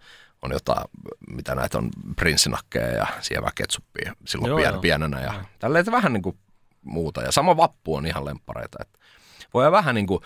on 0.42 0.52
jotain, 0.52 0.84
mitä 1.30 1.54
näitä 1.54 1.78
on 1.78 1.90
prinssinakkeja 2.16 2.96
ja 2.96 3.06
sievää 3.20 3.50
ketsuppia 3.54 4.14
silloin 4.26 4.48
joo, 4.48 4.58
pien, 4.58 4.72
joo. 4.72 4.80
pienenä 4.80 5.20
ja 5.20 5.44
tälleen 5.58 5.86
vähän 5.86 6.12
niin 6.12 6.22
kuin 6.22 6.38
muuta. 6.82 7.22
Ja 7.22 7.32
sama 7.32 7.56
vappu 7.56 7.94
on 7.94 8.06
ihan 8.06 8.24
lempareita. 8.24 8.78
Että 8.80 8.98
voi 9.54 9.72
vähän 9.72 9.94
niin 9.94 10.06
kuin 10.06 10.20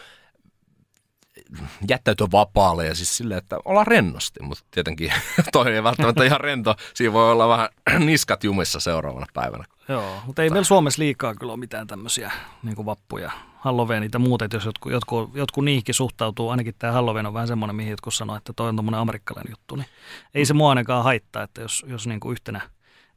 jättäytyä 1.88 2.26
vapaalle 2.32 2.86
ja 2.86 2.94
siis 2.94 3.16
silleen, 3.16 3.38
että 3.38 3.58
olla 3.64 3.84
rennosti, 3.84 4.42
mutta 4.42 4.64
tietenkin 4.70 5.12
toi 5.52 5.74
ei 5.74 5.82
välttämättä 5.82 6.24
ihan 6.24 6.40
rento. 6.40 6.74
Siinä 6.94 7.12
voi 7.12 7.32
olla 7.32 7.48
vähän 7.48 7.68
niskat 8.06 8.44
jumissa 8.44 8.80
seuraavana 8.80 9.26
päivänä. 9.34 9.64
Joo, 9.88 10.20
mutta 10.26 10.42
ei 10.42 10.50
meillä 10.50 10.64
Suomessa 10.64 11.02
liikaa 11.02 11.34
kyllä 11.34 11.52
ole 11.52 11.60
mitään 11.60 11.86
tämmöisiä 11.86 12.32
niin 12.62 12.86
vappuja, 12.86 13.30
Halloweenit 13.58 14.12
ja 14.12 14.18
muut, 14.18 14.42
että 14.42 14.56
jos 14.56 14.64
jotkut, 14.64 14.92
jotkut, 14.92 15.30
jotkut 15.34 15.64
niihinkin 15.64 15.94
suhtautuu, 15.94 16.48
ainakin 16.48 16.74
tämä 16.78 16.92
Halloween 16.92 17.26
on 17.26 17.34
vähän 17.34 17.48
semmoinen, 17.48 17.76
mihin 17.76 17.90
jotkut 17.90 18.14
sanoo, 18.14 18.36
että 18.36 18.52
toi 18.52 18.68
on 18.68 18.76
tommoinen 18.76 19.00
amerikkalainen 19.00 19.50
juttu, 19.52 19.76
niin 19.76 19.86
ei 20.34 20.44
se 20.44 20.54
mua 20.54 20.68
ainakaan 20.68 21.04
haittaa, 21.04 21.42
että 21.42 21.60
jos, 21.60 21.84
jos 21.88 22.06
niin 22.06 22.20
kuin 22.20 22.32
yhtenä– 22.32 22.60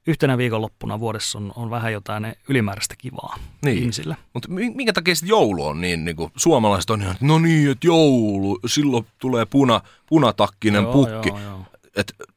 yhtenä 0.07 0.38
viikonloppuna 0.38 0.99
vuodessa 0.99 1.38
on, 1.38 1.53
on 1.56 1.69
vähän 1.69 1.94
jotain 1.94 2.36
ylimääräistä 2.49 2.95
kivaa 2.98 3.40
niin. 3.65 3.77
ihmisille. 3.77 4.18
Mutta 4.34 4.49
minkä 4.49 4.94
takia 4.94 5.15
sitten 5.15 5.30
joulu 5.30 5.65
on 5.65 5.82
niin, 5.82 6.06
niin 6.06 6.15
kuin 6.15 6.32
suomalaiset 6.36 6.90
on 6.90 7.02
ihan, 7.02 7.15
no 7.22 7.40
niin, 7.40 7.72
että 7.72 7.88
joulu, 7.88 8.60
silloin 8.65 9.06
tulee 9.19 9.45
puna, 9.45 9.82
punatakkinen 10.06 10.84
joo, 10.84 10.94
pukki. 10.94 11.30
Joo, 11.30 11.40
joo. 11.40 11.65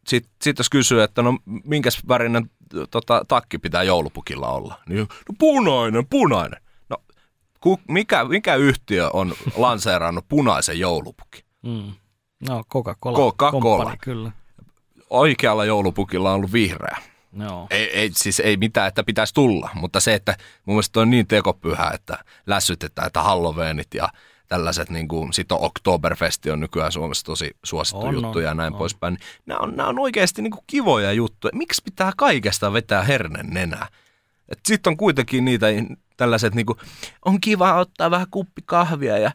Sitten 0.06 0.32
sit 0.42 0.58
jos 0.58 0.70
kysyy, 0.70 1.02
että 1.02 1.22
no 1.22 1.38
minkäs 1.64 2.00
värinen 2.08 2.50
tota, 2.90 3.24
takki 3.28 3.58
pitää 3.58 3.82
joulupukilla 3.82 4.48
olla, 4.48 4.74
niin 4.88 4.98
no 4.98 5.34
punainen, 5.38 6.06
punainen. 6.06 6.62
No 6.88 6.96
ku, 7.60 7.80
mikä, 7.88 8.24
mikä 8.24 8.54
yhtiö 8.54 9.10
on 9.12 9.34
lanseerannut 9.56 10.24
punaisen 10.28 10.78
joulupukin? 10.78 11.44
Mm. 11.62 11.92
No 12.48 12.62
Coca-Cola. 12.72 13.18
Coca-Cola. 13.18 13.96
kyllä. 14.00 14.30
Oikealla 15.10 15.64
joulupukilla 15.64 16.30
on 16.30 16.36
ollut 16.36 16.52
vihreä. 16.52 16.96
No. 17.32 17.66
Ei, 17.70 17.90
ei, 17.90 18.10
siis 18.14 18.40
ei 18.40 18.56
mitään, 18.56 18.88
että 18.88 19.04
pitäisi 19.04 19.34
tulla, 19.34 19.70
mutta 19.74 20.00
se, 20.00 20.14
että 20.14 20.36
mun 20.64 20.74
mielestä 20.74 21.00
on 21.00 21.10
niin 21.10 21.26
tekopyhä, 21.26 21.90
että 21.94 22.18
lässytetään, 22.46 23.06
että 23.06 23.22
Halloweenit 23.22 23.94
ja 23.94 24.08
tällaiset, 24.48 24.90
niin 24.90 25.08
kuin, 25.08 25.32
sit 25.32 25.52
on 25.52 25.60
Oktoberfesti 25.60 26.50
on 26.50 26.60
nykyään 26.60 26.92
Suomessa 26.92 27.24
tosi 27.24 27.50
suosittu 27.64 28.06
on, 28.06 28.14
juttu 28.14 28.38
on, 28.38 28.44
ja 28.44 28.54
näin 28.54 28.72
on. 28.72 28.78
poispäin. 28.78 29.18
Nämä 29.46 29.60
on, 29.60 29.76
nämä 29.76 29.88
on 29.88 29.98
oikeasti 29.98 30.42
niin 30.42 30.50
kuin 30.50 30.64
kivoja 30.66 31.12
juttuja. 31.12 31.52
Miksi 31.54 31.82
pitää 31.84 32.12
kaikesta 32.16 32.72
vetää 32.72 33.02
hernen 33.02 33.46
nenää? 33.46 33.88
Sitten 34.66 34.90
on 34.90 34.96
kuitenkin 34.96 35.44
niitä 35.44 35.66
tällaiset, 36.16 36.54
niin 36.54 36.66
kuin, 36.66 36.78
on 37.24 37.40
kiva 37.40 37.74
ottaa 37.74 38.10
vähän 38.10 38.26
kuppi 38.30 38.62
kahvia 38.66 39.18
ja 39.18 39.30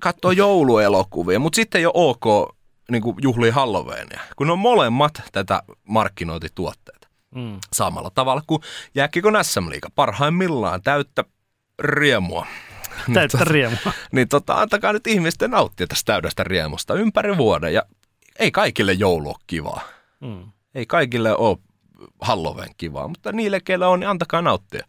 katsoa 0.00 0.32
jouluelokuvia, 0.32 1.38
mutta 1.38 1.56
sitten 1.56 1.78
ei 1.78 1.86
ole 1.86 1.92
ok 1.94 2.56
niin 2.90 3.02
kuin 3.02 3.16
juhlii 3.22 3.50
Halloweenia, 3.50 4.20
kun 4.36 4.50
on 4.50 4.58
molemmat 4.58 5.22
tätä 5.32 5.62
markkinointituotteita. 5.84 6.97
Mm. 7.34 7.58
Samalla 7.72 8.10
tavalla 8.10 8.42
kuin 8.46 8.62
jääkkikon 8.94 9.44
SM-liiga. 9.44 9.88
Parhaimmillaan 9.94 10.82
täyttä 10.82 11.24
riemua. 11.78 12.46
Täyttä 13.14 13.44
riemua. 13.44 13.92
niin 14.12 14.28
tota, 14.28 14.54
antakaa 14.54 14.92
nyt 14.92 15.06
ihmisten 15.06 15.50
nauttia 15.50 15.86
tästä 15.86 16.12
täydestä 16.12 16.44
riemusta 16.44 16.94
ympäri 16.94 17.36
vuoden. 17.36 17.74
Ja 17.74 17.82
ei 18.38 18.50
kaikille 18.50 18.92
joulu 18.92 19.28
ole 19.28 19.36
kivaa. 19.46 19.80
Mm. 20.20 20.52
Ei 20.74 20.86
kaikille 20.86 21.36
ole 21.36 21.58
Halloween 22.20 22.70
kivaa, 22.76 23.08
mutta 23.08 23.32
niille, 23.32 23.60
keillä 23.60 23.88
on, 23.88 24.00
niin 24.00 24.10
antakaa 24.10 24.42
nauttia. 24.42 24.86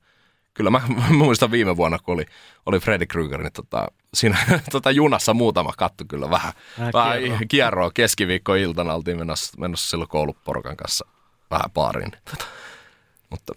Kyllä 0.54 0.70
mä, 0.70 0.82
mä 0.96 1.04
muistan 1.26 1.52
viime 1.52 1.78
vuonna, 1.78 2.00
kun 2.00 2.14
oli, 2.14 2.26
oli 2.66 2.80
Freddy 2.80 3.06
Krueger, 3.06 3.42
niin 3.42 3.54
tota, 3.54 3.88
siinä 4.14 4.38
tota 4.72 4.92
junassa 4.92 5.34
muutama 5.34 5.74
katto 5.78 6.04
kyllä 6.08 6.30
vähän, 6.30 6.54
vähän 6.94 7.20
kierroa 7.48 7.92
keskiviikko-iltana. 7.94 8.94
Oltiin 8.94 9.18
menossa, 9.18 9.54
menossa 9.58 9.90
silloin 9.90 10.10
kouluporukan 10.10 10.78
kanssa 10.78 11.06
vähän 11.52 11.72
baariin. 11.74 12.12
Tota, 12.12 12.46
mutta 13.30 13.54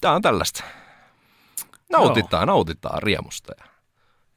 tämä 0.00 0.14
on 0.14 0.22
tällaista. 0.22 0.64
Nautitaan, 1.92 2.40
Joo. 2.40 2.54
nautitaan 2.54 3.02
riemusta. 3.02 3.52
Ja, 3.58 3.64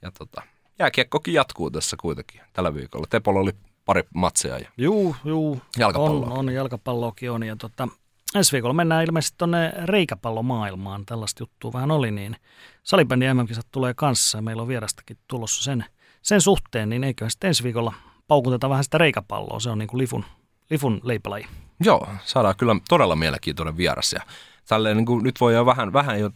ja 0.02 0.12
tota, 0.12 0.42
jääkiekkokin 0.80 1.34
jatkuu 1.34 1.72
tässä 1.72 1.98
kuitenkin 2.00 2.42
tällä 2.54 2.74
viikolla. 2.74 3.08
Tepolla 3.10 3.40
oli 3.40 3.52
pari 3.86 4.04
matseja. 4.14 4.58
Ja 4.58 4.70
juu, 4.78 5.16
juu. 5.26 5.62
On, 5.96 6.32
on 6.32 6.50
jalkapalloakin 6.54 7.32
on. 7.32 7.44
Ja 7.44 7.56
tota, 7.56 7.88
ensi 8.36 8.52
viikolla 8.52 8.74
mennään 8.74 9.04
ilmeisesti 9.04 9.38
tuonne 9.38 9.74
reikäpallomaailmaan. 9.84 11.06
Tällaista 11.06 11.44
juttua 11.44 11.74
vähän 11.74 11.92
oli, 11.92 12.12
niin 12.12 12.36
salibändi 12.84 13.34
mm 13.34 13.46
tulee 13.72 13.94
kanssa 13.94 14.38
ja 14.38 14.42
meillä 14.42 14.62
on 14.62 14.68
vierastakin 14.68 15.18
tulossa 15.28 15.64
sen, 15.64 15.86
sen 16.22 16.42
suhteen, 16.42 16.90
niin 16.90 17.04
eiköhän 17.04 17.32
sitten 17.32 17.48
ensi 17.48 17.64
viikolla 17.64 17.94
paukuteta 18.28 18.70
vähän 18.70 18.84
sitä 18.84 18.98
reikäpalloa. 18.98 19.60
Se 19.60 19.70
on 19.70 19.78
niin 19.78 19.88
kuin 19.88 19.98
lifun, 19.98 20.26
lifun 20.70 21.00
leipälaji. 21.04 21.46
Joo, 21.80 22.08
saadaan 22.24 22.56
kyllä 22.58 22.76
todella 22.90 23.16
mielenkiintoinen 23.16 23.78
vieras 23.78 24.14
ja 24.14 24.22
tälleen 24.68 24.98
niin 24.98 25.06
kuin 25.06 25.24
nyt 25.24 25.36
voi 25.40 25.54
jo 25.54 25.66
vähän, 25.66 25.94
vähän 25.94 26.20
jo 26.20 26.32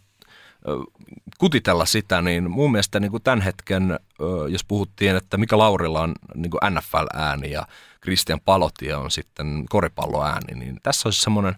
kutitella 1.37 1.85
sitä, 1.85 2.21
niin 2.21 2.51
mun 2.51 2.71
mielestä 2.71 2.99
niin 2.99 3.11
kuin 3.11 3.23
tämän 3.23 3.41
hetken, 3.41 3.99
jos 4.49 4.63
puhuttiin, 4.63 5.15
että 5.15 5.37
mikä 5.37 5.57
Laurilla 5.57 6.01
on 6.01 6.15
niin 6.35 6.51
kuin 6.51 6.73
NFL-ääni 6.73 7.51
ja 7.51 7.67
Christian 8.03 8.39
Palotia 8.45 8.99
on 8.99 9.11
sitten 9.11 9.65
koripalloääni, 9.69 10.59
niin 10.59 10.79
tässä 10.83 11.07
olisi 11.07 11.21
semmoinen 11.21 11.55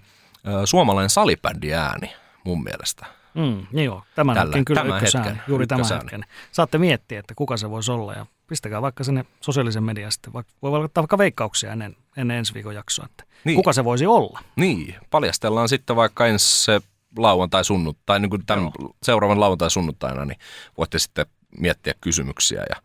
suomalainen 0.66 1.10
salibändi 1.10 1.74
ääni 1.74 2.12
mun 2.44 2.64
mielestä. 2.64 3.06
Mm, 3.34 3.68
niin 3.72 3.86
joo, 3.86 4.04
tämän 4.16 4.36
Tällä, 4.36 4.50
hetken 4.50 4.66
kyllä 4.66 4.82
tämän 4.82 5.02
hetken, 5.02 5.42
juuri 5.48 5.68
tämän 5.68 5.86
hetken. 5.90 6.26
Saatte 6.52 6.78
miettiä, 6.78 7.20
että 7.20 7.36
kuka 7.36 7.58
se 7.58 7.70
voisi 7.70 7.92
olla 7.92 8.14
ja 8.14 8.26
pistäkää 8.48 8.82
vaikka 8.82 9.04
sinne 9.04 9.26
sosiaalisen 9.42 9.84
median 9.84 10.12
sitten, 10.12 10.34
voi 10.34 10.44
vaikka, 10.62 11.02
vaikka 11.02 11.18
veikkauksia 11.18 11.72
ennen, 11.72 11.96
ennen 12.18 12.38
ensi 12.38 12.54
viikon 12.54 12.76
jaksoa, 12.76 13.06
että 13.06 13.24
niin. 13.44 13.56
kuka 13.56 13.74
se 13.74 13.84
voisi 13.84 14.06
olla. 14.06 14.40
Niin, 14.56 14.96
paljastellaan 15.10 15.70
sitten 15.70 15.96
vaikka 15.96 16.28
ensi 16.28 16.64
se 16.64 16.82
lauantai 17.18 17.66
sunnuntai, 17.66 18.20
niin 18.20 18.30
kuin 18.30 18.46
tämän 18.46 18.64
Joo. 18.64 18.96
seuraavan 19.04 19.40
lauantai 19.40 19.72
sunnuntaina, 19.72 20.26
niin 20.26 20.40
voitte 20.78 21.00
sitten 21.00 21.26
miettiä 21.58 21.94
kysymyksiä 22.02 22.66
ja 22.70 22.76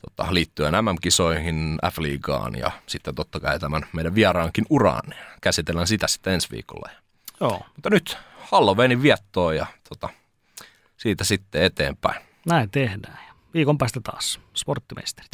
tota, 0.00 0.34
liittyen 0.34 0.74
MM-kisoihin, 0.84 1.78
F-liigaan 1.92 2.58
ja 2.58 2.70
sitten 2.86 3.14
totta 3.14 3.40
kai 3.40 3.58
tämän 3.58 3.86
meidän 3.92 4.14
vieraankin 4.14 4.66
uraan. 4.70 5.14
Käsitellään 5.40 5.86
sitä 5.86 6.06
sitten 6.06 6.32
ensi 6.32 6.50
viikolla. 6.50 6.90
Joo. 7.40 7.60
Mutta 7.76 7.90
nyt 7.90 8.18
Halloweenin 8.40 9.02
viettoon 9.02 9.56
ja 9.56 9.66
tota, 9.88 10.08
siitä 10.96 11.24
sitten 11.24 11.62
eteenpäin. 11.62 12.22
Näin 12.46 12.70
tehdään. 12.70 13.18
Viikon 13.54 13.78
päästä 13.78 14.00
taas 14.00 14.40
sporttimeisterit. 14.54 15.30